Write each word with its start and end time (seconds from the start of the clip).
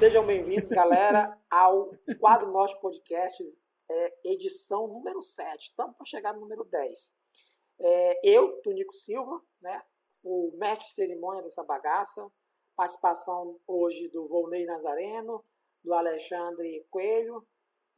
Sejam 0.00 0.24
bem-vindos, 0.24 0.70
galera, 0.70 1.38
ao 1.50 1.90
Quadro 2.18 2.50
Norte 2.50 2.80
Podcast, 2.80 3.44
é, 3.90 4.30
edição 4.32 4.86
número 4.86 5.20
7. 5.20 5.62
Estamos 5.62 5.94
para 5.94 6.06
chegar 6.06 6.32
no 6.32 6.40
número 6.40 6.64
10. 6.64 7.18
É, 7.78 8.26
eu, 8.26 8.62
Tunico 8.62 8.94
Silva, 8.94 9.42
né, 9.60 9.82
o 10.24 10.56
mestre 10.56 10.86
de 10.86 10.94
cerimônia 10.94 11.42
dessa 11.42 11.62
bagaça, 11.64 12.26
participação 12.74 13.60
hoje 13.66 14.08
do 14.08 14.26
Volney 14.26 14.64
Nazareno, 14.64 15.44
do 15.84 15.92
Alexandre 15.92 16.82
Coelho 16.88 17.46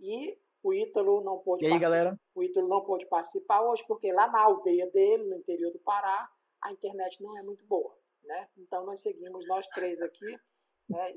e 0.00 0.36
o 0.60 0.74
Ítalo 0.74 1.22
não 1.22 1.38
pôde 1.38 1.64
e 1.64 1.72
aí, 1.72 1.78
galera? 1.78 2.20
O 2.34 2.42
Ítalo 2.42 2.66
não 2.66 2.82
pôde 2.82 3.06
participar 3.06 3.62
hoje 3.62 3.84
porque 3.86 4.12
lá 4.12 4.26
na 4.26 4.40
aldeia 4.40 4.90
dele, 4.90 5.28
no 5.28 5.36
interior 5.36 5.70
do 5.70 5.78
Pará, 5.78 6.28
a 6.64 6.72
internet 6.72 7.22
não 7.22 7.38
é 7.38 7.44
muito 7.44 7.64
boa, 7.64 7.96
né? 8.24 8.48
Então 8.56 8.84
nós 8.84 9.00
seguimos 9.00 9.46
nós 9.46 9.68
três 9.68 10.02
aqui, 10.02 10.36
né? 10.90 11.14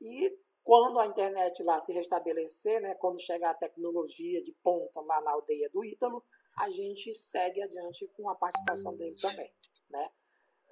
E 0.00 0.36
quando 0.62 0.98
a 0.98 1.06
internet 1.06 1.62
lá 1.62 1.78
se 1.78 1.92
restabelecer, 1.92 2.80
né, 2.80 2.94
quando 2.96 3.20
chegar 3.20 3.50
a 3.50 3.54
tecnologia 3.54 4.42
de 4.42 4.52
ponta 4.62 5.00
lá 5.00 5.20
na 5.20 5.30
aldeia 5.32 5.70
do 5.70 5.84
Ítalo, 5.84 6.24
a 6.58 6.70
gente 6.70 7.12
segue 7.14 7.62
adiante 7.62 8.06
com 8.16 8.28
a 8.28 8.34
participação 8.34 8.96
dele 8.96 9.16
também, 9.20 9.52
né? 9.90 10.10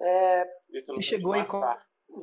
É, 0.01 0.45
se 0.83 1.01
chegou 1.01 1.35
em 1.35 1.45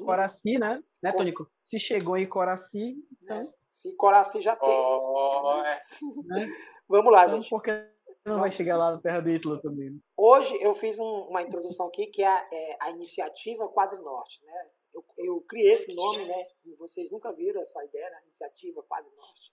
Coraci, 0.05 0.59
né? 0.59 0.83
Né, 1.03 1.13
Tônico? 1.13 1.51
Se 1.63 1.79
chegou 1.79 2.17
em 2.17 2.29
Coraci, 2.29 2.97
então... 3.23 3.37
né? 3.37 3.43
se 3.71 3.97
Coraci 3.97 4.41
já 4.41 4.55
tem. 4.57 4.69
Oh, 4.69 5.63
é. 5.65 5.81
né? 6.27 6.47
Vamos 6.89 7.11
lá, 7.11 7.25
então, 7.25 7.41
gente. 7.41 7.49
Porque 7.49 7.71
não 8.25 8.41
vai 8.41 8.51
chegar 8.51 8.77
lá 8.77 8.93
no 8.93 9.01
Terra 9.01 9.21
do 9.21 9.31
Ítalo 9.31 9.61
também. 9.61 9.91
Né? 9.91 9.99
Hoje 10.17 10.55
eu 10.63 10.75
fiz 10.75 10.99
um, 10.99 11.27
uma 11.29 11.43
introdução 11.43 11.87
aqui 11.87 12.07
que 12.07 12.23
é 12.23 12.29
a, 12.29 12.49
é 12.53 12.77
a 12.83 12.91
iniciativa 12.91 13.69
Quadrinorte, 13.73 14.45
né? 14.45 14.71
Eu, 15.19 15.25
eu, 15.25 15.41
criei 15.43 15.73
esse 15.73 15.95
nome, 15.95 16.25
né? 16.25 16.45
Vocês 16.79 17.11
nunca 17.11 17.33
viram 17.33 17.61
essa 17.61 17.85
ideia, 17.85 18.11
né? 18.11 18.21
Iniciativa 18.25 18.83
Quadrinorte. 18.85 19.53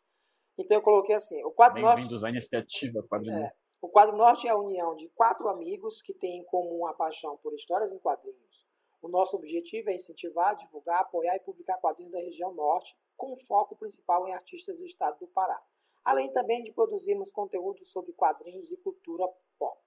Então 0.57 0.77
eu 0.77 0.81
coloquei 0.81 1.15
assim, 1.15 1.43
o 1.43 1.51
Quadrinorte... 1.51 2.01
Bem-vindos 2.01 2.23
à 2.23 2.29
iniciativa 2.29 3.01
Quadrinorte. 3.09 3.53
É, 3.53 3.59
o 3.81 3.87
Quadro 3.87 4.17
Norte 4.17 4.45
é 4.45 4.51
a 4.51 4.57
união 4.57 4.93
de 4.95 5.07
quatro 5.09 5.47
amigos 5.47 6.01
que 6.01 6.13
têm 6.13 6.39
em 6.39 6.43
comum 6.43 6.85
a 6.85 6.93
paixão 6.93 7.37
por 7.37 7.53
histórias 7.53 7.93
em 7.93 7.99
quadrinhos. 7.99 8.67
O 9.01 9.07
nosso 9.07 9.37
objetivo 9.37 9.89
é 9.89 9.95
incentivar, 9.95 10.55
divulgar, 10.57 10.99
apoiar 10.99 11.37
e 11.37 11.39
publicar 11.39 11.77
quadrinhos 11.77 12.11
da 12.11 12.19
região 12.19 12.53
norte, 12.53 12.97
com 13.15 13.33
foco 13.37 13.77
principal 13.77 14.27
em 14.27 14.33
artistas 14.33 14.77
do 14.77 14.83
estado 14.83 15.19
do 15.19 15.27
Pará. 15.27 15.61
Além 16.03 16.29
também 16.31 16.61
de 16.61 16.73
produzirmos 16.73 17.31
conteúdo 17.31 17.85
sobre 17.85 18.11
quadrinhos 18.11 18.71
e 18.71 18.77
cultura 18.77 19.25
pop. 19.57 19.79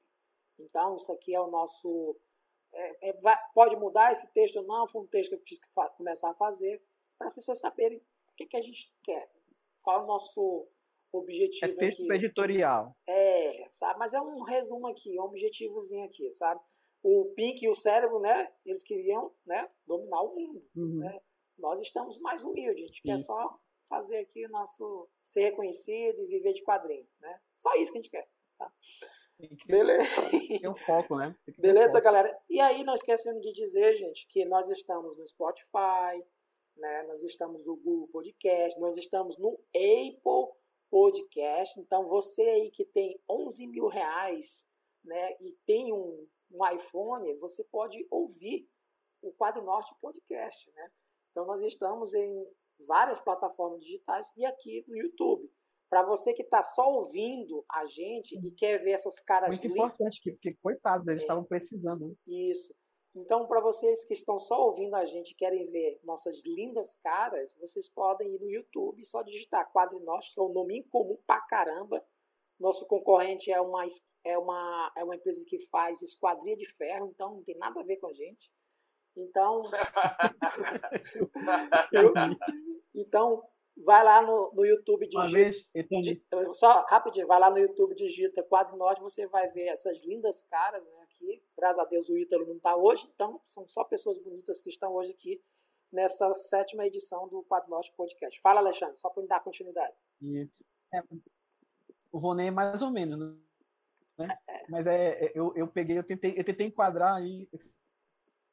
Então, 0.58 0.96
isso 0.96 1.12
aqui 1.12 1.34
é 1.34 1.40
o 1.40 1.48
nosso. 1.48 2.16
É, 2.74 3.10
é, 3.10 3.12
vai, 3.20 3.36
pode 3.54 3.76
mudar 3.76 4.12
esse 4.12 4.32
texto 4.32 4.56
ou 4.56 4.66
não, 4.66 4.88
foi 4.88 5.02
um 5.02 5.06
texto 5.06 5.30
que 5.30 5.36
eu 5.36 5.40
que 5.40 5.96
começar 5.96 6.30
a 6.30 6.34
fazer, 6.34 6.82
para 7.18 7.26
as 7.26 7.34
pessoas 7.34 7.60
saberem 7.60 7.98
o 7.98 8.34
que, 8.36 8.46
que 8.46 8.56
a 8.56 8.60
gente 8.60 8.90
quer, 9.02 9.30
qual 9.82 10.00
é 10.00 10.04
o 10.04 10.06
nosso 10.06 10.66
objetivo 11.12 11.72
é 11.72 11.74
texto 11.74 12.02
aqui. 12.04 12.12
editorial. 12.12 12.96
É, 13.06 13.68
sabe? 13.70 13.98
Mas 13.98 14.14
é 14.14 14.20
um 14.20 14.42
resumo 14.42 14.86
aqui, 14.86 15.18
um 15.18 15.24
objetivozinho 15.24 16.06
aqui, 16.06 16.30
sabe? 16.32 16.60
O 17.02 17.32
Pink 17.36 17.64
e 17.64 17.68
o 17.68 17.74
cérebro, 17.74 18.20
né? 18.20 18.50
Eles 18.64 18.82
queriam, 18.82 19.32
né? 19.44 19.68
Dominar 19.86 20.22
o 20.22 20.34
mundo, 20.34 20.64
uhum. 20.74 20.98
né? 21.00 21.20
Nós 21.58 21.80
estamos 21.80 22.18
mais 22.18 22.42
humildes, 22.42 22.84
a 22.84 22.86
gente 22.86 22.94
isso. 22.94 23.02
quer 23.02 23.18
só 23.18 23.58
fazer 23.88 24.18
aqui 24.18 24.46
o 24.46 24.50
nosso 24.50 25.08
ser 25.22 25.42
reconhecido 25.42 26.22
e 26.22 26.26
viver 26.26 26.54
de 26.54 26.64
quadrinho, 26.64 27.06
né? 27.20 27.40
Só 27.56 27.74
isso 27.74 27.92
que 27.92 27.98
a 27.98 28.02
gente 28.02 28.10
quer, 28.10 28.28
tá? 28.56 28.72
Beleza. 29.66 30.30
Tem 30.60 30.68
um 30.68 30.74
foco, 30.74 31.16
né? 31.16 31.34
Beleza, 31.58 31.94
foco. 31.94 32.04
galera. 32.04 32.42
E 32.48 32.60
aí, 32.60 32.84
não 32.84 32.94
esquecendo 32.94 33.40
de 33.40 33.52
dizer, 33.52 33.94
gente, 33.94 34.26
que 34.28 34.44
nós 34.44 34.68
estamos 34.70 35.16
no 35.16 35.26
Spotify, 35.26 36.24
né? 36.76 37.02
Nós 37.04 37.22
estamos 37.22 37.64
no 37.64 37.76
Google 37.76 38.08
Podcast, 38.08 38.80
nós 38.80 38.96
estamos 38.96 39.36
no 39.38 39.58
Apple 39.74 40.56
podcast. 40.90 41.80
Então, 41.80 42.04
você 42.04 42.42
aí 42.42 42.70
que 42.70 42.84
tem 42.84 43.18
11 43.28 43.66
mil 43.66 43.88
reais 43.88 44.68
né, 45.04 45.32
e 45.40 45.54
tem 45.66 45.92
um, 45.92 46.28
um 46.50 46.66
iPhone, 46.74 47.34
você 47.38 47.64
pode 47.64 48.06
ouvir 48.10 48.68
o 49.22 49.32
Quadro 49.32 49.62
Norte 49.62 49.94
Podcast. 50.00 50.70
Né? 50.72 50.92
Então, 51.30 51.46
nós 51.46 51.62
estamos 51.62 52.14
em 52.14 52.46
várias 52.86 53.20
plataformas 53.20 53.80
digitais 53.80 54.32
e 54.36 54.44
aqui 54.44 54.84
no 54.86 54.96
YouTube. 54.96 55.50
Para 55.92 56.04
você 56.04 56.32
que 56.32 56.40
está 56.40 56.62
só 56.62 56.90
ouvindo 56.90 57.62
a 57.70 57.84
gente 57.84 58.40
e 58.42 58.50
quer 58.50 58.82
ver 58.82 58.92
essas 58.92 59.20
caras 59.20 59.60
Muito 59.60 59.76
importante, 59.76 60.22
porque, 60.24 60.56
coitado, 60.62 61.10
eles 61.10 61.20
é, 61.20 61.24
estavam 61.24 61.44
precisando. 61.44 62.08
Né? 62.08 62.14
Isso. 62.26 62.74
Então, 63.14 63.46
para 63.46 63.60
vocês 63.60 64.02
que 64.06 64.14
estão 64.14 64.38
só 64.38 64.68
ouvindo 64.68 64.96
a 64.96 65.04
gente 65.04 65.32
e 65.32 65.34
querem 65.34 65.70
ver 65.70 66.00
nossas 66.02 66.46
lindas 66.46 66.94
caras, 66.94 67.54
vocês 67.60 67.92
podem 67.92 68.26
ir 68.26 68.40
no 68.40 68.48
YouTube 68.48 69.02
e 69.02 69.04
só 69.04 69.22
digitar 69.22 69.70
Quadrinós, 69.70 70.32
que 70.32 70.40
é 70.40 70.42
um 70.42 70.54
nome 70.54 70.78
incomum 70.78 71.18
pra 71.26 71.42
caramba. 71.42 72.02
Nosso 72.58 72.88
concorrente 72.88 73.52
é 73.52 73.60
uma, 73.60 73.84
é 74.24 74.38
uma, 74.38 74.92
é 74.96 75.04
uma 75.04 75.16
empresa 75.16 75.44
que 75.46 75.58
faz 75.68 76.00
esquadria 76.00 76.56
de 76.56 76.64
ferro, 76.74 77.12
então 77.14 77.34
não 77.34 77.42
tem 77.42 77.58
nada 77.58 77.82
a 77.82 77.84
ver 77.84 77.98
com 77.98 78.06
a 78.06 78.12
gente. 78.12 78.50
Então, 79.14 79.60
eu, 81.92 82.14
então 82.94 83.42
vai 83.76 84.04
lá 84.04 84.22
no, 84.22 84.52
no 84.54 84.64
YouTube 84.64 85.08
digita. 85.08 86.54
só 86.54 86.84
rapidinho, 86.88 87.26
vai 87.26 87.40
lá 87.40 87.50
no 87.50 87.58
YouTube, 87.58 87.94
digita 87.94 88.42
Quadro 88.42 88.76
Norte, 88.76 89.00
você 89.00 89.26
vai 89.26 89.48
ver 89.50 89.68
essas 89.68 90.02
lindas 90.04 90.42
caras 90.42 90.86
né, 90.86 91.02
aqui. 91.02 91.42
Graças 91.56 91.78
a 91.78 91.84
Deus 91.86 92.08
o 92.08 92.16
Ítalo 92.16 92.46
não 92.46 92.56
está 92.56 92.76
hoje, 92.76 93.08
então 93.14 93.40
são 93.44 93.66
só 93.66 93.84
pessoas 93.84 94.18
bonitas 94.18 94.60
que 94.60 94.68
estão 94.68 94.92
hoje 94.94 95.12
aqui 95.12 95.42
nessa 95.92 96.32
sétima 96.32 96.86
edição 96.86 97.28
do 97.28 97.42
Quadro 97.44 97.70
Norte 97.70 97.92
Podcast. 97.96 98.40
Fala, 98.40 98.60
Alexandre, 98.60 98.96
só 98.96 99.10
para 99.10 99.22
me 99.22 99.28
dar 99.28 99.40
continuidade. 99.40 99.94
Isso. 100.20 100.64
É, 100.94 101.02
o 102.10 102.20
Vonei 102.20 102.48
é 102.48 102.50
mais 102.50 102.82
ou 102.82 102.90
menos, 102.90 103.18
né? 103.18 103.36
É, 104.18 104.54
é. 104.54 104.66
Mas 104.68 104.86
é, 104.86 105.24
é, 105.24 105.32
eu, 105.34 105.52
eu 105.56 105.66
peguei, 105.66 105.98
eu 105.98 106.04
tentei, 106.04 106.34
eu 106.36 106.44
tentei 106.44 106.66
enquadrar 106.66 107.16
aí. 107.16 107.48
Eu 107.52 107.58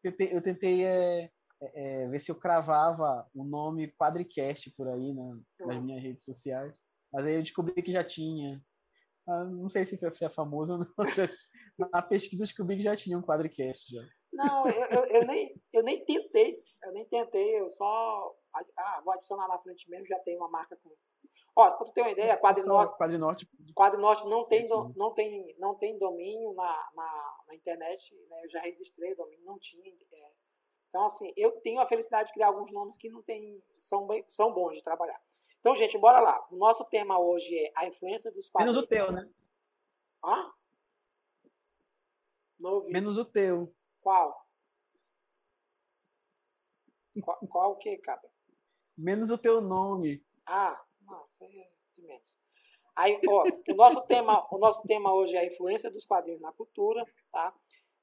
tentei, 0.01 0.37
eu 0.37 0.41
tentei 0.41 0.85
é, 0.85 1.31
é, 1.61 2.03
é, 2.03 2.07
ver 2.07 2.19
se 2.19 2.31
eu 2.31 2.35
cravava 2.35 3.29
o 3.33 3.43
nome 3.43 3.91
Quadricast 3.93 4.71
por 4.71 4.87
aí 4.87 5.13
né, 5.13 5.39
nas 5.59 5.75
uhum. 5.75 5.83
minhas 5.83 6.03
redes 6.03 6.23
sociais. 6.23 6.79
Mas 7.11 7.25
aí 7.25 7.35
eu 7.35 7.41
descobri 7.41 7.81
que 7.81 7.91
já 7.91 8.03
tinha. 8.03 8.61
Ah, 9.27 9.43
não 9.43 9.69
sei 9.69 9.85
se 9.85 9.99
é 10.03 10.29
famoso 10.29 10.73
ou 10.73 10.79
não. 10.79 10.87
Na 11.91 12.01
pesquisa 12.01 12.43
eu 12.43 12.47
descobri 12.47 12.77
que 12.77 12.83
já 12.83 12.95
tinha 12.95 13.17
um 13.17 13.21
Quadricast. 13.21 13.93
Já. 13.93 14.01
Não, 14.31 14.67
eu, 14.67 14.85
eu, 14.85 15.03
eu, 15.05 15.25
nem, 15.25 15.61
eu 15.73 15.83
nem 15.83 16.03
tentei. 16.05 16.59
Eu 16.83 16.93
nem 16.93 17.05
tentei, 17.05 17.59
eu 17.59 17.67
só. 17.67 18.35
Ah, 18.77 19.01
vou 19.03 19.13
adicionar 19.13 19.47
na 19.47 19.59
frente 19.59 19.89
mesmo, 19.89 20.07
já 20.07 20.19
tem 20.19 20.37
uma 20.37 20.49
marca 20.49 20.77
com. 20.77 20.91
Ó, 21.55 21.69
pra 21.75 21.85
tu 21.85 21.93
ter 21.93 22.01
uma 22.01 22.11
ideia, 22.11 22.39
Quadrinorte. 22.39 22.95
Quadrinorte. 22.97 23.49
Quadrinorte 23.75 24.27
não 24.27 24.45
tem, 24.45 24.67
do, 24.67 24.93
não 24.95 25.13
tem, 25.13 25.55
não 25.57 25.75
tem 25.75 25.97
domínio 25.97 26.53
na, 26.53 26.89
na, 26.95 27.37
na 27.47 27.55
internet. 27.55 28.15
Né? 28.29 28.43
Eu 28.43 28.49
já 28.49 28.61
registrei 28.61 29.13
o 29.13 29.17
domínio, 29.17 29.45
não 29.45 29.59
tinha. 29.59 29.91
É, 29.91 30.31
então, 30.89 31.03
assim, 31.03 31.31
eu 31.37 31.51
tenho 31.61 31.79
a 31.79 31.85
felicidade 31.85 32.27
de 32.27 32.33
criar 32.33 32.47
alguns 32.47 32.71
nomes 32.71 32.97
que 32.97 33.09
não 33.09 33.21
tem, 33.21 33.63
são, 33.77 34.07
bem, 34.07 34.25
são 34.27 34.51
bons 34.53 34.77
de 34.77 34.83
trabalhar. 34.83 35.19
Então, 35.59 35.75
gente, 35.75 35.97
bora 35.97 36.19
lá. 36.19 36.47
O 36.51 36.55
nosso 36.55 36.89
tema 36.89 37.19
hoje 37.19 37.55
é 37.57 37.71
a 37.75 37.85
influência 37.85 38.31
dos 38.31 38.49
quadrinhos. 38.49 38.75
Menos 38.75 38.85
o 38.85 38.89
teu, 38.89 39.11
né? 39.11 39.29
Hã? 40.23 40.51
Não 42.59 42.79
Menos 42.89 43.17
o 43.17 43.25
teu. 43.25 43.73
Qual? 44.01 44.45
Qual, 47.21 47.39
qual 47.47 47.71
o 47.71 47.75
que, 47.75 47.97
cara? 47.97 48.21
Menos 48.97 49.29
o 49.29 49.37
teu 49.37 49.61
nome. 49.61 50.25
Ah, 50.45 50.81
não, 51.01 51.25
isso 51.27 51.43
aí 51.43 51.59
é 51.59 51.69
de 51.93 52.01
menos. 52.01 52.41
Aí, 52.95 53.19
ó, 53.29 53.43
o 53.71 53.75
nosso 53.75 54.05
tema, 54.07 54.47
o 54.51 54.57
nosso 54.57 54.85
tema 54.87 55.13
hoje 55.13 55.35
é 55.35 55.39
a 55.39 55.45
influência 55.45 55.91
dos 55.91 56.05
quadrinhos 56.05 56.41
na 56.41 56.51
cultura, 56.51 57.05
tá? 57.31 57.53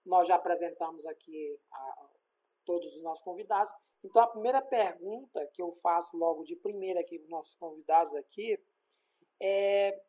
Nós 0.05 0.29
já 0.29 0.37
apresentamos 0.37 1.05
aqui 1.05 1.59
a, 1.71 2.09
todos 2.67 2.95
os 2.95 3.03
nossos 3.03 3.25
convidados. 3.25 3.73
Então, 4.05 4.23
a 4.23 4.27
primeira 4.27 4.61
pergunta 4.61 5.47
que 5.55 5.63
eu 5.63 5.73
faço 5.73 6.17
logo 6.17 6.45
de 6.45 6.57
primeira 6.57 7.01
aqui 7.01 7.19
para 7.19 7.25
os 7.25 7.31
nossos 7.31 7.55
convidados 7.55 8.15
aqui 8.15 8.61
é 9.41 10.03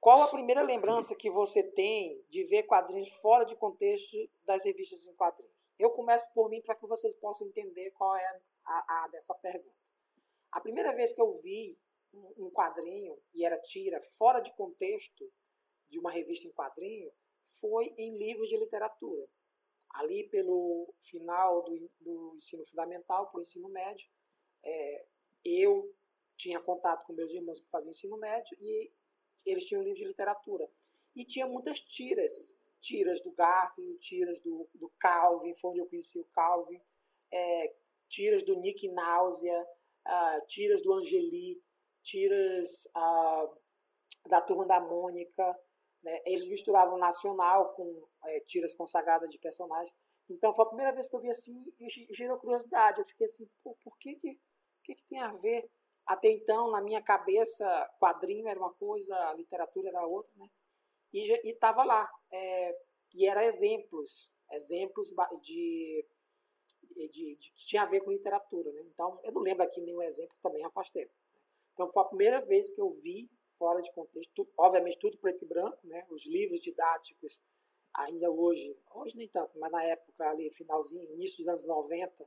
qual 0.00 0.22
a 0.22 0.28
primeira 0.28 0.62
lembrança 0.62 1.16
que 1.16 1.28
você 1.28 1.72
tem 1.72 2.24
de 2.28 2.44
ver 2.44 2.62
quadrinhos 2.64 3.10
fora 3.14 3.44
de 3.44 3.56
contexto 3.56 4.16
das 4.44 4.64
revistas 4.64 5.06
em 5.06 5.14
quadrinhos? 5.14 5.68
Eu 5.78 5.90
começo 5.90 6.32
por 6.32 6.48
mim 6.48 6.62
para 6.62 6.76
que 6.76 6.86
vocês 6.86 7.14
possam 7.16 7.48
entender 7.48 7.90
qual 7.92 8.16
é 8.16 8.40
a, 8.64 9.04
a, 9.04 9.08
dessa 9.08 9.34
pergunta. 9.34 9.74
A 10.52 10.60
primeira 10.60 10.94
vez 10.94 11.12
que 11.12 11.20
eu 11.20 11.32
vi 11.40 11.76
um, 12.12 12.46
um 12.46 12.50
quadrinho 12.50 13.18
e 13.34 13.44
era 13.44 13.58
tira 13.58 14.00
fora 14.00 14.40
de 14.40 14.54
contexto 14.54 15.30
de 15.88 15.98
uma 15.98 16.10
revista 16.10 16.46
em 16.46 16.52
quadrinho 16.52 17.10
foi 17.60 17.86
em 17.98 18.16
livros 18.16 18.48
de 18.48 18.56
literatura 18.56 19.28
ali 19.90 20.28
pelo 20.28 20.94
final 21.00 21.62
do, 21.62 21.90
do 22.00 22.34
ensino 22.36 22.64
fundamental 22.64 23.28
para 23.28 23.38
o 23.38 23.40
ensino 23.40 23.68
médio, 23.68 24.08
é, 24.64 25.06
eu 25.44 25.94
tinha 26.36 26.60
contato 26.60 27.06
com 27.06 27.12
meus 27.12 27.32
irmãos 27.32 27.60
que 27.60 27.70
faziam 27.70 27.90
ensino 27.90 28.16
médio 28.16 28.56
e 28.60 28.92
eles 29.44 29.64
tinham 29.64 29.80
um 29.80 29.84
livro 29.84 29.98
de 29.98 30.06
literatura. 30.06 30.70
E 31.16 31.24
tinha 31.24 31.46
muitas 31.46 31.80
tiras, 31.80 32.56
tiras 32.80 33.20
do 33.20 33.32
Garfield, 33.32 33.98
tiras 33.98 34.38
do, 34.40 34.68
do 34.74 34.88
Calvin, 34.98 35.56
foi 35.56 35.70
onde 35.70 35.80
eu 35.80 35.86
conheci 35.86 36.20
o 36.20 36.24
Calvin, 36.26 36.80
é, 37.32 37.74
tiras 38.08 38.42
do 38.42 38.54
Nick 38.56 38.88
Náusea, 38.88 39.66
uh, 40.06 40.46
tiras 40.46 40.82
do 40.82 40.92
Angeli, 40.92 41.62
tiras 42.02 42.86
uh, 42.96 43.58
da 44.26 44.40
Turma 44.40 44.66
da 44.66 44.80
Mônica. 44.80 45.58
Né? 46.08 46.22
Eles 46.24 46.48
misturavam 46.48 46.96
nacional 46.98 47.74
com 47.74 48.02
é, 48.24 48.40
tiras 48.40 48.74
consagradas 48.74 49.28
de 49.28 49.38
personagens. 49.38 49.94
Então 50.30 50.52
foi 50.52 50.64
a 50.64 50.68
primeira 50.68 50.92
vez 50.92 51.08
que 51.08 51.16
eu 51.16 51.20
vi 51.20 51.28
assim 51.28 51.72
e 51.78 52.14
gerou 52.14 52.38
curiosidade. 52.38 53.00
Eu 53.00 53.06
fiquei 53.06 53.24
assim, 53.24 53.48
por 53.62 53.98
que 53.98 54.14
que, 54.14 54.40
que 54.82 54.94
que 54.94 55.04
tem 55.04 55.20
a 55.20 55.32
ver? 55.32 55.70
Até 56.06 56.30
então, 56.30 56.70
na 56.70 56.80
minha 56.80 57.02
cabeça, 57.02 57.66
quadrinho 58.00 58.48
era 58.48 58.58
uma 58.58 58.72
coisa, 58.74 59.32
literatura 59.34 59.88
era 59.88 60.06
outra, 60.06 60.32
né? 60.36 60.48
E 61.12 61.50
estava 61.50 61.84
lá. 61.84 62.10
É, 62.32 62.78
e 63.14 63.26
era 63.26 63.44
exemplos, 63.44 64.34
exemplos 64.52 65.14
de, 65.42 66.06
de, 66.96 67.08
de, 67.08 67.36
que 67.36 67.66
tinha 67.66 67.82
a 67.82 67.86
ver 67.86 68.00
com 68.00 68.10
literatura, 68.10 68.72
né? 68.72 68.82
Então, 68.86 69.20
eu 69.22 69.32
não 69.32 69.42
lembro 69.42 69.64
aqui 69.64 69.80
nenhum 69.82 70.02
exemplo, 70.02 70.34
também 70.42 70.64
afastei. 70.64 71.10
Então, 71.72 71.86
foi 71.88 72.02
a 72.02 72.06
primeira 72.06 72.40
vez 72.40 72.70
que 72.70 72.80
eu 72.80 72.90
vi 72.90 73.30
fora 73.58 73.82
de 73.82 73.92
contexto, 73.92 74.48
obviamente 74.56 74.98
tudo 74.98 75.18
preto 75.18 75.44
e 75.44 75.48
branco, 75.48 75.78
né? 75.84 76.06
Os 76.10 76.26
livros 76.26 76.60
didáticos 76.60 77.42
ainda 77.94 78.30
hoje, 78.30 78.78
hoje 78.94 79.16
nem 79.16 79.28
tanto, 79.28 79.58
mas 79.58 79.72
na 79.72 79.82
época 79.82 80.28
ali, 80.30 80.52
finalzinho, 80.52 81.12
início 81.14 81.38
dos 81.38 81.48
anos 81.48 81.66
90, 81.66 82.26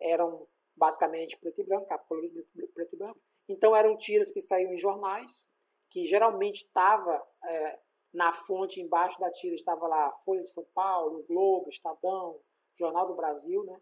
eram 0.00 0.48
basicamente 0.74 1.36
preto 1.36 1.60
e 1.60 1.64
branco, 1.64 1.86
capa 1.86 2.04
colorida 2.06 2.44
preto 2.74 2.94
e 2.94 2.98
branco. 2.98 3.20
Então 3.48 3.76
eram 3.76 3.96
tiras 3.96 4.30
que 4.30 4.40
saíam 4.40 4.72
em 4.72 4.76
jornais, 4.76 5.50
que 5.90 6.04
geralmente 6.06 6.64
estava 6.64 7.22
é, 7.44 7.78
na 8.12 8.32
fonte 8.32 8.80
embaixo 8.80 9.20
da 9.20 9.30
tira 9.30 9.54
estava 9.54 9.86
lá 9.86 10.12
Folha 10.24 10.42
de 10.42 10.50
São 10.50 10.64
Paulo, 10.74 11.24
Globo, 11.28 11.68
Estadão, 11.68 12.40
Jornal 12.74 13.06
do 13.06 13.14
Brasil, 13.14 13.62
né? 13.64 13.80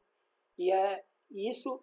E 0.58 0.72
é 0.72 1.04
isso 1.30 1.82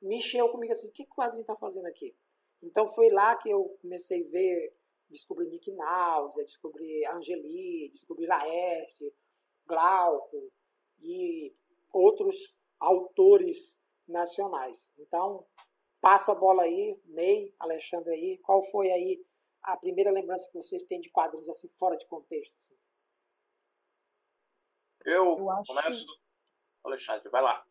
mexeu 0.00 0.48
comigo 0.50 0.72
assim, 0.72 0.88
o 0.88 0.92
que 0.92 1.02
o 1.02 1.06
quadrinho 1.06 1.42
está 1.42 1.56
fazendo 1.56 1.86
aqui? 1.86 2.14
Então 2.64 2.88
foi 2.88 3.10
lá 3.10 3.36
que 3.36 3.50
eu 3.50 3.78
comecei 3.80 4.26
a 4.26 4.30
ver 4.30 4.74
descobri 5.10 5.46
Nick 5.48 5.70
Náusea, 5.72 6.44
descobri 6.44 7.06
Angeli, 7.06 7.88
descobri 7.90 8.26
Laeste, 8.26 9.14
Glauco 9.66 10.52
e 11.00 11.54
outros 11.92 12.56
autores 12.80 13.80
nacionais. 14.06 14.92
Então, 14.98 15.46
passo 16.00 16.30
a 16.30 16.34
bola 16.34 16.62
aí, 16.62 17.00
Ney, 17.06 17.54
Alexandre 17.58 18.12
aí, 18.12 18.38
qual 18.38 18.62
foi 18.70 18.90
aí 18.90 19.24
a 19.62 19.76
primeira 19.76 20.10
lembrança 20.10 20.50
que 20.50 20.60
vocês 20.60 20.82
têm 20.82 21.00
de 21.00 21.10
quadrinhos 21.10 21.48
assim 21.48 21.68
fora 21.68 21.96
de 21.96 22.06
contexto? 22.06 22.56
Assim? 22.56 22.76
Eu, 25.04 25.38
eu 25.38 25.50
acho... 25.50 25.66
começo 25.66 26.06
Alexandre, 26.84 27.28
vai 27.30 27.42
lá. 27.42 27.66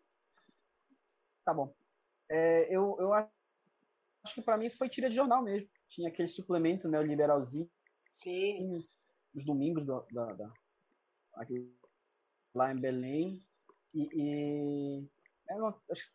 Tá 1.46 1.54
bom. 1.54 1.74
É, 2.30 2.74
eu, 2.76 2.96
eu 3.00 3.14
acho 3.14 3.43
que 4.34 4.42
para 4.42 4.58
mim 4.58 4.70
foi 4.70 4.88
tira 4.88 5.10
de 5.10 5.16
jornal 5.16 5.44
mesmo 5.44 5.68
tinha 5.94 6.10
aquele 6.10 6.28
suplemento 6.28 6.88
né, 6.90 7.02
liberalzinho. 7.02 7.70
Sim. 8.12 8.86
Os 9.34 9.46
domingos 9.46 9.86
da, 9.86 10.04
da, 10.12 10.34
da 10.34 10.54
aqui, 11.36 11.72
lá 12.54 12.72
em 12.72 12.80
Belém. 12.80 13.46
E, 13.94 14.10
e 14.14 15.10
era 15.50 15.62
uma, 15.62 15.82
acho 15.92 16.12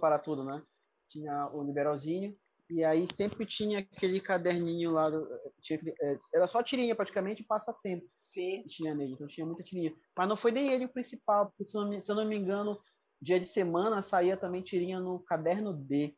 para 0.00 0.18
tudo, 0.18 0.44
né? 0.44 0.62
Tinha 1.08 1.48
o 1.52 1.62
liberalzinho. 1.62 2.36
E 2.70 2.84
aí 2.84 3.06
sempre 3.12 3.44
tinha 3.44 3.80
aquele 3.80 4.20
caderninho 4.20 4.92
lá. 4.92 5.10
Do, 5.10 5.28
tinha, 5.60 5.78
é, 6.00 6.18
era 6.34 6.46
só 6.46 6.62
tirinha 6.62 6.94
praticamente 6.94 7.44
passatempo. 7.44 8.06
Sim. 8.22 8.62
Tinha 8.62 8.94
nele, 8.94 9.14
então 9.14 9.26
tinha 9.26 9.46
muita 9.46 9.62
tirinha. 9.62 9.94
Mas 10.16 10.28
não 10.28 10.36
foi 10.36 10.52
nem 10.52 10.70
ele 10.70 10.84
o 10.84 10.92
principal, 10.92 11.46
porque 11.46 11.64
se 11.64 11.76
eu 11.76 11.82
não 11.82 11.88
me, 11.88 12.00
se 12.00 12.10
eu 12.10 12.16
não 12.16 12.24
me 12.24 12.36
engano, 12.36 12.80
dia 13.20 13.38
de 13.38 13.46
semana 13.46 14.00
saía 14.00 14.36
também 14.36 14.62
tirinha 14.62 15.00
no 15.00 15.20
caderno 15.20 15.72
D 15.72 16.16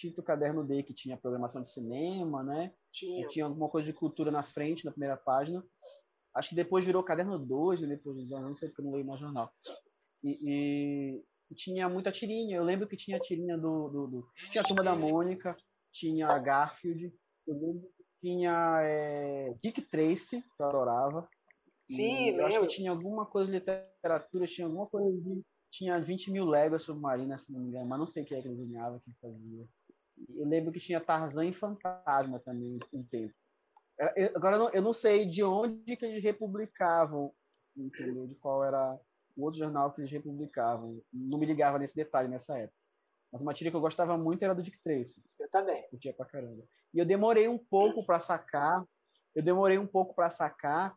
extinto 0.00 0.22
caderno 0.22 0.64
D, 0.64 0.82
que 0.82 0.94
tinha 0.94 1.16
programação 1.16 1.60
de 1.60 1.68
cinema, 1.68 2.42
né? 2.42 2.72
Tinha. 2.90 3.26
tinha 3.28 3.44
alguma 3.44 3.68
coisa 3.68 3.86
de 3.86 3.92
cultura 3.92 4.30
na 4.30 4.42
frente, 4.42 4.84
na 4.84 4.90
primeira 4.90 5.16
página. 5.16 5.62
Acho 6.34 6.50
que 6.50 6.54
depois 6.54 6.84
virou 6.84 7.02
caderno 7.02 7.38
2, 7.38 7.80
né? 7.80 7.88
depois, 7.88 8.16
não 8.28 8.54
sei 8.54 8.68
porque 8.68 8.80
eu 8.80 8.84
não 8.84 8.92
leio 8.92 9.04
mais 9.04 9.20
jornal. 9.20 9.52
E, 10.22 10.30
e, 10.48 11.24
e, 11.50 11.54
tinha 11.54 11.88
muita 11.88 12.12
tirinha. 12.12 12.56
Eu 12.56 12.64
lembro 12.64 12.86
que 12.86 12.96
tinha 12.96 13.18
tirinha 13.18 13.58
do, 13.58 13.88
do, 13.88 14.06
do, 14.06 14.28
Tinha 14.34 14.62
a 14.62 14.66
Turma 14.66 14.82
da 14.82 14.94
Mônica, 14.94 15.56
tinha 15.92 16.28
a 16.28 16.38
Garfield, 16.38 17.12
eu 17.46 17.54
lembro 17.54 17.90
que 17.96 18.04
tinha 18.20 18.80
é, 18.82 19.54
Dick 19.62 19.82
Tracy, 19.82 20.42
que 20.56 20.62
eu 20.62 20.66
adorava. 20.66 21.28
Sim, 21.88 22.30
eu 22.30 22.46
acho 22.46 22.60
que 22.60 22.66
tinha 22.68 22.92
alguma 22.92 23.26
coisa 23.26 23.50
de 23.50 23.58
literatura, 23.58 24.46
tinha 24.46 24.66
alguma 24.66 24.86
coisa 24.86 25.10
de. 25.10 25.42
Tinha 25.72 26.00
20 26.00 26.32
mil 26.32 26.46
léguas 26.46 26.82
submarinas, 26.82 27.44
se 27.44 27.52
não 27.52 27.60
me 27.60 27.68
engano, 27.68 27.86
mas 27.86 27.98
não 27.98 28.06
sei 28.06 28.24
o 28.24 28.26
que 28.26 28.34
é 28.34 28.42
que 28.42 28.48
eles 28.48 28.58
desenhavam, 28.58 28.98
que 28.98 29.12
fazia. 29.20 29.68
Eu 30.28 30.46
lembro 30.46 30.72
que 30.72 30.80
tinha 30.80 31.00
Tarzan 31.00 31.46
e 31.46 31.52
Fantasma 31.52 32.40
também 32.40 32.78
um 32.92 33.02
tempo. 33.04 33.34
Eu, 34.16 34.30
agora 34.34 34.56
eu 34.56 34.60
não, 34.60 34.70
eu 34.70 34.82
não, 34.82 34.92
sei 34.92 35.26
de 35.26 35.42
onde 35.42 35.96
que 35.96 36.04
eles 36.04 36.22
republicavam, 36.22 37.32
entendeu? 37.76 38.26
De 38.26 38.34
qual 38.34 38.64
era 38.64 38.98
o 39.36 39.44
outro 39.44 39.58
jornal 39.58 39.92
que 39.92 40.00
eles 40.00 40.10
republicavam. 40.10 41.00
Não 41.12 41.38
me 41.38 41.46
ligava 41.46 41.78
nesse 41.78 41.94
detalhe 41.94 42.28
nessa 42.28 42.58
época. 42.58 42.78
Mas 43.32 43.42
uma 43.42 43.54
tira 43.54 43.70
que 43.70 43.76
eu 43.76 43.80
gostava 43.80 44.16
muito 44.16 44.42
era 44.42 44.54
do 44.54 44.62
Dick 44.62 44.78
Tracy. 44.82 45.22
Eu 45.38 45.48
também. 45.50 45.86
Curtia 45.88 46.12
pra 46.12 46.26
caramba. 46.26 46.64
E 46.92 46.98
eu 46.98 47.06
demorei 47.06 47.46
um 47.46 47.58
pouco 47.58 48.04
para 48.04 48.18
sacar. 48.18 48.84
Eu 49.34 49.42
demorei 49.42 49.78
um 49.78 49.86
pouco 49.86 50.14
para 50.14 50.30
sacar 50.30 50.96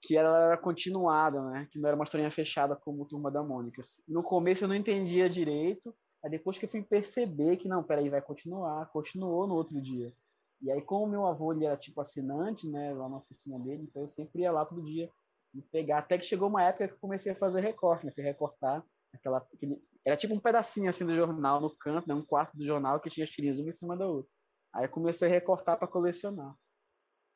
que 0.00 0.16
ela 0.16 0.46
era 0.46 0.58
continuada, 0.58 1.42
né? 1.50 1.68
Que 1.70 1.78
não 1.78 1.88
era 1.88 1.96
uma 1.96 2.04
historinha 2.04 2.30
fechada 2.30 2.74
como 2.76 3.04
Turma 3.04 3.30
da 3.30 3.42
Mônica. 3.42 3.82
No 4.06 4.22
começo 4.22 4.64
eu 4.64 4.68
não 4.68 4.74
entendia 4.74 5.28
direito. 5.28 5.94
Aí 6.22 6.30
depois 6.30 6.58
que 6.58 6.64
eu 6.64 6.68
fui 6.68 6.82
perceber 6.82 7.56
que, 7.56 7.68
não, 7.68 7.82
peraí, 7.82 8.08
vai 8.08 8.20
continuar, 8.20 8.86
continuou 8.86 9.46
no 9.46 9.54
outro 9.54 9.80
dia. 9.80 10.12
E 10.60 10.70
aí, 10.70 10.82
como 10.82 11.06
meu 11.06 11.26
avô 11.26 11.52
ele 11.52 11.64
era 11.64 11.76
tipo 11.76 12.00
assinante, 12.00 12.68
né, 12.68 12.92
lá 12.92 13.08
na 13.08 13.18
oficina 13.18 13.58
dele, 13.60 13.84
então 13.84 14.02
eu 14.02 14.08
sempre 14.08 14.42
ia 14.42 14.50
lá 14.50 14.64
todo 14.64 14.82
dia 14.82 15.10
me 15.54 15.62
pegar. 15.62 15.98
Até 15.98 16.18
que 16.18 16.24
chegou 16.24 16.48
uma 16.48 16.64
época 16.64 16.88
que 16.88 16.94
eu 16.94 16.98
comecei 16.98 17.32
a 17.32 17.36
fazer 17.36 17.60
recorte, 17.60 18.04
né, 18.04 18.12
recortar 18.16 18.84
aquela, 19.12 19.38
aquele, 19.38 19.80
era 20.04 20.16
tipo 20.16 20.34
um 20.34 20.40
pedacinho 20.40 20.90
assim 20.90 21.06
do 21.06 21.14
jornal 21.14 21.60
no 21.60 21.74
canto, 21.76 22.08
né, 22.08 22.14
um 22.14 22.24
quarto 22.24 22.56
do 22.56 22.64
jornal 22.64 23.00
que 23.00 23.10
tinha 23.10 23.24
as 23.24 23.30
tirinhas 23.30 23.60
uma 23.60 23.70
em 23.70 23.72
cima 23.72 23.96
da 23.96 24.06
outra. 24.06 24.30
Aí 24.72 24.84
eu 24.84 24.90
comecei 24.90 25.28
a 25.28 25.30
recortar 25.30 25.78
para 25.78 25.88
colecionar. 25.88 26.54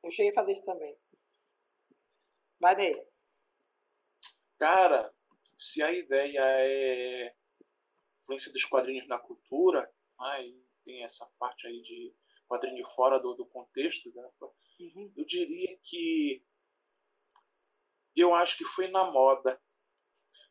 Eu 0.02 0.11
cheguei 0.11 0.32
a 0.32 0.34
fazer 0.34 0.52
isso 0.52 0.64
também. 0.64 0.96
Vai 2.60 2.77
daí. 2.77 3.06
Cara, 4.58 5.12
se 5.58 5.82
a 5.82 5.93
ideia 5.93 6.41
é 6.41 7.34
influência 8.22 8.52
dos 8.52 8.64
quadrinhos 8.64 9.06
na 9.08 9.19
cultura, 9.19 9.91
né, 10.19 10.52
tem 10.84 11.05
essa 11.05 11.29
parte 11.38 11.67
aí 11.67 11.82
de 11.82 12.14
quadrinho 12.48 12.86
fora 12.88 13.19
do, 13.19 13.34
do 13.34 13.46
contexto, 13.46 14.12
né, 14.14 14.31
uhum. 14.81 15.12
eu 15.17 15.24
diria 15.24 15.79
que 15.82 16.44
eu 18.14 18.34
acho 18.34 18.58
que 18.58 18.64
foi 18.64 18.88
na 18.88 19.10
moda, 19.10 19.60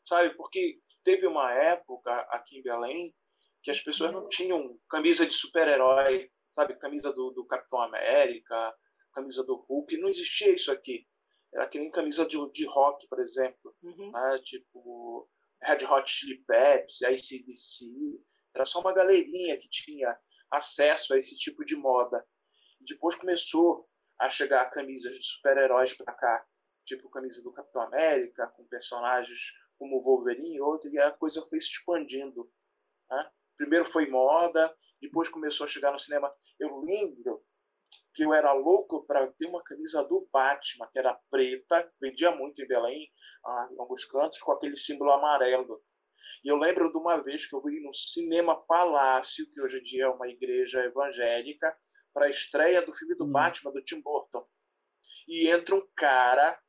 sabe? 0.03 0.35
Porque 0.35 0.81
teve 1.03 1.27
uma 1.27 1.53
época 1.53 2.11
aqui 2.31 2.57
em 2.57 2.63
Belém 2.63 3.15
que 3.61 3.69
as 3.69 3.79
pessoas 3.79 4.11
não 4.11 4.27
tinham 4.27 4.79
camisa 4.89 5.25
de 5.25 5.33
super-herói, 5.33 6.31
sabe? 6.51 6.75
Camisa 6.75 7.13
do, 7.13 7.29
do 7.31 7.45
Capitão 7.45 7.79
América, 7.81 8.75
camisa 9.13 9.43
do 9.43 9.55
Hulk, 9.55 9.97
não 9.97 10.09
existia 10.09 10.53
isso 10.53 10.71
aqui. 10.71 11.07
Era 11.53 11.67
que 11.67 11.77
nem 11.77 11.91
camisa 11.91 12.25
de, 12.25 12.37
de 12.51 12.65
rock, 12.65 13.07
por 13.07 13.19
exemplo. 13.19 13.75
Uhum. 13.83 14.11
Né? 14.11 14.39
Tipo, 14.43 15.29
Red 15.63 15.85
Hot 15.85 16.09
Chili 16.09 16.43
Peppers, 16.45 17.01
ICDC, 17.01 17.85
era 18.53 18.65
só 18.65 18.79
uma 18.79 18.93
galerinha 18.93 19.57
que 19.57 19.69
tinha 19.69 20.17
acesso 20.49 21.13
a 21.13 21.17
esse 21.17 21.37
tipo 21.37 21.63
de 21.63 21.75
moda. 21.75 22.25
Depois 22.81 23.15
começou 23.15 23.87
a 24.19 24.29
chegar 24.29 24.69
camisas 24.71 25.17
de 25.17 25.25
super-heróis 25.25 25.93
para 25.93 26.13
cá, 26.13 26.45
tipo 26.83 27.09
camisa 27.09 27.41
do 27.41 27.53
Capitão 27.53 27.81
América, 27.83 28.47
com 28.55 28.67
personagens 28.67 29.53
como 29.77 30.01
Wolverine 30.03 30.55
e 30.55 30.61
outro, 30.61 30.89
e 30.91 30.99
a 30.99 31.11
coisa 31.11 31.41
foi 31.47 31.59
se 31.59 31.69
expandindo. 31.69 32.51
Né? 33.09 33.31
Primeiro 33.57 33.85
foi 33.85 34.07
moda, 34.07 34.75
depois 35.01 35.29
começou 35.29 35.63
a 35.63 35.67
chegar 35.67 35.91
no 35.91 35.99
cinema. 35.99 36.31
Eu 36.59 36.79
lembro 36.81 37.40
que 38.21 38.25
eu 38.25 38.35
era 38.35 38.53
louco 38.53 39.03
para 39.07 39.25
ter 39.31 39.47
uma 39.47 39.63
camisa 39.63 40.03
do 40.03 40.29
Batman, 40.31 40.87
que 40.91 40.99
era 40.99 41.19
preta, 41.31 41.91
vendia 41.99 42.29
muito 42.29 42.61
em 42.61 42.67
Belém, 42.67 43.11
em 43.71 43.79
alguns 43.79 44.05
cantos, 44.05 44.39
com 44.39 44.51
aquele 44.51 44.77
símbolo 44.77 45.11
amarelo. 45.11 45.83
E 46.43 46.47
eu 46.47 46.55
lembro 46.55 46.91
de 46.91 46.97
uma 46.99 47.17
vez 47.17 47.47
que 47.47 47.55
eu 47.55 47.61
fui 47.63 47.79
no 47.79 47.91
Cinema 47.91 48.55
Palácio, 48.67 49.49
que 49.51 49.59
hoje 49.59 49.79
em 49.79 49.83
dia 49.83 50.03
é 50.03 50.09
uma 50.09 50.27
igreja 50.27 50.85
evangélica, 50.85 51.75
para 52.13 52.27
a 52.27 52.29
estreia 52.29 52.85
do 52.85 52.93
filme 52.93 53.15
do 53.15 53.25
hum. 53.25 53.31
Batman, 53.31 53.71
do 53.71 53.83
Tim 53.83 54.01
Burton. 54.01 54.45
E 55.27 55.49
entra 55.49 55.73
um 55.73 55.87
cara 55.95 56.61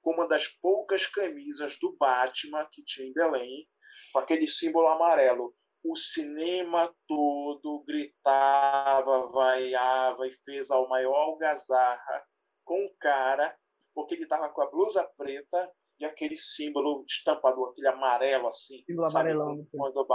com 0.00 0.12
uma 0.12 0.26
das 0.26 0.48
poucas 0.48 1.04
camisas 1.06 1.78
do 1.78 1.94
Batman 1.98 2.66
que 2.72 2.82
tinha 2.82 3.06
em 3.06 3.12
Belém, 3.12 3.68
com 4.10 4.20
aquele 4.20 4.46
símbolo 4.46 4.88
amarelo 4.88 5.54
o 5.90 5.96
cinema 5.96 6.92
todo 7.06 7.84
gritava, 7.86 9.28
vaiava 9.28 10.26
e 10.26 10.32
fez 10.44 10.70
ao 10.70 10.88
maior 10.88 11.14
algazarra 11.14 12.26
com 12.64 12.84
o 12.84 12.94
cara, 12.98 13.56
porque 13.94 14.14
ele 14.14 14.24
estava 14.24 14.50
com 14.50 14.62
a 14.62 14.70
blusa 14.70 15.08
preta 15.16 15.72
e 15.98 16.04
aquele 16.04 16.36
símbolo 16.36 17.04
estampado, 17.06 17.64
aquele 17.66 17.88
amarelo 17.88 18.48
assim. 18.48 18.82
Símbolo 18.82 19.08
sabe, 19.08 19.30
amarelão. 19.30 19.66
No, 19.72 20.06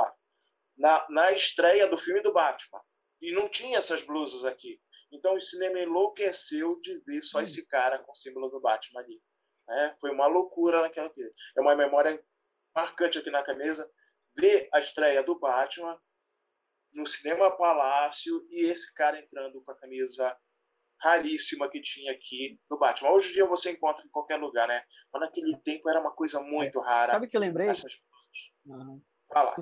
na, 0.77 1.07
na 1.09 1.31
estreia 1.31 1.87
do 1.87 1.97
filme 1.97 2.21
do 2.21 2.33
Batman. 2.33 2.81
E 3.21 3.31
não 3.33 3.47
tinha 3.47 3.77
essas 3.77 4.03
blusas 4.03 4.45
aqui. 4.45 4.79
Então 5.11 5.35
o 5.35 5.41
cinema 5.41 5.79
enlouqueceu 5.79 6.79
de 6.81 6.99
ver 7.05 7.21
só 7.21 7.41
esse 7.41 7.67
cara 7.67 7.99
com 7.99 8.11
o 8.11 8.15
símbolo 8.15 8.49
do 8.49 8.61
Batman 8.61 9.01
ali. 9.01 9.21
É, 9.69 9.95
foi 9.99 10.11
uma 10.11 10.27
loucura 10.27 10.81
naquela. 10.81 11.11
É 11.57 11.61
uma 11.61 11.75
memória 11.75 12.21
marcante 12.75 13.19
aqui 13.19 13.29
na 13.29 13.43
camisa 13.43 13.89
ver 14.35 14.69
a 14.73 14.79
estreia 14.79 15.23
do 15.23 15.39
Batman 15.39 15.99
no 16.93 17.05
Cinema 17.05 17.55
Palácio 17.55 18.45
e 18.49 18.65
esse 18.65 18.93
cara 18.93 19.19
entrando 19.19 19.61
com 19.63 19.71
a 19.71 19.77
camisa 19.77 20.37
raríssima 20.99 21.69
que 21.69 21.81
tinha 21.81 22.11
aqui 22.11 22.59
do 22.69 22.77
Batman. 22.77 23.11
Hoje 23.11 23.29
em 23.29 23.33
dia 23.33 23.45
você 23.45 23.71
encontra 23.71 24.05
em 24.05 24.09
qualquer 24.09 24.37
lugar, 24.37 24.67
né? 24.67 24.83
Mas 25.11 25.21
naquele 25.21 25.57
tempo 25.57 25.89
era 25.89 25.99
uma 25.99 26.11
coisa 26.11 26.41
muito 26.41 26.79
rara. 26.79 27.13
Sabe 27.13 27.25
o 27.25 27.29
que 27.29 27.35
eu 27.35 27.41
lembrei? 27.41 27.67
Essas 27.67 27.95
coisas. 27.95 28.87
Uhum. 28.87 29.01
Fala. 29.33 29.55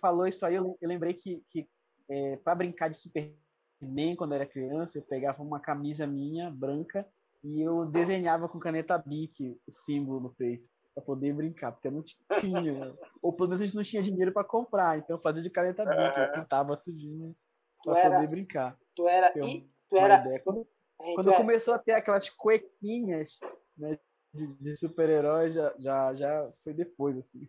falou 0.00 0.26
isso 0.26 0.46
aí, 0.46 0.54
eu 0.54 0.76
lembrei 0.82 1.14
que, 1.14 1.44
que 1.50 1.68
é, 2.08 2.36
para 2.36 2.54
brincar 2.54 2.88
de 2.88 2.98
Superman 2.98 4.16
quando 4.16 4.32
eu 4.32 4.36
era 4.36 4.46
criança, 4.46 4.98
eu 4.98 5.02
pegava 5.02 5.42
uma 5.42 5.60
camisa 5.60 6.06
minha, 6.06 6.50
branca, 6.50 7.06
e 7.42 7.60
eu 7.60 7.84
desenhava 7.84 8.48
com 8.48 8.58
caneta 8.58 8.96
Bic 8.96 9.60
o 9.66 9.72
símbolo 9.72 10.20
no 10.20 10.34
peito 10.34 10.68
para 10.94 11.04
poder 11.04 11.34
brincar, 11.34 11.72
porque 11.72 11.88
eu 11.88 11.92
não 11.92 12.04
tinha, 12.40 12.96
ou 13.20 13.32
pelo 13.32 13.48
menos 13.48 13.60
a 13.60 13.66
gente 13.66 13.74
não 13.74 13.82
tinha 13.82 14.02
dinheiro 14.02 14.32
para 14.32 14.44
comprar, 14.44 14.98
então 14.98 15.16
eu 15.16 15.20
fazia 15.20 15.42
de 15.42 15.50
caneta 15.50 15.84
Bic, 15.84 16.18
eu 16.18 16.32
pintava 16.32 16.76
tudinho 16.76 17.34
para 17.82 18.10
poder 18.10 18.28
brincar. 18.28 18.78
Tu 18.94 19.08
era, 19.08 19.32
e, 19.36 19.68
tu 19.88 19.96
era... 19.96 20.40
Quando, 20.40 20.68
quando 20.96 21.32
é... 21.32 21.36
começou 21.36 21.74
a 21.74 21.78
ter 21.78 21.92
aquelas 21.92 22.30
cuequinhas 22.30 23.40
né, 23.76 23.98
de, 24.32 24.46
de 24.54 24.76
super-herói, 24.76 25.50
já, 25.50 25.74
já, 25.78 26.14
já 26.14 26.52
foi 26.62 26.72
depois, 26.72 27.18
assim. 27.18 27.48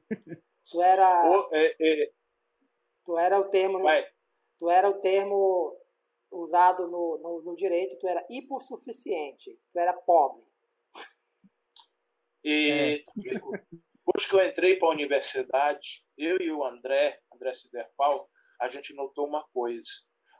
Tu 0.72 0.82
era... 0.82 1.24
é, 1.54 1.76
é... 1.80 2.12
Tu 3.06 3.18
era 3.20 3.40
o 3.40 3.46
termo... 3.50 3.84
Vai. 3.84 4.04
Tu 4.58 4.70
era 4.70 4.90
o 4.90 5.00
termo 5.00 5.78
usado 6.32 6.88
no, 6.88 7.20
no, 7.22 7.42
no 7.44 7.56
direito, 7.56 8.00
tu 8.00 8.08
era 8.08 8.26
hipossuficiente, 8.30 9.60
tu 9.72 9.80
era 9.80 9.94
pobre. 9.94 10.44
E 12.46 12.70
é. 12.70 13.04
depois 13.16 14.26
que 14.30 14.36
eu 14.36 14.46
entrei 14.46 14.78
para 14.78 14.88
a 14.88 14.92
universidade, 14.92 16.06
eu 16.16 16.38
e 16.40 16.52
o 16.52 16.64
André, 16.64 17.20
André 17.34 17.54
Siderfal, 17.54 18.30
a 18.62 18.68
gente 18.68 18.96
notou 18.96 19.28
uma 19.28 19.44
coisa. 19.52 19.90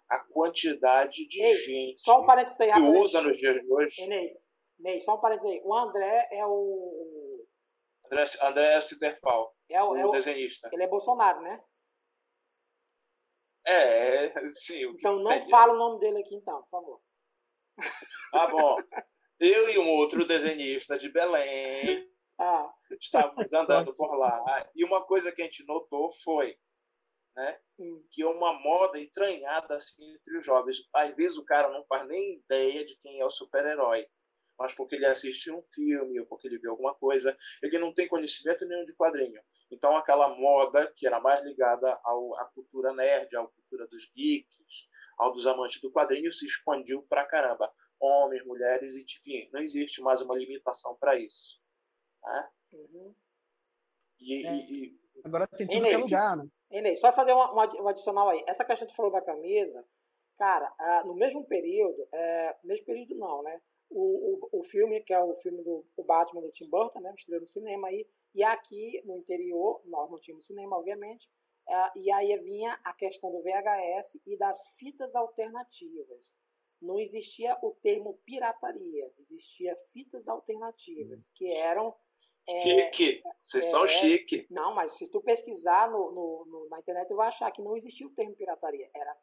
A 0.08 0.20
quantidade 0.20 1.28
de 1.28 1.42
Ei, 1.42 1.54
gente 1.56 2.00
só 2.00 2.22
um 2.22 2.28
parênteses 2.28 2.62
aí, 2.62 2.72
que 2.72 2.80
usa 2.80 3.22
nos 3.22 3.36
dias 3.40 3.60
de 3.60 3.74
hoje. 3.74 4.06
Ney, 4.06 4.38
Ney, 4.78 5.00
só 5.00 5.16
um 5.16 5.20
parênteses 5.20 5.52
aí. 5.52 5.62
O 5.66 5.74
André 5.74 6.30
é 6.32 6.46
o. 6.46 7.44
André, 8.06 8.24
André 8.44 8.82
Siderfal, 8.82 9.56
é 9.68 9.82
o, 9.82 9.90
o, 9.90 9.98
é 9.98 10.06
o 10.06 10.12
desenhista. 10.12 10.70
Ele 10.72 10.84
é 10.84 10.88
Bolsonaro, 10.88 11.42
né? 11.42 11.60
É, 13.66 14.48
sim. 14.50 14.84
então 14.92 15.18
não 15.18 15.42
fala 15.42 15.74
o 15.74 15.78
nome 15.78 16.00
dele 16.00 16.20
aqui, 16.20 16.36
então, 16.36 16.62
por 16.62 16.70
favor. 16.70 17.02
Ah, 18.32 18.46
bom. 18.46 18.76
Eu 19.40 19.70
e 19.70 19.78
um 19.78 19.90
outro 19.90 20.26
desenhista 20.26 20.98
de 20.98 21.10
Belém 21.10 22.10
ah. 22.40 22.70
estávamos 23.00 23.52
andando 23.54 23.94
por 23.94 24.16
lá. 24.18 24.70
E 24.76 24.84
uma 24.84 25.06
coisa 25.06 25.32
que 25.32 25.42
a 25.42 25.46
gente 25.46 25.66
notou 25.68 26.12
foi 26.24 26.58
né, 27.36 27.60
hum. 27.78 28.02
que 28.12 28.22
é 28.22 28.28
uma 28.28 28.54
moda 28.54 29.00
entranhada 29.00 29.76
assim, 29.76 30.14
entre 30.14 30.38
os 30.38 30.46
jovens. 30.46 30.78
Às 30.94 31.14
vezes 31.16 31.38
o 31.38 31.46
cara 31.46 31.70
não 31.70 31.86
faz 31.86 32.08
nem 32.08 32.36
ideia 32.36 32.86
de 32.86 32.96
quem 32.98 33.20
é 33.20 33.26
o 33.26 33.32
super-herói 33.32 34.06
mas 34.58 34.74
porque 34.74 34.96
ele 34.96 35.06
assiste 35.06 35.52
um 35.52 35.62
filme 35.74 36.20
ou 36.20 36.26
porque 36.26 36.48
ele 36.48 36.58
vê 36.58 36.68
alguma 36.68 36.94
coisa, 36.96 37.38
ele 37.62 37.78
não 37.78 37.94
tem 37.94 38.08
conhecimento 38.08 38.66
nenhum 38.66 38.86
de 38.86 38.96
quadrinho. 38.96 39.42
Então, 39.72 39.96
aquela 39.96 40.30
moda 40.36 40.92
que 40.96 41.06
era 41.06 41.20
mais 41.20 41.44
ligada 41.44 42.00
ao, 42.04 42.36
à 42.40 42.46
cultura 42.46 42.94
nerd, 42.94 43.36
à 43.36 43.46
cultura 43.46 43.88
dos 43.88 44.10
geeks, 44.16 44.88
ao 45.18 45.32
dos 45.32 45.48
amantes 45.48 45.82
do 45.82 45.92
quadrinho, 45.92 46.32
se 46.32 46.46
expandiu 46.46 47.04
pra 47.04 47.26
caramba. 47.26 47.72
Homens, 48.00 48.46
mulheres, 48.46 48.96
enfim, 48.96 49.50
não 49.52 49.62
existe 49.62 50.02
mais 50.02 50.22
uma 50.22 50.36
limitação 50.36 50.96
para 50.96 51.18
isso. 51.20 51.62
Né? 52.24 52.50
Uhum. 52.74 53.16
E, 54.20 54.48
é. 54.48 54.56
e, 54.56 55.00
Agora 55.24 55.48
tem 55.48 55.68
tudo 55.68 55.84
que 55.84 55.98
lugar, 55.98 56.38
né? 56.38 56.48
Enei, 56.72 56.96
só 56.96 57.12
fazer 57.14 57.34
uma, 57.34 57.52
uma, 57.52 57.82
um 57.82 57.88
adicional 57.88 58.30
aí. 58.30 58.44
Essa 58.48 58.66
questão 58.66 58.88
que 58.88 58.94
tu 58.94 58.98
falou 58.98 59.12
da 59.12 59.22
camisa, 59.22 59.86
cara, 60.38 60.74
no 61.06 61.16
mesmo 61.16 61.46
período, 61.46 62.02
uh, 62.04 62.68
mesmo 62.68 62.86
período 62.86 63.16
não, 63.16 63.42
né? 63.44 63.62
o, 63.90 64.48
o, 64.52 64.60
o 64.60 64.64
filme, 64.64 65.02
que 65.02 65.14
é 65.14 65.24
o 65.24 65.34
filme 65.34 65.64
do 65.64 65.86
o 65.96 66.04
Batman 66.04 66.42
do 66.42 66.52
Tim 66.52 66.70
Burton, 66.70 67.00
né, 67.00 67.14
estreou 67.16 67.40
no 67.40 67.46
cinema 67.46 67.88
aí, 67.88 68.08
e 68.34 68.44
aqui 68.44 69.02
no 69.06 69.18
interior, 69.18 69.82
nós 69.86 70.10
não 70.10 70.20
tínhamos 70.20 70.46
cinema, 70.46 70.78
obviamente, 70.78 71.30
é, 71.68 72.00
e 72.00 72.12
aí 72.12 72.38
vinha 72.40 72.80
a 72.84 72.94
questão 72.94 73.32
do 73.32 73.42
VHS 73.42 74.22
e 74.26 74.38
das 74.38 74.76
fitas 74.78 75.16
alternativas. 75.16 76.44
Não 76.86 77.00
existia 77.00 77.58
o 77.62 77.72
termo 77.72 78.20
pirataria, 78.26 79.12
existia 79.18 79.76
fitas 79.92 80.28
alternativas, 80.28 81.30
que 81.30 81.52
eram 81.52 81.96
é, 82.48 82.92
chique, 82.92 83.24
vocês 83.42 83.66
é, 83.66 83.70
são 83.70 83.88
chique. 83.88 84.48
Não, 84.50 84.74
mas 84.74 84.92
se 84.98 85.12
tu 85.12 85.20
pesquisar 85.22 85.90
no, 85.90 86.12
no, 86.12 86.46
no, 86.46 86.70
na 86.70 86.80
internet, 86.80 87.08
tu 87.08 87.16
vai 87.16 87.28
achar 87.28 87.52
que 87.52 87.62
não 87.62 87.76
existia 87.76 88.06
o 88.06 88.14
termo 88.14 88.36
pirataria, 88.36 88.90
era 88.94 89.18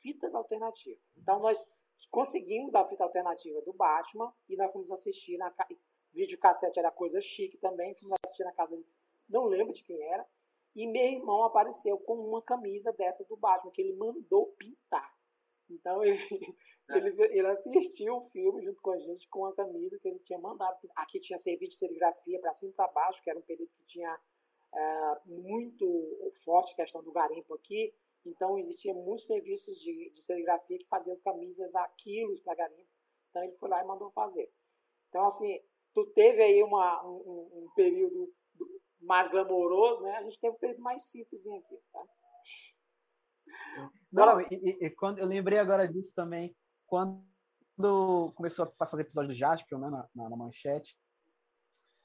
fitas 0.00 0.34
alternativas. 0.34 1.02
Então 1.16 1.40
nós 1.40 1.66
conseguimos 2.10 2.74
a 2.74 2.84
fita 2.86 3.04
alternativa 3.04 3.60
do 3.62 3.72
Batman 3.72 4.32
e 4.48 4.56
nós 4.56 4.72
fomos 4.72 4.90
assistir 4.90 5.36
na 5.38 5.52
videocassete 6.12 6.78
era 6.78 6.90
coisa 6.90 7.20
chique 7.20 7.58
também, 7.58 7.94
fomos 7.96 8.16
assistir 8.24 8.44
na 8.44 8.52
casa 8.52 8.76
de, 8.76 8.86
não 9.28 9.44
lembro 9.44 9.72
de 9.72 9.82
quem 9.82 10.00
era, 10.02 10.26
e 10.74 10.86
meu 10.86 11.04
irmão 11.04 11.44
apareceu 11.44 11.98
com 11.98 12.14
uma 12.14 12.42
camisa 12.42 12.92
dessa 12.92 13.24
do 13.24 13.36
Batman 13.36 13.72
que 13.72 13.82
ele 13.82 13.94
mandou 13.94 14.46
pintar. 14.58 15.14
Então 15.68 16.02
ele. 16.04 16.18
Ele, 16.88 17.22
ele 17.38 17.46
assistiu 17.48 18.16
o 18.16 18.20
filme 18.20 18.62
junto 18.62 18.82
com 18.82 18.92
a 18.92 18.98
gente 18.98 19.28
com 19.28 19.46
a 19.46 19.54
camisa 19.54 19.98
que 19.98 20.08
ele 20.08 20.18
tinha 20.20 20.38
mandado. 20.38 20.78
Aqui 20.96 21.20
tinha 21.20 21.38
serviço 21.38 21.70
de 21.70 21.78
serigrafia 21.78 22.40
para 22.40 22.52
cima 22.52 22.72
e 22.72 22.74
para 22.74 22.92
baixo, 22.92 23.22
que 23.22 23.30
era 23.30 23.38
um 23.38 23.42
período 23.42 23.70
que 23.70 23.84
tinha 23.84 24.20
é, 24.74 25.20
muito 25.26 26.30
forte 26.44 26.76
questão 26.76 27.02
do 27.02 27.12
garimpo 27.12 27.54
aqui. 27.54 27.94
Então, 28.24 28.56
existia 28.58 28.94
muitos 28.94 29.26
serviços 29.26 29.80
de, 29.80 30.10
de 30.10 30.22
serigrafia 30.22 30.78
que 30.78 30.88
faziam 30.88 31.16
camisas 31.20 31.74
a 31.74 31.88
quilos 31.96 32.40
para 32.40 32.54
garimpo. 32.54 32.88
Então, 33.30 33.42
ele 33.42 33.54
foi 33.54 33.68
lá 33.68 33.82
e 33.82 33.86
mandou 33.86 34.10
fazer. 34.12 34.52
Então, 35.08 35.24
assim, 35.24 35.60
tu 35.92 36.06
teve 36.12 36.42
aí 36.42 36.62
uma, 36.62 37.04
um, 37.04 37.64
um 37.64 37.68
período 37.74 38.32
mais 39.00 39.28
glamouroso, 39.28 40.00
né? 40.02 40.16
A 40.16 40.22
gente 40.22 40.38
teve 40.38 40.54
um 40.54 40.58
período 40.58 40.82
mais 40.82 41.10
simples 41.10 41.46
aqui, 41.46 41.78
tá? 41.92 42.04
Não, 44.12 44.40
e, 44.40 44.86
e, 44.86 44.90
quando, 44.90 45.18
eu 45.18 45.26
lembrei 45.26 45.58
agora 45.58 45.86
disso 45.86 46.14
também, 46.14 46.54
quando 46.92 48.34
começou 48.34 48.66
a 48.66 48.70
passar 48.70 48.96
os 48.96 49.00
episódios 49.00 49.34
do 49.34 49.38
Jasper, 49.38 49.78
né, 49.78 49.88
na, 49.88 50.28
na, 50.28 50.36
manchete, 50.36 50.94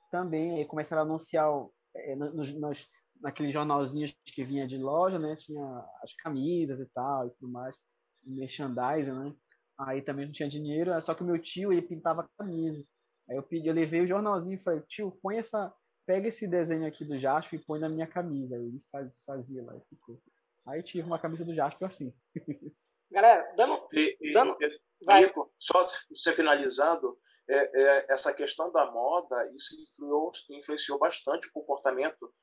também 0.10 0.66
começaram 0.66 1.02
a 1.02 1.06
anunciar 1.06 1.46
é, 1.94 2.16
nos, 2.16 2.54
nos, 2.54 2.88
naqueles 3.20 3.52
jornalzinhos 3.52 4.16
que 4.24 4.46
vinha 4.46 4.66
de 4.66 4.78
loja, 4.78 5.20
né? 5.20 5.36
Tinha 5.36 5.86
as 6.02 6.14
camisas 6.14 6.80
e 6.80 6.86
tal 6.86 7.28
e 7.28 7.32
tudo 7.32 7.52
mais, 7.52 7.78
merchandising, 8.24 9.12
né? 9.12 9.36
Aí 9.78 10.02
também 10.02 10.26
não 10.26 10.32
tinha 10.32 10.48
dinheiro, 10.48 11.00
só 11.02 11.14
que 11.14 11.22
o 11.22 11.26
meu 11.26 11.38
tio 11.38 11.74
ele 11.74 11.82
pintava 11.82 12.30
camisa. 12.38 12.82
Aí 13.30 13.36
eu 13.36 13.44
pedi, 13.44 13.68
eu 13.68 13.74
levei 13.74 14.00
o 14.00 14.08
jornalzinho 14.08 14.56
e 14.56 14.64
falei, 14.64 14.82
tio, 14.88 15.12
põe 15.22 15.38
essa, 15.38 15.74
pega 16.06 16.30
esse 16.30 16.48
desenho 16.48 16.88
aqui 16.88 17.04
do 17.04 17.18
Jasper 17.18 17.60
e 17.60 17.66
põe 17.66 17.78
na 17.82 17.90
minha 17.90 18.08
camisa. 18.08 18.56
Aí 18.56 18.66
ele 18.66 18.80
faz, 18.90 19.22
fazia 19.26 19.66
lá 19.66 19.78
ficou. 19.90 20.18
Aí 20.66 20.82
tive 20.82 21.06
uma 21.06 21.20
camisa 21.20 21.44
do 21.44 21.54
Jasper 21.54 21.90
assim. 21.90 22.14
Galera, 23.10 23.54
dando. 23.56 23.88
E, 23.94 24.18
e, 24.20 24.34
dando 24.34 24.58
vai. 25.06 25.24
Rico, 25.24 25.54
só 25.60 25.88
você 26.10 26.34
finalizando, 26.34 27.18
é, 27.50 27.56
é, 27.56 28.06
essa 28.10 28.34
questão 28.34 28.72
da 28.72 28.92
moda, 28.92 29.50
isso 29.56 29.74
influenciou, 29.82 30.32
influenciou 30.52 31.00
bastante 31.00 31.48
o 31.48 31.54
comportamento 31.54 32.34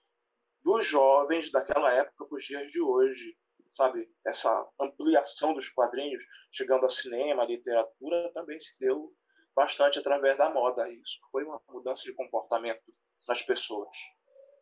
dos 0.62 0.87
jovens 0.87 1.50
daquela 1.50 1.92
época 1.92 2.26
para 2.26 2.37
os 2.37 2.44
dias 2.44 2.71
de 2.71 2.80
hoje. 2.80 3.37
Sabe, 3.75 4.09
essa 4.25 4.68
ampliação 4.80 5.52
dos 5.52 5.68
quadrinhos, 5.68 6.25
chegando 6.52 6.85
ao 6.85 6.90
cinema, 6.90 7.42
à 7.42 7.47
literatura, 7.47 8.33
também 8.33 8.59
se 8.61 8.78
deu 8.78 9.12
bastante 9.54 9.99
através 9.99 10.37
da 10.38 10.49
moda. 10.49 10.88
Isso 10.88 11.18
foi 11.33 11.44
uma 11.44 11.61
mudança 11.68 12.04
de 12.04 12.14
comportamento 12.14 12.80
das 13.26 13.42
pessoas. 13.42 13.88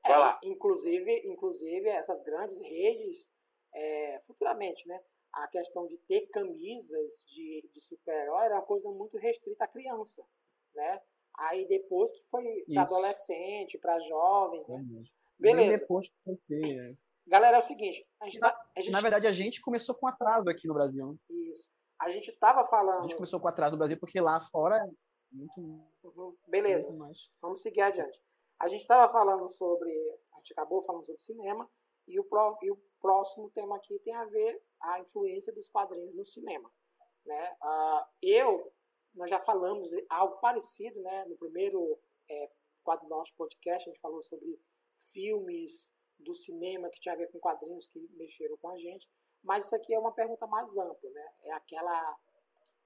Vai 0.02 0.14
é, 0.14 0.18
lá. 0.18 0.40
Inclusive, 0.42 1.22
inclusive, 1.26 1.88
essas 1.90 2.22
grandes 2.22 2.60
redes, 2.62 3.30
é, 3.74 4.22
futuramente, 4.26 4.88
né? 4.88 4.98
A 5.32 5.48
questão 5.48 5.86
de 5.86 5.98
ter 6.00 6.28
camisas 6.28 7.24
de, 7.28 7.68
de 7.72 7.80
super-herói 7.80 8.44
era 8.44 8.56
uma 8.56 8.66
coisa 8.66 8.90
muito 8.90 9.16
restrita 9.16 9.64
à 9.64 9.68
criança, 9.68 10.26
né? 10.74 11.00
Aí 11.38 11.66
depois 11.66 12.12
que 12.12 12.28
foi 12.28 12.44
para 12.66 12.82
adolescente, 12.82 13.78
para 13.78 13.98
jovens, 13.98 14.68
né? 14.68 14.84
Beleza. 15.38 15.80
depois 15.80 16.08
é. 16.28 16.96
Galera, 17.26 17.56
é 17.56 17.58
o 17.58 17.62
seguinte. 17.62 18.06
A 18.20 18.26
gente, 18.26 18.40
na, 18.40 18.50
tá, 18.50 18.70
a 18.76 18.80
gente... 18.80 18.92
na 18.92 19.00
verdade, 19.00 19.26
a 19.26 19.32
gente 19.32 19.60
começou 19.60 19.94
com 19.94 20.06
atraso 20.06 20.48
aqui 20.48 20.66
no 20.66 20.74
Brasil. 20.74 21.06
Né? 21.06 21.16
Isso. 21.50 21.68
A 22.00 22.08
gente 22.08 22.28
estava 22.28 22.64
falando. 22.64 23.00
A 23.00 23.02
gente 23.02 23.16
começou 23.16 23.40
com 23.40 23.48
atraso 23.48 23.72
no 23.72 23.78
Brasil 23.78 23.98
porque 23.98 24.20
lá 24.20 24.40
fora 24.50 24.76
é 24.76 24.90
muito. 25.30 25.60
Uhum. 26.04 26.36
Beleza. 26.48 26.92
Muito 26.92 27.20
Vamos 27.40 27.62
seguir 27.62 27.80
adiante. 27.82 28.20
A 28.60 28.68
gente 28.68 28.80
estava 28.80 29.10
falando 29.10 29.48
sobre. 29.48 29.90
A 30.34 30.38
gente 30.38 30.52
acabou 30.52 30.82
falando 30.82 31.04
sobre 31.04 31.22
cinema. 31.22 31.68
E 32.06 32.18
o, 32.18 32.24
pro, 32.24 32.58
e 32.62 32.70
o 32.70 32.76
próximo 33.00 33.50
tema 33.50 33.76
aqui 33.76 33.98
tem 34.00 34.14
a 34.14 34.24
ver 34.24 34.62
a 34.80 35.00
influência 35.00 35.52
dos 35.52 35.68
quadrinhos 35.68 36.14
no 36.14 36.24
cinema. 36.24 36.70
Né? 37.24 37.56
Uh, 37.62 38.04
eu, 38.20 38.72
nós 39.14 39.30
já 39.30 39.40
falamos 39.40 39.90
algo 40.08 40.36
parecido 40.38 41.00
né? 41.00 41.24
no 41.26 41.36
primeiro 41.36 41.98
é, 42.28 42.50
quadro 42.82 43.06
do 43.06 43.10
nosso 43.10 43.34
podcast, 43.36 43.88
a 43.88 43.92
gente 43.92 44.00
falou 44.00 44.20
sobre 44.20 44.60
filmes 45.12 45.96
do 46.18 46.34
cinema 46.34 46.88
que 46.90 47.00
tinha 47.00 47.14
a 47.14 47.18
ver 47.18 47.30
com 47.30 47.38
quadrinhos 47.38 47.88
que 47.88 48.00
mexeram 48.12 48.56
com 48.58 48.68
a 48.68 48.76
gente, 48.76 49.08
mas 49.42 49.66
isso 49.66 49.76
aqui 49.76 49.94
é 49.94 49.98
uma 49.98 50.12
pergunta 50.12 50.46
mais 50.46 50.76
ampla, 50.76 51.10
né? 51.10 51.32
É 51.42 51.52
aquela 51.52 52.18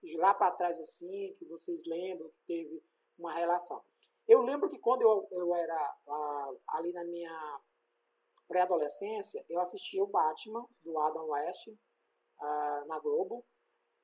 de 0.03 0.17
lá 0.17 0.33
para 0.33 0.53
trás 0.53 0.79
assim 0.79 1.35
que 1.35 1.45
vocês 1.45 1.83
lembram 1.85 2.31
que 2.31 2.41
teve 2.47 2.83
uma 3.19 3.35
relação. 3.35 3.83
Eu 4.27 4.43
lembro 4.43 4.69
que 4.69 4.79
quando 4.79 5.03
eu, 5.03 5.29
eu 5.33 5.55
era 5.55 5.97
uh, 6.07 6.61
ali 6.69 6.93
na 6.93 7.05
minha 7.05 7.61
pré-adolescência, 8.49 9.45
eu 9.49 9.61
assistia 9.61 10.03
o 10.03 10.07
Batman, 10.07 10.67
do 10.83 10.99
Adam 10.99 11.29
West, 11.29 11.69
uh, 11.69 12.87
na 12.87 12.99
Globo, 13.01 13.45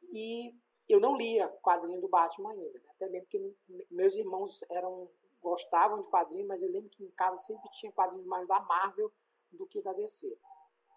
e 0.02 0.54
eu 0.88 1.00
não 1.00 1.16
lia 1.16 1.48
quadrinho 1.62 2.00
do 2.00 2.08
Batman 2.08 2.52
ainda, 2.52 2.78
né? 2.78 2.90
até 2.90 3.08
mesmo 3.08 3.26
porque 3.26 3.54
meus 3.90 4.16
irmãos 4.16 4.62
eram 4.70 5.08
gostavam 5.42 6.00
de 6.00 6.08
quadrinhos, 6.08 6.46
mas 6.46 6.62
eu 6.62 6.70
lembro 6.70 6.88
que 6.88 7.04
em 7.04 7.10
casa 7.10 7.36
sempre 7.36 7.68
tinha 7.70 7.90
quadrinhos 7.92 8.26
mais 8.26 8.46
da 8.46 8.60
Marvel 8.60 9.12
do 9.50 9.66
que 9.66 9.82
da 9.82 9.92
DC. 9.92 10.38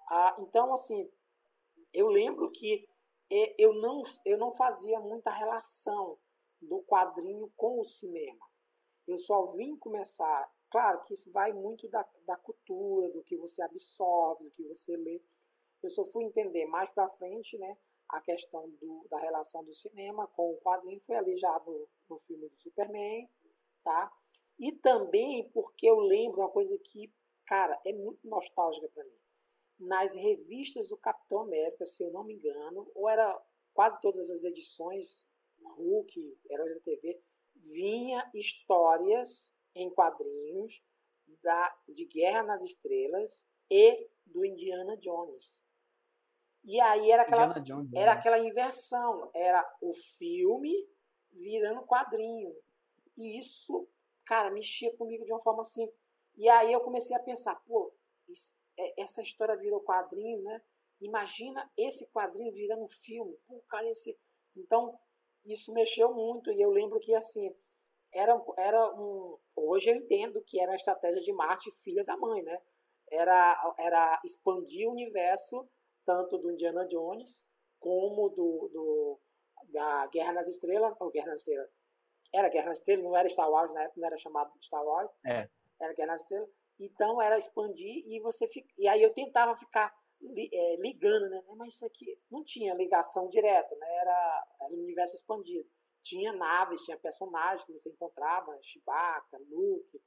Ah, 0.09 0.35
então, 0.39 0.71
assim, 0.71 1.09
eu 1.91 2.07
lembro 2.07 2.51
que 2.51 2.87
eu 3.57 3.73
não, 3.73 4.03
eu 4.23 4.37
não 4.37 4.53
fazia 4.53 4.99
muita 4.99 5.31
relação 5.31 6.17
do 6.61 6.81
quadrinho 6.83 7.51
com 7.57 7.79
o 7.79 7.83
cinema. 7.83 8.45
Eu 9.07 9.17
só 9.17 9.47
vim 9.47 9.75
começar. 9.77 10.51
Claro 10.75 11.01
que 11.03 11.13
isso 11.13 11.31
vai 11.31 11.53
muito 11.53 11.87
da, 11.87 12.05
da 12.27 12.35
cultura, 12.35 13.09
do 13.09 13.23
que 13.23 13.37
você 13.37 13.61
absorve, 13.61 14.43
do 14.43 14.51
que 14.51 14.63
você 14.63 14.97
lê. 14.97 15.23
Eu 15.81 15.89
só 15.89 16.03
fui 16.03 16.25
entender 16.25 16.65
mais 16.65 16.89
para 16.89 17.07
frente 17.07 17.57
né, 17.57 17.77
a 18.09 18.19
questão 18.19 18.69
do, 18.71 19.07
da 19.09 19.17
relação 19.17 19.63
do 19.63 19.73
cinema 19.73 20.27
com 20.27 20.51
o 20.51 20.57
quadrinho. 20.57 20.99
Foi 21.05 21.15
ali 21.15 21.37
já 21.37 21.57
no, 21.65 21.87
no 22.09 22.19
filme 22.19 22.49
do 22.49 22.57
Superman. 22.57 23.25
Tá? 23.85 24.11
E 24.59 24.73
também 24.73 25.49
porque 25.51 25.87
eu 25.89 25.97
lembro 25.97 26.41
uma 26.41 26.51
coisa 26.51 26.77
que, 26.77 27.09
cara, 27.45 27.81
é 27.85 27.93
muito 27.93 28.27
nostálgica 28.27 28.89
para 28.89 29.05
mim. 29.05 29.17
Nas 29.79 30.13
revistas 30.13 30.89
do 30.89 30.97
Capitão 30.97 31.39
América, 31.39 31.85
se 31.85 32.03
eu 32.03 32.11
não 32.11 32.25
me 32.25 32.33
engano, 32.33 32.91
ou 32.93 33.07
era 33.07 33.41
quase 33.73 34.01
todas 34.01 34.29
as 34.29 34.43
edições, 34.43 35.29
Hulk, 35.77 36.37
Heróis 36.49 36.75
da 36.75 36.81
TV, 36.81 37.23
vinha 37.55 38.29
histórias 38.33 39.55
em 39.75 39.89
quadrinhos 39.89 40.81
da, 41.41 41.77
de 41.87 42.05
Guerra 42.05 42.43
nas 42.43 42.61
Estrelas 42.61 43.47
e 43.69 44.09
do 44.25 44.45
Indiana 44.45 44.97
Jones. 44.97 45.65
E 46.63 46.79
aí 46.79 47.11
era 47.11 47.23
aquela, 47.23 47.59
Jones, 47.59 47.91
era 47.93 48.13
né? 48.13 48.19
aquela 48.19 48.39
inversão. 48.39 49.29
Era 49.35 49.77
o 49.81 49.93
filme 49.93 50.73
virando 51.31 51.85
quadrinho. 51.85 52.55
E 53.15 53.39
isso, 53.39 53.87
cara, 54.25 54.49
mexia 54.49 54.95
comigo 54.97 55.23
de 55.23 55.31
uma 55.31 55.41
forma 55.41 55.61
assim. 55.61 55.87
E 56.35 56.49
aí 56.49 56.71
eu 56.71 56.81
comecei 56.81 57.15
a 57.15 57.23
pensar, 57.23 57.55
pô, 57.65 57.93
isso, 58.27 58.57
é, 58.77 59.01
essa 59.01 59.21
história 59.21 59.55
virou 59.55 59.81
quadrinho, 59.81 60.41
né? 60.41 60.61
Imagina 60.99 61.71
esse 61.77 62.09
quadrinho 62.11 62.51
virando 62.51 62.87
filme. 62.87 63.37
Pô, 63.47 63.61
cara, 63.69 63.87
esse... 63.89 64.19
Então, 64.55 64.97
isso 65.45 65.71
mexeu 65.73 66.13
muito 66.13 66.51
e 66.51 66.59
eu 66.59 66.71
lembro 66.71 66.99
que 66.99 67.13
assim 67.13 67.55
era, 68.11 68.33
era 68.57 68.95
um 68.95 69.37
hoje 69.55 69.89
eu 69.89 69.95
entendo 69.95 70.43
que 70.43 70.59
era 70.59 70.71
uma 70.71 70.75
estratégia 70.75 71.21
de 71.21 71.31
marketing 71.33 71.75
filha 71.77 72.03
da 72.03 72.17
mãe 72.17 72.41
né 72.43 72.61
era 73.11 73.75
era 73.79 74.21
expandir 74.23 74.87
o 74.87 74.91
universo 74.91 75.67
tanto 76.03 76.37
do 76.37 76.51
Indiana 76.51 76.85
Jones 76.87 77.51
como 77.79 78.29
do, 78.29 78.69
do 78.73 79.19
da 79.71 80.07
Guerra 80.07 80.33
nas 80.33 80.47
Estrelas 80.47 80.93
ou 80.99 81.11
Guerra 81.11 81.27
nas 81.27 81.39
Estrelas 81.39 81.69
era 82.33 82.49
Guerra 82.49 82.67
nas 82.67 82.79
Estrelas 82.79 83.05
não 83.05 83.15
era 83.15 83.29
Star 83.29 83.49
Wars 83.49 83.73
na 83.73 83.83
época 83.83 83.99
não 83.99 84.07
era 84.07 84.17
chamado 84.17 84.51
Star 84.61 84.83
Wars 84.83 85.13
é. 85.25 85.49
era 85.79 85.93
Guerra 85.93 86.11
nas 86.11 86.21
Estrelas 86.21 86.49
então 86.79 87.21
era 87.21 87.37
expandir 87.37 88.03
e 88.05 88.19
você 88.19 88.47
fica, 88.47 88.67
e 88.77 88.87
aí 88.87 89.01
eu 89.01 89.13
tentava 89.13 89.55
ficar 89.55 89.93
é, 90.53 90.75
ligando, 90.77 91.29
né? 91.29 91.41
Mas 91.55 91.75
isso 91.75 91.85
aqui 91.85 92.19
não 92.29 92.43
tinha 92.43 92.73
ligação 92.73 93.29
direta, 93.29 93.75
né? 93.75 93.95
Era, 93.97 94.47
era 94.61 94.73
um 94.73 94.79
universo 94.79 95.13
expandido. 95.13 95.69
Tinha 96.05 96.31
naves, 96.31 96.85
tinha 96.85 96.97
personagens 96.97 97.63
que 97.63 97.71
você 97.71 97.89
encontrava, 97.89 98.55
Chewbacca, 98.61 99.39
Luke, 99.49 99.99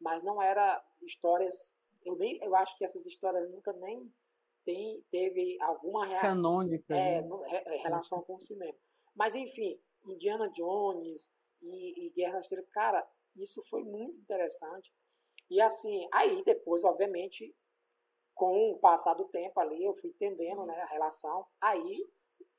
mas 0.00 0.22
não 0.22 0.40
era 0.40 0.80
histórias. 1.02 1.76
Eu 2.04 2.14
nem, 2.14 2.38
eu 2.40 2.54
acho 2.54 2.78
que 2.78 2.84
essas 2.84 3.04
histórias 3.04 3.50
nunca 3.50 3.72
nem 3.72 4.08
tem, 4.64 5.04
teve 5.10 5.58
alguma 5.60 6.06
reação, 6.06 6.42
Canônica, 6.42 6.94
é, 6.94 7.22
no, 7.22 7.44
é, 7.44 7.76
relação 7.78 8.22
com 8.22 8.36
o 8.36 8.40
cinema. 8.40 8.78
Mas 9.12 9.34
enfim, 9.34 9.76
Indiana 10.06 10.48
Jones 10.50 11.32
e, 11.60 12.06
e 12.06 12.12
Guerra 12.12 12.38
Estrelas, 12.38 12.70
cara, 12.70 13.10
isso 13.34 13.60
foi 13.68 13.82
muito 13.82 14.20
interessante. 14.20 14.92
E 15.50 15.60
assim, 15.60 16.08
aí 16.12 16.44
depois, 16.44 16.84
obviamente, 16.84 17.52
com 18.34 18.70
o 18.70 18.78
passar 18.78 19.14
do 19.14 19.24
tempo 19.24 19.58
ali, 19.58 19.84
eu 19.84 19.94
fui 19.94 20.10
entendendo 20.10 20.64
né, 20.64 20.80
a 20.80 20.86
relação. 20.86 21.44
Aí, 21.60 22.08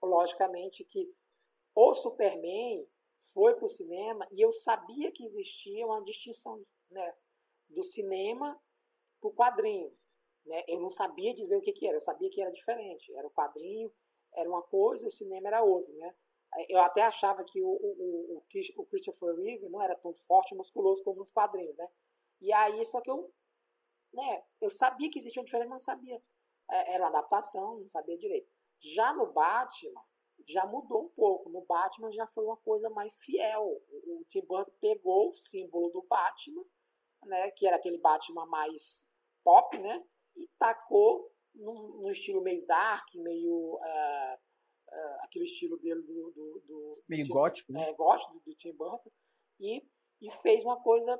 logicamente, 0.04 0.84
que 0.84 1.10
o 1.75 1.93
Superman 1.93 2.88
foi 3.34 3.55
para 3.55 3.65
o 3.65 3.69
cinema 3.69 4.27
e 4.31 4.41
eu 4.41 4.51
sabia 4.51 5.12
que 5.12 5.23
existia 5.23 5.86
uma 5.86 6.03
distinção 6.03 6.63
né, 6.89 7.15
do 7.69 7.84
cinema 7.84 8.60
para 9.19 9.29
o 9.29 9.34
quadrinho. 9.34 9.95
Né? 10.45 10.63
Eu 10.67 10.79
não 10.79 10.89
sabia 10.89 11.34
dizer 11.34 11.55
o 11.55 11.62
que, 11.62 11.71
que 11.71 11.88
era, 11.88 11.97
eu 11.97 12.01
sabia 12.01 12.29
que 12.29 12.41
era 12.41 12.51
diferente. 12.51 13.13
Era 13.15 13.27
o 13.27 13.31
quadrinho, 13.31 13.91
era 14.34 14.49
uma 14.49 14.63
coisa, 14.63 15.07
o 15.07 15.12
cinema 15.12 15.47
era 15.47 15.63
outra. 15.63 15.93
Né? 15.93 16.15
Eu 16.67 16.79
até 16.79 17.01
achava 17.03 17.43
que 17.43 17.62
o, 17.62 17.69
o, 17.69 18.38
o, 18.38 18.43
o 18.77 18.86
Christopher 18.86 19.36
Reeve 19.36 19.69
não 19.69 19.81
era 19.81 19.95
tão 19.95 20.13
forte 20.13 20.53
e 20.53 20.57
musculoso 20.57 21.03
como 21.03 21.19
nos 21.19 21.31
quadrinhos. 21.31 21.77
Né? 21.77 21.88
E 22.41 22.51
aí, 22.51 22.84
só 22.84 23.01
que 23.01 23.10
eu 23.10 23.31
né, 24.13 24.43
eu 24.60 24.69
sabia 24.69 25.10
que 25.10 25.19
existia 25.19 25.41
uma 25.41 25.45
diferença, 25.45 25.69
mas 25.69 25.88
não 25.88 25.93
sabia. 25.93 26.21
É, 26.69 26.95
era 26.95 27.03
uma 27.03 27.10
adaptação, 27.10 27.79
não 27.79 27.88
sabia 27.88 28.17
direito. 28.17 28.49
Já 28.79 29.13
no 29.13 29.31
Batman, 29.31 30.01
já 30.47 30.65
mudou 30.65 31.06
um 31.06 31.10
pouco. 31.10 31.49
No 31.49 31.62
Batman 31.62 32.12
já 32.12 32.27
foi 32.27 32.45
uma 32.45 32.58
coisa 32.58 32.89
mais 32.89 33.23
fiel. 33.23 33.82
O, 34.08 34.23
Tim 34.27 34.41
Burton 34.45 34.71
pegou 34.80 35.30
o 35.30 35.34
símbolo 35.34 35.89
do 35.89 36.04
Batman, 36.04 36.63
né, 37.25 37.51
que 37.51 37.67
era 37.67 37.75
aquele 37.75 37.97
Batman 37.97 38.45
mais 38.45 39.12
pop, 39.43 39.77
né, 39.77 40.04
e 40.36 40.47
tacou 40.60 41.32
num, 41.54 42.01
num 42.01 42.10
estilo 42.10 42.41
meio 42.41 42.65
dark, 42.65 43.13
meio 43.15 43.75
uh, 43.75 44.36
uh, 44.91 45.17
aquele 45.21 45.45
estilo 45.45 45.77
dele 45.77 46.01
do, 46.01 46.32
do, 46.32 46.63
do 46.65 47.04
meio 47.10 47.23
Tim, 47.23 47.34
gótico, 47.34 47.71
né? 47.73 47.89
é, 47.89 47.93
gótico 47.93 48.34
do, 48.34 48.39
do 48.39 48.56
Tim 48.56 48.73
Burton 48.73 49.12
e, 49.60 49.86
e 50.21 50.32
fez 50.32 50.63
uma 50.63 50.82
coisa 50.82 51.17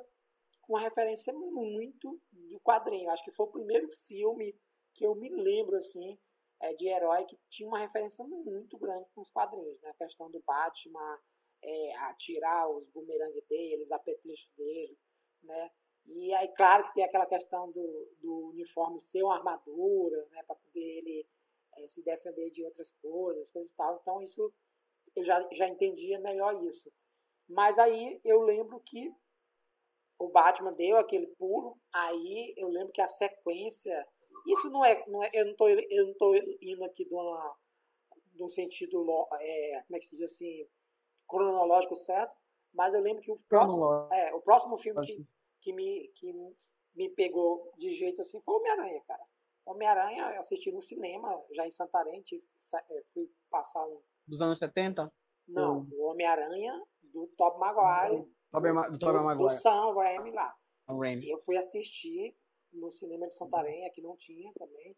com 0.62 0.74
uma 0.74 0.80
referência 0.80 1.32
muito 1.32 2.20
do 2.32 2.60
quadrinho. 2.60 3.10
Acho 3.10 3.24
que 3.24 3.32
foi 3.32 3.46
o 3.46 3.52
primeiro 3.52 3.88
filme 3.90 4.56
que 4.94 5.04
eu 5.04 5.14
me 5.14 5.28
lembro 5.28 5.76
assim 5.76 6.18
é, 6.62 6.72
de 6.74 6.88
herói 6.88 7.24
que 7.24 7.36
tinha 7.48 7.68
uma 7.68 7.80
referência 7.80 8.24
muito 8.24 8.78
grande 8.78 9.06
com 9.14 9.20
os 9.20 9.30
quadrinhos, 9.30 9.80
né? 9.80 9.90
A 9.90 10.04
questão 10.04 10.30
do 10.30 10.40
Batman 10.46 11.20
é, 11.62 11.96
atirar 11.96 12.70
os 12.70 12.88
bumerangues 12.88 13.44
dele, 13.48 13.82
os 13.82 13.92
apetrechos 13.92 14.50
dele, 14.56 14.96
né? 15.42 15.70
E 16.06 16.34
aí, 16.34 16.48
claro 16.54 16.84
que 16.84 16.94
tem 16.94 17.04
aquela 17.04 17.26
questão 17.26 17.70
do, 17.70 18.08
do 18.20 18.48
uniforme 18.48 18.98
ser 18.98 19.22
uma 19.22 19.36
armadura, 19.36 20.26
né? 20.30 20.42
Para 20.44 20.56
poder 20.56 20.98
ele 20.98 21.26
é, 21.76 21.86
se 21.86 22.04
defender 22.04 22.50
de 22.50 22.64
outras 22.64 22.90
coisas, 22.90 23.50
coisas 23.50 23.72
e 23.72 23.76
tal. 23.76 23.98
Então, 24.00 24.22
isso 24.22 24.52
eu 25.14 25.24
já, 25.24 25.46
já 25.52 25.68
entendia 25.68 26.18
melhor 26.18 26.62
isso. 26.64 26.92
Mas 27.48 27.78
aí 27.78 28.20
eu 28.24 28.40
lembro 28.40 28.80
que 28.80 29.12
o 30.18 30.28
Batman 30.28 30.72
deu 30.72 30.96
aquele 30.96 31.26
pulo, 31.26 31.76
aí 31.92 32.54
eu 32.56 32.68
lembro 32.68 32.92
que 32.92 33.00
a 33.00 33.08
sequência. 33.08 34.08
Isso 34.46 34.70
não 34.70 34.84
é. 34.84 35.04
Não 35.08 35.22
é 35.22 35.30
eu, 35.32 35.46
não 35.46 35.54
tô 35.54 36.34
indo 36.60 36.84
aqui 36.84 37.04
de, 37.04 37.14
uma, 37.14 37.56
de 38.34 38.42
um 38.42 38.48
sentido. 38.48 39.04
É, 39.40 39.82
como 39.86 39.96
é 39.96 39.98
que 39.98 40.04
se 40.04 40.16
diz 40.16 40.22
assim? 40.22 40.66
Cronológico 41.28 41.94
certo, 41.94 42.36
mas 42.74 42.92
eu 42.94 43.00
lembro 43.00 43.22
que 43.22 43.30
o 43.30 43.36
próximo, 43.48 44.08
é, 44.12 44.34
o 44.34 44.40
próximo 44.40 44.76
filme 44.76 45.00
que, 45.06 45.26
que, 45.62 45.72
me, 45.72 46.08
que 46.08 46.32
me 46.94 47.08
pegou 47.10 47.72
de 47.78 47.90
jeito 47.90 48.20
assim 48.20 48.40
foi 48.40 48.56
Homem-Aranha, 48.56 49.00
cara. 49.06 49.24
Homem-Aranha 49.64 50.32
eu 50.34 50.40
assisti 50.40 50.70
no 50.72 50.82
cinema, 50.82 51.42
já 51.52 51.66
em 51.66 51.70
Santarém, 51.70 52.20
tive, 52.22 52.44
é, 52.90 53.02
fui 53.14 53.30
passar 53.50 53.86
um. 53.86 54.00
Dos 54.26 54.42
anos 54.42 54.58
70? 54.58 55.10
Não, 55.48 55.86
o 55.92 56.04
Homem-Aranha 56.04 56.82
do 57.02 57.26
Tobey 57.36 57.58
Maguire. 57.58 58.28
Tobey, 58.50 58.72
do 58.72 59.24
Maguire. 59.24 59.44
O 59.44 59.48
Sam 59.48 59.94
Raimi 59.94 60.32
lá. 60.32 60.54
Eu 61.28 61.38
fui 61.38 61.56
assistir 61.56 62.36
no 62.72 62.90
cinema 62.90 63.26
de 63.28 63.34
Santarém, 63.34 63.86
aqui 63.86 64.00
não 64.00 64.16
tinha 64.16 64.52
também. 64.54 64.96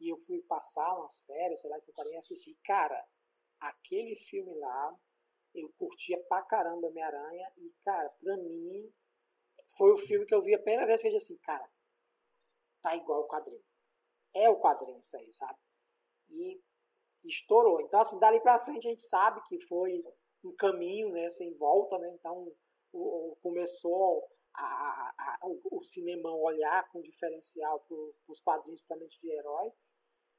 E 0.00 0.08
eu 0.08 0.18
fui 0.18 0.42
passar 0.42 0.96
umas 0.98 1.24
férias, 1.24 1.60
sei 1.60 1.70
lá, 1.70 1.76
em 1.76 1.80
Santarém 1.80 2.14
e 2.14 2.16
assistir. 2.16 2.56
Cara, 2.64 3.06
aquele 3.60 4.16
filme 4.16 4.54
lá, 4.54 4.98
eu 5.54 5.72
curtia 5.78 6.18
pra 6.24 6.42
caramba 6.42 6.88
Homem-Aranha. 6.88 7.52
E, 7.56 7.72
cara, 7.84 8.08
pra 8.20 8.36
mim, 8.38 8.92
foi 9.76 9.92
o 9.92 9.98
filme 9.98 10.26
que 10.26 10.34
eu 10.34 10.42
vi 10.42 10.54
a 10.54 10.58
primeira 10.58 10.86
vez 10.86 11.00
que 11.00 11.08
eu 11.08 11.12
disse 11.12 11.32
assim, 11.32 11.42
cara, 11.42 11.68
tá 12.82 12.96
igual 12.96 13.22
o 13.22 13.28
quadrinho. 13.28 13.62
é 14.34 14.48
o 14.48 14.58
quadrinho 14.58 14.98
isso 14.98 15.16
aí, 15.16 15.30
sabe? 15.32 15.58
E 16.30 16.60
estourou. 17.24 17.80
Então, 17.80 18.00
assim, 18.00 18.18
dali 18.18 18.40
para 18.40 18.58
frente 18.58 18.86
a 18.86 18.90
gente 18.90 19.02
sabe 19.02 19.40
que 19.46 19.60
foi 19.60 20.02
um 20.44 20.54
caminho, 20.56 21.10
né, 21.10 21.28
sem 21.28 21.54
volta, 21.56 21.98
né? 21.98 22.10
Então, 22.14 22.52
o, 22.92 23.32
o 23.32 23.36
começou 23.36 24.28
a, 24.54 24.64
a, 24.64 25.38
a, 25.42 25.46
o, 25.46 25.82
cinema 25.82 26.34
olhar 26.34 26.88
com 26.90 27.00
diferencial 27.00 27.80
para 27.80 27.96
os 28.28 28.40
quadrinhos, 28.40 28.82
principalmente 28.82 29.20
de 29.20 29.30
herói. 29.30 29.72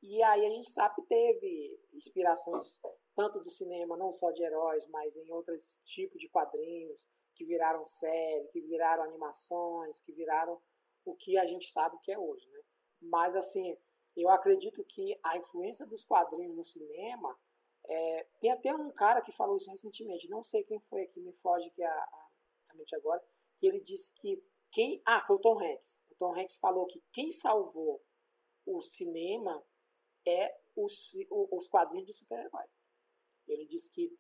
E 0.02 0.21
aí 0.23 0.45
a 0.45 0.52
gente 0.52 0.69
sabe 0.69 0.95
que 0.95 1.04
teve 1.04 1.80
inspirações 1.93 2.82
tanto 3.15 3.39
do 3.39 3.49
cinema, 3.49 3.95
não 3.95 4.12
só 4.12 4.32
de 4.32 4.43
heróis, 4.43 4.86
mas 4.88 5.15
em 5.15 5.32
outros 5.32 5.80
tipos 5.86 6.19
de 6.19 6.30
quadrinhos 6.30 7.08
que 7.36 7.45
viraram 7.45 7.86
série, 7.86 8.47
que 8.47 8.62
viraram 8.62 9.04
animações, 9.04 10.02
que 10.02 10.12
viraram 10.12 10.62
o 11.06 11.15
que 11.15 11.38
a 11.38 11.45
gente 11.45 11.69
sabe 11.69 11.97
que 12.02 12.12
é 12.12 12.19
hoje, 12.19 12.49
né? 12.49 12.60
Mas 13.02 13.36
assim, 13.36 13.78
eu 14.15 14.30
acredito 14.30 14.84
que 14.84 15.19
a 15.23 15.38
influência 15.38 15.86
dos 15.86 16.06
quadrinhos 16.06 16.56
no 16.56 16.63
cinema 16.63 17.38
é, 17.86 18.28
tem 18.39 18.52
até 18.52 18.73
um 18.73 18.91
cara 18.91 19.21
que 19.21 19.32
falou 19.32 19.56
isso 19.56 19.69
recentemente, 19.69 20.30
não 20.30 20.43
sei 20.43 20.63
quem 20.63 20.80
foi 20.80 21.04
aqui, 21.04 21.19
me 21.19 21.34
foge 21.34 21.69
que 21.71 21.84
a, 21.84 21.91
a, 21.91 22.30
a 22.69 22.76
mente 22.76 22.95
agora, 22.95 23.21
que 23.63 23.67
ele 23.67 23.80
disse 23.80 24.13
que 24.15 24.43
quem. 24.73 25.02
Ah, 25.06 25.21
foi 25.21 25.38
o 25.38 25.39
Tom 25.39 25.58
Hanks. 25.58 26.04
O 26.10 26.15
Tom 26.15 26.38
Hanks 26.38 26.58
falou 26.58 26.86
que 26.86 27.02
quem 27.13 27.32
salvou 27.32 28.04
o 28.65 28.82
cinema 28.82 29.65
é 30.28 30.54
os, 30.76 31.15
os 31.32 31.69
quadrinhos 31.69 32.08
de 32.08 32.13
super-herói. 32.13 32.65
Ele 33.47 33.65
disse 33.65 33.89
que 33.89 34.13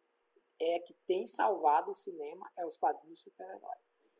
é 0.61 0.79
que 0.79 0.93
tem 1.05 1.25
salvado 1.25 1.91
o 1.91 1.95
cinema 1.95 2.49
é 2.57 2.65
os 2.65 2.77
quadrinhos 2.77 3.17
de 3.17 3.23
super-herói. 3.25 3.75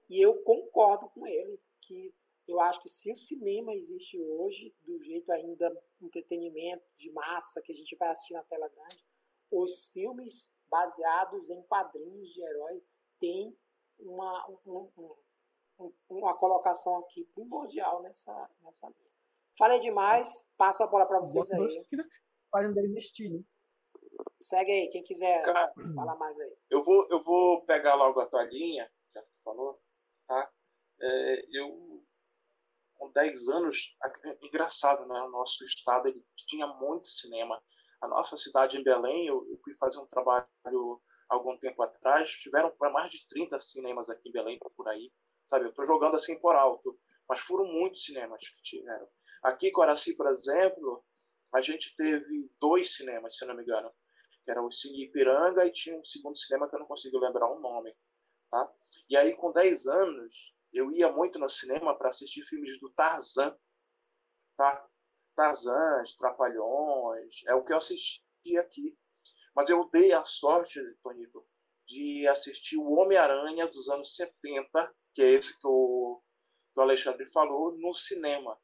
E 0.10 0.20
eu 0.20 0.44
concordo 0.44 1.08
com 1.12 1.26
ele 1.26 1.58
que 1.80 2.14
eu 2.46 2.60
acho 2.60 2.82
que 2.82 2.90
se 2.90 3.10
o 3.10 3.16
cinema 3.16 3.74
existe 3.74 4.20
hoje, 4.20 4.76
do 4.82 4.98
jeito 4.98 5.32
ainda 5.32 5.72
entretenimento 6.02 6.84
de 6.98 7.10
massa 7.14 7.62
que 7.62 7.72
a 7.72 7.76
gente 7.76 7.96
vai 7.96 8.10
assistir 8.10 8.34
na 8.34 8.44
tela 8.44 8.68
grande, 8.68 9.06
os 9.50 9.88
filmes 9.88 10.52
baseados 10.70 11.50
em 11.50 11.62
quadrinhos 11.64 12.30
de 12.30 12.44
herói 12.44 12.84
têm 13.18 13.58
uma, 14.06 14.48
um, 14.66 14.90
um, 15.80 15.94
uma 16.10 16.36
colocação 16.36 16.98
aqui 17.00 17.26
primordial 17.34 18.02
nessa, 18.02 18.50
nessa 18.62 18.88
linha. 18.88 19.12
Falei 19.58 19.80
demais, 19.80 20.52
passo 20.58 20.84
a 20.84 20.88
bola 20.88 21.06
para 21.06 21.20
vocês 21.20 21.52
aí. 21.52 21.86
Faz 22.52 22.66
ainda 22.66 22.82
existir, 22.82 23.30
né? 23.30 23.44
Segue 24.40 24.72
aí, 24.72 24.90
quem 24.90 25.04
quiser 25.04 25.42
Cara, 25.44 25.72
falar 25.96 26.16
mais 26.16 26.40
aí. 26.40 26.56
Eu 26.70 26.84
vou, 26.84 27.08
eu 27.10 27.22
vou 27.22 27.62
pegar 27.66 27.96
logo 27.96 28.20
a 28.20 28.28
tua 28.28 28.44
linha, 28.44 28.92
já 29.14 29.22
que 29.22 29.28
tu 29.28 29.42
falou, 29.44 29.82
tá? 30.28 30.52
É, 31.02 31.46
eu, 31.52 32.04
com 32.96 33.12
10 33.12 33.50
anos, 33.50 33.98
engraçado, 34.42 35.06
né? 35.08 35.22
O 35.22 35.30
nosso 35.30 35.64
estado 35.64 36.08
ele 36.08 36.24
tinha 36.36 36.68
muito 36.68 37.08
cinema. 37.08 37.62
A 38.02 38.08
nossa 38.08 38.36
cidade 38.38 38.78
em 38.78 38.84
Belém, 38.84 39.28
eu, 39.28 39.48
eu 39.50 39.58
fui 39.64 39.76
fazer 39.78 40.00
um 40.00 40.08
trabalho 40.08 41.02
algum 41.34 41.58
tempo 41.58 41.82
atrás, 41.84 42.32
tiveram 42.32 42.74
mais 42.80 43.12
de 43.12 43.28
30 43.28 43.60
cinemas 43.60 44.10
aqui 44.10 44.30
em 44.30 44.32
Belém, 44.32 44.60
por 44.76 44.88
aí. 44.88 45.12
Sabe, 45.48 45.66
eu 45.66 45.70
estou 45.70 45.86
jogando 45.86 46.16
assim 46.16 46.40
por 46.40 46.56
alto, 46.56 46.98
mas 47.28 47.40
foram 47.40 47.66
muitos 47.66 48.06
cinemas 48.06 48.48
que 48.48 48.62
tiveram. 48.62 49.08
Aqui 49.44 49.68
em 49.68 49.72
Coraci, 49.72 50.16
por 50.16 50.28
exemplo, 50.28 51.04
a 51.54 51.62
gente 51.62 51.96
teve 51.96 52.50
dois 52.60 52.96
cinemas, 52.96 53.38
se 53.38 53.46
não 53.46 53.56
me 53.56 53.64
engano 53.64 53.94
que 54.44 54.52
era 54.52 54.62
o 54.62 54.72
Cine 54.72 55.06
Ipiranga, 55.06 55.66
e 55.66 55.72
tinha 55.72 55.98
um 55.98 56.04
segundo 56.04 56.38
cinema 56.38 56.70
que 56.70 56.76
eu 56.76 56.80
não 56.80 56.88
consigo 56.88 57.18
lembrar 57.18 57.50
o 57.50 57.60
nome. 57.60 57.96
Tá? 58.52 58.72
E 59.10 59.16
aí, 59.16 59.36
com 59.36 59.52
10 59.52 59.88
anos, 59.88 60.54
eu 60.72 60.92
ia 60.92 61.12
muito 61.12 61.40
no 61.40 61.50
cinema 61.50 61.98
para 61.98 62.10
assistir 62.10 62.44
filmes 62.44 62.80
do 62.80 62.90
Tarzan. 62.92 63.58
Tá? 64.58 64.88
Tarzan, 65.36 66.04
Trapalhões, 66.18 67.44
é 67.48 67.56
o 67.56 67.64
que 67.64 67.74
eu 67.74 67.78
assisti 67.78 68.22
aqui. 68.60 68.98
Mas 69.56 69.70
eu 69.70 69.90
dei 69.92 70.12
a 70.14 70.26
sorte, 70.26 70.80
Tonito, 71.04 71.46
de 71.88 72.28
assistir 72.28 72.78
o 72.78 72.94
Homem-Aranha 72.94 73.68
dos 73.68 73.90
anos 73.90 74.16
70, 74.16 74.96
que 75.14 75.22
é 75.22 75.32
esse 75.32 75.60
que 75.60 75.68
o, 75.68 76.22
que 76.74 76.80
o 76.80 76.84
Alexandre 76.84 77.26
falou, 77.32 77.78
no 77.78 77.94
cinema. 77.94 78.58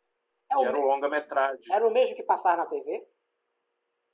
É 0.51 0.57
o 0.57 0.65
era 0.65 0.77
o 0.77 0.81
longa-metragem. 0.81 1.71
Era 1.71 1.87
o 1.87 1.91
mesmo 1.91 2.15
que 2.15 2.23
passava 2.23 2.57
na 2.57 2.65
TV? 2.65 3.07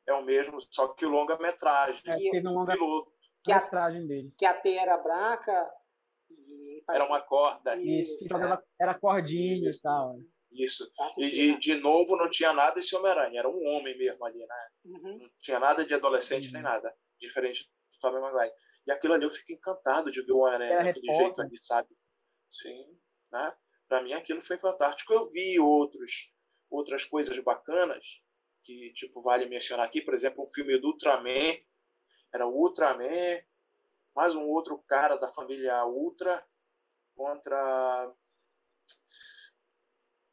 é 0.07 0.13
o 0.13 0.23
mesmo, 0.23 0.59
só 0.61 0.89
que 0.89 1.05
o 1.05 1.09
longa-metragem. 1.09 2.01
É, 2.07 2.31
teve 2.31 2.47
um 2.47 2.53
longa-metragem 2.53 3.09
que 3.43 3.51
a, 3.51 4.07
dele. 4.07 4.33
Que 4.37 4.45
a 4.45 4.53
T 4.53 4.73
era 4.75 4.97
branca 4.97 5.71
e 6.29 6.83
Era 6.89 7.05
uma 7.05 7.21
corda. 7.21 7.75
Isso, 7.75 8.15
Isso 8.23 8.37
é. 8.37 8.63
era 8.79 8.99
cordinho 8.99 9.69
e 9.69 9.81
tal. 9.81 10.17
Isso. 10.55 10.89
E 11.17 11.29
de, 11.29 11.59
de 11.59 11.75
novo 11.75 12.15
não 12.15 12.29
tinha 12.29 12.53
nada 12.53 12.79
esse 12.79 12.95
Homem-Aranha, 12.95 13.39
era 13.39 13.49
um 13.49 13.65
homem 13.67 13.97
mesmo 13.97 14.23
ali, 14.25 14.39
né? 14.39 14.67
Uhum. 14.85 15.17
Não 15.19 15.29
tinha 15.41 15.59
nada 15.59 15.85
de 15.85 15.93
adolescente 15.93 16.47
uhum. 16.47 16.53
nem 16.53 16.61
nada. 16.61 16.95
Diferente 17.19 17.63
do 17.63 17.99
Tobey 17.99 18.21
Maguire. 18.21 18.53
E 18.87 18.91
aquilo 18.91 19.13
ali 19.13 19.25
eu 19.25 19.31
fico 19.31 19.51
encantado 19.51 20.11
de 20.11 20.21
ver 20.21 20.31
o 20.31 20.39
Homem-Aranha 20.39 20.83
daquele 20.83 21.13
jeito 21.13 21.41
ali, 21.41 21.57
sabe? 21.57 21.89
Sim, 22.51 22.97
né? 23.31 23.53
Pra 23.87 24.01
mim 24.01 24.13
aquilo 24.13 24.41
foi 24.41 24.57
fantástico. 24.57 25.13
Eu 25.13 25.31
vi 25.31 25.59
outros, 25.59 26.33
outras 26.69 27.03
coisas 27.03 27.37
bacanas, 27.39 28.21
que 28.63 28.93
tipo 28.93 29.21
vale 29.21 29.45
mencionar 29.47 29.85
aqui, 29.85 30.01
por 30.01 30.13
exemplo, 30.13 30.43
um 30.43 30.53
filme 30.53 30.77
do 30.79 30.87
Ultraman, 30.87 31.57
era 32.33 32.47
o 32.47 32.53
Ultraman, 32.53 33.41
mais 34.15 34.35
um 34.35 34.43
outro 34.43 34.77
cara 34.87 35.17
da 35.17 35.27
família 35.27 35.85
Ultra 35.85 36.45
contra 37.15 38.13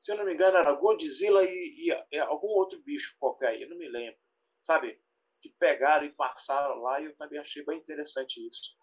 se 0.03 0.13
eu 0.13 0.17
não 0.17 0.25
me 0.25 0.35
engano 0.35 0.59
era 0.59 0.73
Godzilla 0.73 1.45
e, 1.45 1.49
e, 1.49 2.17
e 2.17 2.19
algum 2.19 2.49
outro 2.49 2.83
bicho 2.83 3.17
qualquer, 3.21 3.61
eu 3.61 3.71
não 3.71 3.79
me 3.79 3.89
lembro, 3.89 4.19
sabe? 4.61 5.01
Que 5.41 5.49
pegaram 5.51 6.05
e 6.05 6.13
passaram 6.13 6.83
lá 6.83 7.01
e 7.01 7.05
eu 7.05 7.17
também 7.17 7.39
achei 7.39 7.65
bem 7.65 7.79
interessante 7.79 8.45
isso. 8.45 8.77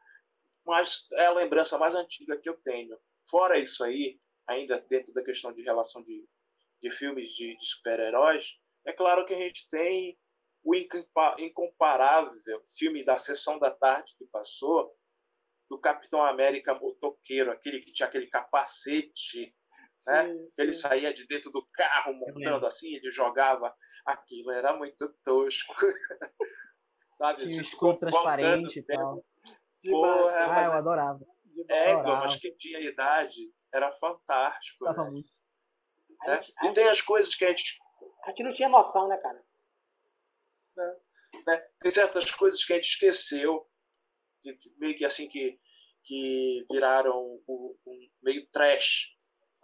Mas 0.66 1.08
é 1.14 1.26
a 1.26 1.34
lembrança 1.34 1.78
mais 1.78 1.94
antiga 1.94 2.38
que 2.38 2.48
eu 2.50 2.56
tenho. 2.62 2.98
Fora 3.30 3.60
isso 3.60 3.84
aí, 3.84 4.18
ainda 4.48 4.80
dentro 4.80 5.14
da 5.14 5.24
questão 5.24 5.52
de 5.52 5.62
relação 5.62 6.02
de, 6.04 6.26
de 6.82 6.90
filmes 6.90 7.32
de, 7.32 7.58
de 7.58 7.66
super-heróis, 7.66 8.58
é 8.86 8.94
claro 8.94 9.26
que 9.26 9.34
a 9.34 9.40
gente 9.40 9.68
tem 9.70 10.18
o 10.64 10.74
incomparável 11.38 12.32
filme 12.78 13.04
da 13.04 13.18
Sessão 13.18 13.60
da 13.60 13.72
Tarde 13.72 14.16
que 14.18 14.26
passou, 14.26 14.96
do 15.70 15.78
Capitão 15.80 16.24
América 16.24 16.74
motoqueiro, 16.74 17.52
aquele 17.52 17.82
que 17.82 17.94
tinha 17.94 18.08
aquele 18.08 18.28
capacete, 18.28 19.54
sim, 20.00 20.12
né? 20.12 20.48
Sim. 20.50 20.62
Ele 20.62 20.74
saía 20.74 21.14
de 21.14 21.28
dentro 21.28 21.52
do 21.52 21.68
carro 21.74 22.14
montando 22.14 22.66
assim, 22.66 22.96
ele 22.96 23.12
jogava. 23.12 23.74
Aquilo 24.06 24.52
era 24.52 24.76
muito 24.76 25.08
tosco. 25.24 25.74
Sabe? 27.18 27.46
Tinha 27.46 27.62
escuro 27.62 27.98
transparente 27.98 28.80
e 28.80 28.84
tal. 28.84 29.24
Demais, 29.80 30.32
Porra, 30.32 30.62
ah, 30.62 30.66
eu 30.66 30.72
adorava. 30.74 31.26
É, 31.68 31.96
mas 31.98 32.36
quem 32.38 32.56
tinha 32.58 32.80
idade 32.80 33.52
era 33.74 33.92
fantástico. 33.94 34.86
Né? 34.86 35.04
Muito. 35.10 35.30
É? 36.26 36.36
Gente, 36.36 36.54
e 36.66 36.74
tem 36.74 36.88
as 36.88 37.02
coisas 37.02 37.36
que 37.36 37.46
a 37.46 37.50
gente 37.50 37.80
a 38.24 38.30
gente 38.30 38.44
não 38.44 38.54
tinha 38.54 38.70
noção, 38.70 39.08
né, 39.08 39.18
cara? 39.18 39.44
É, 40.78 40.96
né? 41.48 41.58
Tem 41.80 41.92
certas 41.92 42.32
coisas 42.32 42.64
que 42.64 42.74
a 42.74 42.76
gente 42.76 42.90
esqueceu, 42.90 43.68
que, 44.42 44.58
meio 44.78 44.98
que 44.98 45.06
assim, 45.06 45.28
que, 45.28 45.60
que 46.04 46.66
viraram 46.72 47.42
um, 47.48 47.78
um 47.86 48.10
meio 48.22 48.46
trash. 48.52 49.16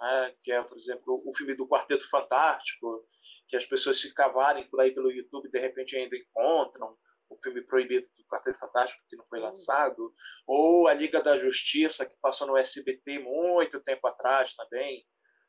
Né? 0.06 0.36
Que 0.44 0.52
é, 0.52 0.62
por 0.62 0.78
exemplo, 0.78 1.24
o 1.26 1.36
filme 1.36 1.56
do 1.56 1.68
Quarteto 1.68 2.08
Fantástico, 2.08 3.04
que 3.48 3.56
as 3.56 3.66
pessoas 3.66 4.00
se 4.00 4.14
cavarem 4.14 4.70
por 4.70 4.80
aí 4.80 4.94
pelo 4.94 5.12
YouTube 5.12 5.50
de 5.50 5.60
repente 5.60 5.98
ainda 5.98 6.16
encontram 6.16 6.96
o 7.28 7.36
filme 7.42 7.62
proibido 7.64 8.08
do 8.16 8.26
Quarteto 8.26 8.60
Fantástico 8.60 9.04
que 9.10 9.16
não 9.16 9.26
foi 9.28 9.40
Sim. 9.40 9.46
lançado, 9.46 10.14
ou 10.46 10.88
a 10.88 10.94
Liga 10.94 11.22
da 11.22 11.38
Justiça 11.38 12.06
que 12.08 12.16
passou 12.22 12.48
no 12.48 12.58
SBT 12.58 13.20
muito 13.20 13.82
tempo 13.82 14.08
atrás 14.08 14.54
também, 14.56 15.04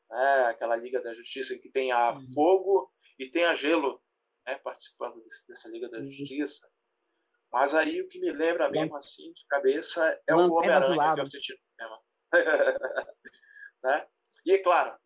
né? 0.09 0.45
aquela 0.45 0.75
Liga 0.75 1.01
da 1.03 1.13
Justiça 1.13 1.57
que 1.59 1.69
tem 1.69 1.91
a 1.91 2.13
uhum. 2.13 2.33
fogo 2.33 2.91
e 3.19 3.29
tem 3.29 3.45
a 3.45 3.53
Gelo 3.53 4.01
né, 4.47 4.55
participando 4.63 5.21
desse, 5.21 5.47
dessa 5.47 5.69
Liga 5.69 5.87
da 5.87 6.01
Justiça. 6.01 6.67
Mas 7.51 7.75
aí 7.75 8.01
o 8.01 8.07
que 8.09 8.19
me 8.19 8.31
lembra 8.31 8.69
mesmo 8.69 8.95
assim 8.97 9.31
de 9.33 9.45
cabeça 9.47 10.19
é 10.27 10.35
o 10.35 10.51
Homem-Aranha 10.51 11.13
que 11.13 11.19
eu 11.19 11.23
assisti 11.23 11.53
no 11.53 11.59
cinema. 11.75 12.01
né? 13.83 14.07
E 14.47 14.53
é 14.53 14.59
claro, 14.59 14.97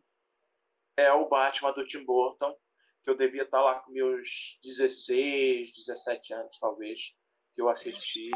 é 0.96 1.12
o 1.12 1.28
Batman 1.28 1.74
do 1.74 1.84
Tim 1.88 2.06
Burton, 2.06 2.56
que 3.02 3.10
eu 3.10 3.18
devia 3.18 3.42
estar 3.42 3.60
lá 3.60 3.80
com 3.80 3.92
meus 3.92 4.60
16, 4.64 5.74
17 5.74 6.34
anos, 6.36 6.60
talvez, 6.60 7.18
que 7.56 7.60
eu 7.60 7.68
assisti. 7.68 8.30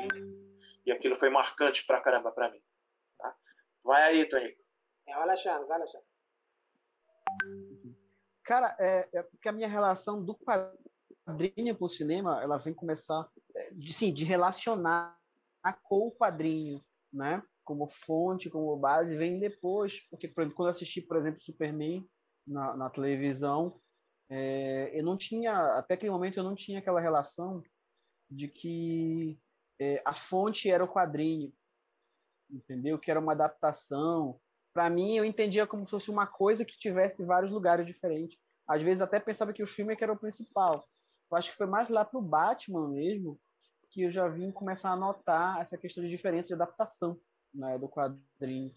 E 0.84 0.92
aquilo 0.92 1.16
foi 1.16 1.30
marcante 1.30 1.86
pra 1.86 2.02
caramba 2.02 2.32
pra 2.32 2.50
mim. 2.52 2.60
Tá? 3.20 3.38
Vai 3.84 4.02
aí, 4.02 4.28
Tonico. 4.28 4.60
É 5.06 5.16
o 5.16 5.22
Alexandre, 5.22 5.68
vai, 5.68 5.78
Alexandre. 5.78 6.08
Cara, 8.44 8.76
é, 8.80 9.08
é 9.14 9.22
porque 9.22 9.48
a 9.48 9.52
minha 9.52 9.68
relação 9.68 10.26
do 10.26 10.36
quadrinho 10.36 11.78
com 11.78 11.86
o 11.86 11.90
cinema, 11.90 12.42
ela 12.42 12.58
vem 12.58 12.74
começar, 12.74 13.30
é, 13.56 13.70
de, 13.74 13.94
sim, 13.94 14.12
de 14.12 14.26
relacionar 14.26 15.16
com 15.84 16.08
o 16.08 16.12
quadrinho, 16.12 16.84
né? 17.14 17.44
Como 17.66 17.88
fonte, 17.88 18.50
como 18.50 18.78
base, 18.78 19.16
vem 19.18 19.40
depois. 19.40 20.00
Porque, 20.10 20.28
por 20.28 20.42
exemplo, 20.42 20.56
quando 20.56 20.70
eu 20.70 20.74
assisti, 20.74 21.02
por 21.02 21.18
exemplo, 21.18 21.42
Superman 21.42 22.08
na, 22.48 22.78
na 22.78 22.90
televisão, 22.90 23.82
é, 24.30 24.92
eu 24.94 25.04
não 25.04 25.18
tinha, 25.18 25.78
até 25.78 25.96
aquele 25.96 26.12
momento 26.12 26.38
eu 26.38 26.44
não 26.44 26.56
tinha 26.56 26.80
aquela 26.80 27.02
relação 27.02 27.62
de 28.30 28.48
que 28.48 29.38
é, 29.80 30.02
a 30.06 30.14
fonte 30.14 30.70
era 30.70 30.84
o 30.84 30.92
quadrinho, 30.92 31.52
entendeu? 32.50 32.98
Que 32.98 33.12
era 33.12 33.20
uma 33.20 33.34
adaptação. 33.34 34.40
Para 34.74 34.90
mim, 34.90 35.16
eu 35.16 35.26
entendia 35.26 35.68
como 35.68 35.86
se 35.86 35.92
fosse 35.92 36.10
uma 36.10 36.28
coisa 36.28 36.66
que 36.66 36.78
tivesse 36.78 37.26
vários 37.26 37.52
lugares 37.52 37.86
diferentes. 37.86 38.38
Às 38.68 38.82
vezes 38.82 39.02
até 39.02 39.20
pensava 39.20 39.54
que 39.54 39.64
o 39.64 39.68
filme 39.68 39.94
é 39.94 39.96
que 39.96 40.04
era 40.04 40.14
o 40.14 40.20
principal. 40.20 40.88
Eu 41.32 41.38
acho 41.38 41.52
que 41.52 41.58
foi 41.58 41.68
mais 41.68 41.90
lá 41.90 42.04
pro 42.04 42.22
Batman 42.22 42.90
mesmo 42.90 43.40
que 43.92 44.02
eu 44.02 44.12
já 44.12 44.28
vim 44.28 44.52
começar 44.52 44.92
a 44.92 44.96
notar 44.96 45.62
essa 45.62 45.78
questão 45.78 46.04
de 46.04 46.10
diferença 46.10 46.50
de 46.50 46.54
adaptação 46.54 47.18
né, 47.56 47.78
do 47.78 47.88
quadrinho. 47.88 48.74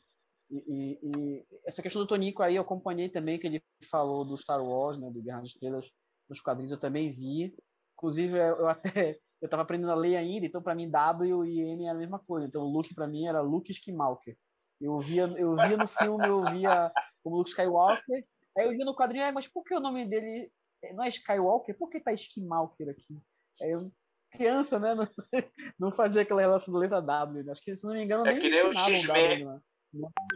E, 0.50 0.56
e, 0.56 0.98
e, 1.02 1.46
essa 1.66 1.82
questão 1.82 2.00
do 2.00 2.08
Tonico 2.08 2.42
aí 2.42 2.56
eu 2.56 2.62
acompanhei 2.62 3.08
também, 3.08 3.38
que 3.38 3.46
ele 3.46 3.62
falou 3.90 4.24
do 4.24 4.38
Star 4.38 4.64
Wars, 4.64 4.98
né, 4.98 5.10
do 5.10 5.22
Guerra 5.22 5.40
das 5.40 5.50
Estrelas, 5.50 5.90
nos 6.28 6.40
quadrinhos 6.40 6.72
eu 6.72 6.80
também 6.80 7.12
vi. 7.12 7.54
Inclusive, 7.94 8.38
eu 8.38 8.68
até 8.68 9.18
eu 9.40 9.46
estava 9.46 9.62
aprendendo 9.62 9.92
a 9.92 9.96
ler 9.96 10.16
ainda, 10.16 10.46
então 10.46 10.62
para 10.62 10.74
mim 10.74 10.90
W 10.90 11.44
e 11.44 11.60
M 11.60 11.84
era 11.84 11.94
a 11.94 12.00
mesma 12.00 12.18
coisa. 12.18 12.46
Então 12.46 12.62
o 12.62 12.68
Luke 12.68 12.94
para 12.94 13.06
mim 13.06 13.26
era 13.26 13.40
Luke 13.40 13.70
Skywalker. 13.70 14.36
Eu 14.80 14.98
via, 14.98 15.24
eu 15.36 15.56
via 15.56 15.76
no 15.76 15.86
filme, 15.86 16.26
eu 16.26 16.44
via 16.44 16.92
como 17.22 17.36
Luke 17.36 17.50
Skywalker. 17.50 18.24
Aí 18.56 18.66
eu 18.66 18.70
via 18.70 18.84
no 18.84 18.94
quadrinho, 18.94 19.24
ah, 19.24 19.32
mas 19.32 19.46
por 19.46 19.62
que 19.64 19.74
o 19.74 19.80
nome 19.80 20.06
dele 20.06 20.50
não 20.94 21.04
é 21.04 21.08
Skywalker? 21.08 21.76
Por 21.76 21.88
que 21.88 22.00
tá 22.00 22.12
Skywalker 22.12 22.88
aqui? 22.88 23.20
Aí 23.62 23.70
eu, 23.70 23.90
criança, 24.30 24.78
né, 24.78 24.94
não, 24.94 25.08
não 25.78 25.92
fazia 25.92 26.22
aquela 26.22 26.40
relação 26.40 26.72
da 26.72 26.80
letra 26.80 27.00
W. 27.00 27.44
Né? 27.44 27.52
Acho 27.52 27.62
que, 27.62 27.76
se 27.76 27.84
não 27.84 27.94
me 27.94 28.04
engano, 28.04 28.26
é 28.26 28.32
nem 28.32 28.40
que 28.40 28.48
nem 28.48 28.62
o 28.62 28.72
X-Men. 28.72 29.44
Né? 29.44 29.60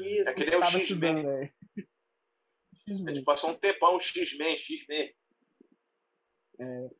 Isso, 0.01 0.31
é 0.31 0.35
que 0.35 0.51
nem 0.51 0.59
o 0.59 0.63
X-Men. 0.63 1.27
É. 1.27 1.51
A 2.89 3.15
gente 3.15 3.23
passou 3.23 3.51
um 3.51 3.55
tempão 3.55 3.99
X-Men, 3.99 4.57
X-Men. 4.57 5.15
É. 6.59 6.91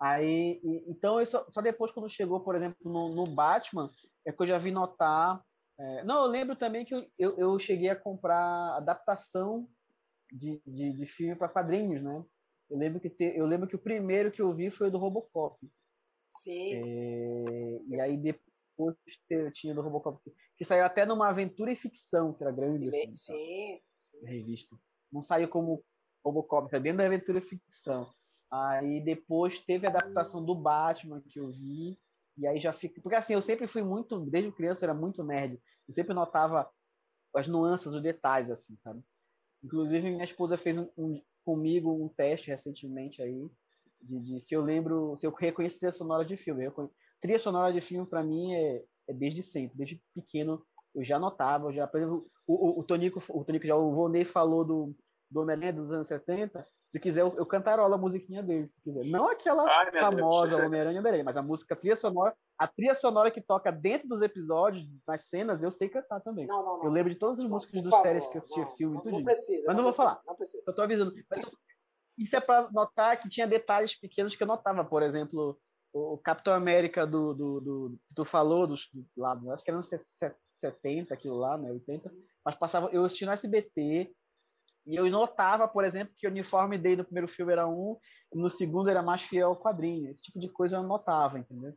Aí, 0.00 0.60
e, 0.64 0.90
então, 0.90 1.24
só, 1.26 1.46
só, 1.50 1.60
depois 1.60 1.90
quando 1.90 2.08
chegou, 2.08 2.40
por 2.40 2.56
exemplo, 2.56 2.76
no, 2.82 3.14
no, 3.14 3.24
Batman, 3.24 3.90
é 4.26 4.32
que 4.32 4.42
eu 4.42 4.46
já 4.46 4.56
vi 4.56 4.70
notar. 4.70 5.42
É, 5.78 6.04
não, 6.04 6.24
eu 6.24 6.30
lembro 6.30 6.56
também 6.56 6.84
que 6.84 6.94
eu, 6.94 7.06
eu, 7.18 7.38
eu 7.38 7.58
cheguei 7.58 7.90
a 7.90 7.96
comprar 7.96 8.76
adaptação 8.76 9.68
de, 10.32 10.60
de, 10.66 10.92
de 10.92 11.06
filme 11.06 11.34
para 11.34 11.48
quadrinhos, 11.48 12.02
né? 12.02 12.24
Eu 12.70 12.78
lembro, 12.78 13.00
que 13.00 13.10
te, 13.10 13.24
eu 13.36 13.46
lembro 13.46 13.68
que 13.68 13.74
o 13.74 13.82
primeiro 13.82 14.30
que 14.30 14.40
eu 14.40 14.54
vi 14.54 14.70
foi 14.70 14.88
o 14.88 14.90
do 14.90 14.98
Robocop. 14.98 15.58
Sim. 16.30 16.74
É, 16.74 17.80
e 17.88 18.00
aí 18.00 18.16
depois 18.16 18.96
tinha 19.52 19.74
do 19.74 19.82
Robocop, 19.82 20.18
que 20.56 20.64
saiu 20.64 20.84
até 20.84 21.04
numa 21.04 21.28
aventura 21.28 21.70
e 21.70 21.76
ficção, 21.76 22.32
que 22.32 22.42
era 22.42 22.52
grande. 22.52 22.88
Assim, 22.88 23.14
sim, 23.14 23.80
sim. 23.98 24.24
Revista. 24.24 24.76
Não 25.12 25.22
saiu 25.22 25.48
como 25.48 25.84
Robocop, 26.24 26.70
foi 26.70 26.80
dentro 26.80 26.98
da 26.98 27.06
aventura 27.06 27.38
e 27.38 27.42
ficção. 27.42 28.10
Aí 28.50 29.00
depois 29.00 29.60
teve 29.60 29.86
a 29.86 29.90
adaptação 29.90 30.44
do 30.44 30.54
Batman 30.54 31.20
que 31.20 31.38
eu 31.38 31.50
vi. 31.50 31.98
E 32.36 32.46
aí 32.46 32.58
já 32.58 32.72
fica. 32.72 33.00
Porque 33.00 33.14
assim, 33.16 33.34
eu 33.34 33.42
sempre 33.42 33.66
fui 33.66 33.82
muito. 33.82 34.18
Desde 34.18 34.50
criança 34.50 34.84
eu 34.84 34.90
era 34.90 34.98
muito 34.98 35.22
nerd. 35.22 35.60
Eu 35.86 35.94
sempre 35.94 36.14
notava 36.14 36.68
as 37.34 37.46
nuances, 37.46 37.94
os 37.94 38.02
detalhes, 38.02 38.50
assim, 38.50 38.76
sabe? 38.76 39.02
Inclusive, 39.62 40.10
minha 40.10 40.24
esposa 40.24 40.56
fez 40.56 40.78
um, 40.78 40.88
um, 40.96 41.22
comigo 41.44 41.92
um 41.92 42.08
teste 42.08 42.48
recentemente 42.48 43.22
aí. 43.22 43.48
De, 44.02 44.18
de, 44.20 44.40
se 44.40 44.54
eu 44.54 44.62
lembro. 44.62 45.16
Se 45.16 45.26
eu 45.26 45.32
reconheço 45.32 45.78
trilha 45.78 45.92
sonora 45.92 46.24
de 46.24 46.36
filme. 46.36 46.64
Eu, 46.64 46.90
trilha 47.20 47.38
sonora 47.38 47.72
de 47.72 47.80
filme, 47.80 48.06
para 48.06 48.22
mim, 48.22 48.54
é, 48.54 48.82
é 49.08 49.12
desde 49.12 49.42
sempre. 49.42 49.76
Desde 49.76 50.02
pequeno 50.14 50.64
eu 50.94 51.04
já 51.04 51.18
notava. 51.18 51.72
Já, 51.72 51.86
por 51.86 52.00
exemplo, 52.00 52.30
o, 52.46 52.54
o, 52.54 52.80
o 52.80 52.84
Tonico, 52.84 53.22
o 53.30 53.44
Tonico 53.44 53.66
já, 53.66 53.76
o 53.76 53.92
Vonei 53.92 54.24
falou 54.24 54.64
do, 54.64 54.94
do 55.30 55.40
Homem-Aranha 55.40 55.72
dos 55.72 55.92
anos 55.92 56.08
70. 56.08 56.66
Se 56.92 56.98
quiser, 56.98 57.20
eu, 57.20 57.32
eu 57.36 57.46
cantarola 57.46 57.94
a 57.94 57.98
musiquinha 57.98 58.42
dele, 58.42 58.68
se 58.68 58.82
quiser. 58.82 59.04
Não 59.10 59.28
aquela 59.28 59.64
Ai, 59.64 59.92
famosa 59.92 60.66
Homem-Aranha 60.66 60.98
Homem 60.98 61.22
mas 61.22 61.36
a 61.36 61.42
música 61.42 61.74
a 61.74 61.76
trilha 61.76 61.94
sonora, 61.94 62.34
a 62.58 62.66
trilha 62.66 62.96
sonora 62.96 63.30
que 63.30 63.40
toca 63.40 63.70
dentro 63.70 64.08
dos 64.08 64.20
episódios, 64.22 64.84
nas 65.06 65.22
cenas, 65.22 65.62
eu 65.62 65.70
sei 65.70 65.88
cantar 65.88 66.20
também. 66.20 66.48
Não, 66.48 66.64
não, 66.64 66.78
não. 66.78 66.84
Eu 66.84 66.90
lembro 66.90 67.12
de 67.12 67.18
todas 67.18 67.38
as 67.38 67.46
músicas 67.46 67.80
dos 67.80 67.96
séries 68.00 68.26
que 68.26 68.36
eu 68.36 68.38
assistia 68.38 68.66
filme 68.66 68.96
não, 68.96 69.02
tudo. 69.02 69.12
Não 69.18 69.24
precisa. 69.24 69.66
Mas 69.68 69.76
não, 69.76 69.84
vou 69.84 69.92
precisa, 69.92 70.08
falar. 70.08 70.22
Não 70.26 70.34
precisa. 70.34 70.62
Eu 70.66 70.74
tô 70.74 70.82
avisando. 70.82 71.14
Mas 71.30 71.40
isso 72.18 72.36
é 72.36 72.40
para 72.40 72.70
notar 72.70 73.20
que 73.20 73.28
tinha 73.28 73.46
detalhes 73.46 73.98
pequenos 73.98 74.34
que 74.34 74.42
eu 74.42 74.46
notava. 74.46 74.84
Por 74.84 75.02
exemplo, 75.02 75.58
o 75.92 76.18
Capitão 76.18 76.54
América 76.54 77.06
do, 77.06 77.34
do, 77.34 77.60
do 77.60 77.98
que 78.08 78.14
tu 78.14 78.24
falou, 78.24 78.66
dos, 78.66 78.88
do 78.92 79.06
lado, 79.16 79.50
acho 79.50 79.64
que 79.64 79.70
era 79.70 79.78
uns 79.78 79.90
70, 80.56 81.12
aquilo 81.12 81.36
lá, 81.36 81.56
né? 81.56 81.70
80. 81.70 82.12
Mas 82.44 82.54
passava, 82.56 82.88
eu 82.92 83.04
assisti 83.04 83.24
no 83.24 83.32
SBT, 83.32 84.14
e 84.86 84.96
eu 84.96 85.08
notava, 85.10 85.68
por 85.68 85.84
exemplo, 85.84 86.14
que 86.16 86.26
o 86.26 86.30
uniforme 86.30 86.78
dele 86.78 86.96
no 86.96 87.04
primeiro 87.04 87.28
filme 87.28 87.52
era 87.52 87.68
um, 87.68 87.96
no 88.32 88.48
segundo 88.48 88.88
era 88.88 89.02
mais 89.02 89.22
fiel 89.22 89.48
ao 89.48 89.56
quadrinho. 89.56 90.10
Esse 90.10 90.22
tipo 90.22 90.38
de 90.38 90.48
coisa 90.48 90.76
eu 90.76 90.82
notava, 90.82 91.38
entendeu? 91.38 91.74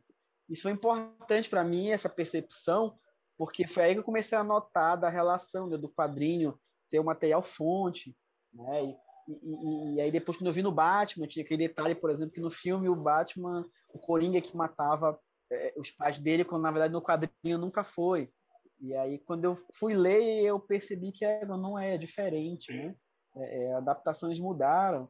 Isso 0.48 0.62
foi 0.62 0.72
importante 0.72 1.48
para 1.48 1.64
mim, 1.64 1.90
essa 1.90 2.08
percepção, 2.08 2.98
porque 3.36 3.66
foi 3.66 3.84
aí 3.84 3.92
que 3.94 4.00
eu 4.00 4.04
comecei 4.04 4.36
a 4.36 4.44
notar 4.44 4.98
da 4.98 5.08
relação 5.08 5.68
né, 5.68 5.76
do 5.76 5.88
quadrinho 5.88 6.58
ser 6.86 6.98
o 6.98 7.04
material 7.04 7.42
fonte, 7.42 8.16
né? 8.52 8.84
E, 8.84 8.96
e, 9.28 9.94
e, 9.94 10.00
aí 10.00 10.10
depois 10.10 10.36
quando 10.36 10.48
eu 10.48 10.52
vi 10.52 10.62
no 10.62 10.72
Batman, 10.72 11.26
tinha 11.26 11.44
aquele 11.44 11.68
detalhe, 11.68 11.94
por 11.94 12.10
exemplo, 12.10 12.32
que 12.32 12.40
no 12.40 12.50
filme 12.50 12.88
o 12.88 12.96
Batman, 12.96 13.64
o 13.92 13.98
Coringa 13.98 14.40
que 14.40 14.56
matava 14.56 15.18
é, 15.50 15.74
os 15.76 15.90
pais 15.90 16.18
dele, 16.18 16.44
quando 16.44 16.62
na 16.62 16.70
verdade 16.70 16.92
no 16.92 17.02
quadrinho 17.02 17.58
nunca 17.58 17.84
foi. 17.84 18.30
E 18.80 18.94
aí, 18.94 19.18
quando 19.18 19.44
eu 19.44 19.56
fui 19.72 19.94
ler, 19.94 20.42
eu 20.42 20.58
percebi 20.58 21.12
que 21.12 21.24
não 21.46 21.78
é, 21.78 21.94
é 21.94 21.98
diferente, 21.98 22.72
né? 22.72 22.94
É, 23.36 23.64
é, 23.64 23.74
adaptações 23.74 24.38
mudaram. 24.38 25.08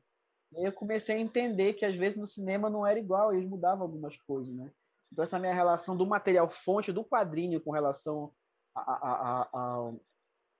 E 0.52 0.58
aí 0.58 0.64
eu 0.64 0.72
comecei 0.72 1.16
a 1.16 1.20
entender 1.20 1.74
que, 1.74 1.84
às 1.84 1.96
vezes, 1.96 2.16
no 2.16 2.26
cinema 2.26 2.70
não 2.70 2.86
era 2.86 2.98
igual, 2.98 3.32
eles 3.32 3.48
mudavam 3.48 3.82
algumas 3.82 4.16
coisas, 4.16 4.54
né? 4.54 4.70
Então, 5.12 5.22
essa 5.22 5.38
minha 5.38 5.54
relação 5.54 5.96
do 5.96 6.06
material 6.06 6.48
fonte, 6.48 6.92
do 6.92 7.04
quadrinho, 7.04 7.60
com 7.60 7.70
relação 7.70 8.32
à 8.76 9.92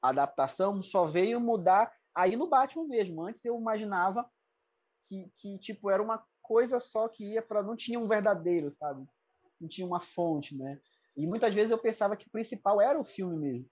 adaptação, 0.03 0.83
só 0.83 1.07
veio 1.07 1.41
mudar 1.41 1.93
aí 2.15 2.37
no 2.37 2.49
Batman 2.49 2.87
mesmo. 2.87 3.23
Antes 3.23 3.45
eu 3.45 3.59
imaginava 3.59 4.29
que, 5.09 5.31
que 5.39 5.59
tipo, 5.59 5.91
era 5.91 6.03
uma 6.03 6.25
coisa 6.43 6.81
só 6.81 7.09
que 7.09 7.33
ia 7.33 7.43
para... 7.43 7.63
Não 7.63 7.77
tinha 7.77 7.99
um 7.99 8.09
verdadeiro, 8.09 8.71
sabe? 8.73 9.07
Não 9.61 9.69
tinha 9.69 9.87
uma 9.87 10.01
fonte, 10.01 10.57
né? 10.57 10.81
E 11.17 11.27
muitas 11.27 11.55
vezes 11.55 11.71
eu 11.71 11.79
pensava 11.79 12.17
que 12.17 12.27
o 12.27 12.31
principal 12.31 12.81
era 12.81 12.99
o 12.99 13.05
filme 13.05 13.37
mesmo. 13.37 13.71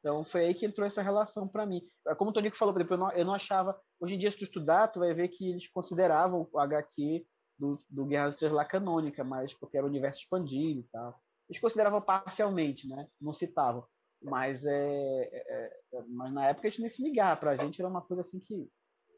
Então 0.00 0.24
foi 0.24 0.46
aí 0.46 0.54
que 0.54 0.64
entrou 0.64 0.86
essa 0.86 1.02
relação 1.02 1.46
para 1.46 1.66
mim. 1.66 1.86
É 2.08 2.14
como 2.14 2.30
o 2.30 2.32
Tonico 2.32 2.56
falou, 2.56 2.74
eu 2.78 2.98
não, 2.98 3.12
eu 3.12 3.24
não 3.24 3.34
achava. 3.34 3.78
Hoje 4.00 4.14
em 4.14 4.18
dia, 4.18 4.30
se 4.30 4.38
tu 4.38 4.44
estudar, 4.44 4.88
tu 4.88 4.98
vai 4.98 5.12
ver 5.12 5.28
que 5.28 5.50
eles 5.50 5.68
consideravam 5.68 6.48
o 6.50 6.58
HQ 6.58 7.26
do, 7.58 7.82
do 7.88 8.06
Guerra 8.06 8.24
das 8.24 8.34
Estrelas 8.34 8.56
lá 8.56 8.64
canônica, 8.64 9.22
mas 9.22 9.52
porque 9.52 9.76
era 9.76 9.86
o 9.86 9.90
universo 9.90 10.22
expandido 10.22 10.80
e 10.80 10.84
tal. 10.84 11.20
Eles 11.48 11.60
consideravam 11.60 12.00
parcialmente, 12.00 12.88
né? 12.88 13.06
Não 13.20 13.34
citavam. 13.34 13.84
Mas, 14.22 14.66
é, 14.66 14.72
é, 14.72 15.80
é 15.94 16.02
mas 16.08 16.32
na 16.32 16.48
época 16.48 16.68
a 16.68 16.70
gente 16.70 16.80
nem 16.80 16.90
se 16.90 17.02
ligava. 17.02 17.40
Pra 17.40 17.56
gente 17.56 17.80
era 17.80 17.88
uma 17.88 18.02
coisa 18.02 18.20
assim 18.20 18.38
que. 18.38 18.70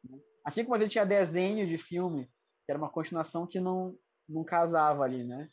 Né? 0.05 0.19
Assim 0.45 0.65
como 0.65 0.77
a 0.77 0.79
gente 0.79 0.93
tinha 0.93 1.05
desenho 1.05 1.67
de 1.67 1.79
filme, 1.79 2.27
que 2.65 2.71
era 2.71 2.79
uma 2.79 2.91
continuação 2.91 3.47
que 3.47 3.61
não, 3.61 3.97
não 4.29 4.45
casava 4.45 5.05
ali, 5.05 5.25
né? 5.25 5.49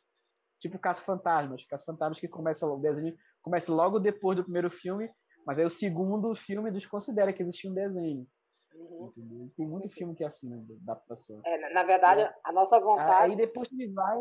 tipo 0.59 0.77
Caça 0.77 1.01
Fantasmas. 1.03 1.65
Caça 1.65 1.85
Fantasmas 1.85 2.19
que 2.19 2.27
começa 2.27 2.67
o 2.67 2.77
desenho 2.77 3.17
começa 3.41 3.71
logo 3.71 3.99
depois 3.99 4.37
do 4.37 4.43
primeiro 4.43 4.69
filme, 4.69 5.09
mas 5.45 5.57
aí 5.57 5.65
o 5.65 5.69
segundo 5.69 6.35
filme 6.35 6.69
desconsidera 6.69 7.33
que 7.33 7.41
existia 7.41 7.71
um 7.71 7.73
desenho. 7.73 8.27
Uhum. 8.75 9.51
Tem 9.55 9.65
muito 9.65 9.89
Sim. 9.89 9.95
filme 9.95 10.15
que 10.15 10.23
é 10.23 10.27
assim, 10.27 10.49
né, 10.49 10.63
da 10.67 10.93
adaptação. 10.93 11.41
É, 11.45 11.73
na 11.73 11.83
verdade, 11.83 12.21
é. 12.21 12.35
a 12.43 12.51
nossa 12.51 12.79
vontade. 12.79 13.31
Aí 13.31 13.35
depois 13.35 13.69
ele 13.71 13.91
vai. 13.91 14.19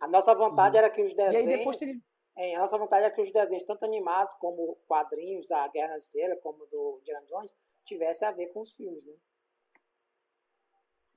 A 0.00 0.08
nossa 0.08 0.34
vontade 0.34 0.76
uhum. 0.76 0.84
era 0.84 0.92
que 0.92 1.00
os 1.00 1.14
desenhos. 1.14 1.46
E 1.46 1.50
aí 1.50 1.58
depois 1.58 1.80
ele... 1.82 2.02
é, 2.40 2.54
a 2.54 2.60
nossa 2.60 2.78
vontade 2.78 3.04
era 3.04 3.14
que 3.14 3.20
os 3.20 3.30
desenhos, 3.30 3.64
tanto 3.64 3.84
animados 3.84 4.32
como 4.34 4.76
quadrinhos 4.88 5.46
da 5.46 5.68
Guerra 5.68 5.92
nas 5.92 6.04
Estrelas, 6.04 6.40
como 6.42 6.64
do 6.66 6.98
Indiana 7.00 7.26
Jones, 7.26 7.54
tivesse 7.84 8.24
a 8.24 8.32
ver 8.32 8.46
com 8.48 8.60
os 8.62 8.74
filmes, 8.74 9.04
né? 9.04 9.14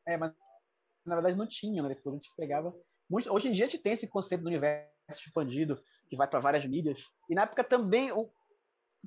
É, 0.06 0.18
mas 0.18 0.34
na 1.06 1.16
verdade 1.16 1.38
não 1.38 1.48
tinha, 1.48 1.82
né? 1.82 1.96
A 2.06 2.10
gente 2.10 2.30
pegava 2.36 2.76
hoje 3.10 3.48
em 3.48 3.52
dia 3.52 3.66
a 3.66 3.70
gente 3.70 3.82
tem 3.82 3.94
esse 3.94 4.08
conceito 4.08 4.42
do 4.42 4.48
universo 4.48 4.92
expandido, 5.12 5.82
que 6.10 6.16
vai 6.18 6.28
para 6.28 6.40
várias 6.40 6.66
mídias. 6.66 7.10
E 7.30 7.36
na 7.36 7.44
época 7.44 7.64
também, 7.64 8.12
o, 8.12 8.30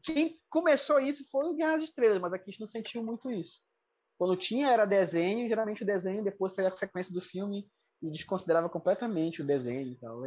quem 0.03 0.41
começou 0.49 0.99
isso 1.01 1.23
foi 1.31 1.45
o 1.47 1.55
Guerra 1.55 1.73
das 1.73 1.83
Estrelas, 1.83 2.21
mas 2.21 2.33
aqui 2.33 2.45
a 2.49 2.51
gente 2.51 2.61
não 2.61 2.67
sentiu 2.67 3.03
muito 3.03 3.31
isso. 3.31 3.61
Quando 4.17 4.37
tinha 4.37 4.71
era 4.71 4.87
desenho, 4.87 5.49
geralmente 5.49 5.83
o 5.83 5.87
desenho 5.87 6.25
depois 6.25 6.55
saía 6.55 6.69
a 6.69 6.77
sequência 6.77 7.13
do 7.13 7.21
filme 7.21 7.71
e 8.01 8.11
desconsiderava 8.11 8.71
completamente 8.71 9.43
o 9.43 9.47
desenho 9.47 9.93
e 9.93 9.97
tal. 9.97 10.25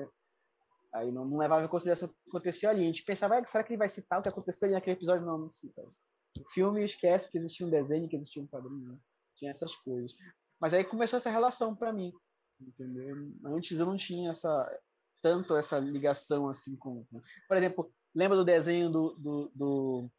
Né? 0.94 1.00
Aí 1.00 1.12
não, 1.12 1.26
não, 1.26 1.38
levava 1.38 1.64
em 1.64 1.68
consideração 1.68 2.08
o 2.08 2.12
que 2.12 2.30
aconteceu 2.30 2.70
ali. 2.70 2.82
A 2.82 2.86
gente 2.86 3.04
pensava, 3.04 3.38
ah, 3.38 3.46
será 3.46 3.64
que 3.64 3.72
ele 3.72 3.78
vai 3.78 3.90
citar 3.90 4.20
o 4.20 4.22
que 4.22 4.30
aconteceu 4.30 4.68
ali 4.68 4.76
naquele 4.76 4.96
episódio? 4.96 5.26
Não, 5.26 5.38
não 5.38 5.52
cita. 5.52 5.82
O 5.82 6.50
filme 6.50 6.84
esquece 6.84 7.30
que 7.30 7.38
existia 7.38 7.66
um 7.66 7.70
desenho, 7.70 8.08
que 8.08 8.16
existia 8.16 8.42
um 8.42 8.48
quadrinho. 8.48 8.94
Né? 8.94 8.98
Tinha 9.38 9.52
essas 9.52 9.76
coisas. 9.76 10.12
Mas 10.60 10.74
aí 10.74 10.84
começou 10.84 11.18
essa 11.18 11.30
relação 11.30 11.76
para 11.76 11.94
mim 11.94 12.14
entendeu? 12.62 13.32
Antes 13.46 13.80
eu 13.80 13.86
não 13.86 13.98
tinha 13.98 14.32
essa 14.32 14.80
tanto 15.22 15.56
essa 15.56 15.78
ligação 15.78 16.48
assim 16.48 16.78
com, 16.78 17.06
por 17.48 17.58
exemplo, 17.58 17.94
lembra 18.16 18.38
do 18.38 18.46
desenho 18.46 18.90
do, 18.90 19.14
do, 19.16 19.52
do 19.54 20.10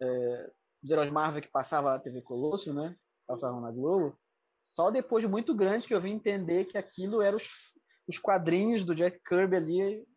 é, 0.00 0.50
dos 0.82 0.90
heróis 0.90 1.10
Marvel 1.10 1.42
que 1.42 1.50
passava 1.50 1.92
na 1.92 1.98
TV 1.98 2.22
Colosso, 2.22 2.72
né? 2.72 2.96
passavam 3.26 3.60
na 3.60 3.70
Globo, 3.70 4.18
só 4.64 4.90
depois 4.90 5.22
de 5.22 5.28
muito 5.28 5.54
grande 5.54 5.86
que 5.86 5.94
eu 5.94 6.00
vim 6.00 6.12
entender 6.12 6.64
que 6.64 6.78
aquilo 6.78 7.20
eram 7.20 7.36
os, 7.36 7.77
os 8.08 8.18
quadrinhos 8.18 8.84
do 8.84 8.94
Jack 8.94 9.20
Kirby 9.20 9.56
ali 9.56 10.08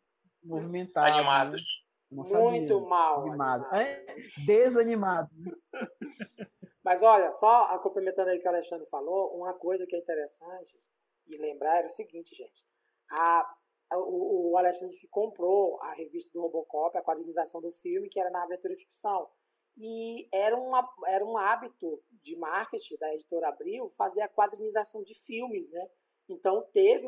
movimentados. 0.43 1.11
Animados. 1.11 1.61
Né? 2.09 2.39
Muito 2.39 2.81
mal. 2.81 3.21
Animado. 3.21 3.75
É, 3.75 4.05
desanimado. 4.45 5.29
Mas 6.83 7.03
olha, 7.03 7.31
só 7.31 7.77
complementando 7.79 8.29
aí 8.29 8.37
o 8.37 8.41
que 8.41 8.47
o 8.47 8.51
Alexandre 8.51 8.87
falou, 8.89 9.35
uma 9.37 9.53
coisa 9.53 9.85
que 9.85 9.95
é 9.95 9.99
interessante 9.99 10.79
e 11.27 11.37
lembrar 11.37 11.77
era 11.77 11.87
o 11.87 11.91
seguinte, 11.91 12.35
gente. 12.35 12.65
A, 13.11 13.55
o, 13.93 14.51
o 14.51 14.57
Alexandre 14.57 14.93
se 14.93 15.07
comprou 15.07 15.79
a 15.81 15.93
revista 15.93 16.33
do 16.33 16.41
Robocop, 16.41 16.97
a 16.97 17.03
quadrinização 17.03 17.61
do 17.61 17.71
filme, 17.71 18.09
que 18.09 18.19
era 18.19 18.31
na 18.31 18.43
aventura 18.43 18.73
e 18.73 18.77
ficção. 18.77 19.29
E 19.77 20.27
era, 20.33 20.57
uma, 20.57 20.89
era 21.07 21.23
um 21.23 21.37
hábito 21.37 22.03
de 22.21 22.35
marketing 22.35 22.97
da 22.97 23.13
editora 23.13 23.49
Abril 23.49 23.89
fazer 23.89 24.21
a 24.21 24.27
quadrinização 24.27 25.03
de 25.03 25.13
filmes, 25.13 25.69
né? 25.69 25.89
Então 26.29 26.65
teve, 26.73 27.07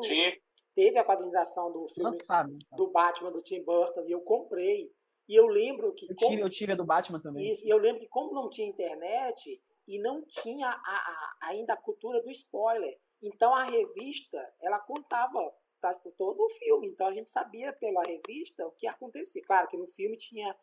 teve 0.73 0.97
a 0.97 1.04
quadrinização 1.04 1.71
do 1.71 1.88
filme 1.88 2.12
Lançado, 2.12 2.52
então. 2.52 2.78
do 2.78 2.91
Batman 2.91 3.32
do 3.32 3.41
Tim 3.41 3.63
Burton 3.63 4.06
e 4.08 4.12
eu 4.12 4.21
comprei. 4.21 4.91
E 5.28 5.36
eu 5.36 5.47
lembro 5.47 5.93
que. 5.93 6.06
Eu 6.06 6.15
tive, 6.15 6.32
como, 6.32 6.39
eu 6.39 6.49
tive 6.49 6.73
a 6.73 6.76
do 6.76 6.86
Batman 6.86 7.21
também. 7.21 7.49
Isso, 7.49 7.65
e 7.65 7.69
eu 7.69 7.78
lembro 7.78 7.99
que, 7.99 8.08
como 8.08 8.34
não 8.34 8.49
tinha 8.49 8.67
internet 8.67 9.62
e 9.88 9.99
não 9.99 10.23
tinha 10.26 10.67
a, 10.67 10.71
a, 10.71 11.38
ainda 11.43 11.73
a 11.73 11.78
cultura 11.78 12.21
do 12.21 12.30
spoiler, 12.30 12.99
então 13.21 13.54
a 13.54 13.63
revista 13.63 14.38
ela 14.62 14.80
contava 14.80 15.54
tá, 15.80 15.93
todo 16.17 16.41
o 16.41 16.49
filme. 16.49 16.89
Então 16.89 17.08
a 17.08 17.12
gente 17.12 17.30
sabia 17.30 17.73
pela 17.73 18.04
revista 18.04 18.65
o 18.65 18.71
que 18.71 18.88
acontecia. 18.88 19.41
Claro 19.45 19.67
que 19.67 19.78
no 19.78 19.88
filme 19.88 20.17
tinha 20.17 20.56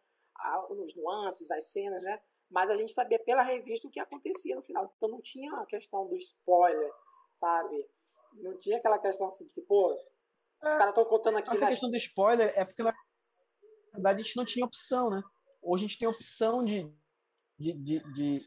os 0.71 0.95
nuances, 0.95 1.51
as 1.51 1.71
cenas, 1.71 2.03
né? 2.03 2.21
Mas 2.51 2.71
a 2.71 2.77
gente 2.77 2.91
sabia 2.91 3.19
pela 3.19 3.43
revista 3.43 3.87
o 3.87 3.91
que 3.91 4.01
acontecia 4.01 4.57
no 4.57 4.63
final. 4.63 4.93
Então 4.97 5.09
não 5.09 5.21
tinha 5.21 5.53
a 5.55 5.67
questão 5.67 6.07
do 6.07 6.17
spoiler, 6.17 6.91
sabe? 7.33 7.87
Não 8.35 8.57
tinha 8.57 8.79
aquela 8.79 8.99
questão 8.99 9.27
assim 9.27 9.47
de 9.47 9.55
que, 9.55 9.63
pô, 9.63 9.93
os 10.63 10.73
é, 10.73 10.77
caras 10.77 10.89
estão 10.89 11.05
contando 11.05 11.39
aqui. 11.39 11.51
A 11.51 11.67
questão 11.69 11.91
do 11.91 11.97
spoiler 11.97 12.53
é 12.57 12.65
porque 12.65 12.83
na 12.83 12.95
verdade 13.95 14.21
a 14.21 14.25
gente 14.25 14.37
não 14.37 14.45
tinha 14.45 14.65
opção, 14.65 15.11
né? 15.11 15.23
Hoje 15.63 15.85
a 15.85 15.89
gente 15.89 15.99
tem 15.99 16.09
opção 16.09 16.65
de, 16.65 16.91
de, 17.59 17.73
de, 17.75 18.13
de, 18.15 18.47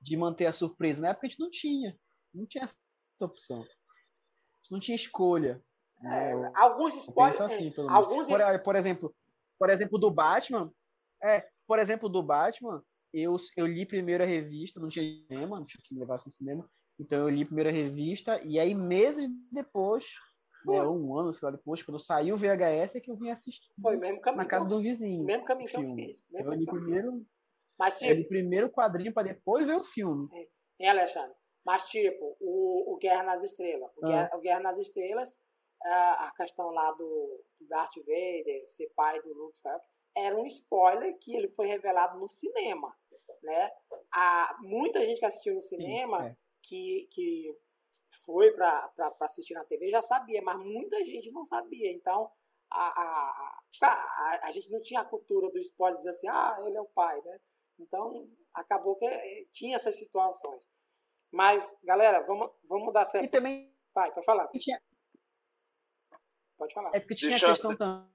de 0.00 0.16
manter 0.16 0.46
a 0.46 0.52
surpresa. 0.52 1.00
Na 1.00 1.08
época 1.08 1.26
a 1.26 1.30
gente 1.30 1.40
não 1.40 1.50
tinha. 1.50 1.96
Não 2.34 2.46
tinha 2.46 2.64
essa 2.64 2.76
opção. 3.20 3.60
A 3.60 3.62
gente 3.62 4.72
não 4.72 4.80
tinha 4.80 4.96
escolha. 4.96 5.62
Né? 6.00 6.30
É, 6.32 6.52
alguns 6.54 6.94
spoilers. 6.94 7.40
Assim, 7.40 7.72
alguns 7.88 8.28
por, 8.28 8.62
por 8.62 8.76
exemplo, 8.76 9.14
por 9.58 9.70
exemplo, 9.70 9.98
do 9.98 10.10
Batman, 10.10 10.72
é, 11.22 11.48
por 11.66 11.78
exemplo, 11.78 12.08
do 12.08 12.22
Batman, 12.22 12.82
eu, 13.12 13.36
eu 13.56 13.66
li 13.66 13.84
primeiro 13.84 14.24
a 14.24 14.26
revista, 14.26 14.80
não 14.80 14.88
tinha 14.88 15.04
cinema, 15.04 15.58
não 15.58 15.66
tinha 15.66 15.82
que 15.84 15.94
levar 15.94 16.14
no 16.14 16.30
cinema, 16.30 16.70
então 17.00 17.18
eu 17.18 17.28
li 17.30 17.48
a 17.66 17.70
revista, 17.70 18.38
e 18.44 18.58
aí 18.58 18.74
meses 18.74 19.30
depois, 19.50 20.04
né, 20.66 20.82
um 20.82 21.16
ano, 21.18 21.32
sei 21.32 21.46
lá, 21.46 21.52
depois, 21.56 21.82
quando 21.82 21.98
saiu 21.98 22.34
o 22.34 22.38
VHS, 22.38 22.96
é 22.96 23.00
que 23.00 23.10
eu 23.10 23.16
vim 23.16 23.30
assistir. 23.30 23.70
Foi 23.80 23.96
mesmo 23.96 24.20
caminho. 24.20 24.42
Na 24.42 24.48
casa 24.48 24.68
do 24.68 24.80
vizinho. 24.82 25.24
Mesmo 25.24 25.44
caminho 25.44 25.68
que 25.70 25.76
eu 25.76 25.84
fiz. 25.84 26.30
eu 26.32 26.52
li 26.52 26.66
primeiro, 26.66 27.26
Mas, 27.78 27.98
tipo, 27.98 28.12
eu 28.12 28.16
li 28.16 28.28
primeiro 28.28 28.66
o 28.66 28.70
quadrinho 28.70 29.14
para 29.14 29.28
depois 29.28 29.66
ver 29.66 29.76
o 29.76 29.82
filme. 29.82 30.28
É, 30.78 30.90
Alexandre? 30.90 31.34
Mas, 31.64 31.84
tipo, 31.84 32.36
o, 32.38 32.94
o 32.94 32.98
Guerra 32.98 33.22
nas 33.22 33.42
Estrelas. 33.42 33.90
O, 33.96 34.04
ah. 34.04 34.08
Guerra, 34.08 34.30
o 34.34 34.40
Guerra 34.40 34.60
nas 34.60 34.78
Estrelas, 34.78 35.42
a, 35.82 36.26
a 36.26 36.32
questão 36.36 36.70
lá 36.70 36.92
do, 36.92 37.44
do 37.58 37.66
Darth 37.66 37.96
Vader 37.96 38.62
ser 38.66 38.90
pai 38.94 39.20
do 39.22 39.32
Luke 39.32 39.56
Skywalker, 39.56 39.88
era 40.14 40.36
um 40.36 40.44
spoiler 40.44 41.16
que 41.18 41.34
ele 41.34 41.48
foi 41.48 41.66
revelado 41.66 42.18
no 42.18 42.28
cinema, 42.28 42.94
né? 43.42 43.70
Há 44.12 44.58
muita 44.60 45.02
gente 45.04 45.20
que 45.20 45.24
assistiu 45.24 45.54
no 45.54 45.60
cinema 45.60 46.20
Sim, 46.20 46.28
é. 46.28 46.36
Que, 46.62 47.08
que 47.10 47.56
foi 48.24 48.52
para 48.52 48.92
assistir 49.20 49.54
na 49.54 49.64
TV 49.64 49.90
já 49.90 50.02
sabia, 50.02 50.42
mas 50.42 50.58
muita 50.58 51.02
gente 51.04 51.30
não 51.30 51.44
sabia. 51.44 51.92
Então, 51.92 52.30
a, 52.70 52.86
a, 52.86 53.60
a, 53.82 54.40
a, 54.46 54.50
gente 54.50 54.70
não 54.70 54.82
tinha 54.82 55.00
a 55.00 55.04
cultura 55.04 55.50
do 55.50 55.58
spoiler 55.58 55.96
dizer 55.96 56.10
assim, 56.10 56.28
ah, 56.28 56.56
ele 56.66 56.76
é 56.76 56.80
o 56.80 56.86
pai, 56.86 57.20
né? 57.22 57.40
Então, 57.78 58.28
acabou 58.54 58.96
que 58.96 59.06
eh, 59.06 59.46
tinha 59.50 59.76
essas 59.76 59.98
situações. 59.98 60.68
Mas, 61.32 61.78
galera, 61.84 62.20
vamos, 62.26 62.50
vamos 62.64 62.92
dar 62.92 63.04
certo. 63.04 63.26
E 63.26 63.28
também... 63.28 63.74
Vai, 63.94 64.12
pode 64.12 64.26
falar. 64.26 64.48
Tinha... 64.48 64.80
Pode 66.56 66.74
falar. 66.74 66.90
É 66.94 67.00
porque 67.00 67.14
tinha 67.14 67.30
Deixa 67.30 67.46
a 67.46 67.50
questão 67.50 67.76
também 67.76 68.10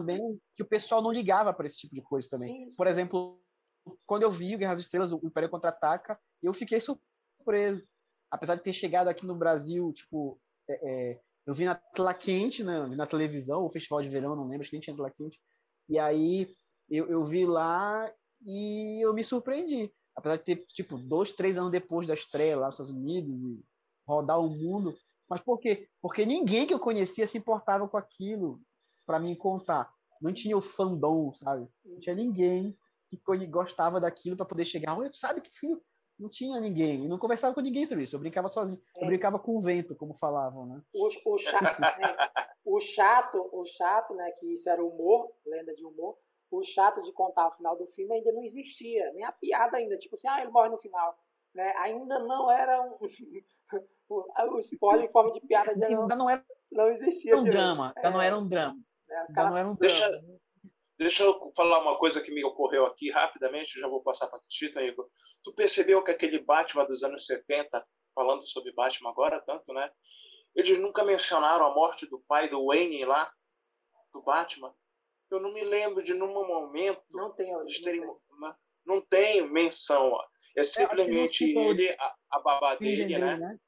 também 0.00 0.40
que 0.56 0.62
o 0.62 0.66
pessoal 0.66 1.02
não 1.02 1.12
ligava 1.12 1.52
para 1.52 1.66
esse 1.66 1.78
tipo 1.78 1.94
de 1.94 2.02
coisa 2.02 2.28
também. 2.28 2.48
Sim, 2.48 2.70
sim. 2.70 2.76
Por 2.76 2.86
exemplo, 2.86 3.40
quando 4.06 4.22
eu 4.22 4.30
vi 4.30 4.54
o 4.54 4.58
Guerra 4.58 4.74
das 4.74 4.82
Estrelas, 4.82 5.12
o 5.12 5.20
Império 5.22 5.50
Contra-Ataca, 5.50 6.18
eu 6.42 6.52
fiquei 6.52 6.80
surpreso. 6.80 7.09
Apesar 8.30 8.54
de 8.54 8.62
ter 8.62 8.72
chegado 8.72 9.08
aqui 9.08 9.26
no 9.26 9.34
Brasil, 9.34 9.92
tipo, 9.92 10.40
é, 10.68 10.74
é, 11.12 11.20
eu 11.46 11.52
vi 11.52 11.64
na 11.64 11.74
tela 11.74 12.14
quente, 12.14 12.62
né, 12.62 12.86
na 12.86 13.06
televisão, 13.06 13.64
o 13.64 13.70
Festival 13.70 14.02
de 14.02 14.08
Verão, 14.08 14.36
não 14.36 14.44
lembro, 14.44 14.60
acho 14.60 14.70
que 14.70 14.76
nem 14.76 14.80
tinha 14.80 14.94
tela 14.94 15.10
quente. 15.10 15.40
E 15.88 15.98
aí 15.98 16.54
eu, 16.88 17.08
eu 17.08 17.24
vi 17.24 17.44
lá 17.44 18.12
e 18.44 19.04
eu 19.04 19.12
me 19.12 19.24
surpreendi. 19.24 19.92
Apesar 20.14 20.36
de 20.36 20.44
ter, 20.44 20.66
tipo, 20.68 20.98
dois, 20.98 21.32
três 21.32 21.58
anos 21.58 21.72
depois 21.72 22.06
da 22.06 22.14
estreia 22.14 22.56
lá 22.56 22.66
nos 22.66 22.74
Estados 22.74 22.92
Unidos 22.92 23.32
e 23.32 23.64
rodar 24.06 24.40
o 24.40 24.48
mundo. 24.48 24.96
Mas 25.28 25.40
por 25.40 25.58
quê? 25.58 25.88
Porque 26.02 26.26
ninguém 26.26 26.66
que 26.66 26.74
eu 26.74 26.80
conhecia 26.80 27.26
se 27.26 27.38
importava 27.38 27.88
com 27.88 27.96
aquilo 27.96 28.60
para 29.06 29.18
mim 29.18 29.34
contar. 29.34 29.92
Não 30.20 30.32
tinha 30.32 30.56
o 30.56 30.60
fandom, 30.60 31.32
sabe? 31.34 31.66
Não 31.84 31.98
tinha 31.98 32.14
ninguém 32.14 32.76
que 33.08 33.18
gostava 33.46 34.00
daquilo 34.00 34.36
para 34.36 34.46
poder 34.46 34.64
chegar. 34.64 34.96
Oi, 34.98 35.10
sabe 35.14 35.40
que 35.40 35.52
sim? 35.52 35.80
Não 36.20 36.28
tinha 36.28 36.60
ninguém. 36.60 37.04
E 37.04 37.08
não 37.08 37.18
conversava 37.18 37.54
com 37.54 37.62
ninguém 37.62 37.86
sobre 37.86 38.04
isso. 38.04 38.14
Eu 38.14 38.20
brincava 38.20 38.48
sozinho. 38.48 38.80
É. 38.96 39.02
Eu 39.02 39.06
brincava 39.06 39.38
com 39.38 39.56
o 39.56 39.60
vento, 39.60 39.96
como 39.96 40.12
falavam, 40.14 40.66
né? 40.66 40.82
O, 40.94 41.06
o, 41.06 41.38
chato, 41.38 41.82
é, 41.82 42.16
o 42.64 42.78
chato, 42.78 43.48
o 43.50 43.64
chato, 43.64 44.14
né? 44.14 44.30
Que 44.32 44.52
isso 44.52 44.68
era 44.68 44.84
humor, 44.84 45.32
lenda 45.46 45.74
de 45.74 45.84
humor. 45.84 46.18
O 46.50 46.62
chato 46.62 47.00
de 47.00 47.12
contar 47.12 47.48
o 47.48 47.52
final 47.52 47.74
do 47.74 47.86
filme 47.86 48.14
ainda 48.14 48.32
não 48.32 48.42
existia. 48.42 49.10
Nem 49.14 49.24
a 49.24 49.32
piada 49.32 49.78
ainda. 49.78 49.96
Tipo 49.96 50.14
assim, 50.14 50.28
ah, 50.28 50.42
ele 50.42 50.50
morre 50.50 50.68
no 50.68 50.78
final. 50.78 51.16
Né? 51.54 51.72
Ainda 51.78 52.18
não 52.18 52.50
era 52.50 52.82
um, 52.82 52.98
o 54.54 54.58
spoiler 54.58 55.06
em 55.06 55.10
forma 55.10 55.32
de 55.32 55.40
piada 55.40 55.72
ainda 55.72 55.88
não, 55.88 56.06
não 56.06 56.30
era 56.30 56.44
não 56.70 56.88
existia 56.88 57.36
um 57.36 57.42
drama, 57.42 57.92
ainda 57.96 58.08
é. 58.08 58.12
não 58.12 58.20
era 58.20 58.38
um 58.38 58.46
drama. 58.46 58.78
É, 59.10 59.22
os 59.22 59.30
cara... 59.30 59.50
não 59.50 59.56
era 59.56 59.68
um 59.68 59.74
deixa, 59.74 60.22
deixa 61.00 61.24
eu 61.24 61.50
falar 61.56 61.78
uma 61.80 61.96
coisa 61.96 62.20
que 62.20 62.30
me 62.30 62.44
ocorreu 62.44 62.84
aqui 62.84 63.10
rapidamente, 63.10 63.80
já 63.80 63.88
vou 63.88 64.02
passar 64.02 64.26
para 64.28 64.40
Tita, 64.46 64.82
Igor. 64.82 65.08
Tu 65.42 65.54
percebeu 65.54 66.04
que 66.04 66.10
aquele 66.10 66.38
Batman 66.40 66.84
dos 66.84 67.02
anos 67.02 67.24
70, 67.24 67.86
falando 68.14 68.46
sobre 68.46 68.72
Batman 68.72 69.08
agora 69.08 69.40
tanto, 69.40 69.72
né? 69.72 69.90
Eles 70.54 70.78
nunca 70.78 71.02
mencionaram 71.02 71.66
a 71.66 71.74
morte 71.74 72.06
do 72.06 72.20
pai 72.28 72.48
do 72.50 72.66
Wayne 72.66 73.04
lá, 73.06 73.32
do 74.12 74.20
Batman. 74.20 74.74
Eu 75.30 75.40
não 75.40 75.54
me 75.54 75.64
lembro 75.64 76.02
de 76.02 76.12
num 76.12 76.32
momento 76.32 77.02
não 77.10 77.32
tem, 77.32 77.50
eles 77.50 77.80
terem, 77.80 78.00
não, 78.00 78.14
tem. 78.14 78.54
não 78.84 79.00
tem 79.00 79.48
menção. 79.48 80.12
É 80.54 80.62
simplesmente 80.62 81.56
ele, 81.56 81.88
a, 81.88 82.14
a 82.32 82.40
babá 82.40 82.74
dele, 82.74 83.16
né? 83.16 83.38
né? 83.38 83.58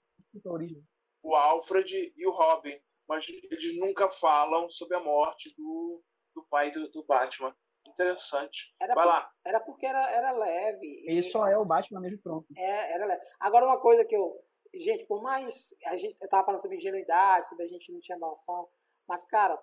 O 1.23 1.35
Alfred 1.35 2.13
e 2.15 2.27
o 2.27 2.31
Robin 2.31 2.79
mas 3.09 3.29
eles 3.29 3.77
nunca 3.79 4.09
falam 4.09 4.71
sobre 4.71 4.97
a 4.97 5.01
morte 5.01 5.55
do, 5.57 6.03
do 6.35 6.43
pai 6.45 6.71
do, 6.71 6.91
do 6.91 7.05
Batman. 7.05 7.55
Interessante. 7.87 8.75
Era 8.81 8.95
Vai 8.95 9.05
por, 9.05 9.11
lá. 9.11 9.33
Era 9.45 9.61
porque 9.61 9.87
era, 9.87 10.11
era 10.11 10.33
leve. 10.33 11.03
Ele 11.05 11.23
só 11.25 11.47
é 11.49 11.59
o 11.59 11.65
Batman 11.65 12.01
mesmo 12.01 12.19
pronto. 12.19 12.47
É, 12.57 12.95
era 12.95 13.07
leve. 13.07 13.23
Agora, 13.41 13.67
uma 13.67 13.81
coisa 13.81 14.05
que 14.05 14.17
eu. 14.17 14.41
Gente, 14.75 15.05
por 15.07 15.21
mais. 15.21 15.77
A 15.87 15.97
gente, 15.97 16.15
eu 16.23 16.29
tava 16.29 16.45
falando 16.45 16.61
sobre 16.61 16.77
ingenuidade, 16.77 17.49
sobre 17.49 17.65
a 17.65 17.69
gente 17.69 17.93
não 17.93 18.01
tinha 18.01 18.17
noção. 18.17 18.69
Mas, 19.07 19.27
cara, 19.27 19.61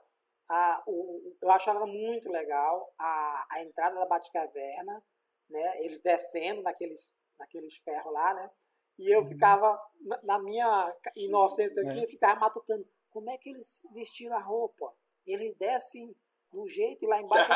a, 0.50 0.84
o, 0.86 1.38
eu 1.42 1.52
achava 1.52 1.86
muito 1.86 2.30
legal 2.30 2.94
a, 3.00 3.48
a 3.52 3.64
entrada 3.64 3.96
da 3.96 4.06
Batcaverna, 4.06 5.04
né? 5.50 5.84
Eles 5.84 6.00
descendo 6.00 6.62
naqueles, 6.62 7.20
naqueles 7.40 7.78
ferros 7.78 8.14
lá, 8.14 8.34
né? 8.34 8.52
E 9.00 9.16
eu 9.16 9.22
uhum. 9.22 9.28
ficava, 9.28 9.82
na, 10.02 10.20
na 10.24 10.40
minha 10.40 10.94
inocência 11.16 11.82
aqui, 11.84 12.04
é. 12.04 12.08
ficava 12.08 12.38
matutando 12.38 12.86
como 13.10 13.30
é 13.30 13.38
que 13.38 13.50
eles 13.50 13.88
vestiram 13.94 14.36
a 14.36 14.42
roupa? 14.42 14.94
Eles 15.26 15.56
descem 15.56 16.16
do 16.52 16.68
jeito 16.68 17.06
e 17.06 17.08
lá 17.08 17.22
embaixo. 17.22 17.52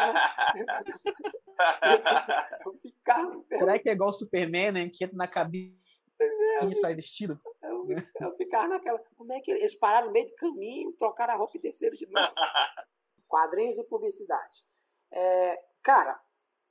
eu 2.65 2.73
ficava. 2.81 3.43
Será 3.49 3.79
que 3.79 3.89
é 3.89 3.93
igual 3.93 4.09
o 4.09 4.13
Superman, 4.13 4.71
né? 4.71 4.89
Que 4.89 5.03
entra 5.03 5.17
na 5.17 5.27
cabine 5.27 5.79
é, 6.19 6.65
e 6.65 6.75
sai 6.75 6.95
vestido? 6.95 7.39
Eu, 7.61 7.87
eu 8.21 8.35
ficava 8.35 8.67
naquela. 8.67 8.99
Como 9.15 9.33
é 9.33 9.41
que 9.41 9.51
eles 9.51 9.75
pararam 9.75 10.07
no 10.07 10.13
meio 10.13 10.25
do 10.27 10.35
caminho, 10.35 10.93
trocaram 10.93 11.33
a 11.33 11.37
roupa 11.37 11.57
e 11.57 11.61
desceram 11.61 11.95
de 11.95 12.07
novo? 12.07 12.33
quadrinhos 13.27 13.79
e 13.79 13.83
publicidade. 13.85 14.63
É, 15.11 15.59
cara, 15.81 16.21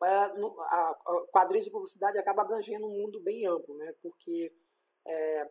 é, 0.05 0.29
no, 0.35 0.61
a, 0.61 0.91
a, 0.91 1.27
quadrinhos 1.33 1.67
e 1.67 1.73
publicidade 1.73 2.19
acaba 2.19 2.43
abrangendo 2.43 2.87
um 2.87 3.03
mundo 3.03 3.21
bem 3.21 3.47
amplo, 3.47 3.77
né? 3.77 3.93
Porque 4.01 4.53
é, 5.07 5.51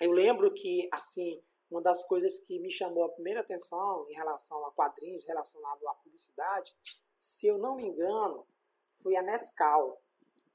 eu 0.00 0.12
lembro 0.12 0.52
que, 0.54 0.88
assim, 0.92 1.42
uma 1.70 1.82
das 1.82 2.04
coisas 2.04 2.38
que 2.38 2.58
me 2.58 2.70
chamou 2.70 3.04
a 3.04 3.08
primeira 3.10 3.40
atenção 3.40 4.06
em 4.08 4.14
relação 4.14 4.64
a 4.66 4.72
quadrinhos 4.72 5.26
relacionado 5.26 5.86
à 5.88 5.94
publicidade, 5.94 6.74
se 7.18 7.46
eu 7.46 7.58
não 7.58 7.76
me 7.76 7.86
engano, 7.86 8.46
foi 9.02 9.16
a 9.16 9.22
Nescau. 9.22 10.00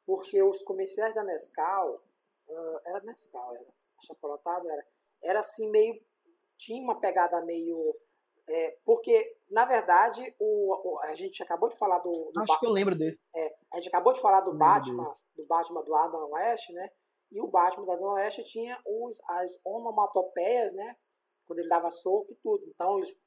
Porque 0.06 0.42
os 0.42 0.62
comerciais 0.64 1.16
da 1.16 1.24
Nescau, 1.24 2.02
uh, 2.48 2.80
era 2.86 3.00
Nescau, 3.02 3.56
era 3.56 3.66
achocolatado, 4.00 4.70
era, 4.70 4.86
era 5.22 5.40
assim 5.40 5.70
meio, 5.70 6.02
tinha 6.58 6.82
uma 6.82 7.00
pegada 7.00 7.42
meio, 7.46 7.96
é, 8.50 8.78
porque 8.84 9.38
na 9.50 9.66
verdade 9.66 10.36
o, 10.40 10.96
o, 10.96 11.00
a 11.04 11.16
gente 11.16 11.42
acabou 11.42 11.70
de 11.70 11.78
falar 11.78 12.00
do, 12.00 12.32
do 12.34 12.42
acho 12.42 12.60
que 12.60 12.66
eu 12.66 12.72
lembro 12.72 12.98
desse, 12.98 13.26
é, 13.34 13.56
a 13.72 13.78
gente 13.78 13.88
acabou 13.88 14.12
de 14.12 14.20
falar 14.20 14.42
do 14.42 14.54
Batman, 14.54 15.06
desse. 15.06 15.22
do 15.38 15.46
Batman 15.46 15.82
do 15.84 15.96
Adam 15.96 16.32
West, 16.32 16.70
né? 16.72 16.92
E 17.34 17.42
o 17.42 17.48
Batman 17.48 17.84
do 17.84 17.92
Adam 17.92 18.14
West 18.14 18.40
tinha 18.44 18.80
os, 18.86 19.20
as 19.28 19.60
onomatopeias, 19.66 20.74
né? 20.74 20.96
Quando 21.46 21.60
ele 21.60 21.68
dava 21.68 21.90
soco 21.90 22.32
e 22.32 22.36
tudo. 22.36 22.64
Então 22.68 22.98
eles 22.98 23.20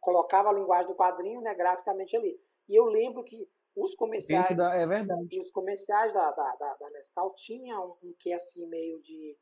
colocava 0.00 0.48
a 0.48 0.52
linguagem 0.52 0.86
do 0.86 0.96
quadrinho, 0.96 1.40
né, 1.42 1.54
graficamente 1.54 2.16
ali. 2.16 2.40
E 2.68 2.74
eu 2.74 2.84
lembro 2.86 3.22
que 3.24 3.50
os 3.76 3.94
comerciais. 3.96 4.56
Da, 4.56 4.74
é 4.74 4.86
verdade. 4.86 5.28
E 5.30 5.38
os 5.38 5.50
comerciais 5.50 6.14
da, 6.14 6.30
da, 6.30 6.56
da, 6.56 6.74
da 6.74 6.90
Nescau 6.90 7.34
tinham 7.34 7.98
um, 8.02 8.10
um 8.10 8.14
que 8.16 8.32
assim 8.32 8.66
meio 8.68 9.00
de, 9.00 9.36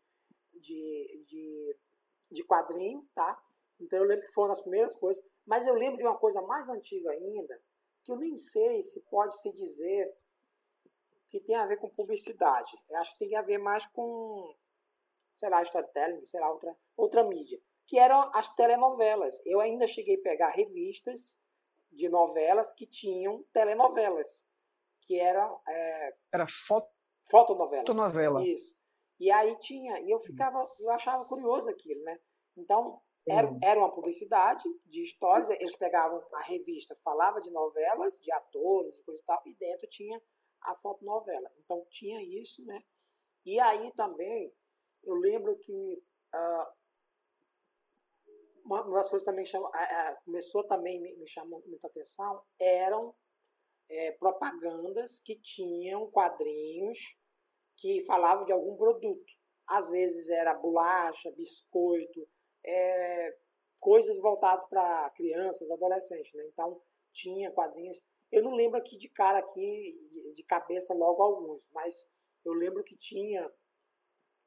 de, 0.55 1.25
de, 1.27 1.77
de 2.31 2.45
quadrinho, 2.45 3.07
tá? 3.15 3.41
Então 3.79 3.99
eu 3.99 4.05
lembro 4.07 4.27
que 4.27 4.33
foi 4.33 4.45
uma 4.45 4.49
das 4.49 4.63
primeiras 4.63 4.95
coisas. 4.97 5.23
Mas 5.47 5.67
eu 5.67 5.75
lembro 5.75 5.99
de 5.99 6.05
uma 6.05 6.17
coisa 6.17 6.41
mais 6.43 6.69
antiga 6.71 7.11
ainda, 7.11 7.61
que 8.03 8.13
eu 8.13 8.17
nem 8.17 8.35
sei 8.35 8.81
se 8.81 9.05
pode 9.11 9.39
se 9.39 9.55
dizer 9.55 10.15
que 11.31 11.41
tem 11.41 11.57
a 11.57 11.67
ver 11.67 11.77
com 11.77 11.89
publicidade. 11.91 12.71
Eu 12.89 12.97
acho 12.99 13.13
que 13.13 13.27
tem 13.27 13.37
a 13.37 13.43
ver 13.43 13.59
mais 13.59 13.87
com, 13.87 14.55
sei 15.35 15.49
lá, 15.49 15.63
storytelling, 15.63 16.25
sei 16.25 16.41
lá, 16.41 16.51
outra, 16.51 16.77
outra 16.97 17.25
mídia. 17.25 17.59
Que 17.87 17.99
eram 17.99 18.31
as 18.35 18.55
telenovelas. 18.55 19.41
Eu 19.47 19.61
ainda 19.61 19.87
cheguei 19.87 20.17
a 20.17 20.23
pegar 20.23 20.49
revistas 20.51 21.41
de 21.91 22.09
novelas 22.09 22.73
que 22.73 22.87
tinham 22.87 23.45
telenovelas, 23.53 24.47
que 25.03 25.19
eram. 25.19 25.61
É, 25.67 26.15
Era 26.33 26.47
foto, 26.67 26.91
fotonovelas. 27.31 27.87
Fotonovela. 27.87 28.47
Isso. 28.47 28.79
E 29.19 29.31
aí 29.31 29.57
tinha, 29.59 30.01
e 30.01 30.11
eu 30.11 30.19
ficava, 30.19 30.71
eu 30.79 30.91
achava 30.91 31.25
curioso 31.25 31.69
aquilo, 31.69 32.03
né? 32.05 32.21
Então, 32.57 33.01
era, 33.27 33.51
era 33.63 33.81
uma 33.81 33.91
publicidade 33.91 34.65
de 34.87 35.03
histórias, 35.03 35.51
eles 35.51 35.77
pegavam 35.77 36.23
a 36.35 36.43
revista, 36.43 36.95
falava 36.97 37.41
de 37.41 37.51
novelas, 37.51 38.21
de 38.21 38.33
atores 38.33 38.99
e 38.99 39.03
coisa 39.03 39.21
e 39.21 39.25
tal, 39.25 39.43
e 39.45 39.55
dentro 39.57 39.89
tinha 39.89 40.21
a 40.63 40.77
fotonovela. 40.77 41.51
Então 41.59 41.87
tinha 41.91 42.23
isso, 42.23 42.65
né? 42.65 42.83
E 43.45 43.59
aí 43.61 43.93
também, 43.93 44.53
eu 45.05 45.15
lembro 45.15 45.57
que 45.59 46.03
uh, 46.35 46.79
uma 48.65 48.83
das 48.91 49.09
coisas 49.09 49.25
também 49.25 49.47
chama, 49.47 49.71
começou 50.25 50.63
também 50.65 51.01
me, 51.01 51.17
me 51.17 51.27
chamou 51.27 51.63
muita 51.67 51.87
atenção 51.87 52.43
eram 52.61 53.15
é, 53.89 54.13
propagandas 54.13 55.19
que 55.21 55.41
tinham 55.41 56.11
quadrinhos 56.11 57.17
que 57.77 58.05
falavam 58.05 58.45
de 58.45 58.53
algum 58.53 58.77
produto. 58.77 59.33
Às 59.67 59.89
vezes 59.91 60.29
era 60.29 60.55
bolacha, 60.55 61.31
biscoito, 61.33 62.29
é, 62.65 63.37
coisas 63.81 64.19
voltadas 64.21 64.65
para 64.67 65.11
crianças, 65.11 65.71
adolescentes. 65.71 66.33
Né? 66.35 66.45
Então 66.53 66.81
tinha 67.13 67.51
quadrinhos. 67.51 68.03
Eu 68.31 68.43
não 68.43 68.55
lembro 68.55 68.79
aqui 68.79 68.97
de 68.97 69.09
cara 69.09 69.39
aqui 69.39 69.99
de, 70.35 70.43
cabeça 70.45 70.95
logo 70.95 71.23
alguns, 71.23 71.63
mas 71.73 72.15
eu 72.45 72.53
lembro 72.53 72.85
que 72.85 72.97
tinha 72.97 73.51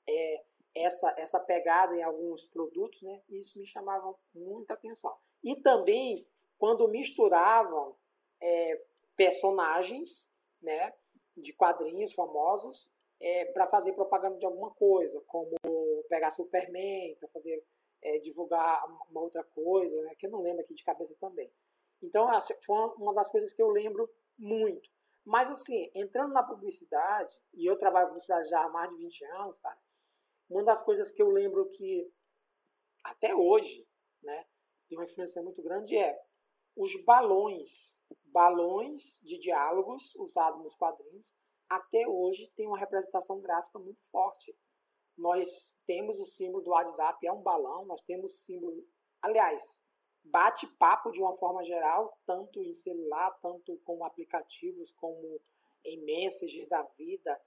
é, 0.07 0.45
essa, 0.75 1.13
essa 1.17 1.39
pegada 1.39 1.95
em 1.95 2.03
alguns 2.03 2.45
produtos, 2.45 3.01
né? 3.01 3.21
Isso 3.29 3.59
me 3.59 3.67
chamava 3.67 4.15
muita 4.33 4.73
atenção. 4.73 5.15
E 5.43 5.55
também 5.57 6.27
quando 6.57 6.87
misturavam 6.87 7.95
é, 8.39 8.81
personagens, 9.15 10.31
né, 10.61 10.93
de 11.35 11.53
quadrinhos 11.53 12.13
famosos 12.13 12.91
é, 13.19 13.45
para 13.45 13.67
fazer 13.67 13.93
propaganda 13.93 14.37
de 14.37 14.45
alguma 14.45 14.71
coisa, 14.71 15.19
como 15.21 15.57
pegar 16.07 16.29
Superman 16.29 17.15
para 17.15 17.29
fazer 17.29 17.63
é, 18.01 18.19
divulgar 18.19 18.85
uma 19.09 19.21
outra 19.21 19.43
coisa, 19.43 20.01
né, 20.03 20.15
que 20.15 20.27
eu 20.27 20.31
não 20.31 20.41
lembro 20.41 20.61
aqui 20.61 20.73
de 20.73 20.83
cabeça 20.83 21.15
também. 21.19 21.51
Então, 22.01 22.27
assim, 22.29 22.53
foi 22.65 22.75
uma 22.97 23.13
das 23.13 23.29
coisas 23.31 23.53
que 23.53 23.61
eu 23.61 23.69
lembro 23.69 24.09
muito. 24.37 24.89
Mas, 25.23 25.49
assim, 25.49 25.91
entrando 25.93 26.33
na 26.33 26.43
publicidade, 26.43 27.33
e 27.53 27.69
eu 27.69 27.77
trabalho 27.77 28.07
com 28.07 28.13
publicidade 28.13 28.49
já 28.49 28.63
há 28.63 28.69
mais 28.69 28.89
de 28.89 28.97
20 28.97 29.25
anos, 29.25 29.59
cara, 29.59 29.77
uma 30.49 30.63
das 30.63 30.83
coisas 30.83 31.11
que 31.11 31.21
eu 31.21 31.29
lembro 31.29 31.69
que 31.69 32.11
até 33.03 33.35
hoje, 33.35 33.87
né, 34.21 34.45
tem 34.87 34.97
uma 34.97 35.05
influência 35.05 35.41
muito 35.41 35.61
grande 35.61 35.97
é 35.97 36.21
os 36.75 37.03
balões, 37.03 38.03
balões 38.25 39.19
de 39.23 39.37
diálogos 39.37 40.15
usados 40.15 40.61
nos 40.61 40.75
quadrinhos, 40.75 41.33
até 41.69 42.07
hoje 42.07 42.49
tem 42.55 42.67
uma 42.67 42.77
representação 42.77 43.39
gráfica 43.39 43.79
muito 43.79 44.01
forte. 44.09 44.55
Nós 45.17 45.81
temos 45.85 46.19
o 46.19 46.25
símbolo 46.25 46.63
do 46.63 46.71
WhatsApp, 46.71 47.25
é 47.25 47.31
um 47.31 47.41
balão, 47.41 47.85
nós 47.85 48.01
temos 48.01 48.33
o 48.33 48.37
símbolo, 48.37 48.85
aliás, 49.21 49.85
bate-papo 50.23 51.11
de 51.11 51.21
uma 51.21 51.33
forma 51.33 51.63
geral, 51.63 52.17
tanto 52.25 52.61
em 52.61 52.71
celular, 52.71 53.31
tanto 53.41 53.77
com 53.83 54.03
aplicativos 54.05 54.91
como 54.91 55.39
em 55.83 56.03
messages 56.03 56.67
da 56.67 56.83
vida, 56.97 57.39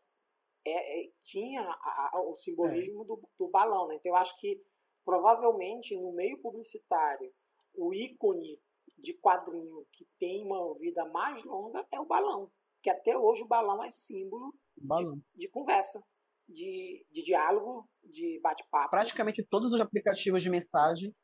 é, 0.67 1.03
é, 1.03 1.11
tinha 1.19 1.63
a, 1.63 2.11
a, 2.15 2.21
o 2.23 2.33
simbolismo 2.33 3.03
é. 3.03 3.07
do, 3.07 3.29
do, 3.39 3.49
balão. 3.49 3.89
Né? 3.89 3.97
Então, 3.97 4.13
eu 4.13 4.17
acho 4.17 4.39
que 4.39 4.61
provavelmente 5.05 5.97
no 5.97 6.13
meio 6.13 6.41
publicitário, 6.41 7.33
o 7.75 7.93
ícone 7.93 8.61
de 8.99 9.15
quadrinho 9.19 9.87
que 9.93 10.07
tem 10.19 10.45
uma 10.45 10.75
vida 10.77 11.05
mais 11.07 11.45
longa 11.45 11.87
é 11.93 12.01
o 12.01 12.07
balão. 12.07 12.51
Que 12.83 12.91
até 12.91 13.17
hoje 13.17 13.43
o 13.43 13.49
balão 13.49 13.83
é 13.83 13.91
símbolo 13.91 14.55
balão. 14.77 15.17
De, 15.17 15.23
de, 15.35 15.49
conversa, 15.49 16.03
de, 16.49 17.07
de 17.11 17.23
diálogo, 17.23 17.89
de 18.03 18.41
bate-papo. 18.41 18.91
Praticamente 18.91 19.45
todos 19.45 19.73
os 19.73 19.81
aplicativos 19.81 20.43
de 20.43 20.51
mensagem 20.51 21.15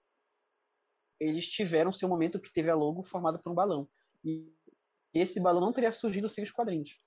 eles 1.20 1.46
tiveram 1.48 1.92
seu 1.92 2.08
momento 2.08 2.40
que 2.40 2.52
teve 2.52 2.70
a 2.70 2.74
logo 2.74 3.02
formada 3.02 3.38
por 3.38 3.52
um 3.52 3.54
balão. 3.54 3.88
E 4.24 4.50
esse 5.12 5.38
balão 5.38 5.60
não 5.60 5.72
teria 5.72 5.92
surgido 5.92 6.28
sem 6.28 6.42
os 6.42 6.50
quadrinhos. 6.50 6.98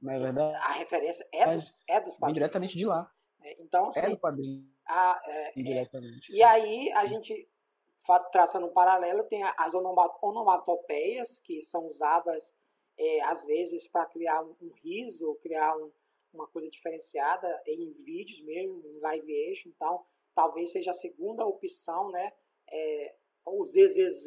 Não 0.00 0.12
é 0.12 0.16
verdade? 0.16 0.54
A 0.54 0.72
referência 0.72 1.26
é, 1.32 1.42
é 1.42 1.50
dos, 1.50 1.76
é 1.88 2.00
dos 2.00 2.16
quadrinhos. 2.16 2.34
diretamente 2.34 2.76
de 2.76 2.86
lá. 2.86 3.10
É, 3.42 3.62
então, 3.62 3.88
assim. 3.88 4.06
É 4.06 4.10
do 4.10 4.18
quadrinho. 4.18 4.64
A, 4.86 5.20
é, 5.26 5.60
é. 5.60 5.82
e 6.30 6.42
aí, 6.42 6.92
a 6.92 7.04
gente, 7.06 7.48
traçando 8.30 8.66
um 8.66 8.72
paralelo, 8.72 9.24
tem 9.24 9.42
as 9.56 9.74
onomatopeias, 9.74 11.38
que 11.40 11.60
são 11.60 11.86
usadas, 11.86 12.56
é, 12.96 13.22
às 13.22 13.44
vezes, 13.44 13.90
para 13.90 14.06
criar 14.06 14.44
um, 14.44 14.54
um 14.60 14.70
riso, 14.82 15.34
criar 15.42 15.76
um, 15.76 15.90
uma 16.32 16.46
coisa 16.46 16.70
diferenciada 16.70 17.62
em 17.66 17.92
vídeos 17.92 18.40
mesmo, 18.42 18.82
em 18.86 19.00
live 19.00 19.50
action. 19.50 19.72
Então, 19.74 20.04
talvez 20.34 20.70
seja 20.70 20.90
a 20.90 20.94
segunda 20.94 21.44
opção, 21.44 22.10
né? 22.10 22.32
É, 22.70 23.16
o 23.46 23.62
ZZZ 23.62 24.26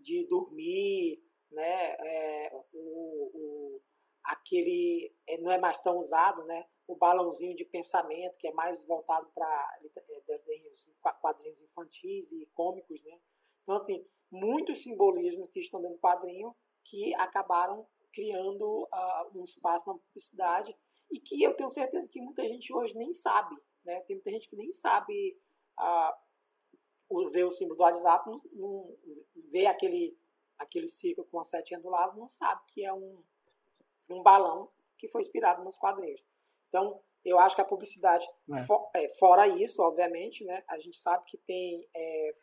de 0.00 0.26
dormir, 0.26 1.22
né? 1.50 1.96
É, 1.98 2.50
o, 2.72 3.30
o 3.34 3.82
aquele 4.24 5.14
é, 5.28 5.38
não 5.38 5.52
é 5.52 5.58
mais 5.58 5.78
tão 5.78 5.98
usado, 5.98 6.44
né? 6.44 6.66
O 6.86 6.96
balãozinho 6.96 7.54
de 7.54 7.64
pensamento, 7.64 8.38
que 8.38 8.48
é 8.48 8.52
mais 8.52 8.86
voltado 8.86 9.30
para 9.34 9.78
é, 9.96 10.20
desenhos, 10.26 10.92
quadrinhos 11.20 11.62
infantis 11.62 12.32
e 12.32 12.46
cômicos, 12.54 13.02
né? 13.02 13.18
Então, 13.62 13.74
assim, 13.74 14.06
muitos 14.30 14.82
simbolismos 14.82 15.48
que 15.48 15.60
estão 15.60 15.80
dentro 15.80 15.96
do 15.96 16.00
quadrinho 16.00 16.54
que 16.84 17.14
acabaram 17.14 17.86
criando 18.12 18.84
uh, 18.84 19.38
um 19.38 19.42
espaço 19.42 19.88
na 19.88 19.98
publicidade 19.98 20.76
e 21.10 21.18
que 21.18 21.42
eu 21.42 21.54
tenho 21.54 21.68
certeza 21.68 22.08
que 22.08 22.20
muita 22.20 22.46
gente 22.46 22.72
hoje 22.72 22.94
nem 22.96 23.12
sabe, 23.12 23.56
né? 23.84 24.00
Tem 24.02 24.16
muita 24.16 24.30
gente 24.30 24.48
que 24.48 24.56
nem 24.56 24.70
sabe 24.70 25.38
uh, 25.78 26.23
ver 27.30 27.44
o 27.44 27.50
símbolo 27.50 27.76
do 27.76 27.82
WhatsApp, 27.82 28.28
não, 28.28 28.36
não, 28.52 28.96
vê 29.50 29.66
aquele, 29.66 30.16
aquele 30.58 30.88
círculo 30.88 31.26
com 31.30 31.38
a 31.38 31.44
setinha 31.44 31.80
do 31.80 31.88
lado, 31.88 32.18
não 32.18 32.28
sabe 32.28 32.62
que 32.68 32.84
é 32.84 32.92
um, 32.92 33.22
um 34.10 34.22
balão 34.22 34.70
que 34.96 35.08
foi 35.08 35.20
inspirado 35.20 35.62
nos 35.62 35.78
quadrinhos. 35.78 36.24
Então, 36.68 37.00
eu 37.24 37.38
acho 37.38 37.54
que 37.54 37.62
a 37.62 37.64
publicidade, 37.64 38.26
é. 38.52 38.62
For, 38.64 38.90
é, 38.94 39.08
fora 39.10 39.46
isso, 39.46 39.82
obviamente, 39.82 40.44
né, 40.44 40.62
a 40.68 40.78
gente 40.78 40.96
sabe 40.96 41.24
que 41.26 41.38
tem, 41.38 41.88
é, 41.94 42.34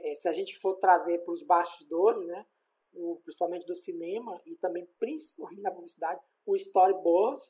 é 0.00 0.14
se 0.14 0.28
a 0.28 0.32
gente 0.32 0.58
for 0.58 0.74
trazer 0.74 1.18
para 1.18 1.32
os 1.32 1.42
bastidores, 1.42 2.26
né, 2.26 2.46
o, 2.92 3.16
principalmente 3.22 3.66
do 3.66 3.74
cinema 3.74 4.38
e 4.46 4.56
também 4.56 4.86
principalmente 4.98 5.62
na 5.62 5.70
publicidade, 5.70 6.20
o 6.44 6.54
storyboard 6.54 7.40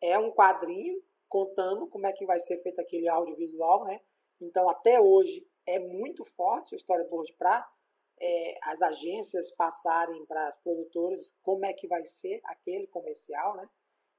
é 0.00 0.18
um 0.18 0.30
quadrinho 0.30 1.02
contando 1.28 1.88
como 1.88 2.06
é 2.06 2.12
que 2.12 2.26
vai 2.26 2.38
ser 2.38 2.58
feito 2.58 2.80
aquele 2.80 3.08
audiovisual, 3.08 3.84
né? 3.84 4.00
Então, 4.40 4.68
até 4.68 5.00
hoje 5.00 5.44
é 5.66 5.78
muito 5.78 6.24
forte 6.24 6.74
o 6.74 6.76
storyboard 6.76 7.32
para 7.34 7.66
é, 8.20 8.58
as 8.62 8.82
agências 8.82 9.50
passarem 9.50 10.24
para 10.26 10.46
as 10.46 10.56
produtoras 10.56 11.36
como 11.42 11.64
é 11.64 11.72
que 11.72 11.88
vai 11.88 12.04
ser 12.04 12.40
aquele 12.44 12.86
comercial, 12.86 13.56
né? 13.56 13.68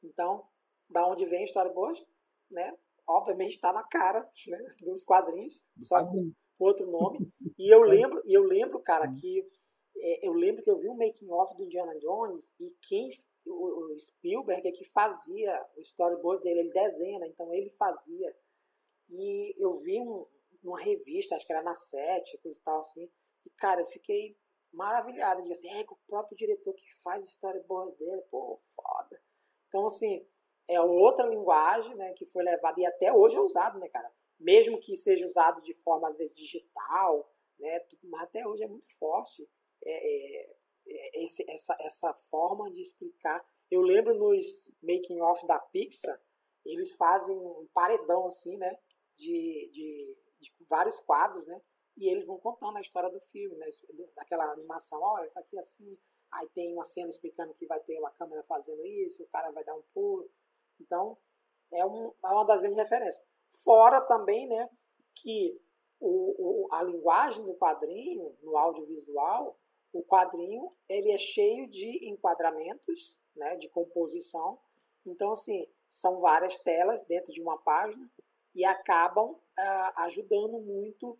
Então, 0.03 0.47
da 0.89 1.07
onde 1.07 1.25
vem 1.25 1.43
storyboard, 1.43 2.05
né? 2.49 2.77
Obviamente 3.07 3.51
está 3.51 3.71
na 3.71 3.83
cara 3.83 4.27
né? 4.47 4.67
dos 4.81 5.03
quadrinhos, 5.03 5.71
só 5.79 6.05
com 6.05 6.31
outro 6.59 6.87
nome. 6.87 7.19
E 7.57 7.73
eu 7.73 7.83
lembro, 7.83 8.21
eu 8.25 8.43
lembro, 8.43 8.81
cara, 8.81 9.09
que 9.09 9.39
é, 9.97 10.27
eu 10.27 10.33
lembro 10.33 10.61
que 10.61 10.69
eu 10.69 10.77
vi 10.77 10.89
um 10.89 10.97
making 10.97 11.29
off 11.29 11.55
do 11.55 11.63
Indiana 11.63 11.97
Jones 11.99 12.53
e 12.59 12.69
quem 12.81 13.09
o, 13.45 13.95
Spielberg 13.97 14.67
é 14.67 14.71
que 14.73 14.83
fazia 14.83 15.65
o 15.77 15.79
storyboard 15.79 16.43
dele, 16.43 16.59
ele 16.61 16.71
desenha, 16.71 17.19
né? 17.19 17.27
então 17.27 17.53
ele 17.53 17.69
fazia. 17.69 18.35
E 19.09 19.55
eu 19.57 19.77
vi 19.77 20.01
um, 20.01 20.25
uma 20.67 20.79
revista, 20.79 21.35
acho 21.35 21.45
que 21.45 21.53
era 21.53 21.63
na 21.63 21.75
Sete, 21.75 22.37
coisa 22.39 22.59
e 22.59 22.63
tal 22.63 22.79
assim, 22.79 23.11
e 23.45 23.49
cara, 23.51 23.81
eu 23.81 23.85
fiquei 23.85 24.37
maravilhado, 24.71 25.41
de 25.43 25.51
assim, 25.51 25.69
é 25.69 25.81
o 25.81 25.97
próprio 26.07 26.35
diretor 26.35 26.73
que 26.73 27.01
faz 27.01 27.23
o 27.23 27.27
storyboard 27.27 27.97
dele, 27.97 28.21
pô, 28.29 28.59
foda. 28.67 29.21
Então 29.67 29.85
assim, 29.85 30.27
é 30.67 30.81
outra 30.81 31.27
linguagem, 31.27 31.95
né, 31.95 32.13
que 32.13 32.25
foi 32.25 32.43
levada 32.43 32.79
e 32.79 32.85
até 32.85 33.13
hoje 33.13 33.35
é 33.35 33.41
usado, 33.41 33.79
né, 33.79 33.87
cara? 33.89 34.11
Mesmo 34.39 34.79
que 34.79 34.95
seja 34.95 35.25
usado 35.25 35.61
de 35.63 35.73
forma 35.73 36.07
às 36.07 36.15
vezes 36.15 36.33
digital, 36.33 37.31
né, 37.59 37.79
mas 38.03 38.23
até 38.23 38.45
hoje 38.47 38.63
é 38.63 38.67
muito 38.67 38.87
forte. 38.97 39.47
É, 39.83 39.91
é, 39.91 40.55
é, 40.87 41.23
esse, 41.23 41.49
essa, 41.49 41.75
essa 41.79 42.13
forma 42.29 42.71
de 42.71 42.79
explicar. 42.79 43.43
Eu 43.71 43.81
lembro 43.81 44.13
nos 44.13 44.75
making 44.81 45.19
off 45.21 45.45
da 45.47 45.59
Pixar, 45.59 46.19
eles 46.65 46.95
fazem 46.95 47.35
um 47.35 47.67
paredão 47.73 48.25
assim, 48.25 48.57
né? 48.57 48.77
De, 49.15 49.69
de, 49.71 50.17
de 50.45 50.65
vários 50.65 50.99
quadros, 50.99 51.47
né? 51.47 51.61
E 51.97 52.09
eles 52.09 52.27
vão 52.27 52.37
contando 52.37 52.77
a 52.77 52.81
história 52.81 53.09
do 53.09 53.21
filme, 53.21 53.55
né? 53.55 53.67
Daquela 54.15 54.51
animação, 54.51 55.01
olha, 55.01 55.29
tá 55.31 55.39
aqui 55.39 55.57
assim. 55.57 55.97
Aí 56.31 56.49
tem 56.49 56.73
uma 56.73 56.83
cena 56.83 57.09
explicando 57.09 57.53
que 57.53 57.65
vai 57.65 57.79
ter 57.79 57.97
uma 57.99 58.11
câmera 58.11 58.43
fazendo 58.43 58.85
isso, 58.85 59.23
o 59.23 59.27
cara 59.27 59.51
vai 59.51 59.63
dar 59.63 59.75
um 59.75 59.83
pulo. 59.93 60.29
Então, 60.79 61.17
é, 61.71 61.85
um, 61.85 62.11
é 62.23 62.27
uma 62.27 62.43
das 62.43 62.59
grandes 62.59 62.77
referências. 62.77 63.25
Fora 63.63 64.01
também, 64.01 64.47
né? 64.47 64.69
Que 65.13 65.59
o, 65.99 66.65
o, 66.65 66.73
a 66.73 66.83
linguagem 66.83 67.45
do 67.45 67.55
quadrinho, 67.55 68.35
no 68.43 68.57
audiovisual, 68.57 69.57
o 69.93 70.03
quadrinho 70.03 70.75
ele 70.89 71.11
é 71.11 71.17
cheio 71.17 71.67
de 71.69 72.09
enquadramentos, 72.09 73.17
né, 73.35 73.55
de 73.55 73.69
composição. 73.69 74.59
Então, 75.05 75.31
assim, 75.31 75.65
são 75.87 76.19
várias 76.19 76.57
telas 76.57 77.03
dentro 77.03 77.31
de 77.31 77.41
uma 77.41 77.57
página 77.57 78.09
e 78.53 78.65
acabam 78.65 79.39
ajudando 79.97 80.59
muito 80.59 81.17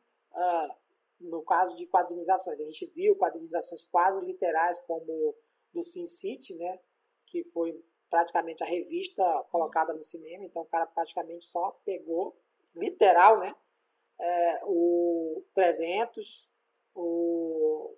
no 1.20 1.42
caso 1.44 1.76
de 1.76 1.88
quadrinizações. 1.88 2.60
A 2.60 2.66
gente 2.66 2.86
viu 2.88 3.16
quadrinizações 3.16 3.86
quase 3.86 4.24
literais, 4.26 4.80
como 4.82 5.36
do 5.74 5.82
Sin 5.82 6.06
City, 6.06 6.56
né, 6.56 6.80
que 7.26 7.44
foi 7.46 7.82
praticamente 8.10 8.64
a 8.64 8.68
revista 8.68 9.24
colocada 9.52 9.94
no 9.94 10.04
cinema, 10.04 10.44
então 10.44 10.62
o 10.62 10.68
cara 10.68 10.86
praticamente 10.86 11.46
só 11.46 11.72
pegou, 11.86 12.38
literal, 12.76 13.40
né, 13.40 13.56
é, 14.20 14.62
o 14.66 15.44
300, 15.54 16.52
o 16.94 17.96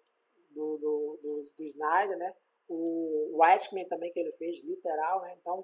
do, 0.49 0.77
do, 0.77 1.19
do, 1.21 1.41
do 1.55 1.63
Snyder, 1.63 2.17
né? 2.17 2.35
O 2.67 3.37
Watchmen 3.37 3.87
também 3.87 4.11
que 4.11 4.19
ele 4.19 4.31
fez, 4.31 4.63
literal, 4.63 5.21
né? 5.21 5.37
Então, 5.39 5.63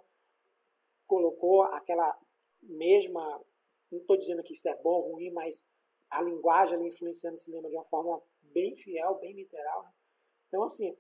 colocou 1.07 1.63
aquela 1.63 2.17
mesma... 2.61 3.43
Não 3.93 4.01
estou 4.01 4.17
dizendo 4.17 4.43
que 4.43 4.53
isso 4.53 4.67
é 4.67 4.75
bom 4.81 4.89
ou 4.89 5.13
ruim, 5.13 5.31
mas 5.31 5.69
a 6.09 6.21
linguagem 6.21 6.77
ali 6.77 6.87
influenciando 6.87 7.35
o 7.35 7.39
cinema 7.39 7.69
de 7.69 7.75
uma 7.75 7.85
forma 7.85 8.21
bem 8.41 8.75
fiel, 8.75 9.15
bem 9.15 9.33
literal. 9.33 9.83
Né? 9.83 9.93
Então, 10.47 10.63
assim, 10.63 10.97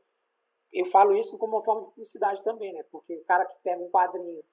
eu 0.71 0.85
falo 0.85 1.15
isso 1.15 1.37
como 1.37 1.53
uma 1.53 1.61
forma 1.61 1.81
de 1.81 1.87
publicidade 1.89 2.41
também, 2.41 2.73
né? 2.73 2.83
Porque 2.91 3.15
o 3.15 3.23
cara 3.25 3.45
que 3.45 3.55
pega 3.63 3.81
um 3.81 3.89
quadrinho 3.89 4.43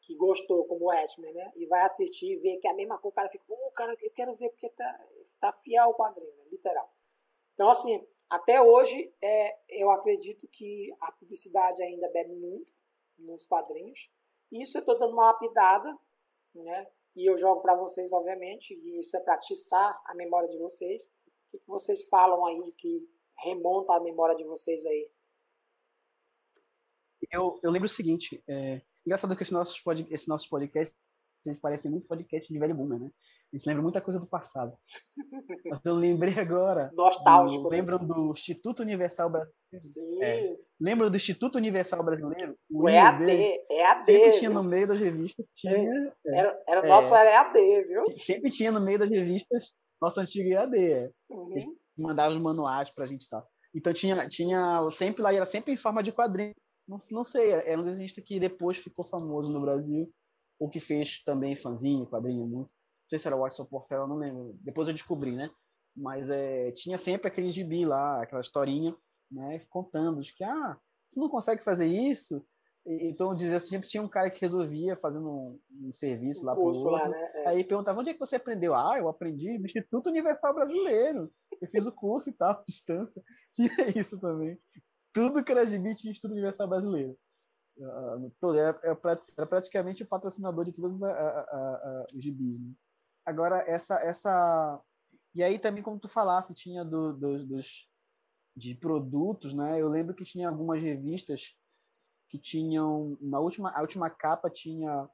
que 0.00 0.14
gostou, 0.14 0.64
como 0.64 0.86
o 0.86 0.88
Watchmen, 0.88 1.32
né? 1.32 1.52
E 1.56 1.66
vai 1.66 1.82
assistir 1.82 2.32
e 2.32 2.36
vê 2.36 2.56
que 2.56 2.66
é 2.66 2.70
a 2.70 2.74
mesma 2.74 2.98
coisa, 2.98 3.12
o 3.12 3.14
cara 3.14 3.28
fica, 3.28 3.44
oh, 3.48 3.72
cara, 3.72 3.96
eu 4.00 4.10
quero 4.12 4.34
ver 4.34 4.50
porque 4.50 4.68
tá, 4.70 5.06
tá 5.38 5.52
fiel 5.52 5.84
ao 5.84 5.94
quadrinho, 5.94 6.34
né? 6.36 6.44
literal. 6.50 6.92
Então, 7.54 7.68
assim, 7.68 8.06
até 8.30 8.60
hoje, 8.60 9.12
é, 9.22 9.58
eu 9.68 9.90
acredito 9.90 10.46
que 10.48 10.94
a 11.00 11.12
publicidade 11.12 11.82
ainda 11.82 12.08
bebe 12.10 12.34
muito 12.34 12.72
nos 13.18 13.46
quadrinhos. 13.46 14.10
Isso 14.50 14.78
eu 14.78 14.80
estou 14.80 14.98
dando 14.98 15.12
uma 15.12 15.26
lapidada, 15.26 15.96
né? 16.54 16.86
E 17.18 17.28
eu 17.28 17.36
jogo 17.36 17.60
para 17.60 17.74
vocês, 17.74 18.12
obviamente, 18.12 18.72
e 18.72 19.00
isso 19.00 19.16
é 19.16 19.20
para 19.20 19.34
atiçar 19.34 20.00
a 20.06 20.14
memória 20.14 20.48
de 20.48 20.56
vocês. 20.56 21.12
O 21.52 21.58
que 21.58 21.66
vocês 21.66 22.08
falam 22.08 22.46
aí 22.46 22.72
que 22.78 23.04
remonta 23.42 23.92
a 23.92 24.00
memória 24.00 24.36
de 24.36 24.44
vocês 24.44 24.86
aí? 24.86 25.10
Eu, 27.28 27.58
eu 27.60 27.72
lembro 27.72 27.86
o 27.86 27.88
seguinte, 27.88 28.40
é, 28.48 28.82
engraçado 29.04 29.34
que 29.34 29.42
esse 29.42 29.52
nosso, 29.52 29.82
esse 30.10 30.28
nosso 30.28 30.48
podcast 30.48 30.94
parece 31.60 31.88
muito 31.88 32.06
podcast 32.06 32.52
de 32.52 32.56
velho 32.56 32.76
boomer, 32.76 33.00
né? 33.00 33.10
Gente 33.52 33.66
lembra 33.66 33.82
muita 33.82 34.00
coisa 34.00 34.20
do 34.20 34.26
passado. 34.26 34.76
Mas 35.64 35.84
eu 35.84 35.94
lembrei 35.94 36.38
agora. 36.38 36.90
Nostálgico. 36.94 37.62
Do, 37.62 37.70
né? 37.70 37.76
lembram 37.78 37.98
do 37.98 38.32
Instituto 38.32 38.80
Universal 38.80 39.30
Brasileiro? 39.30 39.80
Sim. 39.80 40.22
É. 40.22 40.56
Lembram 40.78 41.10
do 41.10 41.16
Instituto 41.16 41.56
Universal 41.56 42.04
Brasileiro? 42.04 42.58
O, 42.70 42.84
o 42.84 42.88
EAD. 42.88 43.24
Dele? 43.24 43.64
EAD. 43.70 44.04
Sempre 44.04 44.38
tinha 44.38 44.50
no 44.50 44.62
meio 44.62 44.86
das 44.86 45.00
revistas. 45.00 45.46
Tinha, 45.54 46.12
é. 46.26 46.38
Era, 46.38 46.62
era 46.68 46.80
é, 46.86 46.88
nosso 46.88 47.14
EAD, 47.14 47.84
viu? 47.84 48.04
Sempre 48.16 48.50
tinha 48.50 48.70
no 48.70 48.80
meio 48.80 48.98
das 48.98 49.08
revistas 49.08 49.74
nosso 50.00 50.20
antigo 50.20 50.50
EAD. 50.50 51.10
Uhum. 51.30 51.52
Eles 51.52 51.64
mandavam 51.96 52.32
os 52.32 52.42
manuais 52.42 52.90
pra 52.90 53.06
gente 53.06 53.24
e 53.24 53.28
tal. 53.30 53.48
Então 53.74 53.92
tinha, 53.94 54.28
tinha 54.28 54.90
sempre 54.90 55.22
lá, 55.22 55.32
era 55.32 55.46
sempre 55.46 55.72
em 55.72 55.76
forma 55.76 56.02
de 56.02 56.12
quadrinho. 56.12 56.54
Não, 56.86 56.98
não 57.10 57.24
sei, 57.24 57.50
era 57.50 57.80
um 57.80 57.84
desenhista 57.84 58.20
que 58.20 58.38
depois 58.38 58.78
ficou 58.78 59.04
famoso 59.04 59.52
no 59.52 59.60
Brasil, 59.60 60.10
ou 60.58 60.70
que 60.70 60.80
fez 60.80 61.22
também 61.22 61.54
fanzinho, 61.54 62.06
quadrinho 62.06 62.46
muito 62.46 62.70
não 63.08 63.10
sei 63.10 63.18
se 63.18 63.26
era 63.26 63.36
Watson 63.36 63.64
Portela, 63.64 64.06
não 64.06 64.16
lembro. 64.16 64.54
Depois 64.60 64.86
eu 64.86 64.92
descobri, 64.92 65.34
né? 65.34 65.50
Mas 65.96 66.28
é, 66.28 66.70
tinha 66.72 66.98
sempre 66.98 67.28
aquele 67.28 67.50
gibi 67.50 67.86
lá, 67.86 68.22
aquela 68.22 68.42
historinha, 68.42 68.94
né? 69.30 69.60
Contando 69.70 70.20
de 70.20 70.34
que, 70.34 70.44
ah, 70.44 70.78
você 71.08 71.18
não 71.18 71.30
consegue 71.30 71.64
fazer 71.64 71.86
isso? 71.86 72.44
Então, 72.86 73.34
dizia 73.34 73.60
sempre 73.60 73.88
tinha 73.88 74.02
um 74.02 74.08
cara 74.08 74.30
que 74.30 74.40
resolvia 74.40 74.96
fazendo 74.96 75.28
um, 75.28 75.60
um 75.88 75.92
serviço 75.92 76.42
um 76.42 76.46
lá 76.46 76.54
para 76.54 76.62
o 76.62 76.66
outro. 76.66 76.90
Lá, 76.90 77.08
né? 77.08 77.32
é. 77.34 77.48
Aí 77.48 77.64
perguntava, 77.64 77.98
onde 77.98 78.10
é 78.10 78.14
que 78.14 78.20
você 78.20 78.36
aprendeu? 78.36 78.74
Ah, 78.74 78.98
eu 78.98 79.08
aprendi 79.08 79.58
no 79.58 79.64
Instituto 79.64 80.08
Universal 80.10 80.54
Brasileiro. 80.54 81.30
Eu 81.60 81.68
fiz 81.68 81.86
o 81.86 81.92
curso 81.92 82.28
e 82.28 82.32
tal, 82.32 82.50
à 82.50 82.62
distância. 82.66 83.22
Tinha 83.54 83.72
isso 83.96 84.18
também. 84.20 84.58
Tudo 85.12 85.42
que 85.42 85.50
era 85.50 85.66
gibi 85.66 85.94
tinha 85.94 86.10
Instituto 86.10 86.32
Universal 86.32 86.68
Brasileiro. 86.68 87.18
Uh, 87.78 88.54
era, 88.54 88.80
era, 89.36 89.46
praticamente 89.46 90.02
o 90.02 90.06
patrocinador 90.06 90.64
de 90.64 90.72
todos 90.72 91.00
os 91.00 92.22
gibis, 92.22 92.60
né? 92.60 92.72
Agora, 93.28 93.62
essa, 93.66 94.00
essa. 94.00 94.80
E 95.34 95.42
aí 95.42 95.58
também, 95.58 95.82
como 95.82 96.00
tu 96.00 96.08
falasse, 96.08 96.54
tinha 96.54 96.82
do, 96.82 97.12
do, 97.12 97.46
dos 97.46 97.86
de 98.56 98.74
produtos, 98.74 99.52
né? 99.52 99.78
Eu 99.78 99.88
lembro 99.90 100.14
que 100.14 100.24
tinha 100.24 100.48
algumas 100.48 100.82
revistas 100.82 101.54
que 102.30 102.38
tinham 102.38 103.18
na 103.20 103.38
última 103.38 103.70
a 103.70 103.82
última 103.82 104.08
capa 104.08 104.48
tinha 104.48 105.06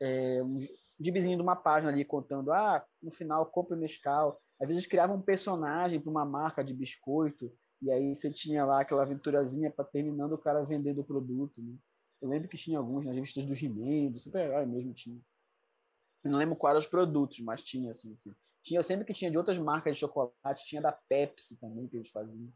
é, 0.00 0.42
um 0.44 0.58
gibizinho 1.00 1.36
de 1.36 1.42
uma 1.42 1.56
página 1.56 1.90
ali 1.90 2.04
contando, 2.04 2.52
ah, 2.52 2.86
no 3.02 3.10
final 3.10 3.44
compre 3.46 3.76
mescal. 3.76 4.40
Às 4.60 4.68
vezes 4.68 4.86
criavam 4.86 5.16
um 5.16 5.22
personagem 5.22 6.00
para 6.00 6.10
uma 6.10 6.24
marca 6.24 6.62
de 6.62 6.72
biscoito 6.72 7.52
e 7.82 7.90
aí 7.90 8.14
você 8.14 8.30
tinha 8.30 8.64
lá 8.64 8.80
aquela 8.80 9.02
aventurazinha 9.02 9.72
para 9.72 9.84
terminando 9.84 10.34
o 10.34 10.38
cara 10.38 10.64
vendendo 10.64 11.00
o 11.00 11.04
produto. 11.04 11.60
Né? 11.60 11.74
Eu 12.22 12.28
lembro 12.28 12.48
que 12.48 12.56
tinha 12.56 12.78
alguns 12.78 13.04
nas 13.04 13.16
revistas 13.16 13.44
do 13.44 13.52
He-Man, 13.52 14.12
do 14.12 14.18
Super-Herói 14.20 14.66
mesmo 14.66 14.94
tinha 14.94 15.20
não 16.26 16.38
lembro 16.38 16.56
quais 16.56 16.72
eram 16.72 16.80
os 16.80 16.86
produtos, 16.86 17.40
mas 17.40 17.62
tinha, 17.62 17.90
assim, 17.90 18.12
assim. 18.12 18.34
Tinha 18.62 18.82
sempre 18.82 19.04
que 19.04 19.12
tinha 19.12 19.30
de 19.30 19.38
outras 19.38 19.58
marcas 19.58 19.94
de 19.94 20.00
chocolate, 20.00 20.66
tinha 20.66 20.82
da 20.82 20.92
Pepsi 20.92 21.56
também 21.58 21.86
que 21.86 21.96
eles 21.96 22.10
faziam. 22.10 22.52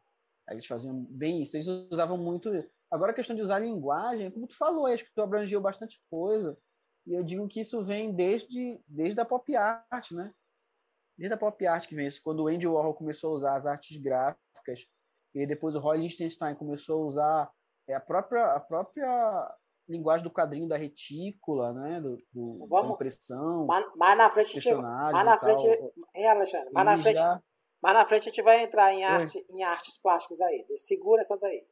Eles 0.48 0.66
faziam 0.66 1.04
bem 1.04 1.42
isso. 1.42 1.56
Eles 1.56 1.68
usavam 1.68 2.18
muito. 2.18 2.50
Agora 2.90 3.12
a 3.12 3.14
questão 3.14 3.36
de 3.36 3.42
usar 3.42 3.60
linguagem, 3.60 4.30
como 4.30 4.48
tu 4.48 4.56
falou, 4.56 4.86
acho 4.86 5.04
que 5.04 5.14
tu 5.14 5.22
abrangeu 5.22 5.60
bastante 5.60 6.00
coisa. 6.10 6.58
E 7.06 7.14
eu 7.14 7.22
digo 7.22 7.46
que 7.46 7.60
isso 7.60 7.82
vem 7.82 8.12
desde, 8.12 8.80
desde 8.86 9.20
a 9.20 9.24
pop 9.24 9.54
art, 9.54 10.10
né? 10.10 10.34
Desde 11.16 11.34
a 11.34 11.38
pop 11.38 11.64
art 11.66 11.86
que 11.86 11.94
vem 11.94 12.08
isso. 12.08 12.20
Quando 12.22 12.42
o 12.42 12.48
Andy 12.48 12.66
Warhol 12.66 12.94
começou 12.94 13.30
a 13.30 13.34
usar 13.34 13.56
as 13.56 13.66
artes 13.66 13.96
gráficas, 13.96 14.86
e 15.34 15.46
depois 15.46 15.74
o 15.74 15.78
Roy 15.78 15.98
Lichtenstein 15.98 16.54
começou 16.56 17.02
a 17.02 17.06
usar 17.06 17.52
é, 17.88 17.94
a 17.94 18.00
própria, 18.00 18.54
a 18.54 18.60
própria 18.60 19.56
linguagem 19.90 20.22
do 20.22 20.30
quadrinho 20.30 20.68
da 20.68 20.76
retícula, 20.76 21.72
né? 21.72 22.00
Do, 22.00 22.16
do 22.32 22.66
Vamos, 22.68 22.88
da 22.88 22.94
impressão. 22.94 23.66
Mais, 23.66 24.16
na 24.16 24.30
frente, 24.30 24.58
a 24.58 24.60
gente, 24.60 24.74
mais 24.74 25.26
na 25.26 25.38
frente, 25.38 25.66
hein, 26.14 26.28
Alexandre? 26.28 26.72
Mais 26.72 26.86
na 26.86 26.96
frente, 26.96 27.16
já... 27.16 27.42
na 27.82 28.06
frente 28.06 28.22
a 28.22 28.32
gente 28.32 28.42
vai 28.42 28.62
entrar 28.62 28.92
em, 28.92 29.04
arte, 29.04 29.44
em 29.50 29.62
artes 29.64 30.00
plásticas 30.00 30.40
aí. 30.40 30.64
Segura 30.76 31.20
essa 31.20 31.36
daí. 31.36 31.66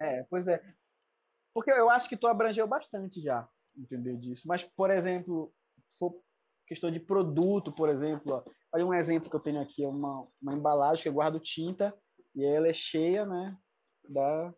É, 0.00 0.24
pois 0.30 0.46
é. 0.46 0.62
Porque 1.52 1.70
eu 1.70 1.90
acho 1.90 2.08
que 2.08 2.16
tu 2.16 2.26
abrangeu 2.26 2.66
bastante 2.66 3.20
já, 3.20 3.46
entendeu 3.76 4.16
disso. 4.16 4.46
Mas, 4.46 4.64
por 4.64 4.90
exemplo, 4.90 5.52
for 5.98 6.14
questão 6.66 6.90
de 6.90 7.00
produto, 7.00 7.72
por 7.72 7.88
exemplo, 7.88 8.34
ó, 8.34 8.42
olha 8.72 8.86
um 8.86 8.94
exemplo 8.94 9.28
que 9.28 9.36
eu 9.36 9.40
tenho 9.40 9.60
aqui, 9.60 9.84
é 9.84 9.88
uma, 9.88 10.26
uma 10.40 10.54
embalagem 10.54 11.02
que 11.02 11.08
eu 11.08 11.12
guardo 11.12 11.38
tinta 11.38 11.94
e 12.34 12.44
ela 12.44 12.68
é 12.68 12.72
cheia, 12.72 13.26
né, 13.26 13.54
da 14.08 14.54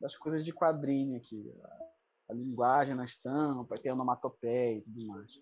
das 0.00 0.16
coisas 0.16 0.44
de 0.44 0.52
quadrinho 0.52 1.16
aqui. 1.16 1.52
A, 1.62 1.88
a 2.30 2.34
linguagem 2.34 2.94
na 2.94 3.04
estampa, 3.04 3.78
tem 3.78 3.92
onomatopeia 3.92 4.78
e 4.78 4.82
tudo 4.82 5.06
mais. 5.06 5.32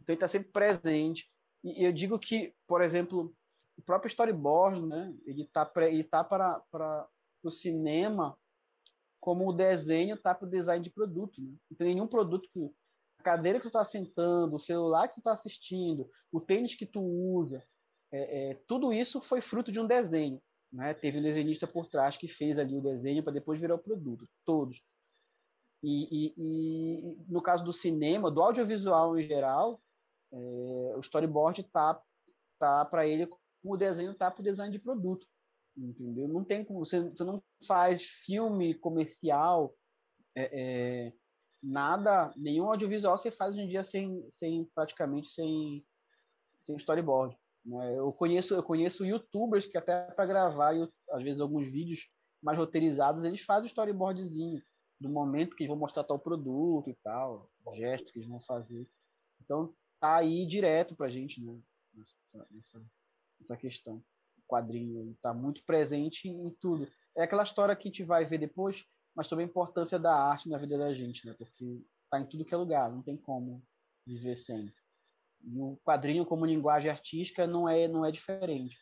Então 0.00 0.12
ele 0.12 0.14
está 0.14 0.28
sempre 0.28 0.50
presente. 0.50 1.30
E, 1.62 1.84
eu 1.84 1.92
digo 1.92 2.18
que, 2.18 2.54
por 2.66 2.82
exemplo, 2.82 3.34
o 3.76 3.82
próprio 3.82 4.08
storyboard, 4.08 4.82
né? 4.82 5.14
Ele 5.24 5.48
tá, 5.52 5.70
ele 5.76 6.04
tá 6.04 6.24
para, 6.24 6.60
para 6.70 7.08
o 7.42 7.50
cinema 7.50 8.36
como 9.20 9.48
o 9.48 9.52
desenho 9.52 10.20
tá 10.20 10.34
para 10.34 10.46
o 10.46 10.50
design 10.50 10.82
de 10.82 10.90
produto. 10.90 11.40
Né? 11.40 11.54
Não 11.70 11.76
tem 11.76 11.94
nenhum 11.94 12.08
produto 12.08 12.48
que 12.52 12.68
a 13.18 13.22
cadeira 13.22 13.58
que 13.58 13.62
tu 13.62 13.68
está 13.68 13.84
sentando, 13.84 14.56
o 14.56 14.60
celular 14.60 15.06
que 15.06 15.14
tu 15.14 15.18
está 15.18 15.32
assistindo, 15.32 16.10
o 16.32 16.40
tênis 16.40 16.74
que 16.74 16.84
tu 16.84 17.00
usa, 17.00 17.64
é, 18.10 18.50
é, 18.50 18.54
tudo 18.66 18.92
isso 18.92 19.20
foi 19.20 19.40
fruto 19.40 19.70
de 19.70 19.78
um 19.78 19.86
desenho. 19.86 20.42
Né? 20.72 20.94
Teve 20.94 21.18
um 21.18 21.22
desenhista 21.22 21.66
por 21.66 21.86
trás 21.86 22.16
que 22.16 22.28
fez 22.28 22.58
ali 22.58 22.76
o 22.76 22.82
desenho 22.82 23.22
para 23.22 23.32
depois 23.32 23.60
virar 23.60 23.74
o 23.74 23.78
produto, 23.78 24.26
todos. 24.44 24.82
E, 25.82 26.08
e, 26.10 26.34
e, 26.38 27.16
no 27.28 27.42
caso 27.42 27.64
do 27.64 27.72
cinema, 27.72 28.30
do 28.30 28.40
audiovisual 28.40 29.18
em 29.18 29.26
geral, 29.26 29.82
é, 30.32 30.36
o 30.96 31.00
storyboard 31.00 31.62
tá 31.64 32.00
tá 32.58 32.84
para 32.84 33.06
ele 33.06 33.26
como 33.26 33.74
o 33.74 33.76
desenho 33.76 34.14
tá 34.14 34.30
para 34.30 34.40
o 34.40 34.44
design 34.44 34.72
de 34.72 34.78
produto 34.78 35.26
entendeu? 35.76 36.28
Não 36.28 36.44
tem 36.44 36.64
como 36.64 36.84
você, 36.84 37.00
você 37.00 37.24
não 37.24 37.42
faz 37.66 38.02
filme 38.02 38.74
comercial, 38.74 39.74
é, 40.34 40.50
é, 40.52 41.12
nada, 41.62 42.32
nenhum 42.36 42.68
audiovisual 42.68 43.16
você 43.16 43.30
faz 43.30 43.54
hoje 43.54 43.64
em 43.64 43.68
dia 43.68 43.84
sem, 43.84 44.26
sem 44.30 44.64
praticamente 44.74 45.30
sem, 45.30 45.84
sem 46.60 46.76
storyboard. 46.76 47.36
Né? 47.64 47.98
Eu 47.98 48.12
conheço 48.12 48.54
eu 48.54 48.62
conheço 48.62 49.04
YouTubers 49.04 49.66
que 49.66 49.78
até 49.78 50.10
para 50.10 50.26
gravar 50.26 50.74
às 51.10 51.22
vezes 51.22 51.40
alguns 51.40 51.68
vídeos 51.68 52.08
mais 52.42 52.58
roteirizados 52.58 53.24
eles 53.24 53.42
fazem 53.42 53.64
o 53.64 53.66
storyboardzinho 53.66 54.62
do 55.00 55.08
momento 55.08 55.56
que 55.56 55.66
vão 55.66 55.76
mostrar 55.76 56.04
tal 56.04 56.18
produto 56.18 56.88
e 56.88 56.94
tal, 57.02 57.50
gesto 57.74 58.12
que 58.12 58.18
eles 58.18 58.28
vão 58.28 58.40
fazer. 58.40 58.88
Então 59.40 59.74
tá 60.00 60.16
aí 60.16 60.46
direto 60.46 60.94
para 60.94 61.08
gente, 61.08 61.42
né? 61.42 61.58
Nessa 63.38 63.56
questão 63.56 64.02
quadrinho 64.52 65.12
está 65.12 65.32
muito 65.32 65.64
presente 65.64 66.28
em 66.28 66.50
tudo. 66.60 66.86
É 67.16 67.22
aquela 67.22 67.42
história 67.42 67.74
que 67.74 67.88
a 67.88 67.90
gente 67.90 68.04
vai 68.04 68.26
ver 68.26 68.38
depois, 68.38 68.84
mas 69.14 69.26
sobre 69.26 69.44
a 69.44 69.48
importância 69.48 69.98
da 69.98 70.14
arte 70.14 70.48
na 70.48 70.58
vida 70.58 70.76
da 70.76 70.92
gente, 70.92 71.26
né? 71.26 71.32
Porque 71.32 71.80
está 72.04 72.20
em 72.20 72.26
tudo 72.26 72.44
que 72.44 72.52
é 72.52 72.56
lugar, 72.56 72.90
não 72.90 73.02
tem 73.02 73.16
como 73.16 73.62
viver 74.06 74.36
sem. 74.36 74.70
E 75.44 75.60
o 75.60 75.76
quadrinho 75.84 76.24
como 76.24 76.46
linguagem 76.46 76.90
artística 76.90 77.46
não 77.46 77.68
é 77.68 77.88
não 77.88 78.04
é 78.04 78.10
diferente. 78.10 78.76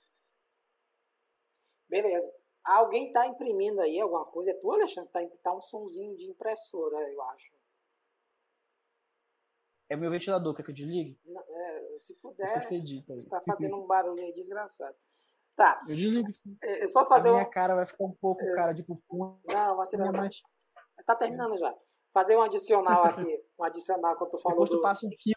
Beleza. 1.88 2.32
Alguém 2.64 3.06
está 3.06 3.26
imprimindo 3.26 3.80
aí 3.80 3.98
alguma 3.98 4.24
coisa? 4.26 4.50
É 4.50 4.54
tu, 4.54 4.70
Alexandre? 4.70 5.10
Tá, 5.10 5.20
tá 5.42 5.54
um 5.54 5.60
sonzinho 5.60 6.14
de 6.16 6.30
impressora, 6.30 6.96
eu 7.10 7.22
acho. 7.22 7.52
É 9.88 9.96
meu 9.96 10.10
ventilador, 10.10 10.54
quer 10.54 10.62
que 10.62 10.70
eu 10.70 10.74
desligue? 10.74 11.18
Não, 11.24 11.40
é, 11.40 11.98
se 11.98 12.16
puder. 12.20 12.70
Está 12.70 13.40
fazendo 13.42 13.76
um 13.76 13.86
barulho 13.86 14.22
aí 14.22 14.32
desgraçado. 14.32 14.96
Tá. 15.56 15.80
Eu 15.88 15.96
desligo. 15.96 16.28
É, 16.62 16.82
é 16.82 16.86
só 16.86 17.06
fazer 17.08 17.30
a 17.30 17.32
minha 17.32 17.46
um... 17.46 17.50
cara 17.50 17.74
vai 17.74 17.84
ficar 17.84 18.04
um 18.04 18.12
pouco 18.12 18.40
é... 18.40 18.54
cara 18.54 18.72
de 18.72 18.84
pupum. 18.84 19.40
Não, 19.46 19.76
vai 19.76 19.86
tirar 19.88 20.12
mais. 20.12 20.40
Está 20.98 21.16
terminando 21.16 21.56
já. 21.56 21.76
Fazer 22.12 22.36
um 22.36 22.42
adicional 22.42 23.04
aqui. 23.04 23.44
Um 23.58 23.64
adicional 23.64 24.16
quando 24.16 24.30
tu 24.30 24.38
falou. 24.38 24.64
Depois 24.64 24.70
tu 24.70 24.82
passa 24.82 25.06
um 25.06 25.10
fio. 25.10 25.34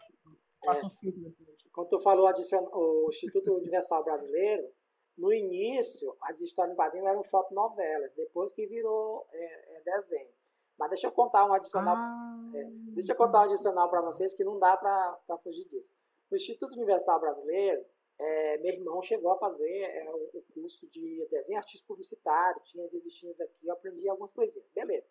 Passa 0.64 0.80
é. 0.80 0.86
um 0.86 0.90
fio 0.90 1.34
Quando 1.72 1.88
tu 1.88 1.98
falou 2.00 2.26
adicion... 2.26 2.68
o 2.72 3.08
Instituto 3.08 3.54
Universal 3.54 4.04
Brasileiro, 4.04 4.68
no 5.16 5.32
início, 5.32 6.16
as 6.22 6.40
histórias 6.40 6.72
em 6.72 6.76
quadrinhos 6.76 7.08
eram 7.08 7.22
fotonovelas, 7.22 8.14
depois 8.14 8.52
que 8.52 8.66
virou 8.66 9.26
é, 9.32 9.76
é 9.76 9.82
desenho. 9.82 10.30
Mas 10.78 10.90
deixa 10.90 11.06
eu 11.06 11.12
contar 11.12 11.44
um 11.44 11.54
adicional. 11.54 11.94
Ah, 11.96 12.50
é, 12.54 12.64
deixa 12.94 13.12
eu 13.12 13.16
contar 13.16 13.40
um 13.40 13.44
adicional 13.44 13.88
para 13.88 14.00
vocês 14.00 14.34
que 14.34 14.42
não 14.42 14.58
dá 14.58 14.76
para 14.76 15.38
fugir 15.42 15.68
disso. 15.68 15.94
No 16.30 16.36
Instituto 16.36 16.74
Universal 16.74 17.20
Brasileiro, 17.20 17.84
é, 18.18 18.58
meu 18.58 18.72
irmão 18.72 19.02
chegou 19.02 19.32
a 19.32 19.38
fazer 19.38 19.82
é, 19.82 20.10
o, 20.10 20.42
curso 20.52 20.88
de 20.88 21.26
desenho 21.30 21.58
artista 21.58 21.86
publicitário, 21.86 22.60
tinha 22.62 22.84
as 22.84 22.92
revistinhas 22.92 23.40
aqui, 23.40 23.66
eu 23.66 23.72
aprendi 23.72 24.08
algumas 24.08 24.32
coisinhas, 24.32 24.68
beleza. 24.74 25.06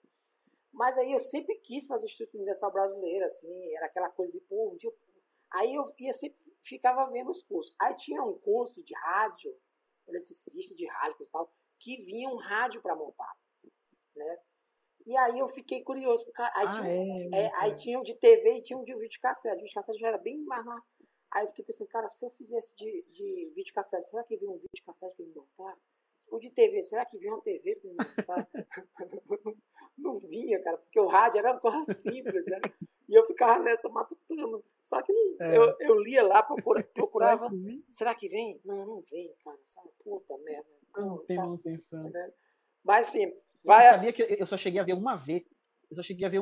Mas 0.72 0.97
aí 0.97 1.12
eu 1.12 1.20
sempre 1.20 1.56
quis 1.56 1.86
fazer 1.86 2.06
Instituto 2.06 2.36
Universal 2.36 2.72
Brasileiro, 2.72 3.26
assim, 3.26 3.76
era 3.76 3.86
aquela 3.86 4.10
coisa 4.10 4.34
de, 4.34 4.41
pô, 4.41 4.72
um 4.72 4.76
dia 4.76 4.89
eu... 4.89 4.95
Aí 5.54 5.76
eu 5.76 5.84
ia 5.99 6.14
sempre, 6.14 6.38
ficava 6.64 7.10
vendo 7.12 7.30
os 7.30 7.43
cursos. 7.43 7.76
Aí 7.80 7.95
tinha 7.95 8.24
um 8.24 8.38
curso 8.39 8.84
de 8.84 8.93
rádio, 8.95 9.56
eletricista 10.08 10.76
de 10.76 10.88
rádio 10.88 11.18
e 11.20 11.30
tal, 11.30 11.51
que 11.80 11.97
vinha 11.97 12.30
um 12.30 12.38
rádio 12.38 12.82
para 12.82 12.95
montar, 12.95 13.34
né? 14.16 14.39
E 15.06 15.18
aí 15.18 15.38
eu 15.38 15.47
fiquei 15.49 15.84
curioso, 15.84 16.24
porque 16.26 16.41
aí, 16.41 16.49
ah, 16.56 16.70
tinha, 16.70 16.88
é, 16.88 17.41
é, 17.41 17.51
aí 17.56 17.76
tinha 17.76 17.99
um 17.99 18.04
de 18.04 18.16
TV 18.16 18.58
e 18.58 18.62
tinha 18.62 18.80
um 18.80 18.86
de 18.86 18.95
videocassete. 18.95 19.56
O 19.56 19.58
videocassete 19.58 19.99
já 19.99 20.08
era 20.08 20.18
bem 20.18 20.41
mais 20.45 20.66
na, 20.66 20.82
Aí 21.34 21.43
eu 21.43 21.47
fiquei 21.47 21.66
pensando, 21.66 21.89
cara, 21.89 22.08
se 22.08 22.26
eu 22.26 22.30
fizesse 22.30 22.76
de, 22.78 23.06
de 23.12 23.51
videocassete, 23.56 24.06
será 24.06 24.24
que 24.24 24.38
vinha 24.38 24.51
um 24.51 24.60
videocassete 24.60 25.16
para 25.16 25.26
me 25.26 25.34
montar? 25.34 25.78
O 26.32 26.39
de 26.39 26.54
TV, 26.54 26.82
será 26.84 27.06
que 27.06 27.18
vinha 27.18 27.34
uma 27.34 27.41
TV 27.41 27.76
para 27.76 27.89
me 27.89 27.97
montar? 27.97 28.49
não 29.97 30.20
vinha, 30.20 30.62
cara, 30.62 30.78
porque 30.78 30.99
o 30.99 31.08
rádio 31.08 31.39
era 31.39 31.51
uma 31.51 31.60
coisa 31.60 31.84
simples, 31.91 32.45
né? 32.45 32.62
E 33.08 33.18
eu 33.18 33.26
ficava 33.26 33.62
nessa 33.62 33.89
matutando. 33.89 34.64
Só 34.82 35.01
que 35.01 35.12
não, 35.12 35.45
é. 35.45 35.58
eu, 35.58 35.76
eu 35.80 35.99
lia 35.99 36.24
lá, 36.24 36.41
procura, 36.41 36.84
procurava. 36.93 37.49
será 37.89 38.16
que 38.16 38.28
vem? 38.30 38.60
Não, 38.64 38.86
não 38.86 39.01
vem, 39.01 39.34
cara. 39.43 39.60
Sabe? 39.64 39.89
Puta 40.04 40.38
merda. 40.39 40.70
Não, 40.95 41.18
tem 41.26 41.38
tá, 41.38 41.43
manutenção. 41.43 42.04
Né? 42.10 42.34
Mas 42.84 43.08
sim, 43.08 43.34
vai. 43.64 43.88
Eu 43.88 43.91
sabia 43.91 44.14
que 44.14 44.38
eu 44.39 44.47
só 44.47 44.58
cheguei 44.58 44.80
a 44.80 44.84
ver 44.84 44.93
uma 44.93 45.16
vez. 45.16 45.43
Eu 45.89 45.95
só 45.95 46.01
cheguei 46.01 46.26
a 46.26 46.30
ver 46.30 46.41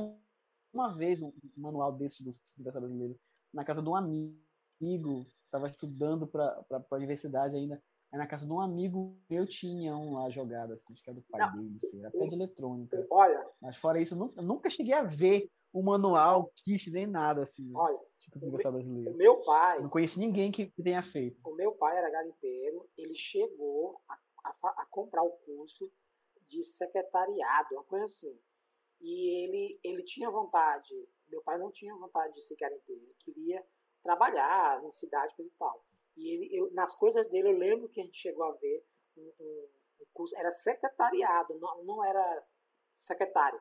uma 0.74 0.95
vez 0.95 1.22
um 1.22 1.34
manual 1.57 1.91
desse 1.91 2.24
do 2.24 2.30
Instituto 2.30 2.64
Brasileiro 2.64 3.20
na 3.53 3.66
casa 3.66 3.82
de 3.82 3.89
um 3.89 3.95
amigo 3.95 5.26
estava 5.45 5.68
estudando 5.68 6.26
para 6.26 6.64
a 6.70 6.95
universidade 6.95 7.55
ainda. 7.55 7.82
Aí 8.12 8.18
na 8.18 8.28
casa 8.28 8.45
de 8.45 8.51
um 8.51 8.59
amigo 8.59 9.18
eu 9.30 9.45
tinha 9.45 9.95
um 9.95 10.14
lá 10.14 10.30
jogado, 10.30 10.74
assim, 10.74 10.93
acho 10.93 11.03
que 11.03 11.09
era 11.09 11.20
do 11.20 11.26
pai 11.30 11.39
não. 11.41 11.64
dele, 11.64 11.80
sei, 11.80 12.05
até 12.05 12.28
de 12.28 12.36
eletrônica. 12.36 13.07
Olha. 13.09 13.45
Mas 13.62 13.78
fora 13.78 14.01
isso, 14.01 14.16
nunca, 14.16 14.41
nunca 14.41 14.70
cheguei 14.70 14.93
a 14.93 15.03
ver 15.03 15.49
o 15.74 15.82
manual, 15.82 16.51
kit, 16.63 16.91
nem 16.91 17.07
nada, 17.07 17.43
assim. 17.43 17.72
Olha. 17.76 17.99
Tipo, 18.19 18.39
o, 18.39 19.13
meu, 19.15 19.41
pai. 19.41 19.82
Não 19.82 19.89
conheci 19.89 20.19
ninguém 20.19 20.51
que, 20.51 20.67
que, 20.67 20.84
tenha 20.84 21.01
feito. 21.01 21.39
O 21.43 21.55
meu 21.55 21.72
pai 21.74 21.97
era 21.97 22.09
garimpeiro, 22.09 22.88
ele 22.97 23.13
chegou 23.13 23.99
a, 24.07 24.13
a, 24.45 24.51
a 24.84 24.86
comprar 24.86 25.24
o 25.24 25.32
curso 25.45 25.91
de 26.47 26.63
secretariado, 26.63 27.74
uma 27.74 27.84
coisa 27.84 28.05
assim. 28.05 28.39
E 28.99 29.43
ele, 29.43 29.80
ele 29.84 30.03
tinha 30.03 30.30
vontade, 30.30 30.93
meu 31.30 31.41
pai 31.41 31.57
não 31.57 31.72
tinha 31.72 31.95
vontade 31.95 32.34
de 32.34 32.45
ser 32.45 32.55
garimpeiro, 32.57 33.01
ele 33.01 33.15
queria 33.19 33.65
trabalhar 34.03 34.84
em 34.84 34.91
cidade, 34.91 35.36
coisa 35.36 35.51
e 35.51 35.57
tal. 35.57 35.86
E 36.15 36.36
ele, 36.36 36.49
eu, 36.51 36.72
nas 36.74 36.93
coisas 36.93 37.28
dele, 37.28 37.49
eu 37.49 37.57
lembro 37.57 37.89
que 37.89 37.99
a 37.99 38.03
gente 38.03 38.17
chegou 38.17 38.43
a 38.43 38.51
ver 38.51 38.86
um, 39.17 39.34
um, 39.39 39.69
um 40.01 40.05
curso, 40.13 40.38
era 40.38 40.51
secretariado, 40.51 41.57
não, 41.57 41.84
não 41.84 42.05
era 42.05 42.47
secretário, 42.99 43.59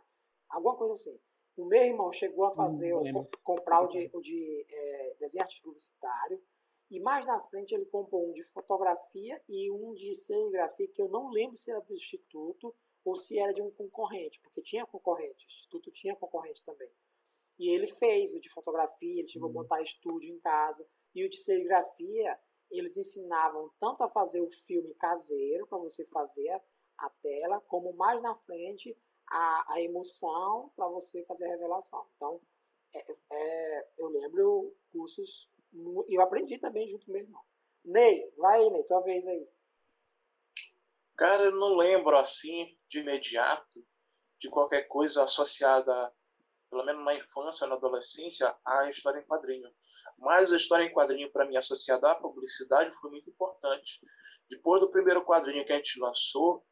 alguma 0.51 0.77
coisa 0.77 0.93
assim. 0.93 1.19
O 1.57 1.65
meu 1.65 1.83
irmão 1.83 2.11
chegou 2.13 2.45
a 2.45 2.51
fazer, 2.51 2.95
hum, 2.95 3.27
comprar 3.43 3.83
o 3.83 3.89
de, 3.89 4.11
o 4.13 4.21
de 4.21 4.67
é, 4.69 5.17
desenho 5.19 5.43
artístico 5.43 5.69
publicitário, 5.69 6.43
e 6.91 6.99
mais 6.99 7.25
na 7.25 7.41
frente 7.41 7.75
ele 7.75 7.85
comprou 7.87 8.29
um 8.29 8.33
de 8.33 8.43
fotografia 8.43 9.41
e 9.49 9.71
um 9.71 9.95
de 9.95 10.13
serigrafia, 10.15 10.89
que 10.89 11.01
eu 11.01 11.09
não 11.09 11.31
lembro 11.31 11.57
se 11.57 11.71
era 11.71 11.81
do 11.81 11.95
Instituto 11.95 12.75
ou 13.05 13.15
se 13.15 13.39
era 13.39 13.53
de 13.53 13.63
um 13.63 13.71
concorrente, 13.71 14.41
porque 14.41 14.61
tinha 14.61 14.85
concorrente, 14.87 15.47
o 15.47 15.49
Instituto 15.49 15.91
tinha 15.91 16.17
concorrente 16.17 16.65
também. 16.65 16.91
E 17.61 17.69
ele 17.69 17.87
fez 17.87 18.35
o 18.35 18.41
de 18.41 18.49
fotografia, 18.49 19.21
ele 19.21 19.27
chegou 19.27 19.51
a 19.51 19.53
montar 19.53 19.83
estúdio 19.83 20.35
em 20.35 20.41
casa. 20.41 20.87
E 21.15 21.23
o 21.25 21.29
de 21.29 21.37
serigrafia, 21.37 22.41
eles 22.71 22.97
ensinavam 22.97 23.71
tanto 23.79 24.03
a 24.03 24.09
fazer 24.09 24.41
o 24.41 24.51
filme 24.51 24.95
caseiro, 24.95 25.67
para 25.67 25.77
você 25.77 26.07
fazer 26.07 26.59
a 26.97 27.11
tela, 27.23 27.61
como 27.69 27.93
mais 27.93 28.23
na 28.23 28.35
frente 28.35 28.97
a, 29.31 29.75
a 29.75 29.81
emoção 29.81 30.73
para 30.77 30.89
você 30.89 31.25
fazer 31.25 31.47
a 31.47 31.51
revelação. 31.51 32.07
Então, 32.17 32.41
é, 32.95 33.13
é, 33.33 33.89
eu 33.99 34.09
lembro 34.09 34.75
cursos, 34.93 35.51
e 36.09 36.15
eu 36.17 36.23
aprendi 36.23 36.59
também 36.59 36.89
junto 36.89 37.07
com 37.07 37.13
meu 37.13 37.23
irmão. 37.23 37.43
Ney, 37.85 38.33
vai 38.37 38.61
aí, 38.61 38.71
Ney, 38.71 38.85
tua 38.85 39.01
vez 39.01 39.27
aí. 39.27 39.49
Cara, 41.17 41.45
eu 41.45 41.53
não 41.53 41.77
lembro 41.77 42.17
assim, 42.17 42.77
de 42.89 43.01
imediato, 43.01 43.87
de 44.39 44.49
qualquer 44.49 44.89
coisa 44.89 45.23
associada 45.23 46.13
pelo 46.71 46.85
menos 46.85 47.05
na 47.05 47.15
infância, 47.15 47.67
na 47.67 47.75
adolescência, 47.75 48.57
a 48.65 48.89
história 48.89 49.19
em 49.19 49.27
quadrinho. 49.27 49.69
Mas 50.17 50.53
a 50.53 50.57
história 50.57 50.85
em 50.85 50.93
quadrinho, 50.93 51.31
para 51.33 51.45
mim, 51.45 51.57
associada 51.57 52.13
à 52.13 52.15
publicidade, 52.15 52.97
foi 52.97 53.11
muito 53.11 53.29
importante. 53.29 54.01
Depois 54.49 54.81
do 54.81 54.91
primeiro 54.91 55.25
quadrinho 55.25 55.67
que 55.67 55.73
a 55.73 55.77
gente 55.77 55.99
lançou, 55.99 56.65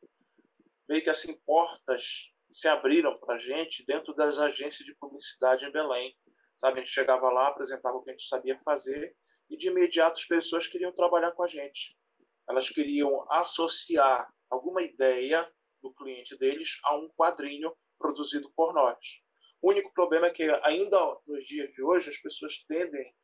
meio 0.88 1.02
que 1.02 1.10
assim, 1.10 1.36
portas 1.40 2.32
se 2.52 2.68
abriram 2.68 3.18
para 3.18 3.34
a 3.34 3.38
gente 3.38 3.84
dentro 3.86 4.14
das 4.14 4.38
agências 4.38 4.84
de 4.86 4.94
publicidade 4.96 5.66
em 5.66 5.72
Belém. 5.72 6.14
Sabe, 6.56 6.80
a 6.80 6.82
gente 6.82 6.92
chegava 6.92 7.30
lá, 7.30 7.48
apresentava 7.48 7.96
o 7.96 8.02
que 8.02 8.10
a 8.10 8.12
gente 8.12 8.26
sabia 8.26 8.58
fazer 8.60 9.14
e 9.48 9.56
de 9.56 9.68
imediato 9.68 10.18
as 10.18 10.26
pessoas 10.26 10.66
queriam 10.66 10.92
trabalhar 10.92 11.32
com 11.32 11.42
a 11.42 11.46
gente. 11.46 11.96
Elas 12.48 12.68
queriam 12.68 13.30
associar 13.30 14.28
alguma 14.50 14.82
ideia 14.82 15.48
do 15.82 15.92
cliente 15.94 16.36
deles 16.36 16.78
a 16.84 16.96
um 16.96 17.08
quadrinho 17.10 17.72
produzido 17.98 18.50
por 18.56 18.72
nós. 18.74 18.98
O 19.60 19.70
único 19.70 19.92
problema 19.92 20.26
é 20.26 20.30
que 20.30 20.44
ainda 20.62 20.98
nos 21.26 21.44
dias 21.44 21.70
de 21.72 21.82
hoje 21.82 22.10
as 22.10 22.16
pessoas 22.18 22.64
tendem 22.64 23.14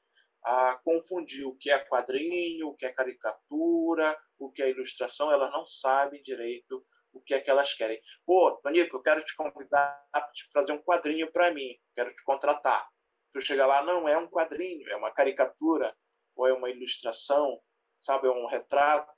a 0.45 0.79
confundir 0.85 1.47
o 1.47 1.57
que 1.57 1.71
é 1.71 1.79
quadrinho, 1.79 2.69
o 2.69 2.77
que 2.77 2.85
é 2.85 2.93
caricatura, 2.93 4.17
o 4.39 4.51
que 4.51 4.63
é 4.63 4.69
ilustração, 4.69 5.33
elas 5.33 5.51
não 5.51 5.65
sabem 5.65 6.23
direito 6.23 6.85
o 7.15 7.21
que 7.21 7.35
é 7.35 7.41
que 7.41 7.51
elas 7.51 7.73
querem. 7.75 8.01
Pô, 8.27 8.51
Tonico, 8.63 8.97
eu 8.97 9.03
quero 9.03 9.25
te 9.25 9.35
convidar 9.37 10.07
para 10.13 10.31
fazer 10.53 10.73
um 10.73 10.83
quadrinho 10.83 11.31
para 11.33 11.53
mim, 11.53 11.79
quero 11.95 12.15
te 12.15 12.23
contratar. 12.25 12.89
Tu 13.33 13.41
chega 13.41 13.67
lá, 13.67 13.83
não 13.83 14.09
é 14.09 14.19
um 14.19 14.29
quadrinho, 14.29 14.89
é 14.91 14.97
uma 14.97 15.13
caricatura, 15.13 15.95
ou 16.37 16.47
é 16.47 16.53
uma 16.53 16.71
ilustração, 16.71 17.61
sabe, 18.01 18.27
é 18.27 18.31
um 18.31 18.47
retrato. 18.47 19.13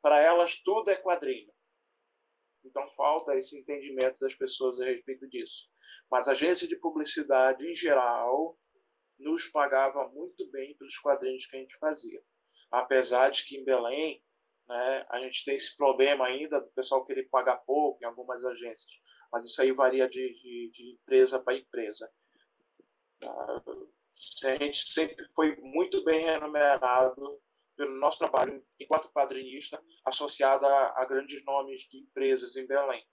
Para 0.00 0.20
elas, 0.20 0.56
tudo 0.62 0.90
é 0.90 0.96
quadrinho. 0.96 1.52
Então, 2.64 2.86
falta 2.88 3.36
esse 3.36 3.60
entendimento 3.60 4.18
das 4.18 4.34
pessoas 4.34 4.80
a 4.80 4.86
respeito 4.86 5.28
disso. 5.28 5.68
Mas 6.10 6.28
a 6.28 6.32
agência 6.32 6.66
de 6.66 6.78
publicidade, 6.78 7.66
em 7.66 7.74
geral, 7.74 8.58
nos 9.18 9.46
pagava 9.48 10.08
muito 10.08 10.50
bem 10.50 10.76
pelos 10.76 10.98
quadrinhos 10.98 11.46
que 11.46 11.56
a 11.56 11.60
gente 11.60 11.76
fazia. 11.76 12.22
Apesar 12.70 13.30
de 13.30 13.44
que 13.44 13.56
em 13.56 13.64
Belém 13.64 14.23
né, 14.68 15.06
a 15.10 15.20
gente 15.20 15.44
tem 15.44 15.54
esse 15.54 15.76
problema 15.76 16.26
ainda 16.26 16.60
do 16.60 16.70
pessoal 16.72 17.04
querer 17.04 17.28
pagar 17.28 17.58
pouco 17.58 18.02
em 18.02 18.06
algumas 18.06 18.44
agências, 18.44 18.98
mas 19.32 19.44
isso 19.44 19.60
aí 19.60 19.72
varia 19.72 20.08
de, 20.08 20.32
de, 20.34 20.70
de 20.72 20.92
empresa 20.94 21.42
para 21.42 21.56
empresa. 21.56 22.10
A 23.22 24.56
gente 24.56 24.88
sempre 24.88 25.26
foi 25.34 25.56
muito 25.56 26.02
bem 26.04 26.24
remunerado 26.24 27.40
pelo 27.76 27.98
nosso 27.98 28.18
trabalho 28.18 28.64
enquanto 28.78 29.12
quadrinista 29.12 29.82
associado 30.04 30.66
a, 30.66 31.04
grandes 31.06 31.44
nomes 31.44 31.82
de 31.82 31.98
empresas 31.98 32.56
em 32.56 32.66
Belém. 32.66 33.04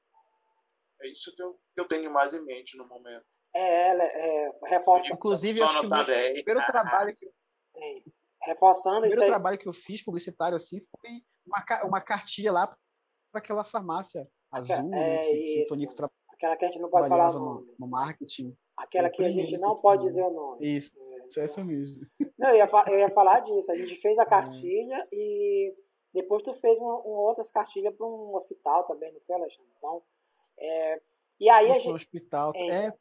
É 1.01 1.07
isso 1.09 1.35
que 1.35 1.41
eu, 1.41 1.53
que 1.73 1.81
eu 1.81 1.87
tenho 1.87 2.11
mais 2.11 2.33
em 2.33 2.45
mente 2.45 2.77
no 2.77 2.87
momento. 2.87 3.25
É, 3.53 4.45
é, 4.45 4.51
reforça. 4.67 5.11
Inclusive, 5.11 5.61
acho 5.61 5.81
que 5.81 5.85
o 5.85 5.89
primeiro 5.89 6.65
trabalho 6.65 7.13
que. 7.15 7.25
É, 7.25 8.03
reforçando 8.43 9.05
o 9.05 9.09
primeiro 9.09 9.31
trabalho 9.31 9.57
que 9.57 9.67
eu 9.67 9.73
fiz 9.73 10.03
publicitário 10.03 10.55
assim 10.55 10.79
foi 10.79 11.23
uma, 11.51 11.83
uma 11.85 12.01
cartilha 12.01 12.51
lá 12.51 12.67
para 12.67 13.39
aquela 13.39 13.63
farmácia 13.63 14.27
azul 14.51 14.93
é, 14.93 15.25
que, 15.25 15.33
que 15.33 15.63
o 15.63 15.69
Tonico 15.69 15.95
tra... 15.95 16.09
Aquela 16.29 16.57
que 16.57 16.65
a 16.65 16.67
gente 16.69 16.81
não 16.81 16.89
pode 16.89 17.07
falar 17.07 17.35
o 17.35 17.39
nome. 17.39 17.67
No, 17.67 17.75
no 17.79 17.87
marketing. 17.87 18.57
Aquela 18.75 19.09
que 19.09 19.23
a 19.23 19.29
gente 19.29 19.57
não 19.57 19.75
pode 19.75 20.05
dizer 20.05 20.23
o 20.23 20.31
nome. 20.31 20.77
Isso, 20.77 20.97
é. 21.37 21.43
essa 21.43 21.63
mesmo. 21.63 22.01
Não, 22.37 22.49
eu 22.49 22.55
ia, 22.55 22.65
eu 22.87 22.99
ia 22.99 23.09
falar 23.09 23.41
disso. 23.41 23.71
A 23.71 23.75
gente 23.75 23.95
fez 23.95 24.17
a 24.17 24.23
é. 24.23 24.25
cartilha 24.25 24.95
é. 24.95 25.07
e 25.11 25.75
depois 26.13 26.41
tu 26.41 26.51
fez 26.53 26.79
uma, 26.79 26.97
uma 26.99 27.21
outras 27.21 27.51
cartilhas 27.51 27.95
para 27.95 28.07
um 28.07 28.35
hospital 28.35 28.85
também, 28.85 29.13
não 29.13 29.21
foi, 29.21 29.35
Alexandre? 29.35 29.71
Então, 29.77 30.01
é, 30.57 31.01
e 31.41 31.49
aí 31.49 31.71
a 31.71 31.79
gente. 31.79 31.93
hospital. 31.93 32.53
É, 32.55 32.85
é 32.85 32.93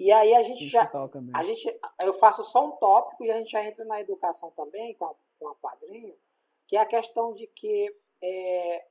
e 0.00 0.10
aí 0.10 0.34
a 0.34 0.42
gente 0.42 0.66
já. 0.66 0.90
A 1.34 1.42
gente, 1.44 1.80
eu 2.02 2.12
faço 2.12 2.42
só 2.42 2.66
um 2.66 2.72
tópico 2.72 3.24
e 3.24 3.30
a 3.30 3.38
gente 3.38 3.52
já 3.52 3.64
entra 3.64 3.84
na 3.84 4.00
educação 4.00 4.50
também, 4.52 4.94
com 4.94 5.04
a, 5.04 5.14
com 5.38 5.48
a 5.48 5.54
quadrinho, 5.56 6.16
que 6.66 6.76
é 6.76 6.80
a 6.80 6.86
questão 6.86 7.34
de 7.34 7.46
que 7.46 7.94
é, 8.22 8.86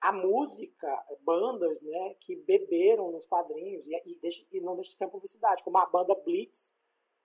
a 0.00 0.12
música, 0.12 0.88
bandas 1.22 1.82
né, 1.82 2.14
que 2.20 2.36
beberam 2.36 3.10
nos 3.10 3.26
quadrinhos, 3.26 3.86
e, 3.86 4.02
e, 4.06 4.14
deixa, 4.16 4.46
e 4.52 4.60
não 4.60 4.74
deixa 4.74 4.90
de 4.90 4.96
ser 4.96 5.08
publicidade, 5.08 5.64
como 5.64 5.78
a 5.78 5.86
banda 5.86 6.14
Blitz, 6.14 6.74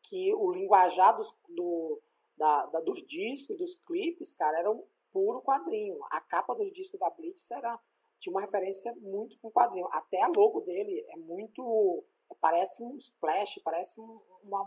que 0.02 0.34
o 0.34 0.52
linguajar 0.52 1.16
dos, 1.16 1.34
do, 1.50 2.02
da, 2.36 2.66
da, 2.68 2.80
dos 2.82 3.06
discos, 3.06 3.58
dos 3.58 3.76
clipes, 3.76 4.34
cara, 4.34 4.60
era 4.60 4.72
um 4.72 4.84
puro 5.12 5.42
quadrinho. 5.42 5.98
A 6.10 6.20
capa 6.20 6.56
dos 6.56 6.72
discos 6.72 7.00
da 7.00 7.10
Blitz 7.10 7.52
era 7.52 7.80
tinha 8.20 8.34
uma 8.34 8.42
referência 8.42 8.96
muito 9.02 9.38
com 9.40 9.52
quadrinho. 9.52 9.88
Até 9.92 10.22
a 10.22 10.32
logo 10.34 10.62
dele 10.62 11.06
é 11.10 11.18
muito. 11.18 12.04
Parece 12.40 12.84
um 12.84 12.96
splash, 12.96 13.60
parece 13.64 14.02
uma 14.42 14.66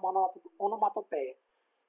onomatopeia. 0.59 1.37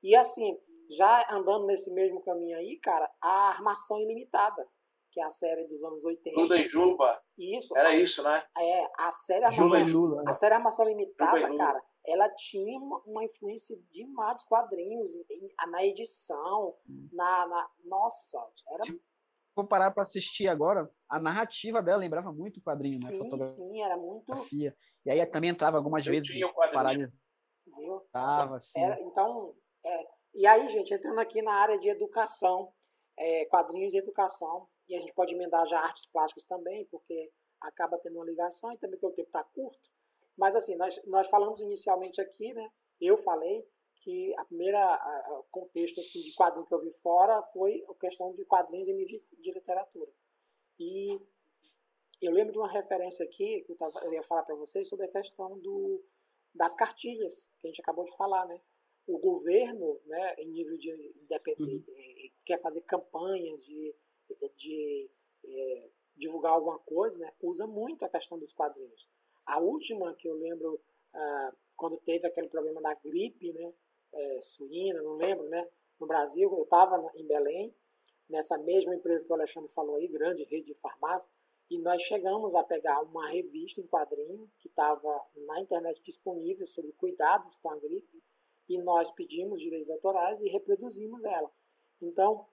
E 0.01 0.15
assim, 0.15 0.57
já 0.89 1.27
andando 1.31 1.65
nesse 1.65 1.93
mesmo 1.93 2.21
caminho 2.21 2.57
aí, 2.57 2.77
cara, 2.79 3.09
a 3.21 3.49
Armação 3.49 3.99
Ilimitada, 3.99 4.67
que 5.11 5.19
é 5.19 5.23
a 5.23 5.29
série 5.29 5.65
dos 5.65 5.83
anos 5.83 6.05
80. 6.05 6.41
Lula 6.41 6.57
e 6.57 6.63
Juba. 6.63 7.21
Isso. 7.37 7.77
Era 7.77 7.93
isso, 7.95 8.23
né? 8.23 8.43
É, 8.57 8.89
a 8.97 9.11
série 9.11 9.45
Armação, 9.45 9.83
Lula, 9.83 10.23
a 10.27 10.33
série 10.33 10.55
Armação 10.55 10.85
Limitada, 10.85 11.57
cara, 11.57 11.83
ela 12.05 12.29
tinha 12.29 12.79
uma 12.79 13.23
influência 13.23 13.75
demais 13.89 14.35
dos 14.35 14.43
quadrinhos, 14.45 15.11
na 15.69 15.85
edição, 15.85 16.75
hum. 16.89 17.09
na, 17.11 17.47
na. 17.47 17.69
Nossa, 17.85 18.37
era 18.71 18.83
vou 19.57 19.65
parar 19.65 19.89
para 19.89 20.03
assistir 20.03 20.47
agora, 20.47 20.89
a 21.09 21.19
narrativa 21.19 21.81
dela 21.81 21.97
lembrava 21.97 22.31
muito 22.31 22.57
o 22.57 22.61
quadrinho, 22.61 22.93
sim, 22.93 23.17
né? 23.17 23.23
Fotografia. 23.23 23.55
Sim, 23.55 23.81
era 23.81 23.97
muito. 23.97 24.31
E 24.51 25.09
aí 25.09 25.25
também 25.25 25.49
entrava 25.49 25.77
algumas 25.77 26.05
Eu 26.05 26.11
vezes. 26.11 26.31
Tinha 26.31 26.45
o 26.45 26.53
quadrinho. 26.53 27.11
Viu? 27.75 28.01
Tava, 28.11 28.57
assim. 28.57 28.79
Era, 28.79 29.01
então, 29.01 29.55
é, 29.83 30.07
e 30.37 30.45
aí, 30.45 30.67
gente, 30.69 30.93
entrando 30.93 31.19
aqui 31.19 31.41
na 31.41 31.51
área 31.51 31.79
de 31.79 31.89
educação, 31.89 32.71
é, 33.17 33.45
quadrinhos 33.45 33.95
e 33.95 33.97
educação, 33.97 34.69
e 34.87 34.95
a 34.95 34.99
gente 34.99 35.11
pode 35.13 35.33
emendar 35.33 35.65
já 35.65 35.79
artes 35.79 36.05
plásticas 36.05 36.45
também, 36.45 36.85
porque 36.91 37.31
acaba 37.59 37.97
tendo 37.97 38.17
uma 38.17 38.25
ligação 38.25 38.71
e 38.71 38.77
também 38.77 38.99
porque 38.99 39.13
o 39.13 39.15
tempo 39.15 39.29
está 39.29 39.43
curto. 39.43 39.89
Mas 40.37 40.55
assim, 40.55 40.75
nós, 40.75 41.03
nós 41.07 41.27
falamos 41.27 41.59
inicialmente 41.59 42.21
aqui, 42.21 42.53
né? 42.53 42.69
Eu 43.01 43.17
falei 43.17 43.67
que 43.95 44.31
a 44.37 44.45
primeira 44.45 44.79
a, 44.79 45.43
contexto 45.49 45.99
assim, 45.99 46.21
de 46.21 46.35
quadrinho 46.35 46.67
que 46.67 46.73
eu 46.73 46.81
vi 46.81 46.91
fora 47.01 47.41
foi 47.51 47.83
a 47.89 47.95
questão 47.95 48.31
de 48.33 48.45
quadrinhos 48.45 48.87
em 48.87 48.95
livros 48.95 49.25
de 49.25 49.51
literatura. 49.51 50.11
E 50.79 51.19
eu 52.21 52.31
lembro 52.31 52.53
de 52.53 52.59
uma 52.59 52.71
referência 52.71 53.25
aqui 53.25 53.63
que 53.63 53.71
eu, 53.71 53.75
tava, 53.75 53.99
eu 54.05 54.13
ia 54.13 54.21
falar 54.21 54.43
para 54.43 54.53
vocês 54.53 54.87
sobre 54.87 55.07
a 55.07 55.11
questão 55.11 55.57
do, 55.57 56.03
das 56.53 56.75
cartilhas, 56.75 57.51
que 57.59 57.67
a 57.67 57.69
gente 57.69 57.81
acabou 57.81 58.05
de 58.05 58.15
falar, 58.15 58.45
né? 58.45 58.61
O 59.07 59.17
governo, 59.17 59.99
né, 60.05 60.35
em 60.39 60.49
nível 60.49 60.77
de 60.77 60.91
independente, 61.23 61.89
uhum. 61.89 61.97
Eh, 61.97 62.29
quer 62.45 62.59
fazer 62.59 62.81
campanhas 62.81 63.65
de, 63.65 63.95
de, 64.29 64.49
de 64.53 65.11
é, 65.45 65.89
divulgar 66.15 66.53
alguma 66.53 66.77
coisa, 66.79 67.17
né, 67.19 67.31
usa 67.41 67.65
muito 67.65 68.03
a 68.03 68.09
questão 68.09 68.37
dos 68.37 68.53
quadrinhos. 68.53 69.09
A 69.45 69.59
última 69.59 70.13
que 70.13 70.27
eu 70.27 70.35
lembro, 70.35 70.79
ah, 71.13 71.55
quando 71.75 71.97
teve 71.97 72.27
aquele 72.27 72.49
problema 72.49 72.81
da 72.81 72.93
gripe, 72.95 73.53
né, 73.53 73.73
é, 74.13 74.41
suína, 74.41 75.01
não 75.01 75.15
lembro, 75.15 75.47
né? 75.47 75.67
No 75.99 76.07
Brasil, 76.07 76.51
eu 76.51 76.63
estava 76.63 76.99
em 77.15 77.25
Belém, 77.25 77.73
nessa 78.29 78.57
mesma 78.57 78.95
empresa 78.95 79.25
que 79.25 79.31
o 79.31 79.35
Alexandre 79.35 79.71
falou 79.71 79.95
aí, 79.95 80.07
grande 80.07 80.43
rede 80.43 80.67
de 80.67 80.75
farmácia, 80.75 81.33
e 81.69 81.77
nós 81.79 82.01
chegamos 82.01 82.55
a 82.55 82.63
pegar 82.63 83.01
uma 83.01 83.27
revista 83.29 83.81
em 83.81 83.87
quadrinho 83.87 84.49
que 84.59 84.69
estava 84.69 85.25
na 85.35 85.59
internet 85.59 86.01
disponível 86.01 86.65
sobre 86.65 86.93
cuidados 86.93 87.57
com 87.57 87.69
a 87.69 87.77
gripe, 87.77 88.23
e 88.67 88.77
nós 88.79 89.11
pedimos 89.11 89.59
direitos 89.59 89.89
autorais 89.89 90.41
e 90.41 90.49
reproduzimos 90.49 91.23
ela. 91.23 91.51
Então, 92.01 92.47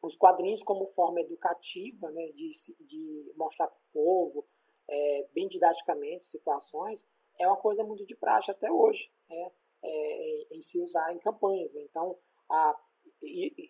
os 0.00 0.16
quadrinhos 0.16 0.62
como 0.62 0.86
forma 0.86 1.20
educativa, 1.20 2.10
né, 2.10 2.28
de, 2.32 2.48
de 2.80 3.32
mostrar 3.36 3.68
para 3.68 3.78
o 3.78 3.92
povo, 3.92 4.46
é, 4.88 5.28
bem 5.32 5.46
didaticamente, 5.46 6.24
situações, 6.24 7.06
é 7.38 7.46
uma 7.46 7.56
coisa 7.56 7.84
muito 7.84 8.04
de 8.04 8.16
praxe 8.16 8.50
até 8.50 8.70
hoje. 8.70 9.10
Né? 9.28 9.52
é, 9.82 10.56
em 10.56 10.60
se 10.62 10.80
usar 10.80 11.12
em 11.12 11.18
campanhas. 11.18 11.74
Então, 11.74 12.16
a, 12.48 12.78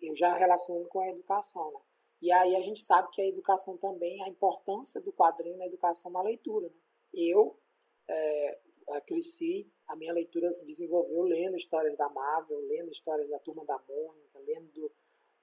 eu 0.01 0.15
já 0.15 0.33
relacionando 0.35 0.87
com 0.89 0.99
a 0.99 1.09
educação. 1.09 1.71
Né? 1.71 1.79
E 2.21 2.31
aí 2.31 2.55
a 2.55 2.61
gente 2.61 2.79
sabe 2.79 3.09
que 3.11 3.21
a 3.21 3.27
educação 3.27 3.77
também, 3.77 4.23
a 4.23 4.29
importância 4.29 5.01
do 5.01 5.11
quadrinho 5.11 5.57
na 5.57 5.65
educação 5.65 6.11
na 6.11 6.21
leitura. 6.21 6.67
Né? 6.67 6.75
Eu 7.13 7.59
é, 8.07 8.59
cresci, 9.07 9.71
a 9.87 9.95
minha 9.95 10.13
leitura 10.13 10.51
se 10.51 10.63
desenvolveu 10.63 11.23
lendo 11.23 11.55
histórias 11.55 11.97
da 11.97 12.09
Marvel, 12.09 12.59
lendo 12.67 12.91
histórias 12.91 13.29
da 13.29 13.39
Turma 13.39 13.65
da 13.65 13.79
Mônica, 13.87 14.39
lendo 14.39 14.91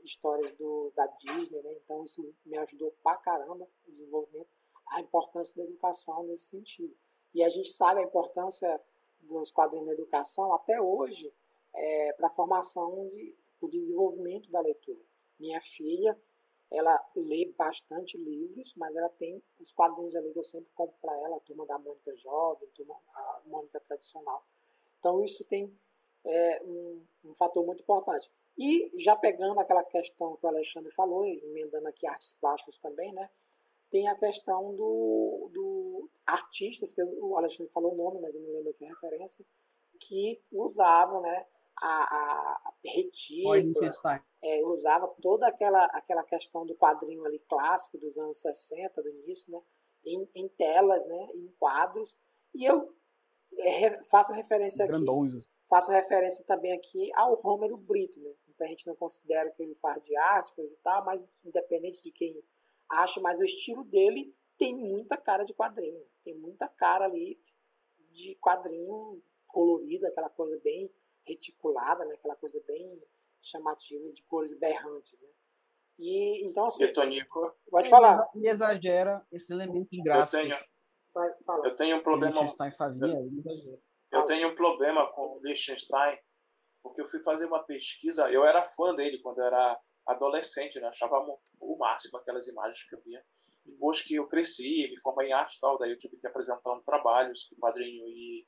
histórias 0.02 0.54
do, 0.56 0.92
da 0.96 1.06
Disney, 1.06 1.62
né? 1.62 1.72
Então 1.84 2.02
isso 2.04 2.34
me 2.44 2.56
ajudou 2.58 2.92
pra 3.02 3.16
caramba 3.16 3.68
no 3.86 3.92
desenvolvimento, 3.92 4.48
a 4.88 5.00
importância 5.00 5.56
da 5.56 5.68
educação 5.68 6.24
nesse 6.24 6.44
sentido. 6.44 6.96
E 7.34 7.44
a 7.44 7.48
gente 7.48 7.68
sabe 7.68 8.00
a 8.00 8.04
importância 8.04 8.80
dos 9.20 9.50
quadrinhos 9.50 9.86
na 9.86 9.92
educação 9.92 10.52
até 10.54 10.80
hoje 10.80 11.32
é, 11.72 12.12
para 12.14 12.28
a 12.28 12.34
formação 12.34 13.08
de, 13.08 13.34
o 13.60 13.68
desenvolvimento 13.68 14.50
da 14.50 14.60
leitura. 14.60 15.00
Minha 15.38 15.60
filha, 15.60 16.18
ela 16.70 16.98
lê 17.16 17.52
bastante 17.58 18.16
livros, 18.16 18.74
mas 18.76 18.94
ela 18.94 19.08
tem 19.10 19.42
os 19.58 19.72
quadrinhos 19.72 20.14
ali 20.14 20.32
que 20.32 20.38
eu 20.38 20.44
sempre 20.44 20.70
compro 20.74 20.94
para 21.00 21.16
ela, 21.18 21.36
a 21.36 21.40
turma 21.40 21.66
da 21.66 21.78
Mônica 21.78 22.16
Jovem, 22.16 22.68
a, 22.68 22.72
turma, 22.72 22.94
a 23.12 23.40
Mônica 23.46 23.80
Tradicional. 23.80 24.44
Então 24.98 25.22
isso 25.22 25.44
tem 25.44 25.76
é, 26.24 26.62
um, 26.62 27.04
um 27.24 27.34
fator 27.34 27.64
muito 27.66 27.82
importante. 27.82 28.30
E 28.56 28.92
já 28.98 29.16
pegando 29.16 29.58
aquela 29.58 29.82
questão 29.82 30.36
que 30.36 30.44
o 30.44 30.48
Alexandre 30.48 30.92
falou, 30.92 31.24
emendando 31.24 31.88
aqui 31.88 32.06
artes 32.06 32.36
plásticas 32.40 32.78
também, 32.78 33.12
né? 33.12 33.28
Tem 33.90 34.06
a 34.06 34.14
questão 34.14 34.74
do, 34.76 35.50
do 35.52 36.10
artistas, 36.26 36.92
que 36.92 37.02
o 37.02 37.36
Alexandre 37.36 37.72
falou 37.72 37.92
o 37.92 37.96
nome, 37.96 38.20
mas 38.20 38.34
eu 38.34 38.42
não 38.42 38.52
lembro 38.52 38.70
aqui 38.70 38.84
a 38.84 38.90
referência, 38.90 39.44
que 39.98 40.40
usavam 40.52 41.20
né, 41.20 41.46
a, 41.76 41.88
a 41.88 42.74
retícula, 42.84 43.58
é, 44.42 44.64
usava 44.64 45.06
toda 45.20 45.46
aquela, 45.46 45.84
aquela 45.86 46.22
questão 46.24 46.64
do 46.64 46.74
quadrinho 46.74 47.24
ali 47.24 47.38
clássico 47.40 47.98
dos 47.98 48.16
anos 48.18 48.40
60, 48.40 49.02
do 49.02 49.08
início, 49.08 49.52
né, 49.52 49.60
em, 50.04 50.28
em 50.34 50.48
telas, 50.48 51.06
né, 51.06 51.28
em 51.34 51.48
quadros, 51.58 52.16
e 52.54 52.64
eu 52.64 52.94
é, 53.58 54.02
faço 54.04 54.32
referência 54.32 54.84
aqui, 54.84 54.92
faço 55.68 55.90
referência 55.90 56.44
também 56.44 56.72
aqui 56.72 57.10
ao 57.14 57.34
Romero 57.34 57.76
Brito, 57.76 58.20
né? 58.20 58.34
Então 58.48 58.66
a 58.66 58.70
gente 58.70 58.86
não 58.86 58.96
considera 58.96 59.50
que 59.50 59.62
ele 59.62 59.74
faz 59.76 60.02
de 60.02 60.16
arte, 60.16 60.54
coisa 60.54 60.74
e 60.74 60.78
tal, 60.78 61.04
mas 61.04 61.24
independente 61.44 62.02
de 62.02 62.10
quem 62.10 62.42
acha, 62.88 63.20
mas 63.20 63.38
o 63.38 63.44
estilo 63.44 63.84
dele 63.84 64.34
tem 64.58 64.74
muita 64.74 65.16
cara 65.16 65.44
de 65.44 65.54
quadrinho, 65.54 66.04
tem 66.22 66.34
muita 66.34 66.68
cara 66.68 67.04
ali 67.04 67.40
de 68.10 68.34
quadrinho 68.36 69.22
colorido, 69.46 70.06
aquela 70.06 70.28
coisa 70.28 70.58
bem 70.62 70.90
reticulada, 71.24 72.04
né? 72.04 72.14
Aquela 72.14 72.36
coisa 72.36 72.60
bem 72.66 73.00
chamativa 73.42 74.12
de 74.12 74.22
cores 74.24 74.58
berrantes, 74.58 75.22
né? 75.22 75.28
E 75.98 76.48
então 76.48 76.64
assim. 76.66 76.84
E 76.84 76.92
Tonico, 76.92 77.54
pode 77.70 77.90
falar. 77.90 78.26
E 78.34 78.48
exagera 78.48 79.24
esses 79.32 79.50
elementos 79.50 79.98
gráficos. 80.02 80.34
Eu 80.34 80.40
tenho, 80.40 81.64
eu 81.64 81.76
tenho 81.76 81.96
um 81.98 82.02
problema. 82.02 82.32
Liechtenstein 82.32 82.72
fazia, 82.72 83.06
eu, 83.06 83.82
eu 84.12 84.24
tenho 84.24 84.48
um 84.48 84.54
problema 84.54 85.12
com 85.12 85.36
o 85.36 85.40
Liechtenstein, 85.42 86.18
porque 86.82 87.02
eu 87.02 87.08
fui 87.08 87.22
fazer 87.22 87.46
uma 87.46 87.62
pesquisa. 87.64 88.30
Eu 88.30 88.44
era 88.44 88.66
fã 88.68 88.94
dele 88.94 89.20
quando 89.20 89.40
eu 89.40 89.46
era 89.46 89.78
adolescente, 90.06 90.80
né? 90.80 90.88
Achava 90.88 91.16
o 91.60 91.76
máximo 91.78 92.18
aquelas 92.18 92.48
imagens 92.48 92.82
que 92.88 92.94
eu 92.94 93.02
via. 93.02 93.22
Depois 93.64 94.00
que 94.00 94.14
eu 94.14 94.26
cresci, 94.26 94.88
me 94.90 95.00
formei 95.00 95.28
em 95.28 95.32
arte 95.32 95.56
e 95.56 95.60
tal, 95.60 95.78
daí 95.78 95.90
eu 95.90 95.98
tive 95.98 96.16
que 96.16 96.26
apresentar 96.26 96.72
um 96.72 96.82
trabalho 96.82 97.36
sobre 97.36 97.60
quadrinho 97.60 98.08
e, 98.08 98.46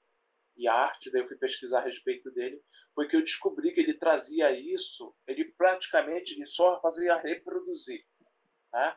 e 0.57 0.69
arte, 0.69 1.11
daí 1.11 1.23
eu 1.23 1.27
fui 1.27 1.37
pesquisar 1.37 1.79
a 1.79 1.85
respeito 1.85 2.31
dele. 2.31 2.63
Foi 2.95 3.09
que 3.09 3.17
eu 3.17 3.23
descobri 3.23 3.73
que 3.73 3.81
ele 3.81 3.95
trazia 3.95 4.51
isso, 4.53 5.15
ele 5.27 5.45
praticamente 5.57 6.35
ele 6.35 6.47
só 6.47 6.81
fazia 6.81 7.17
reproduzir, 7.17 8.05
né? 8.73 8.95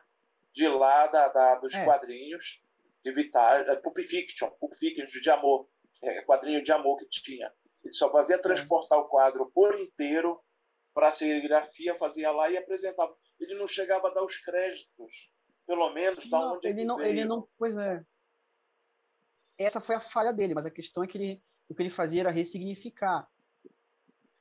De 0.52 0.68
lá 0.68 1.06
da, 1.06 1.28
da 1.28 1.54
dos 1.56 1.74
é. 1.74 1.84
quadrinhos 1.84 2.62
de 3.02 3.12
Vitar, 3.12 3.68
é, 3.68 3.76
Pulp 3.76 3.98
Fiction, 3.98 4.50
Pulp 4.58 4.74
Fiction 4.74 5.04
de 5.04 5.30
amor, 5.30 5.68
é, 6.02 6.22
quadrinho 6.22 6.62
de 6.62 6.72
amor 6.72 6.96
que 6.96 7.08
tinha. 7.08 7.52
Ele 7.84 7.92
só 7.92 8.10
fazia 8.10 8.36
é. 8.36 8.38
transportar 8.38 8.98
o 8.98 9.08
quadro 9.08 9.50
por 9.54 9.78
inteiro 9.78 10.40
para 10.92 11.08
a 11.08 11.12
serigrafia, 11.12 11.94
fazia 11.94 12.30
lá 12.30 12.50
e 12.50 12.56
apresentava. 12.56 13.14
Ele 13.38 13.54
não 13.54 13.66
chegava 13.66 14.08
a 14.08 14.14
dar 14.14 14.24
os 14.24 14.36
créditos, 14.38 15.30
pelo 15.66 15.92
menos, 15.92 16.28
da 16.28 16.52
onde 16.52 16.68
ele 16.68 16.84
não, 16.84 17.00
ele 17.00 17.24
não, 17.24 17.46
pois 17.58 17.76
é. 17.76 18.02
Essa 19.58 19.80
foi 19.80 19.94
a 19.94 20.00
falha 20.00 20.32
dele, 20.32 20.54
mas 20.54 20.66
a 20.66 20.70
questão 20.70 21.02
é 21.02 21.06
que 21.06 21.16
ele, 21.16 21.42
o 21.68 21.74
que 21.74 21.82
ele 21.82 21.90
fazia 21.90 22.20
era 22.20 22.30
ressignificar 22.30 23.28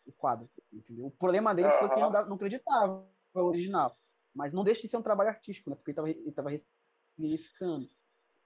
o 0.05 0.11
quadro, 0.11 0.49
entendeu? 0.71 1.07
O 1.07 1.11
problema 1.11 1.53
dele 1.55 1.69
foi 1.71 1.87
que 1.87 1.95
ele 1.95 2.01
não, 2.01 2.11
não 2.11 2.35
acreditava 2.35 3.07
no 3.33 3.43
original, 3.43 3.97
mas 4.33 4.53
não 4.53 4.63
deixa 4.63 4.81
de 4.81 4.87
ser 4.87 4.97
um 4.97 5.01
trabalho 5.01 5.29
artístico, 5.29 5.69
né? 5.69 5.75
Porque 5.75 5.91
ele 5.99 6.29
estava 6.29 6.49
ressignificando. 6.49 7.89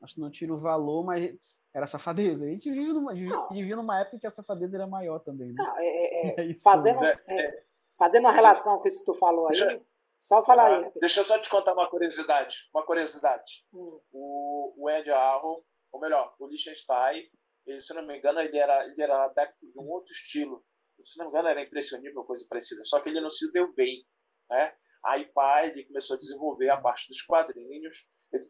Acho 0.02 0.16
que 0.16 0.22
não 0.22 0.32
tira 0.32 0.54
o 0.54 0.60
valor, 0.60 1.04
mas 1.04 1.36
era 1.74 1.88
safadeza. 1.88 2.46
A 2.46 2.48
gente 2.48 2.72
vive 2.72 2.94
numa, 2.94 3.14
vivia 3.14 3.76
numa 3.76 4.00
época 4.00 4.20
que 4.20 4.28
a 4.28 4.32
safadeza 4.32 4.78
era 4.78 4.88
maior 4.88 5.20
também. 5.20 5.50
Né? 5.50 5.56
Não, 5.58 5.78
é, 5.78 5.86
é, 5.86 6.42
é, 6.42 6.50
é 6.52 6.54
fazendo, 6.56 7.04
é, 7.04 7.20
é, 7.28 7.64
fazendo 7.98 8.26
uma 8.26 8.32
relação 8.32 8.80
com 8.80 8.88
isso 8.88 9.00
que 9.00 9.06
tu 9.06 9.14
falou 9.14 9.48
aí, 9.48 9.58
deixa, 9.58 9.86
só 10.18 10.42
falar 10.42 10.68
aí. 10.68 10.92
Deixa 11.00 11.20
eu 11.20 11.26
só 11.26 11.38
te 11.40 11.50
contar 11.50 11.74
uma 11.74 11.90
curiosidade. 11.90 12.70
Uma 12.74 12.86
curiosidade. 12.86 13.66
Hum. 13.74 14.00
O, 14.12 14.74
o 14.78 14.90
Ed 14.90 15.10
Arrow, 15.12 15.64
ou 15.92 16.00
melhor, 16.00 16.36
o 16.40 16.48
Liechtenstein, 16.48 17.30
ele, 17.66 17.82
se 17.82 17.94
não 17.94 18.06
me 18.06 18.18
engano, 18.18 18.40
ele 18.40 18.58
era, 18.58 18.86
ele 18.86 19.02
era 19.02 19.26
adepto 19.26 19.66
de 19.72 19.80
um 19.80 19.88
outro 19.90 20.12
estilo. 20.12 20.66
Se 21.04 21.18
não 21.18 21.26
me 21.26 21.32
engano, 21.32 21.50
era 21.50 21.62
impressionível, 21.62 22.24
coisa 22.24 22.46
parecida. 22.50 22.84
Só 22.84 23.00
que 23.00 23.10
ele 23.10 23.22
não 23.22 23.30
se 23.30 23.52
deu 23.52 23.74
bem. 23.74 24.06
Né? 24.52 24.74
Aí, 25.06 25.26
pai, 25.32 25.70
ele 25.70 25.86
começou 25.86 26.16
a 26.16 26.20
desenvolver 26.20 26.70
a 26.70 26.82
parte 26.82 27.08
dos 27.08 27.22
quadrinhos. 27.22 28.08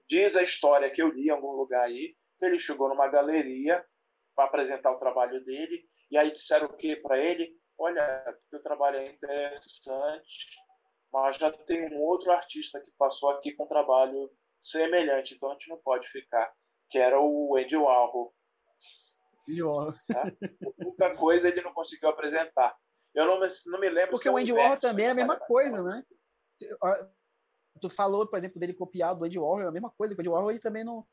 Diz 0.07 0.35
a 0.35 0.41
história 0.41 0.89
que 0.89 1.01
eu 1.01 1.09
li 1.09 1.27
em 1.27 1.31
algum 1.31 1.51
lugar 1.51 1.85
aí, 1.85 2.15
que 2.39 2.45
ele 2.45 2.57
chegou 2.57 2.89
numa 2.89 3.07
galeria 3.07 3.85
para 4.35 4.45
apresentar 4.45 4.91
o 4.91 4.97
trabalho 4.97 5.43
dele, 5.43 5.83
e 6.09 6.17
aí 6.17 6.31
disseram 6.31 6.67
o 6.67 6.77
que 6.77 6.95
para 6.95 7.21
ele? 7.21 7.53
Olha, 7.77 8.37
teu 8.49 8.61
trabalho 8.61 8.97
é 8.97 9.07
interessante, 9.07 10.47
mas 11.11 11.37
já 11.37 11.51
tem 11.51 11.93
um 11.93 11.99
outro 12.01 12.31
artista 12.31 12.81
que 12.81 12.91
passou 12.97 13.29
aqui 13.31 13.53
com 13.53 13.65
um 13.65 13.67
trabalho 13.67 14.31
semelhante, 14.59 15.35
então 15.35 15.49
a 15.49 15.53
gente 15.53 15.69
não 15.69 15.77
pode 15.77 16.07
ficar, 16.07 16.53
que 16.89 16.97
era 16.97 17.19
o 17.19 17.55
Andy 17.55 17.77
Warhol. 17.77 18.33
Tá? 20.07 20.31
Muita 20.77 21.15
coisa 21.15 21.49
ele 21.49 21.61
não 21.61 21.73
conseguiu 21.73 22.09
apresentar. 22.09 22.75
Eu 23.13 23.25
não 23.25 23.39
me, 23.39 23.47
não 23.67 23.79
me 23.79 23.89
lembro 23.89 24.11
Porque 24.11 24.29
o 24.29 24.37
Andy 24.37 24.53
Warhol 24.53 24.77
também 24.77 25.05
é 25.05 25.09
a 25.09 25.15
mesma 25.15 25.37
coisa, 25.37 25.81
né? 25.81 26.03
Tu 27.81 27.89
falou, 27.89 28.27
por 28.27 28.37
exemplo, 28.37 28.59
dele 28.59 28.73
copiar 28.73 29.15
do 29.15 29.25
Andy 29.25 29.39
Warhol, 29.39 29.61
é 29.61 29.67
a 29.67 29.71
mesma 29.71 29.89
coisa. 29.91 30.13
O 30.13 30.19
Andy 30.19 30.29
Warhol 30.29 30.51
ele 30.51 30.59
também 30.59 30.83
não 30.83 31.05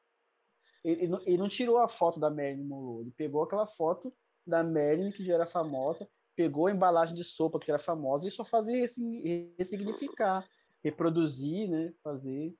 ele, 0.87 1.13
ele, 1.27 1.37
não 1.37 1.49
tirou 1.49 1.79
a 1.79 1.89
foto 1.89 2.21
da 2.21 2.31
Marilyn 2.31 2.65
Monroe, 2.65 3.03
ele 3.03 3.11
pegou 3.11 3.43
aquela 3.43 3.67
foto 3.67 4.15
da 4.47 4.63
Marilyn, 4.63 5.11
que 5.11 5.25
já 5.25 5.35
era 5.35 5.45
famosa, 5.45 6.09
pegou 6.37 6.69
a 6.69 6.71
embalagem 6.71 7.17
de 7.17 7.25
sopa, 7.25 7.59
que 7.59 7.71
era 7.71 7.79
famosa, 7.79 8.29
e 8.29 8.31
só 8.31 8.45
fazia 8.45 8.85
assim, 8.85 9.53
ressignificar, 9.59 10.49
reproduzir, 10.85 11.69
né? 11.69 11.93
Fazer. 12.05 12.55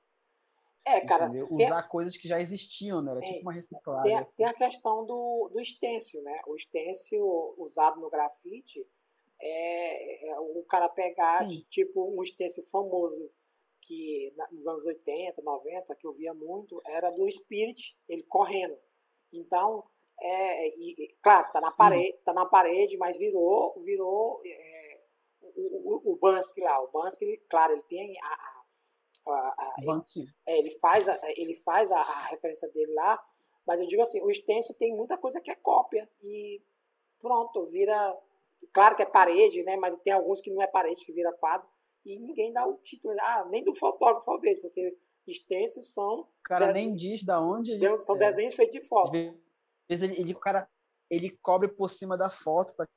É, 0.87 1.01
cara. 1.01 1.29
Usar 1.49 1.83
coisas 1.83 2.15
que 2.17 2.27
já 2.27 2.39
existiam, 2.39 3.01
né? 3.01 3.11
Era 3.11 3.19
é, 3.19 3.27
tipo 3.27 3.41
uma 3.41 3.53
reciclagem. 3.53 4.03
Tem, 4.03 4.15
assim. 4.15 4.31
tem, 4.37 4.45
a 4.45 4.53
questão 4.53 5.05
do, 5.05 5.49
do 5.53 5.63
stencil, 5.63 6.23
né? 6.23 6.41
O 6.47 6.57
stencil 6.57 7.55
usado 7.57 7.99
no 7.99 8.09
grafite 8.09 8.85
é, 9.41 10.29
é 10.29 10.39
o 10.39 10.63
cara 10.63 10.89
pegar, 10.89 11.45
de, 11.45 11.63
tipo, 11.65 12.17
um 12.17 12.23
stencil 12.23 12.63
famoso 12.63 13.29
que 13.81 14.33
nos 14.51 14.67
anos 14.67 14.85
80, 14.85 15.41
90, 15.41 15.95
que 15.95 16.07
eu 16.07 16.13
via 16.13 16.33
muito, 16.33 16.81
era 16.85 17.09
do 17.11 17.29
Spirit, 17.29 17.97
ele 18.07 18.23
correndo. 18.23 18.77
Então, 19.31 19.83
é, 20.19 20.67
e, 20.69 21.15
claro, 21.21 21.51
tá 21.51 21.61
na 21.61 21.71
parede, 21.71 22.13
uhum. 22.13 22.23
tá 22.25 22.33
na 22.33 22.45
parede, 22.45 22.97
mas 22.97 23.17
virou, 23.17 23.79
virou 23.83 24.41
é, 24.45 25.01
o, 25.41 26.11
o, 26.11 26.13
o 26.13 26.15
Bansky 26.17 26.61
lá. 26.61 26.81
O 26.81 26.91
Bansky, 26.91 27.25
ele, 27.25 27.37
claro, 27.49 27.73
ele 27.73 27.83
tem 27.83 28.17
a, 28.21 28.27
a, 28.27 28.56
a, 29.31 29.75
ele, 29.79 30.27
é, 30.45 30.59
ele, 30.59 30.69
faz, 30.79 31.09
a, 31.09 31.19
ele 31.35 31.55
faz 31.55 31.91
a, 31.91 31.99
a, 31.99 32.27
referência 32.27 32.69
dele 32.69 32.93
lá, 32.93 33.21
mas 33.65 33.79
eu 33.79 33.87
digo 33.87 34.01
assim, 34.01 34.21
o 34.21 34.33
stencil 34.33 34.75
tem 34.75 34.95
muita 34.95 35.17
coisa 35.17 35.41
que 35.41 35.51
é 35.51 35.55
cópia 35.55 36.09
e 36.23 36.61
pronto, 37.19 37.65
vira, 37.65 38.17
claro 38.73 38.95
que 38.95 39.03
é 39.03 39.05
parede, 39.05 39.63
né? 39.63 39.75
Mas 39.75 39.97
tem 39.97 40.13
alguns 40.13 40.39
que 40.39 40.51
não 40.51 40.61
é 40.61 40.67
parede, 40.67 41.05
que 41.05 41.11
vira 41.11 41.31
quadro 41.33 41.67
e 42.05 42.17
ninguém 42.17 42.53
dá 42.53 42.65
o 42.65 42.75
título, 42.77 43.13
ah, 43.19 43.45
nem 43.49 43.63
do 43.63 43.75
fotógrafo 43.75 44.25
talvez, 44.25 44.59
porque 44.59 44.97
extensos 45.27 45.93
são. 45.93 46.21
O 46.21 46.27
cara 46.41 46.71
nem 46.71 46.95
diz 46.95 47.25
da 47.25 47.41
onde. 47.41 47.73
Ele, 47.73 47.97
são 47.97 48.15
é. 48.15 48.19
desenhos 48.19 48.55
feitos 48.55 48.79
de 48.79 48.87
foto. 48.87 49.09
Às 49.09 49.99
vezes 49.99 50.03
ele, 50.03 50.21
ele, 50.21 50.33
o 50.33 50.39
cara 50.39 50.69
ele 51.09 51.37
cobre 51.41 51.67
por 51.67 51.89
cima 51.89 52.17
da 52.17 52.29
foto 52.29 52.73
para 52.75 52.87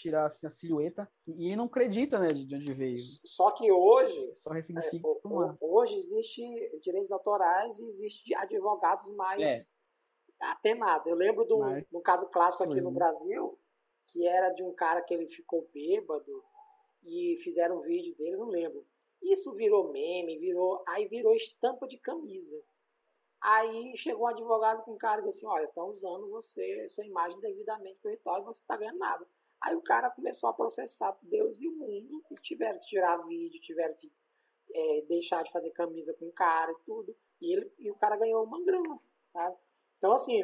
tirar 0.00 0.26
assim, 0.26 0.46
a 0.46 0.50
silhueta 0.50 1.10
e 1.26 1.54
não 1.54 1.66
acredita 1.66 2.18
né, 2.18 2.32
de 2.32 2.54
onde 2.54 2.72
veio. 2.72 2.96
Só 2.96 3.50
que 3.50 3.70
hoje. 3.70 4.36
Só 4.40 4.54
é, 4.54 4.64
hoje 5.60 5.96
existe 5.96 6.42
direitos 6.80 7.12
autorais 7.12 7.78
e 7.80 7.86
existe 7.86 8.34
advogados 8.34 9.10
mais 9.14 9.72
é. 10.40 10.46
atenados. 10.46 11.06
Eu 11.06 11.16
lembro 11.16 11.46
de 11.46 11.52
um, 11.52 12.00
caso 12.00 12.28
clássico 12.30 12.64
aqui 12.64 12.80
no 12.80 12.90
Brasil, 12.90 13.58
que 14.06 14.26
era 14.26 14.50
de 14.50 14.62
um 14.62 14.72
cara 14.74 15.02
que 15.02 15.12
ele 15.12 15.28
ficou 15.28 15.68
bêbado 15.72 16.44
e 17.02 17.36
fizeram 17.38 17.78
um 17.78 17.80
vídeo 17.80 18.14
dele, 18.16 18.36
não 18.36 18.48
lembro. 18.48 18.86
Isso 19.22 19.52
virou 19.54 19.92
meme, 19.92 20.38
virou, 20.38 20.82
aí 20.88 21.06
virou 21.06 21.34
estampa 21.34 21.86
de 21.86 21.98
camisa. 21.98 22.62
Aí 23.40 23.96
chegou 23.96 24.24
um 24.24 24.28
advogado 24.28 24.82
com 24.82 24.92
um 24.92 24.98
cara 24.98 25.20
e 25.20 25.24
disse 25.24 25.46
assim, 25.46 25.54
olha, 25.54 25.64
estão 25.64 25.88
usando 25.88 26.28
você, 26.28 26.88
sua 26.88 27.04
imagem 27.04 27.40
devidamente 27.40 27.98
para 28.02 28.12
e 28.12 28.44
você 28.44 28.60
está 28.60 28.76
ganhando 28.76 28.98
nada. 28.98 29.26
Aí 29.62 29.74
o 29.74 29.82
cara 29.82 30.10
começou 30.10 30.48
a 30.48 30.54
processar 30.54 31.16
Deus 31.22 31.60
e 31.60 31.68
o 31.68 31.76
mundo 31.76 32.22
e 32.30 32.34
tiveram 32.36 32.78
que 32.78 32.86
tirar 32.86 33.18
vídeo, 33.26 33.60
tiveram 33.60 33.94
que 33.94 34.10
é, 34.72 35.02
deixar 35.08 35.42
de 35.42 35.50
fazer 35.50 35.70
camisa 35.72 36.14
com 36.18 36.26
o 36.26 36.32
cara 36.32 36.72
e 36.72 36.84
tudo. 36.84 37.16
E, 37.40 37.52
ele, 37.52 37.72
e 37.78 37.90
o 37.90 37.96
cara 37.96 38.16
ganhou 38.16 38.44
uma 38.44 38.62
grana. 38.64 38.98
Tá? 39.32 39.54
Então, 39.98 40.12
assim, 40.12 40.42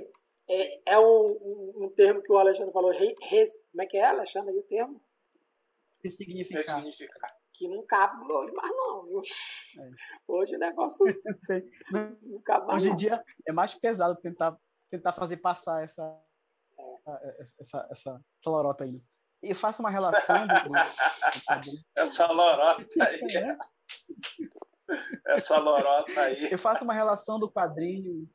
é, 0.49 0.93
é 0.93 0.99
um, 0.99 1.03
um, 1.03 1.85
um, 1.85 1.89
termo 1.91 2.23
que 2.23 2.33
o 2.33 2.39
Alexandre 2.39 2.73
falou. 2.73 2.91
Res, 2.91 3.64
como 3.71 3.83
é 3.83 3.87
que 3.87 3.97
é, 3.97 4.05
Alexandre, 4.05 4.53
aí 4.53 4.59
o 4.59 4.67
termo? 4.67 5.01
ressignificar. 6.07 6.59
ressignificar. 6.59 7.29
Que 7.53 7.69
não 7.69 7.85
cabe 7.87 8.31
hoje 8.31 8.53
mais 8.53 8.71
não, 8.71 9.07
viu? 9.07 9.21
É. 9.21 9.91
Hoje 10.29 10.57
o 10.57 10.59
negócio 10.59 11.05
não, 11.91 12.19
não 12.23 12.43
cabe 12.43 12.67
mais 12.67 12.83
Hoje 12.83 12.93
em 12.93 12.95
dia 12.95 13.25
é 13.47 13.53
mais 13.53 13.75
pesado 13.75 14.14
tentar, 14.21 14.59
tentar 14.91 15.12
fazer 15.12 15.39
passar 15.39 15.83
essa. 15.83 16.03
Essa, 17.61 17.89
essa, 17.91 18.20
essa 18.41 18.51
lorota 18.51 18.85
aí. 18.85 19.03
Eu 19.43 19.55
faço 19.55 19.81
uma 19.83 19.91
relação... 19.91 20.47
Do, 20.47 20.55
do... 20.68 20.74
essa 21.97 22.27
lorota 22.27 22.85
aí. 23.01 23.20
É. 23.37 23.59
Essa 25.27 25.59
lorota 25.59 26.20
aí. 26.20 26.51
Eu 26.51 26.59
faço 26.59 26.85
uma 26.85 26.95
relação 26.95 27.39
do 27.39 27.51
quadrinho 27.51 28.29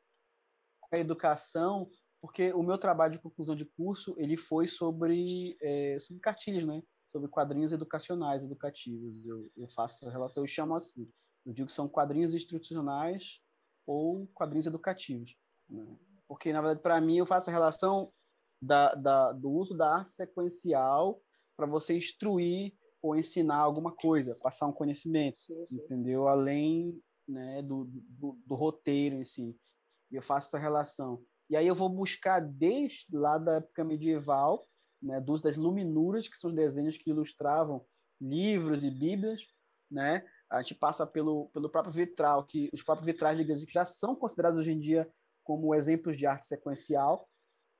com 0.80 0.96
a 0.96 0.98
educação, 0.98 1.88
porque 2.20 2.52
o 2.52 2.62
meu 2.62 2.78
trabalho 2.78 3.12
de 3.12 3.18
conclusão 3.18 3.56
de 3.56 3.64
curso 3.64 4.14
ele 4.18 4.36
foi 4.36 4.68
sobre, 4.68 5.56
é, 5.60 5.98
sobre 6.00 6.20
cartilhas, 6.20 6.64
né? 6.64 6.82
sobre 7.12 7.28
quadrinhos 7.28 7.72
educacionais, 7.72 8.42
educativos. 8.42 9.26
Eu, 9.26 9.50
eu 9.56 9.68
faço 9.68 10.08
a 10.08 10.10
relação, 10.10 10.42
eu 10.42 10.48
chamo 10.48 10.74
assim. 10.74 11.06
Eu 11.44 11.52
digo 11.52 11.66
que 11.66 11.74
são 11.74 11.88
quadrinhos 11.88 12.34
instrucionais 12.34 13.40
ou 13.86 14.26
quadrinhos 14.28 14.66
educativos. 14.66 15.36
Né? 15.68 15.84
Porque, 16.26 16.52
na 16.52 16.62
verdade, 16.62 16.80
para 16.80 17.00
mim, 17.00 17.18
eu 17.18 17.26
faço 17.26 17.50
a 17.50 17.52
relação 17.52 18.10
da, 18.62 18.94
da, 18.94 19.32
do 19.32 19.50
uso 19.50 19.76
da 19.76 19.96
arte 19.96 20.12
sequencial 20.12 21.20
para 21.56 21.66
você 21.66 21.96
instruir 21.96 22.72
ou 23.02 23.16
ensinar 23.16 23.56
alguma 23.56 23.90
coisa, 23.90 24.38
passar 24.40 24.68
um 24.68 24.72
conhecimento, 24.72 25.36
sim, 25.36 25.64
sim. 25.64 25.80
entendeu? 25.80 26.28
Além 26.28 27.02
né, 27.28 27.60
do, 27.62 27.84
do, 27.84 28.38
do, 28.46 28.54
roteiro 28.54 29.16
em 29.16 29.24
si. 29.24 29.56
Eu 30.10 30.22
faço 30.22 30.48
essa 30.48 30.58
relação. 30.58 31.20
E 31.50 31.56
aí 31.56 31.66
eu 31.66 31.74
vou 31.74 31.88
buscar 31.88 32.40
desde 32.40 33.06
lá 33.16 33.38
da 33.38 33.56
época 33.56 33.84
medieval, 33.84 34.64
né, 35.02 35.20
dos 35.20 35.40
das 35.40 35.56
luminuras, 35.56 36.28
que 36.28 36.36
são 36.36 36.50
os 36.50 36.56
desenhos 36.56 36.96
que 36.96 37.10
ilustravam 37.10 37.84
livros 38.20 38.84
e 38.84 38.90
bíblias, 38.90 39.42
né? 39.90 40.24
A 40.48 40.62
gente 40.62 40.74
passa 40.76 41.06
pelo, 41.06 41.48
pelo 41.48 41.68
próprio 41.68 41.92
vitral, 41.92 42.44
que 42.44 42.70
os 42.72 42.82
próprios 42.82 43.06
vitrais 43.06 43.36
de 43.36 43.42
igreja 43.42 43.66
que 43.66 43.72
já 43.72 43.84
são 43.84 44.14
considerados 44.14 44.58
hoje 44.58 44.72
em 44.72 44.78
dia 44.78 45.10
como 45.42 45.74
exemplos 45.74 46.16
de 46.16 46.26
arte 46.26 46.46
sequencial, 46.46 47.28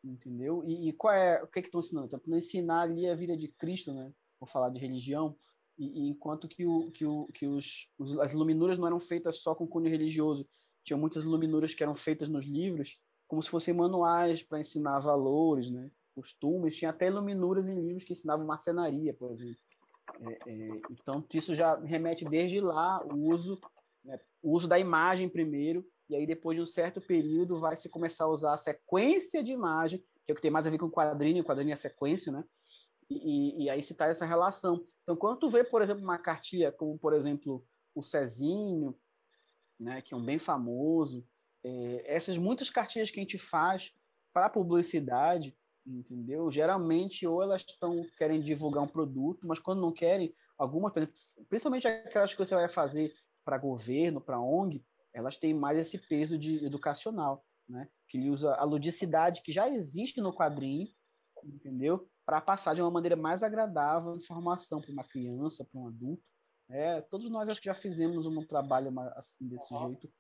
entendeu? 0.04 0.62
E, 0.66 0.88
e 0.88 0.92
qual 0.92 1.14
é 1.14 1.42
o 1.42 1.46
que, 1.46 1.58
é 1.58 1.62
que 1.62 1.68
estão 1.68 1.80
ensinando? 1.80 2.16
Estão 2.16 2.36
ensinar 2.36 2.82
ali 2.82 3.08
a 3.08 3.14
vida 3.14 3.36
de 3.36 3.48
Cristo, 3.48 3.92
né? 3.92 4.12
Vou 4.40 4.46
falar 4.46 4.70
de 4.70 4.80
religião, 4.80 5.36
e, 5.78 6.06
e 6.06 6.08
enquanto 6.08 6.48
que, 6.48 6.66
o, 6.66 6.90
que, 6.90 7.04
o, 7.04 7.26
que 7.32 7.46
os, 7.46 7.88
os, 7.98 8.18
as 8.18 8.32
luminuras 8.32 8.78
não 8.78 8.86
eram 8.86 9.00
feitas 9.00 9.38
só 9.38 9.54
com 9.54 9.66
cunho 9.66 9.90
religioso, 9.90 10.46
tinham 10.84 10.98
muitas 10.98 11.24
luminuras 11.24 11.74
que 11.74 11.82
eram 11.82 11.94
feitas 11.94 12.28
nos 12.28 12.44
livros, 12.44 13.00
como 13.26 13.42
se 13.42 13.48
fossem 13.48 13.72
manuais 13.72 14.42
para 14.42 14.60
ensinar 14.60 14.98
valores, 14.98 15.70
né? 15.70 15.90
costumes, 16.14 16.76
tinha 16.76 16.90
até 16.90 17.08
luminuras 17.08 17.68
em 17.68 17.80
livros 17.80 18.04
que 18.04 18.12
ensinavam 18.12 18.46
marcenaria, 18.46 19.14
por 19.14 19.32
exemplo. 19.32 19.56
É, 20.28 20.50
é, 20.50 20.66
então, 20.90 21.24
isso 21.32 21.54
já 21.54 21.76
remete 21.76 22.24
desde 22.24 22.60
lá 22.60 22.98
o 23.12 23.32
uso, 23.32 23.58
né, 24.04 24.18
o 24.42 24.52
uso 24.52 24.68
da 24.68 24.78
imagem 24.78 25.28
primeiro, 25.28 25.86
e 26.08 26.16
aí 26.16 26.26
depois 26.26 26.56
de 26.56 26.62
um 26.62 26.66
certo 26.66 27.00
período 27.00 27.60
vai 27.60 27.76
se 27.76 27.88
começar 27.88 28.24
a 28.24 28.28
usar 28.28 28.54
a 28.54 28.58
sequência 28.58 29.42
de 29.42 29.52
imagem, 29.52 29.98
que 30.24 30.30
é 30.30 30.32
o 30.32 30.36
que 30.36 30.42
tem 30.42 30.50
mais 30.50 30.66
a 30.66 30.70
ver 30.70 30.78
com 30.78 30.90
quadrinho, 30.90 31.44
quadrinho 31.44 31.72
é 31.72 31.76
sequência, 31.76 32.32
né? 32.32 32.44
E, 33.10 33.64
e, 33.64 33.70
aí 33.70 33.82
se 33.82 33.94
traz 33.94 34.12
essa 34.12 34.24
relação. 34.24 34.82
Então, 35.02 35.14
quando 35.16 35.38
tu 35.38 35.48
vê, 35.48 35.62
por 35.62 35.82
exemplo, 35.82 36.02
uma 36.02 36.18
cartilha 36.18 36.72
como, 36.72 36.98
por 36.98 37.12
exemplo, 37.12 37.62
o 37.94 38.02
Cezinho, 38.02 38.96
né, 39.78 40.00
que 40.00 40.14
é 40.14 40.16
um 40.16 40.24
bem 40.24 40.38
famoso, 40.38 41.26
é, 41.64 42.02
essas 42.06 42.38
muitas 42.38 42.70
cartilhas 42.70 43.10
que 43.10 43.20
a 43.20 43.22
gente 43.22 43.36
faz 43.36 43.92
para 44.32 44.48
publicidade, 44.48 45.54
entendeu? 45.86 46.50
Geralmente, 46.50 47.26
ou 47.26 47.42
elas 47.42 47.62
estão 47.62 48.04
querem 48.16 48.40
divulgar 48.40 48.82
um 48.82 48.88
produto, 48.88 49.46
mas 49.46 49.58
quando 49.58 49.82
não 49.82 49.92
querem, 49.92 50.34
algumas, 50.56 50.92
principalmente 51.48 51.86
aquelas 51.86 52.32
que 52.32 52.38
você 52.38 52.54
vai 52.54 52.68
fazer 52.68 53.12
para 53.44 53.58
governo, 53.58 54.20
para 54.20 54.40
ONG, 54.40 54.82
elas 55.12 55.36
têm 55.36 55.54
mais 55.54 55.78
esse 55.78 55.98
peso 55.98 56.38
de 56.38 56.64
educacional, 56.64 57.44
né? 57.68 57.88
Que 58.08 58.18
ele 58.18 58.30
usa 58.30 58.54
a 58.54 58.64
ludicidade 58.64 59.42
que 59.42 59.52
já 59.52 59.68
existe 59.68 60.20
no 60.20 60.34
quadrinho, 60.34 60.88
entendeu? 61.44 62.08
Para 62.24 62.40
passar 62.40 62.74
de 62.74 62.80
uma 62.80 62.90
maneira 62.90 63.16
mais 63.16 63.42
agradável 63.42 64.12
a 64.12 64.16
informação 64.16 64.80
para 64.80 64.92
uma 64.92 65.04
criança, 65.04 65.64
para 65.64 65.80
um 65.80 65.88
adulto. 65.88 66.22
É, 66.70 67.00
todos 67.02 67.30
nós 67.30 67.48
acho 67.48 67.60
que 67.60 67.66
já 67.66 67.74
fizemos 67.74 68.26
um 68.26 68.46
trabalho 68.46 68.92
assim 69.16 69.46
desse 69.46 69.72
uhum. 69.74 69.88
jeito. 69.88 70.12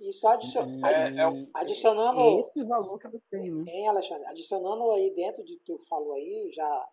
E 0.00 0.12
só 0.12 0.32
adicion... 0.32 0.84
é, 0.84 1.10
é, 1.10 1.48
adicionando. 1.54 2.20
É 2.20 2.40
esse 2.40 2.64
valor 2.64 2.98
que 2.98 3.06
eu 3.06 3.22
tenho. 3.30 3.62
Né? 3.62 3.70
Hein, 3.70 3.88
Alexandre? 3.88 4.26
Adicionando 4.26 4.90
aí 4.92 5.14
dentro 5.14 5.44
de 5.44 5.56
tu 5.60 5.78
falou 5.88 6.14
aí, 6.14 6.50
já 6.52 6.88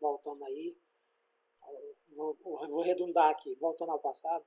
voltando 0.00 0.44
aí, 0.44 0.76
vou, 2.16 2.36
vou 2.42 2.82
redundar 2.82 3.30
aqui, 3.30 3.54
voltando 3.54 3.92
ao 3.92 4.00
passado 4.00 4.44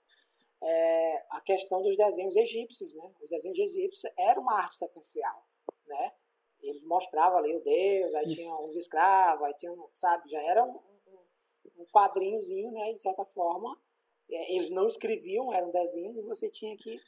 é, 0.61 1.25
a 1.29 1.41
questão 1.41 1.81
dos 1.81 1.95
desenhos 1.95 2.35
egípcios, 2.35 2.95
né? 2.95 3.11
Os 3.21 3.29
desenhos 3.29 3.57
egípcios 3.59 4.11
eram 4.17 4.41
uma 4.41 4.59
arte 4.59 4.75
sequencial, 4.75 5.45
né? 5.85 6.13
Eles 6.61 6.83
mostravam 6.85 7.37
ali 7.37 7.55
o 7.55 7.61
Deus, 7.61 8.13
aí 8.15 8.25
Isso. 8.25 8.35
tinha 8.35 8.55
uns 8.55 8.75
escravos, 8.75 9.45
aí 9.45 9.53
tinha, 9.53 9.73
sabe, 9.93 10.29
já 10.29 10.41
era 10.41 10.63
um, 10.63 10.75
um, 10.75 11.81
um 11.81 11.85
quadrinhozinho, 11.85 12.71
né? 12.71 12.91
De 12.91 12.99
certa 12.99 13.23
forma, 13.25 13.79
é, 14.29 14.55
eles 14.55 14.71
não 14.71 14.87
escreviam, 14.87 15.53
eram 15.53 15.69
desenhos 15.69 16.17
e 16.17 16.21
você 16.21 16.49
tinha 16.49 16.75
que 16.75 16.99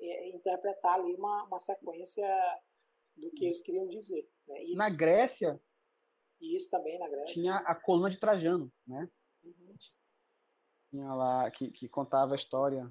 é, 0.00 0.28
interpretar 0.30 0.94
ali 0.94 1.14
uma, 1.14 1.44
uma 1.44 1.58
sequência 1.58 2.26
do 3.16 3.30
que 3.30 3.46
eles 3.46 3.60
queriam 3.60 3.86
dizer. 3.86 4.28
Né? 4.46 4.62
Isso, 4.64 4.76
na 4.76 4.90
Grécia. 4.90 5.60
Isso 6.40 6.68
também 6.70 6.98
na 6.98 7.08
Grécia. 7.08 7.34
Tinha 7.34 7.56
a 7.56 7.74
coluna 7.74 8.10
de 8.10 8.18
Trajano, 8.18 8.72
né? 8.86 9.08
Tinha 10.92 11.14
lá 11.14 11.50
que, 11.50 11.70
que 11.70 11.88
contava 11.88 12.34
a 12.34 12.36
história 12.36 12.86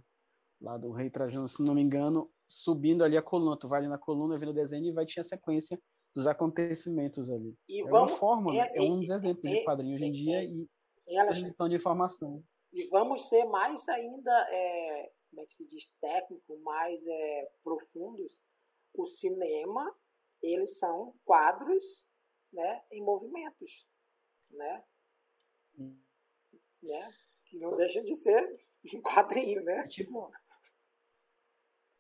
lá 0.60 0.76
do 0.76 0.92
rei 0.92 1.08
Trajano, 1.08 1.48
se 1.48 1.62
não 1.62 1.76
me 1.76 1.84
engano, 1.84 2.32
subindo 2.50 3.04
ali 3.04 3.16
a 3.16 3.22
coluna. 3.22 3.56
Tu 3.56 3.68
vai 3.68 3.78
ali 3.78 3.88
na 3.88 4.00
coluna, 4.00 4.40
vendo 4.40 4.50
o 4.50 4.56
desenho 4.56 4.88
e 4.88 4.92
vai 4.92 5.06
tinha 5.06 5.22
a 5.22 5.28
sequência 5.28 5.80
dos 6.16 6.26
acontecimentos 6.26 7.30
ali. 7.30 7.56
E 7.70 7.82
é 7.82 7.86
vamos, 7.86 8.14
uma 8.14 8.18
forma, 8.18 8.56
é, 8.56 8.72
é 8.76 8.82
um 8.82 9.00
dos 9.00 9.10
exemplos 9.10 9.46
é, 9.46 9.56
de 9.56 9.64
quadrinho 9.64 9.96
hoje 9.96 10.06
em 10.06 10.12
dia 10.12 10.44
e 10.44 10.68
transmissão 11.06 11.70
de 11.70 11.76
informação. 11.76 12.44
E 12.74 12.88
vamos 12.90 13.30
ser 13.30 13.46
mais 13.46 13.88
ainda, 13.88 14.32
é, 14.50 15.12
como 15.30 15.42
é 15.42 15.46
que 15.46 15.54
se 15.54 15.68
diz, 15.68 15.94
técnico, 16.02 16.58
mais 16.64 17.06
é, 17.06 17.52
profundos. 17.64 18.40
O 18.96 19.06
cinema, 19.06 19.96
eles 20.42 20.80
são 20.80 21.14
quadros 21.24 22.08
né, 22.52 22.82
em 22.92 23.04
movimentos, 23.04 23.88
né? 24.50 24.84
Hum. 25.78 26.02
né? 26.82 27.08
Que 27.52 27.60
não 27.60 27.76
deixa 27.76 28.02
de 28.02 28.16
ser 28.16 28.56
um 28.96 29.02
quadrinho, 29.02 29.62
né? 29.64 29.86
Tipo, 29.88 30.32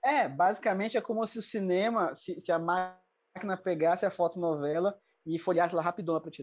é, 0.03 0.27
basicamente 0.27 0.97
é 0.97 1.01
como 1.01 1.25
se 1.27 1.37
o 1.37 1.43
cinema, 1.43 2.15
se, 2.15 2.39
se 2.41 2.51
a 2.51 2.57
máquina 2.57 3.55
pegasse 3.61 4.05
a 4.05 4.11
fotonovela 4.11 4.99
e 5.25 5.37
folhasse 5.37 5.75
lá 5.75 5.81
rapidão 5.81 6.19
pra 6.19 6.31
ti. 6.31 6.41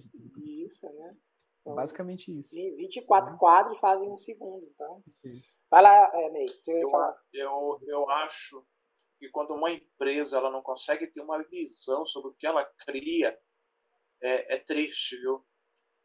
Isso, 0.65 0.87
né? 0.95 1.17
Então, 1.61 1.75
basicamente 1.75 2.31
isso. 2.39 2.55
24 2.55 3.33
né? 3.33 3.39
quadros 3.39 3.79
fazem 3.79 4.11
um 4.11 4.17
segundo, 4.17 4.65
então. 4.65 5.03
Sim. 5.21 5.41
Vai 5.71 5.83
lá, 5.83 6.11
é, 6.15 6.31
Ney, 6.31 6.47
tu 6.65 6.71
ia 6.71 6.83
eu, 6.83 6.89
falar. 6.89 7.17
Eu, 7.33 7.81
eu 7.87 8.11
acho 8.11 8.65
que 9.19 9.29
quando 9.31 9.55
uma 9.55 9.73
empresa 9.73 10.37
ela 10.37 10.51
não 10.51 10.63
consegue 10.63 11.09
ter 11.09 11.21
uma 11.21 11.43
visão 11.43 12.07
sobre 12.07 12.31
o 12.31 12.35
que 12.35 12.47
ela 12.47 12.65
cria, 12.87 13.37
é, 14.23 14.55
é 14.55 14.59
triste, 14.61 15.17
viu? 15.17 15.45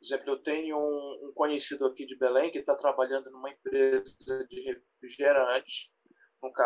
Por 0.03 0.07
exemplo, 0.07 0.31
eu 0.31 0.43
tenho 0.43 0.77
um, 0.77 1.29
um 1.29 1.33
conhecido 1.33 1.85
aqui 1.85 2.05
de 2.05 2.17
Belém 2.17 2.51
que 2.51 2.57
está 2.57 2.75
trabalhando 2.75 3.31
numa 3.31 3.49
empresa 3.49 4.45
de 4.49 4.59
refrigerantes. 4.59 5.93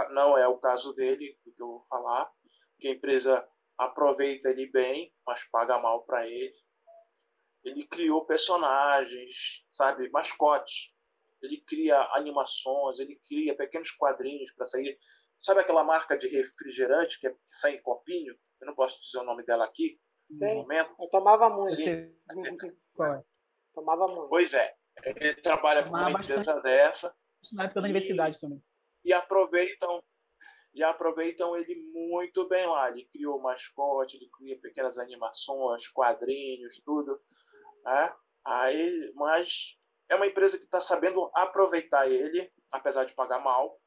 Não 0.09 0.35
é 0.35 0.47
o 0.47 0.57
caso 0.57 0.91
dele, 0.95 1.37
que 1.43 1.53
eu 1.61 1.67
vou 1.67 1.85
falar, 1.87 2.27
que 2.79 2.87
a 2.87 2.91
empresa 2.91 3.47
aproveita 3.77 4.49
ele 4.49 4.65
bem, 4.71 5.13
mas 5.23 5.47
paga 5.51 5.77
mal 5.77 6.03
para 6.03 6.27
ele. 6.27 6.55
Ele 7.63 7.85
criou 7.85 8.25
personagens, 8.25 9.63
sabe, 9.69 10.09
mascotes. 10.09 10.95
Ele 11.39 11.61
cria 11.61 12.01
animações, 12.13 12.97
ele 12.99 13.21
cria 13.27 13.55
pequenos 13.55 13.91
quadrinhos 13.91 14.51
para 14.53 14.65
sair. 14.65 14.97
Sabe 15.37 15.59
aquela 15.59 15.83
marca 15.83 16.17
de 16.17 16.27
refrigerante 16.27 17.19
que, 17.19 17.27
é, 17.27 17.29
que 17.29 17.37
sai 17.45 17.75
em 17.75 17.81
copinho? 17.83 18.35
Eu 18.59 18.65
não 18.65 18.73
posso 18.73 18.99
dizer 18.99 19.19
o 19.19 19.23
nome 19.23 19.45
dela 19.45 19.63
aqui, 19.63 20.01
Sei. 20.27 20.55
no 20.55 20.61
momento. 20.61 20.95
Eu 20.99 21.07
tomava 21.09 21.51
muito. 21.51 21.75
Qual 22.97 23.13
é? 23.13 23.23
Tomava 23.73 24.07
muito. 24.07 24.27
Pois 24.27 24.53
é. 24.53 24.73
Ele 25.05 25.35
trabalha 25.35 25.83
com 25.83 25.89
uma 25.89 26.11
empresa 26.11 26.59
dessa. 26.61 27.15
Na 27.53 27.65
época 27.65 27.81
da 27.81 27.85
universidade 27.85 28.39
também. 28.39 28.61
E 29.05 29.13
aproveitam 29.13 30.03
e 30.73 30.83
aproveitam 30.83 31.55
ele 31.55 31.75
muito 31.91 32.47
bem 32.47 32.67
lá. 32.67 32.89
Ele 32.89 33.05
criou 33.05 33.41
mascote, 33.41 34.17
ele 34.17 34.29
cria 34.29 34.59
pequenas 34.59 34.97
animações, 34.97 35.87
quadrinhos, 35.87 36.81
tudo. 36.83 37.19
Né? 37.83 38.15
Aí, 38.45 39.11
mas 39.15 39.77
é 40.09 40.15
uma 40.15 40.27
empresa 40.27 40.57
que 40.57 40.65
está 40.65 40.79
sabendo 40.79 41.31
aproveitar 41.33 42.09
ele, 42.09 42.51
apesar 42.71 43.05
de 43.05 43.13
pagar 43.13 43.39
mal, 43.39 43.79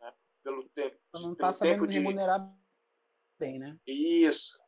né? 0.00 0.12
pelo 0.42 0.68
tempo. 0.70 0.96
Não 1.14 1.32
está 1.32 1.52
sabendo 1.52 1.86
de... 1.86 1.98
remunerar 1.98 2.40
bem, 3.38 3.58
né? 3.58 3.78
Isso. 3.86 4.58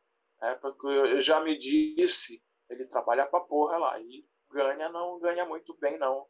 É, 0.41 0.53
porque 0.55 0.87
eu 0.87 1.19
já 1.19 1.41
me 1.41 1.57
disse, 1.57 2.43
ele 2.69 2.85
trabalha 2.85 3.25
pra 3.25 3.39
porra 3.39 3.77
lá. 3.77 3.99
E 3.99 4.25
ganha, 4.51 4.89
não 4.89 5.19
ganha 5.19 5.45
muito 5.45 5.75
bem, 5.79 5.97
não, 5.97 6.25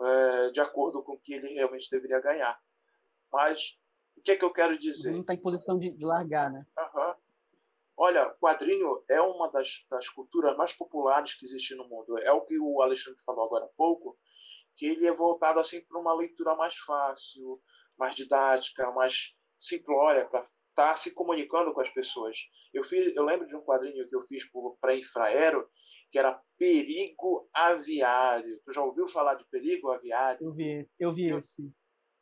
é, 0.00 0.50
de 0.50 0.60
acordo 0.60 1.02
com 1.02 1.12
o 1.12 1.18
que 1.18 1.34
ele 1.34 1.48
realmente 1.54 1.90
deveria 1.90 2.20
ganhar. 2.20 2.58
Mas 3.32 3.78
o 4.16 4.22
que 4.22 4.32
é 4.32 4.36
que 4.36 4.44
eu 4.44 4.52
quero 4.52 4.78
dizer? 4.78 5.12
Não 5.12 5.20
está 5.20 5.34
em 5.34 5.40
posição 5.40 5.78
de, 5.78 5.90
de 5.90 6.04
largar, 6.04 6.50
né? 6.50 6.66
Uhum. 6.76 7.14
Olha, 7.96 8.30
quadrinho 8.40 9.02
é 9.08 9.20
uma 9.20 9.50
das, 9.50 9.84
das 9.90 10.08
culturas 10.08 10.56
mais 10.56 10.72
populares 10.72 11.34
que 11.34 11.44
existe 11.44 11.74
no 11.74 11.88
mundo. 11.88 12.16
É 12.18 12.30
o 12.30 12.42
que 12.42 12.58
o 12.58 12.80
Alexandre 12.80 13.20
falou 13.24 13.44
agora 13.44 13.64
há 13.64 13.76
pouco, 13.76 14.16
que 14.76 14.86
ele 14.86 15.06
é 15.06 15.12
voltado 15.12 15.58
assim 15.58 15.84
para 15.84 15.98
uma 15.98 16.14
leitura 16.14 16.54
mais 16.54 16.76
fácil, 16.76 17.60
mais 17.98 18.14
didática, 18.14 18.92
mais 18.92 19.36
simplória, 19.58 20.26
para 20.26 20.44
estar 20.78 20.90
tá 20.90 20.96
se 20.96 21.14
comunicando 21.14 21.72
com 21.74 21.80
as 21.80 21.90
pessoas. 21.90 22.36
Eu, 22.72 22.84
fiz, 22.84 23.14
eu 23.14 23.24
lembro 23.24 23.46
de 23.46 23.56
um 23.56 23.62
quadrinho 23.62 24.08
que 24.08 24.14
eu 24.14 24.22
fiz 24.26 24.48
para 24.80 24.96
Infraero, 24.96 25.68
que 26.10 26.18
era 26.18 26.40
Perigo 26.56 27.48
Aviário. 27.52 28.60
Tu 28.64 28.72
já 28.72 28.82
ouviu 28.82 29.06
falar 29.06 29.34
de 29.34 29.44
Perigo 29.50 29.90
Aviário? 29.90 30.46
Eu 30.46 30.52
vi 30.52 30.80
esse. 30.80 30.94
Eu 30.98 31.12
vi 31.12 31.28
eu, 31.28 31.38
esse. 31.38 31.72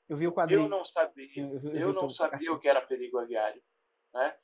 Eu 0.08 0.16
vi 0.16 0.26
o 0.26 0.32
quadrinho. 0.32 0.62
Eu 0.62 0.68
não 0.68 0.84
sabia. 0.84 1.28
Eu, 1.36 1.60
eu, 1.70 1.80
eu 1.80 1.92
não 1.92 2.08
sabia 2.08 2.52
o 2.52 2.58
que 2.58 2.68
era 2.68 2.80
Perigo 2.80 3.18
Aviário. 3.18 3.62
Né? 4.14 4.34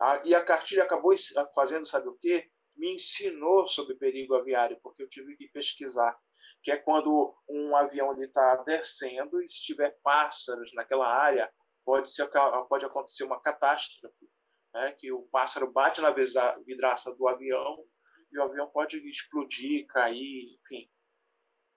Ah, 0.00 0.20
e 0.24 0.34
a 0.34 0.44
cartilha 0.44 0.82
acabou 0.82 1.14
fazendo, 1.54 1.86
sabe 1.86 2.08
o 2.08 2.18
quê? 2.20 2.50
Me 2.76 2.94
ensinou 2.94 3.66
sobre 3.66 3.94
perigo 3.94 4.34
aviário, 4.34 4.78
porque 4.82 5.02
eu 5.02 5.08
tive 5.08 5.36
que 5.36 5.46
pesquisar. 5.48 6.18
Que 6.62 6.72
é 6.72 6.76
quando 6.76 7.34
um 7.48 7.76
avião 7.76 8.18
está 8.20 8.56
descendo 8.64 9.40
e 9.40 9.46
se 9.46 9.62
tiver 9.62 9.96
pássaros 10.02 10.72
naquela 10.74 11.06
área, 11.06 11.52
pode, 11.84 12.12
ser, 12.12 12.28
pode 12.68 12.84
acontecer 12.84 13.24
uma 13.24 13.40
catástrofe. 13.40 14.28
Né? 14.74 14.92
Que 14.92 15.12
o 15.12 15.22
pássaro 15.30 15.70
bate 15.70 16.00
na 16.00 16.10
vidraça 16.10 17.14
do 17.16 17.28
avião 17.28 17.84
e 18.32 18.38
o 18.38 18.42
avião 18.42 18.68
pode 18.70 18.98
explodir, 19.08 19.86
cair, 19.86 20.58
enfim. 20.60 20.88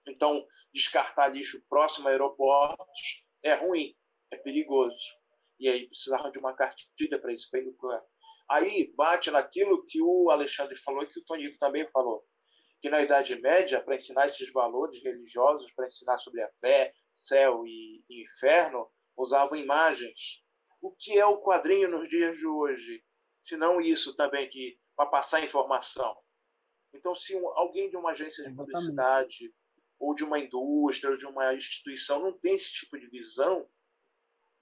Então, 0.08 0.46
descartar 0.72 1.28
lixo 1.28 1.62
próximo 1.68 2.08
a 2.08 2.12
aeroportos 2.12 3.26
é 3.42 3.54
ruim, 3.54 3.94
é 4.30 4.36
perigoso. 4.36 5.04
E 5.58 5.68
aí 5.68 5.86
precisavam 5.86 6.30
de 6.30 6.38
uma 6.38 6.54
cartilha 6.54 7.18
para 7.20 7.32
isso, 7.32 7.48
bem 7.50 7.72
claro. 7.74 8.04
Aí 8.48 8.92
bate 8.96 9.30
naquilo 9.30 9.84
que 9.86 10.00
o 10.00 10.30
Alexandre 10.30 10.76
falou 10.76 11.02
e 11.02 11.08
que 11.08 11.18
o 11.18 11.24
Tonico 11.24 11.58
também 11.58 11.88
falou. 11.90 12.24
Que 12.80 12.88
na 12.88 13.02
Idade 13.02 13.40
Média, 13.40 13.82
para 13.82 13.96
ensinar 13.96 14.26
esses 14.26 14.52
valores 14.52 15.02
religiosos, 15.02 15.72
para 15.72 15.86
ensinar 15.86 16.18
sobre 16.18 16.42
a 16.42 16.50
fé, 16.60 16.92
céu 17.14 17.66
e 17.66 18.04
inferno, 18.08 18.88
usavam 19.16 19.58
imagens. 19.58 20.42
O 20.82 20.90
que 20.92 21.18
é 21.18 21.26
o 21.26 21.40
quadrinho 21.40 21.90
nos 21.90 22.08
dias 22.08 22.38
de 22.38 22.46
hoje? 22.46 23.02
Se 23.42 23.56
não 23.56 23.80
isso 23.80 24.14
também, 24.14 24.48
que 24.48 24.78
para 24.96 25.06
passar 25.06 25.44
informação. 25.44 26.16
Então, 26.92 27.14
se 27.14 27.36
um, 27.36 27.46
alguém 27.50 27.90
de 27.90 27.96
uma 27.96 28.10
agência 28.10 28.48
de 28.48 28.54
publicidade, 28.54 29.52
ou 29.98 30.14
de 30.14 30.24
uma 30.24 30.38
indústria, 30.38 31.10
ou 31.10 31.16
de 31.16 31.26
uma 31.26 31.54
instituição 31.54 32.20
não 32.20 32.32
tem 32.32 32.54
esse 32.54 32.72
tipo 32.72 32.98
de 32.98 33.06
visão, 33.08 33.68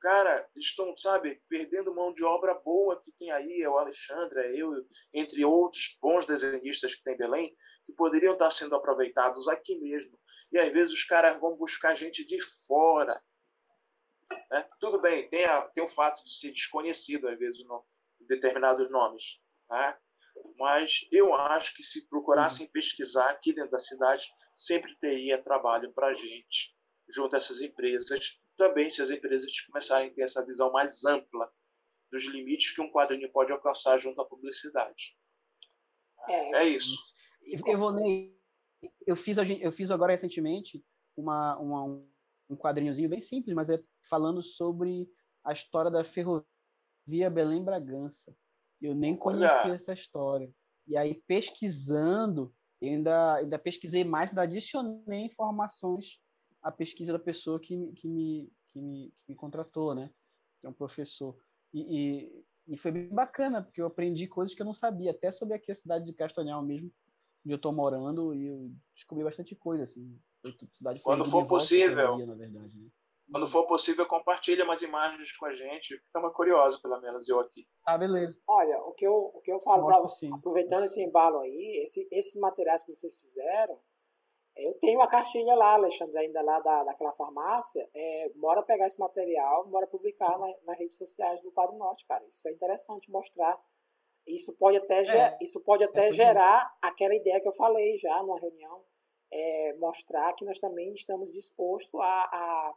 cara, 0.00 0.46
estão, 0.56 0.94
sabe, 0.96 1.42
perdendo 1.48 1.94
mão 1.94 2.12
de 2.12 2.24
obra 2.24 2.54
boa 2.54 3.00
que 3.02 3.12
tem 3.12 3.30
aí, 3.30 3.62
é 3.62 3.68
o 3.68 3.78
Alexandre, 3.78 4.40
é 4.40 4.56
eu, 4.56 4.70
entre 5.12 5.44
outros 5.44 5.96
bons 6.00 6.26
desenhistas 6.26 6.94
que 6.94 7.02
tem 7.02 7.14
em 7.14 7.18
Belém, 7.18 7.56
que 7.86 7.92
poderiam 7.92 8.34
estar 8.34 8.50
sendo 8.50 8.74
aproveitados 8.74 9.48
aqui 9.48 9.80
mesmo. 9.80 10.18
E 10.52 10.58
às 10.58 10.70
vezes 10.70 10.92
os 10.92 11.04
caras 11.04 11.40
vão 11.40 11.56
buscar 11.56 11.94
gente 11.94 12.24
de 12.24 12.40
fora. 12.66 13.18
Né? 14.50 14.68
Tudo 14.80 15.00
bem, 15.00 15.28
tem, 15.28 15.44
a, 15.44 15.62
tem 15.62 15.84
o 15.84 15.88
fato 15.88 16.24
de 16.24 16.32
ser 16.32 16.50
desconhecido, 16.50 17.28
às 17.28 17.38
vezes, 17.38 17.64
no, 17.66 17.84
determinados 18.20 18.90
nomes. 18.90 19.40
Né? 19.70 19.96
mas 20.58 21.06
eu 21.10 21.34
acho 21.34 21.74
que 21.74 21.82
se 21.82 22.08
procurassem 22.08 22.66
pesquisar 22.66 23.30
aqui 23.30 23.52
dentro 23.52 23.70
da 23.70 23.78
cidade, 23.78 24.32
sempre 24.54 24.96
teria 24.96 25.42
trabalho 25.42 25.92
para 25.92 26.08
a 26.08 26.14
gente, 26.14 26.76
junto 27.08 27.34
a 27.34 27.38
essas 27.38 27.60
empresas. 27.60 28.40
Também, 28.56 28.88
se 28.88 29.02
as 29.02 29.10
empresas 29.10 29.60
começarem 29.60 30.10
a 30.10 30.14
ter 30.14 30.22
essa 30.22 30.44
visão 30.44 30.70
mais 30.72 31.04
ampla 31.04 31.52
dos 32.10 32.24
limites 32.26 32.72
que 32.74 32.80
um 32.80 32.90
quadrinho 32.90 33.30
pode 33.32 33.52
alcançar 33.52 33.98
junto 33.98 34.20
à 34.20 34.24
publicidade. 34.24 35.16
É, 36.28 36.62
é 36.62 36.68
isso. 36.68 36.96
Eu, 37.42 37.76
vou, 37.76 37.92
eu, 39.06 39.16
fiz, 39.16 39.36
eu 39.60 39.72
fiz 39.72 39.90
agora 39.90 40.12
recentemente 40.12 40.84
uma, 41.16 41.58
uma, 41.58 41.84
um 42.48 42.56
quadrinhozinho 42.56 43.08
bem 43.08 43.20
simples, 43.20 43.54
mas 43.54 43.68
é 43.68 43.82
falando 44.08 44.42
sobre 44.42 45.08
a 45.42 45.52
história 45.52 45.90
da 45.90 46.04
ferrovia 46.04 47.30
Belém-Bragança. 47.30 48.34
Eu 48.80 48.94
nem 48.94 49.16
conhecia 49.16 49.62
Olha. 49.64 49.74
essa 49.74 49.92
história. 49.92 50.50
E 50.86 50.96
aí, 50.96 51.14
pesquisando, 51.26 52.54
eu 52.80 52.88
ainda, 52.88 53.34
ainda 53.36 53.58
pesquisei 53.58 54.04
mais, 54.04 54.30
ainda 54.30 54.42
adicionei 54.42 55.26
informações 55.26 56.20
à 56.62 56.70
pesquisa 56.70 57.12
da 57.12 57.18
pessoa 57.18 57.58
que, 57.58 57.92
que, 57.92 58.08
me, 58.08 58.52
que, 58.70 58.80
me, 58.80 59.12
que 59.16 59.24
me 59.28 59.34
contratou, 59.34 59.94
né? 59.94 60.10
Que 60.60 60.66
é 60.66 60.70
um 60.70 60.74
professor. 60.74 61.36
E, 61.72 61.80
e, 61.80 62.44
e, 62.74 62.76
foi 62.76 62.92
bem 62.92 63.08
bacana, 63.08 63.62
porque 63.62 63.80
eu 63.80 63.86
aprendi 63.86 64.26
coisas 64.26 64.54
que 64.54 64.62
eu 64.62 64.66
não 64.66 64.74
sabia, 64.74 65.10
até 65.10 65.30
sobre 65.30 65.54
aqui 65.54 65.72
a 65.72 65.74
cidade 65.74 66.04
de 66.04 66.12
Castanhal 66.12 66.62
mesmo, 66.62 66.92
onde 67.44 67.54
eu 67.54 67.56
estou 67.56 67.72
morando, 67.72 68.34
e 68.34 68.46
eu 68.46 68.70
descobri 68.94 69.24
bastante 69.24 69.54
coisa, 69.54 69.82
assim. 69.82 70.18
Cidade 70.72 71.00
Quando 71.02 71.24
for 71.24 71.46
possível. 71.46 72.18
na 72.26 72.34
verdade, 72.34 72.76
né? 72.76 72.88
Quando 73.30 73.46
for 73.46 73.66
possível, 73.66 74.06
compartilha 74.06 74.64
umas 74.64 74.82
imagens 74.82 75.36
com 75.36 75.46
a 75.46 75.54
gente. 75.54 75.98
Fica 75.98 76.30
curioso, 76.30 76.80
pelo 76.82 77.00
menos, 77.00 77.28
eu 77.28 77.40
aqui. 77.40 77.66
Ah, 77.86 77.96
beleza. 77.96 78.40
Olha, 78.46 78.78
o 78.82 78.92
que 78.92 79.06
eu, 79.06 79.14
o 79.14 79.40
que 79.40 79.52
eu 79.52 79.58
falo, 79.60 79.86
pra, 79.86 80.02
aproveitando 80.36 80.84
esse 80.84 81.02
embalo 81.02 81.40
aí, 81.40 81.80
esse, 81.82 82.06
esses 82.12 82.38
materiais 82.40 82.84
que 82.84 82.94
vocês 82.94 83.18
fizeram, 83.18 83.80
eu 84.56 84.74
tenho 84.74 85.00
a 85.00 85.08
cartilha 85.08 85.54
lá, 85.54 85.74
Alexandre, 85.74 86.18
ainda 86.18 86.40
lá 86.42 86.60
da, 86.60 86.84
daquela 86.84 87.12
farmácia. 87.12 87.88
É, 87.92 88.30
bora 88.36 88.62
pegar 88.62 88.86
esse 88.86 89.00
material, 89.00 89.66
bora 89.66 89.86
publicar 89.86 90.38
na, 90.38 90.46
nas 90.64 90.78
redes 90.78 90.96
sociais 90.96 91.42
do 91.42 91.50
Padre 91.50 91.76
Norte, 91.76 92.06
cara. 92.06 92.24
Isso 92.28 92.46
é 92.48 92.52
interessante 92.52 93.10
mostrar. 93.10 93.58
Isso 94.26 94.56
pode 94.56 94.76
até, 94.78 95.00
é, 95.00 95.38
isso 95.40 95.62
pode 95.64 95.82
até 95.84 96.08
é 96.08 96.12
gerar 96.12 96.72
aquela 96.80 97.14
ideia 97.14 97.40
que 97.40 97.48
eu 97.48 97.52
falei 97.52 97.96
já 97.96 98.22
numa 98.22 98.38
reunião. 98.38 98.84
É, 99.32 99.74
mostrar 99.78 100.32
que 100.34 100.44
nós 100.44 100.60
também 100.60 100.92
estamos 100.92 101.32
dispostos 101.32 102.00
a, 102.00 102.04
a 102.04 102.74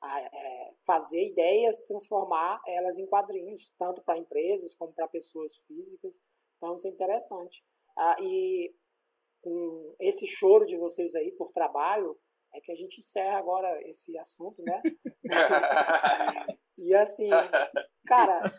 a, 0.00 0.20
é, 0.20 0.72
fazer 0.86 1.26
ideias, 1.26 1.80
transformar 1.80 2.60
elas 2.66 2.98
em 2.98 3.06
quadrinhos, 3.06 3.72
tanto 3.78 4.02
para 4.02 4.18
empresas 4.18 4.74
como 4.74 4.92
para 4.92 5.08
pessoas 5.08 5.56
físicas. 5.66 6.22
Então, 6.56 6.74
isso 6.74 6.86
é 6.86 6.90
interessante. 6.90 7.64
Ah, 7.96 8.16
e 8.20 8.74
com 9.40 9.94
esse 10.00 10.26
choro 10.26 10.66
de 10.66 10.76
vocês 10.76 11.14
aí 11.14 11.32
por 11.32 11.50
trabalho, 11.50 12.18
é 12.54 12.60
que 12.60 12.72
a 12.72 12.74
gente 12.74 12.98
encerra 12.98 13.38
agora 13.38 13.80
esse 13.88 14.16
assunto, 14.18 14.62
né? 14.62 14.80
e 16.78 16.94
assim, 16.94 17.28
cara, 18.06 18.52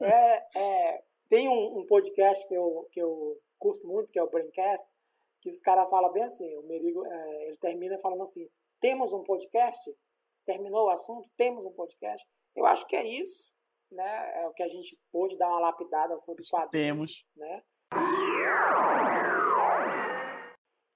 é, 0.00 0.58
é, 0.58 1.04
tem 1.28 1.48
um, 1.48 1.78
um, 1.78 1.86
podcast 1.86 2.46
que 2.48 2.54
eu, 2.54 2.88
que 2.90 3.00
eu 3.00 3.38
curto 3.58 3.86
muito, 3.86 4.12
que 4.12 4.18
é 4.18 4.22
o 4.22 4.30
Braincast, 4.30 4.90
que 5.40 5.48
os 5.48 5.60
caras 5.60 5.88
falam 5.88 6.12
bem 6.12 6.24
assim, 6.24 6.54
o 6.56 6.62
Merigo, 6.62 7.06
é, 7.06 7.46
ele 7.46 7.56
termina 7.58 7.98
falando 7.98 8.22
assim, 8.22 8.48
temos 8.80 9.12
um 9.12 9.22
podcast? 9.22 9.94
Terminou 10.50 10.86
o 10.86 10.90
assunto, 10.90 11.30
temos 11.36 11.64
um 11.64 11.72
podcast. 11.72 12.26
Eu 12.56 12.66
acho 12.66 12.86
que 12.88 12.96
é 12.96 13.06
isso, 13.06 13.54
né? 13.90 14.42
É 14.42 14.46
o 14.48 14.52
que 14.52 14.62
a 14.62 14.68
gente 14.68 14.98
pôde 15.12 15.38
dar 15.38 15.48
uma 15.48 15.60
lapidada 15.60 16.16
sobre 16.16 16.42
quadrinhos. 16.48 16.84
Temos. 16.86 17.26
Né? 17.36 17.62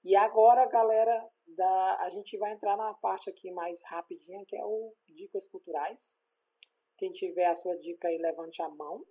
E 0.03 0.15
agora, 0.15 0.67
galera, 0.67 1.25
da, 1.47 1.97
a 2.01 2.09
gente 2.09 2.37
vai 2.37 2.51
entrar 2.51 2.75
na 2.75 2.93
parte 2.95 3.29
aqui 3.29 3.49
mais 3.51 3.81
rapidinha, 3.85 4.45
que 4.45 4.57
é 4.57 4.65
o 4.65 4.93
Dicas 5.07 5.47
Culturais. 5.47 6.21
Quem 6.97 7.11
tiver 7.11 7.45
a 7.45 7.55
sua 7.55 7.77
dica 7.77 8.09
aí, 8.09 8.17
levante 8.17 8.61
a 8.61 8.69
mão. 8.69 9.05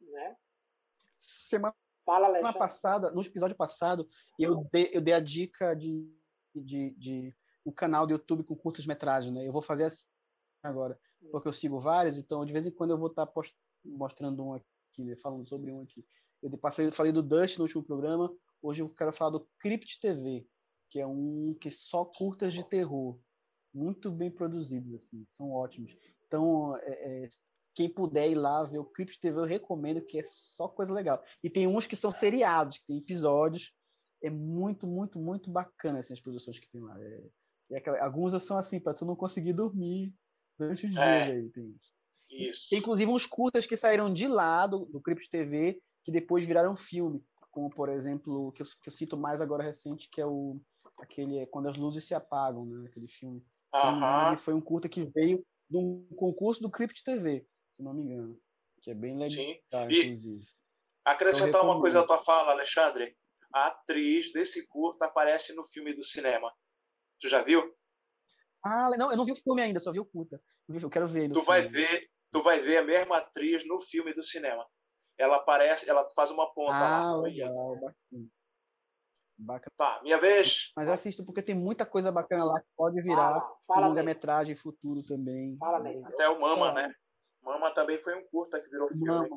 Né? 0.00 0.36
Semana, 1.16 1.74
Fala, 2.04 2.28
Alexandre. 2.28 2.52
semana 2.52 2.68
passada, 2.68 3.10
no 3.10 3.20
episódio 3.20 3.56
passado, 3.56 4.08
eu 4.38 4.64
dei, 4.72 4.90
eu 4.92 5.00
dei 5.02 5.12
a 5.12 5.20
dica 5.20 5.74
de, 5.74 6.08
de, 6.54 6.90
de 6.92 7.36
o 7.64 7.72
canal 7.72 8.06
do 8.06 8.12
YouTube 8.12 8.44
com 8.44 8.56
curtas-metragens, 8.56 9.34
né? 9.34 9.46
Eu 9.46 9.52
vou 9.52 9.62
fazer 9.62 9.84
assim 9.84 10.06
agora, 10.62 10.98
porque 11.30 11.48
eu 11.48 11.52
sigo 11.52 11.80
vários, 11.80 12.18
então 12.18 12.44
de 12.44 12.52
vez 12.52 12.66
em 12.66 12.70
quando 12.70 12.90
eu 12.90 12.98
vou 12.98 13.08
estar 13.08 13.26
tá 13.26 13.42
mostrando 13.84 14.44
um 14.44 14.54
aqui, 14.54 15.04
né? 15.04 15.16
falando 15.16 15.46
sobre 15.48 15.72
um 15.72 15.82
aqui. 15.82 16.04
Eu 16.42 16.56
passei, 16.58 16.90
falei 16.90 17.12
do 17.12 17.22
Dust 17.22 17.58
no 17.58 17.64
último 17.64 17.82
programa, 17.82 18.34
hoje 18.62 18.82
eu 18.82 18.88
quero 18.88 19.12
falar 19.12 19.30
do 19.30 19.48
Crypt 19.58 20.00
TV, 20.00 20.46
que 20.88 20.98
é 20.98 21.06
um 21.06 21.54
que 21.60 21.70
só 21.70 22.04
curtas 22.04 22.52
de 22.52 22.64
terror, 22.68 23.18
muito 23.72 24.10
bem 24.10 24.30
produzidos, 24.30 24.94
assim, 24.94 25.24
são 25.28 25.52
ótimos. 25.52 25.96
Então, 26.26 26.76
é, 26.78 27.24
é, 27.24 27.28
quem 27.74 27.88
puder 27.88 28.28
ir 28.28 28.34
lá 28.34 28.64
ver 28.64 28.78
o 28.78 28.84
Crypt 28.84 29.20
TV, 29.20 29.38
eu 29.38 29.44
recomendo, 29.44 30.02
que 30.02 30.18
é 30.18 30.24
só 30.26 30.68
coisa 30.68 30.92
legal. 30.92 31.22
E 31.42 31.48
tem 31.48 31.66
uns 31.66 31.86
que 31.86 31.96
são 31.96 32.10
seriados, 32.10 32.78
que 32.78 32.86
tem 32.86 32.98
episódios, 32.98 33.72
é 34.22 34.28
muito, 34.28 34.86
muito, 34.86 35.18
muito 35.18 35.50
bacana 35.50 35.98
essas 35.98 36.20
produções 36.20 36.58
que 36.58 36.70
tem 36.70 36.80
lá. 36.80 37.00
É, 37.00 37.30
aquela, 37.76 38.02
alguns 38.02 38.42
são 38.44 38.58
assim, 38.58 38.80
para 38.80 38.94
tu 38.94 39.04
não 39.04 39.16
conseguir 39.16 39.52
dormir 39.52 40.12
durante 40.58 40.86
os 40.86 40.96
é. 40.96 41.24
dias 41.24 41.36
aí. 41.36 41.50
Tem, 41.50 42.50
Isso. 42.50 42.68
tem 42.70 42.78
inclusive 42.78 43.10
uns 43.10 43.26
curtas 43.26 43.66
que 43.66 43.76
saíram 43.76 44.12
de 44.12 44.26
lá 44.28 44.66
do, 44.66 44.86
do 44.86 45.00
Crypt 45.00 45.28
TV, 45.28 45.80
que 46.04 46.12
depois 46.12 46.46
viraram 46.46 46.76
filme. 46.76 47.24
Como, 47.50 47.68
por 47.68 47.88
exemplo, 47.88 48.52
que 48.52 48.62
eu, 48.62 48.66
que 48.80 48.88
eu 48.88 48.92
cito 48.92 49.16
mais 49.16 49.40
agora 49.40 49.64
recente, 49.64 50.08
que 50.08 50.20
é 50.20 50.26
o 50.26 50.60
aquele 51.00 51.38
é 51.38 51.46
Quando 51.46 51.68
as 51.68 51.76
Luzes 51.76 52.04
Se 52.04 52.14
Apagam, 52.14 52.64
né? 52.64 52.86
Aquele 52.88 53.08
filme. 53.08 53.44
Uhum. 53.72 54.36
foi 54.36 54.54
um 54.54 54.60
curta 54.60 54.88
que 54.88 55.04
veio 55.04 55.44
de 55.68 55.76
um 55.76 56.04
concurso 56.16 56.60
do 56.60 56.70
Crypt 56.70 57.04
TV, 57.04 57.46
se 57.72 57.82
não 57.82 57.94
me 57.94 58.02
engano. 58.02 58.36
Que 58.82 58.90
é 58.90 58.94
bem 58.94 59.16
legal, 59.16 59.28
Sim. 59.30 59.60
inclusive. 59.72 60.42
Acrescentar 61.04 61.60
então, 61.60 61.64
uma 61.64 61.80
coisa 61.80 62.00
à 62.00 62.06
tua 62.06 62.18
fala, 62.18 62.52
Alexandre. 62.52 63.16
A 63.52 63.68
atriz 63.68 64.32
desse 64.32 64.66
curta 64.66 65.06
aparece 65.06 65.54
no 65.54 65.64
filme 65.64 65.92
do 65.94 66.02
cinema. 66.02 66.52
Tu 67.20 67.28
já 67.28 67.42
viu? 67.42 67.62
Ah, 68.64 68.90
não, 68.96 69.10
eu 69.10 69.16
não 69.16 69.24
vi 69.24 69.32
o 69.32 69.36
filme 69.36 69.62
ainda, 69.62 69.80
só 69.80 69.92
vi 69.92 70.00
o 70.00 70.04
curta. 70.04 70.40
Eu 70.68 70.90
quero 70.90 71.08
ver. 71.08 71.30
Tu 71.30 71.42
vai 71.42 71.62
ver, 71.62 72.08
tu 72.30 72.42
vai 72.42 72.58
ver 72.58 72.78
a 72.78 72.84
mesma 72.84 73.18
atriz 73.18 73.66
no 73.66 73.80
filme 73.80 74.12
do 74.12 74.22
cinema. 74.22 74.66
Ela 75.18 75.36
aparece, 75.36 75.88
ela 75.88 76.08
faz 76.14 76.30
uma 76.30 76.52
ponta 76.52 76.74
ah, 76.74 77.14
lá. 77.14 77.20
Legal, 77.22 77.74
bacana. 77.74 78.28
bacana. 79.38 79.72
Tá, 79.76 80.00
minha 80.02 80.18
vez. 80.18 80.72
Mas 80.76 80.88
assisto 80.88 81.24
porque 81.24 81.42
tem 81.42 81.54
muita 81.54 81.84
coisa 81.84 82.10
bacana 82.10 82.44
lá 82.44 82.60
que 82.60 82.68
pode 82.76 83.02
virar 83.02 83.42
longa-metragem 83.68 84.56
futuro 84.56 85.02
também. 85.02 85.56
Fala, 85.58 85.80
Ney. 85.80 86.02
Até 86.04 86.28
o 86.28 86.40
Mama, 86.40 86.72
né? 86.72 86.94
Mama 87.42 87.72
também 87.72 87.98
foi 87.98 88.16
um 88.16 88.26
curta 88.28 88.62
que 88.62 88.70
virou 88.70 88.88
filme. 88.88 89.06
Mama. 89.06 89.36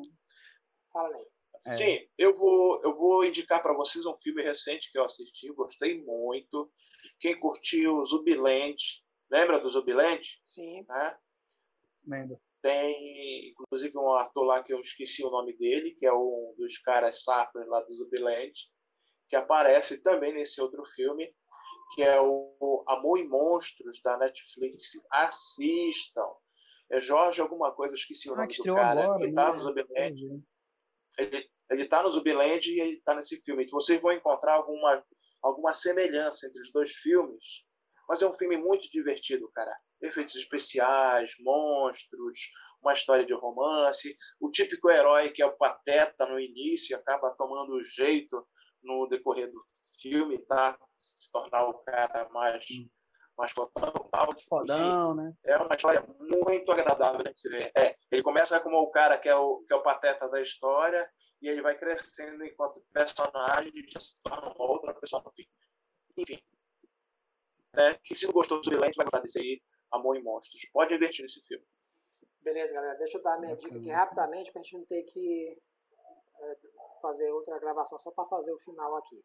fala 0.92 1.16
aí. 1.16 1.33
É. 1.66 1.72
Sim, 1.72 1.98
eu 2.18 2.34
vou, 2.34 2.82
eu 2.82 2.94
vou 2.94 3.24
indicar 3.24 3.62
para 3.62 3.72
vocês 3.72 4.04
um 4.04 4.16
filme 4.18 4.42
recente 4.42 4.92
que 4.92 4.98
eu 4.98 5.04
assisti, 5.04 5.50
gostei 5.52 6.02
muito. 6.04 6.70
Quem 7.18 7.38
curtiu 7.38 8.04
Zubiland, 8.04 8.76
lembra 9.30 9.58
do 9.58 9.68
Zubiland? 9.68 10.40
Sim. 10.44 10.84
Né? 10.86 11.16
Lembro. 12.06 12.38
Tem, 12.60 13.50
inclusive, 13.50 13.96
um 13.96 14.12
ator 14.14 14.44
lá 14.44 14.62
que 14.62 14.72
eu 14.72 14.80
esqueci 14.80 15.24
o 15.24 15.30
nome 15.30 15.56
dele, 15.56 15.94
que 15.98 16.06
é 16.06 16.12
um 16.12 16.54
dos 16.56 16.78
caras 16.78 17.22
sacros 17.22 17.66
lá 17.66 17.80
do 17.80 17.94
Zubiland, 17.94 18.52
que 19.28 19.36
aparece 19.36 20.02
também 20.02 20.34
nesse 20.34 20.60
outro 20.60 20.84
filme, 20.84 21.34
que 21.94 22.02
é 22.02 22.20
o 22.20 22.84
Amor 22.86 23.18
e 23.18 23.28
Monstros, 23.28 24.00
da 24.02 24.18
Netflix. 24.18 24.92
Assistam. 25.10 26.34
É 26.90 27.00
Jorge 27.00 27.40
alguma 27.40 27.72
coisa, 27.72 27.94
esqueci 27.94 28.28
o 28.28 28.34
ah, 28.34 28.36
nome 28.36 28.54
do 28.54 28.74
cara. 28.74 29.04
Agora, 29.04 29.26
que 29.26 29.32
tá 29.32 29.52
no 29.52 29.60
Zubiland. 29.60 30.44
Ele, 31.18 31.50
ele 31.70 31.86
tá 31.86 32.02
no 32.02 32.10
Zubiland 32.10 32.70
e 32.70 32.80
ele 32.80 33.00
tá 33.04 33.14
nesse 33.14 33.40
filme. 33.42 33.64
Que 33.64 33.72
vocês 33.72 34.00
vão 34.00 34.12
encontrar 34.12 34.54
alguma, 34.54 35.04
alguma 35.42 35.72
semelhança 35.72 36.46
entre 36.46 36.60
os 36.60 36.72
dois 36.72 36.90
filmes. 36.90 37.64
Mas 38.08 38.22
é 38.22 38.28
um 38.28 38.34
filme 38.34 38.56
muito 38.56 38.90
divertido, 38.90 39.50
cara. 39.52 39.74
Efeitos 40.02 40.34
especiais, 40.34 41.34
monstros, 41.40 42.38
uma 42.82 42.92
história 42.92 43.24
de 43.24 43.32
romance. 43.32 44.14
O 44.38 44.50
típico 44.50 44.90
herói 44.90 45.30
que 45.30 45.42
é 45.42 45.46
o 45.46 45.56
pateta 45.56 46.26
no 46.26 46.38
início 46.38 46.96
acaba 46.96 47.34
tomando 47.34 47.82
jeito 47.82 48.46
no 48.82 49.06
decorrer 49.06 49.50
do 49.50 49.64
filme, 50.02 50.38
tá? 50.46 50.78
Se 50.96 51.32
tornar 51.32 51.66
o 51.68 51.78
cara 51.84 52.28
mais, 52.30 52.66
mais 53.36 53.52
fodão. 53.52 53.92
Fodão, 54.48 55.14
né? 55.14 55.34
É 55.44 55.56
uma 55.56 55.74
história 55.74 56.04
muito 56.18 56.70
agradável 56.70 57.22
de 57.22 57.40
se 57.40 57.48
ver. 57.48 57.72
É, 57.76 57.96
ele 58.10 58.22
começa 58.22 58.60
como 58.60 58.78
o 58.78 58.90
cara 58.90 59.18
que 59.18 59.28
é 59.28 59.36
o, 59.36 59.64
que 59.66 59.72
é 59.72 59.76
o 59.76 59.82
pateta 59.82 60.28
da 60.28 60.40
história 60.40 61.08
e 61.42 61.48
ele 61.48 61.62
vai 61.62 61.76
crescendo 61.76 62.44
enquanto 62.44 62.84
personagem 62.92 63.72
e 63.74 63.90
já 63.90 64.00
se 64.00 64.16
torna 64.22 64.52
uma 64.54 64.70
outra 64.70 64.94
pessoa 64.94 65.22
no 65.24 65.32
fim. 65.34 65.46
Enfim. 66.16 66.40
Né? 67.74 67.98
Que 68.04 68.14
se 68.14 68.26
não 68.26 68.32
gostou 68.32 68.58
do 68.58 68.64
Silente, 68.64 68.96
vai 68.96 69.04
gostar 69.04 69.20
desse 69.20 69.40
aí, 69.40 69.60
Amor 69.90 70.16
e 70.16 70.22
Monstros. 70.22 70.64
Pode 70.72 70.94
investir 70.94 71.22
nesse 71.22 71.44
filme. 71.46 71.64
Beleza, 72.40 72.74
galera. 72.74 72.96
Deixa 72.98 73.18
eu 73.18 73.22
dar 73.22 73.34
a 73.34 73.40
minha 73.40 73.56
dica 73.56 73.76
aqui 73.76 73.90
rapidamente 73.90 74.52
para 74.52 74.60
a 74.60 74.62
gente 74.62 74.78
não 74.78 74.84
ter 74.86 75.02
que 75.04 75.58
é, 76.40 76.56
fazer 77.02 77.30
outra 77.32 77.58
gravação 77.58 77.98
só 77.98 78.10
para 78.10 78.28
fazer 78.28 78.52
o 78.52 78.58
final 78.58 78.94
aqui. 78.96 79.24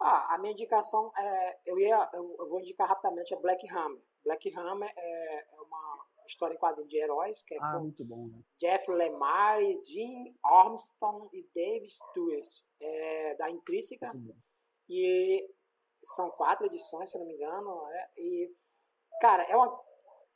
Ah, 0.00 0.34
a 0.34 0.38
minha 0.38 0.52
indicação 0.52 1.12
é. 1.16 1.58
Eu, 1.66 1.78
ia, 1.78 2.08
eu, 2.12 2.36
eu 2.38 2.48
vou 2.48 2.60
indicar 2.60 2.88
rapidamente 2.88 3.34
a 3.34 3.38
Black 3.38 3.68
Hammer. 3.68 4.00
Black 4.24 4.56
Hammer 4.56 4.92
é, 4.96 5.54
é 5.54 5.60
uma 5.60 6.06
história 6.26 6.54
em 6.54 6.58
quadrinho 6.58 6.88
de 6.88 6.98
heróis 6.98 7.42
que 7.42 7.54
é 7.54 7.58
ah, 7.60 7.78
muito 7.80 8.04
bom, 8.04 8.28
né? 8.28 8.40
Jeff 8.58 8.88
Lemire, 8.90 9.82
Jim 9.84 10.36
Armstrong 10.44 11.28
e 11.32 11.48
Dave 11.54 11.86
Stewart, 11.86 12.48
é, 12.80 13.34
da 13.36 13.50
Intrínseca. 13.50 14.12
E 14.88 15.48
são 16.02 16.30
quatro 16.30 16.66
edições, 16.66 17.10
se 17.10 17.18
não 17.18 17.26
me 17.26 17.34
engano. 17.34 17.88
É, 17.90 18.10
e, 18.18 18.54
cara, 19.20 19.42
é, 19.44 19.56
uma, 19.56 19.84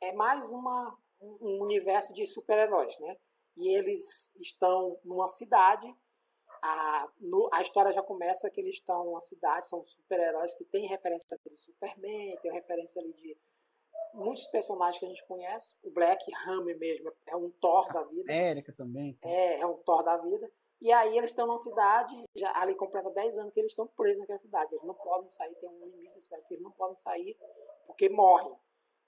é 0.01 0.13
mais 0.13 0.51
uma, 0.51 0.97
um 1.21 1.61
universo 1.61 2.13
de 2.13 2.25
super-heróis, 2.25 2.99
né? 2.99 3.15
E 3.55 3.77
eles 3.77 4.35
estão 4.37 4.99
numa 5.03 5.27
cidade 5.27 5.87
a, 6.65 7.09
no, 7.19 7.49
a 7.51 7.61
história 7.61 7.91
já 7.91 8.01
começa 8.01 8.49
que 8.49 8.61
eles 8.61 8.75
estão 8.75 9.03
numa 9.03 9.19
cidade, 9.19 9.67
são 9.67 9.83
super-heróis 9.83 10.53
que 10.53 10.63
tem 10.63 10.87
referência 10.87 11.37
de 11.45 11.57
Superman, 11.57 12.37
tem 12.41 12.53
referência 12.53 13.01
ali 13.01 13.11
de 13.13 13.37
muitos 14.13 14.47
personagens 14.47 14.97
que 14.97 15.05
a 15.05 15.09
gente 15.09 15.27
conhece. 15.27 15.75
O 15.83 15.91
Black 15.91 16.23
Hammer 16.47 16.79
mesmo 16.79 17.11
é 17.27 17.35
um 17.35 17.49
Thor 17.59 17.91
da 17.91 18.03
vida. 18.03 18.31
América 18.31 18.73
também. 18.77 19.17
É, 19.21 19.59
é 19.59 19.67
um 19.67 19.75
Thor 19.79 20.03
da 20.03 20.15
vida. 20.17 20.49
E 20.81 20.89
aí 20.89 21.17
eles 21.17 21.31
estão 21.31 21.47
numa 21.47 21.57
cidade, 21.57 22.23
já 22.33 22.57
ali 22.57 22.75
completa 22.75 23.09
10 23.09 23.37
anos 23.39 23.53
que 23.53 23.59
eles 23.59 23.71
estão 23.71 23.85
presos 23.87 24.19
naquela 24.19 24.39
cidade. 24.39 24.73
Eles 24.73 24.85
não 24.85 24.95
podem 24.95 25.27
sair, 25.27 25.53
tem 25.55 25.69
um 25.69 25.85
limite 25.85 26.13
da 26.13 26.21
cidade 26.21 26.45
que 26.47 26.53
eles 26.53 26.63
não 26.63 26.71
podem 26.71 26.95
sair 26.95 27.37
porque 27.85 28.07
morrem. 28.07 28.55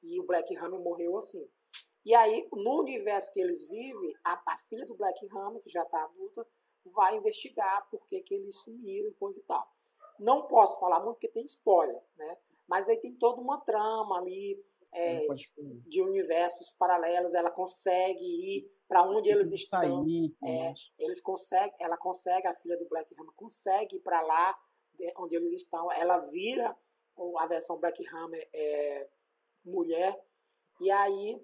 E 0.03 0.19
o 0.19 0.25
Black 0.25 0.53
Hammer 0.57 0.79
morreu 0.81 1.17
assim. 1.17 1.49
E 2.05 2.13
aí, 2.13 2.47
no 2.51 2.81
universo 2.81 3.31
que 3.33 3.39
eles 3.39 3.67
vivem, 3.69 4.13
a, 4.25 4.41
a 4.45 4.57
filha 4.59 4.85
do 4.85 4.95
Black 4.95 5.25
Hammer, 5.31 5.61
que 5.63 5.69
já 5.69 5.83
está 5.83 6.03
adulta, 6.03 6.45
vai 6.93 7.17
investigar 7.17 7.87
por 7.89 8.05
que, 8.07 8.21
que 8.21 8.35
eles 8.35 8.55
sumiram 8.61 9.09
e 9.09 9.13
coisa 9.13 9.39
e 9.39 9.43
tal. 9.43 9.67
Não 10.19 10.47
posso 10.47 10.79
falar 10.79 10.99
muito 10.99 11.15
porque 11.15 11.27
tem 11.27 11.43
spoiler, 11.43 12.01
né? 12.17 12.37
Mas 12.67 12.89
aí 12.89 12.97
tem 12.97 13.13
toda 13.13 13.41
uma 13.41 13.59
trama 13.59 14.17
ali 14.17 14.63
é, 14.91 15.27
de 15.85 16.01
universos 16.01 16.71
paralelos. 16.71 17.35
Ela 17.35 17.51
consegue 17.51 18.23
ir 18.23 18.71
para 18.87 19.03
onde 19.03 19.29
eles 19.29 19.51
estão. 19.51 20.05
é, 20.43 20.73
eles 20.97 21.21
conseguem, 21.21 21.75
ela 21.79 21.97
consegue, 21.97 22.47
a 22.47 22.53
filha 22.53 22.77
do 22.77 22.87
Black 22.87 23.13
Hammer 23.13 23.33
consegue 23.35 23.97
ir 23.97 23.99
para 23.99 24.21
lá 24.21 24.57
onde 25.17 25.35
eles 25.35 25.51
estão. 25.51 25.91
Ela 25.91 26.19
vira 26.19 26.75
a 27.37 27.47
versão 27.47 27.79
Black 27.79 28.05
Hammer 28.07 28.47
é, 28.53 29.07
mulher. 29.63 30.19
E 30.81 30.91
aí 30.91 31.41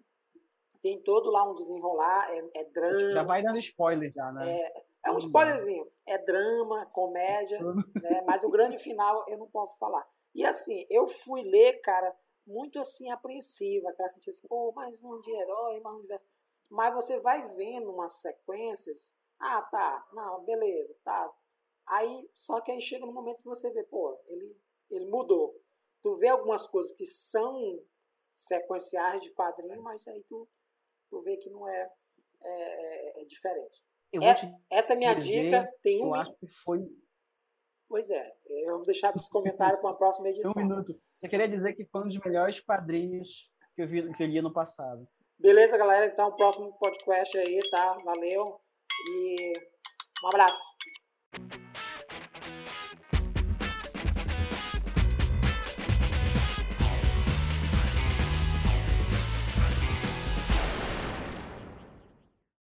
tem 0.82 1.02
todo 1.02 1.30
lá 1.30 1.50
um 1.50 1.54
desenrolar, 1.54 2.28
é, 2.32 2.62
é 2.62 2.64
drama. 2.66 3.12
Já 3.12 3.24
vai 3.24 3.44
dando 3.44 3.60
spoiler 3.60 4.12
já, 4.12 4.32
né? 4.32 4.60
É, 4.60 4.86
é 5.06 5.12
um 5.12 5.18
spoilerzinho. 5.18 5.90
É 6.06 6.18
drama, 6.18 6.86
comédia, 6.88 7.60
né? 7.64 8.22
Mas 8.26 8.44
o 8.44 8.50
grande 8.50 8.78
final 8.78 9.26
eu 9.28 9.38
não 9.38 9.48
posso 9.48 9.78
falar. 9.78 10.08
E 10.34 10.46
assim, 10.46 10.86
eu 10.90 11.08
fui 11.08 11.44
ler, 11.44 11.82
cara, 11.82 12.16
muito 12.46 12.80
assim, 12.80 13.10
apreensiva, 13.12 13.90
aquela 13.90 14.10
sentia 14.10 14.32
assim, 14.32 14.48
pô, 14.48 14.72
mais 14.74 15.04
um 15.04 15.20
de 15.22 15.32
herói, 15.32 15.80
mais 15.82 15.96
um 15.96 16.00
universo. 16.00 16.26
Mas 16.70 16.94
você 16.94 17.20
vai 17.20 17.44
vendo 17.56 17.92
umas 17.92 18.22
sequências, 18.22 19.18
ah, 19.40 19.62
tá, 19.62 20.08
não, 20.14 20.44
beleza, 20.46 20.96
tá. 21.04 21.32
Aí, 21.88 22.30
só 22.34 22.62
que 22.62 22.72
aí 22.72 22.80
chega 22.80 23.06
no 23.06 23.12
momento 23.12 23.40
que 23.40 23.46
você 23.46 23.70
vê, 23.72 23.84
pô, 23.84 24.18
ele, 24.28 24.58
ele 24.90 25.06
mudou. 25.08 25.60
Tu 26.02 26.16
vê 26.16 26.30
algumas 26.30 26.66
coisas 26.66 26.92
que 26.96 27.06
são 27.06 27.80
sequenciais 28.30 29.22
de 29.22 29.32
quadrinho, 29.34 29.82
mas 29.82 30.08
aí 30.08 30.24
tu, 30.24 30.48
tu 31.10 31.22
vê 31.22 31.36
que 31.38 31.50
não 31.50 31.68
é, 31.68 31.92
é, 32.42 33.20
é, 33.20 33.22
é 33.22 33.26
diferente. 33.26 33.84
É, 34.14 34.78
essa 34.78 34.94
é 34.94 34.96
minha 34.96 35.14
dizer, 35.14 35.46
dica. 35.46 35.74
Tem 35.82 36.04
um. 36.04 36.08
Eu 36.08 36.16
acho 36.16 36.34
que 36.36 36.48
foi. 36.48 36.80
Pois 37.88 38.10
é. 38.10 38.34
Eu 38.46 38.76
vou 38.78 38.86
deixar 38.86 39.14
esse 39.16 39.30
comentário 39.30 39.80
para 39.80 39.92
a 39.92 39.94
próxima 39.94 40.30
edição. 40.30 40.52
Um 40.56 40.68
minuto. 40.68 41.00
Você 41.18 41.30
queria 41.30 41.48
dizer 41.48 41.74
que 41.74 41.86
foi 41.86 42.02
um 42.02 42.08
dos 42.08 42.20
melhores 42.20 42.60
quadrinhos 42.60 43.50
que 43.76 43.82
eu, 43.82 43.88
vi, 43.88 44.14
que 44.14 44.24
eu 44.24 44.28
li 44.28 44.42
no 44.42 44.52
passado. 44.52 45.08
Beleza, 45.40 45.78
galera. 45.78 46.06
Então, 46.06 46.36
próximo 46.36 46.78
podcast 46.80 47.38
aí, 47.38 47.60
tá? 47.72 47.98
Valeu. 48.04 48.60
E 49.10 49.54
um 50.24 50.28
abraço. 50.28 50.62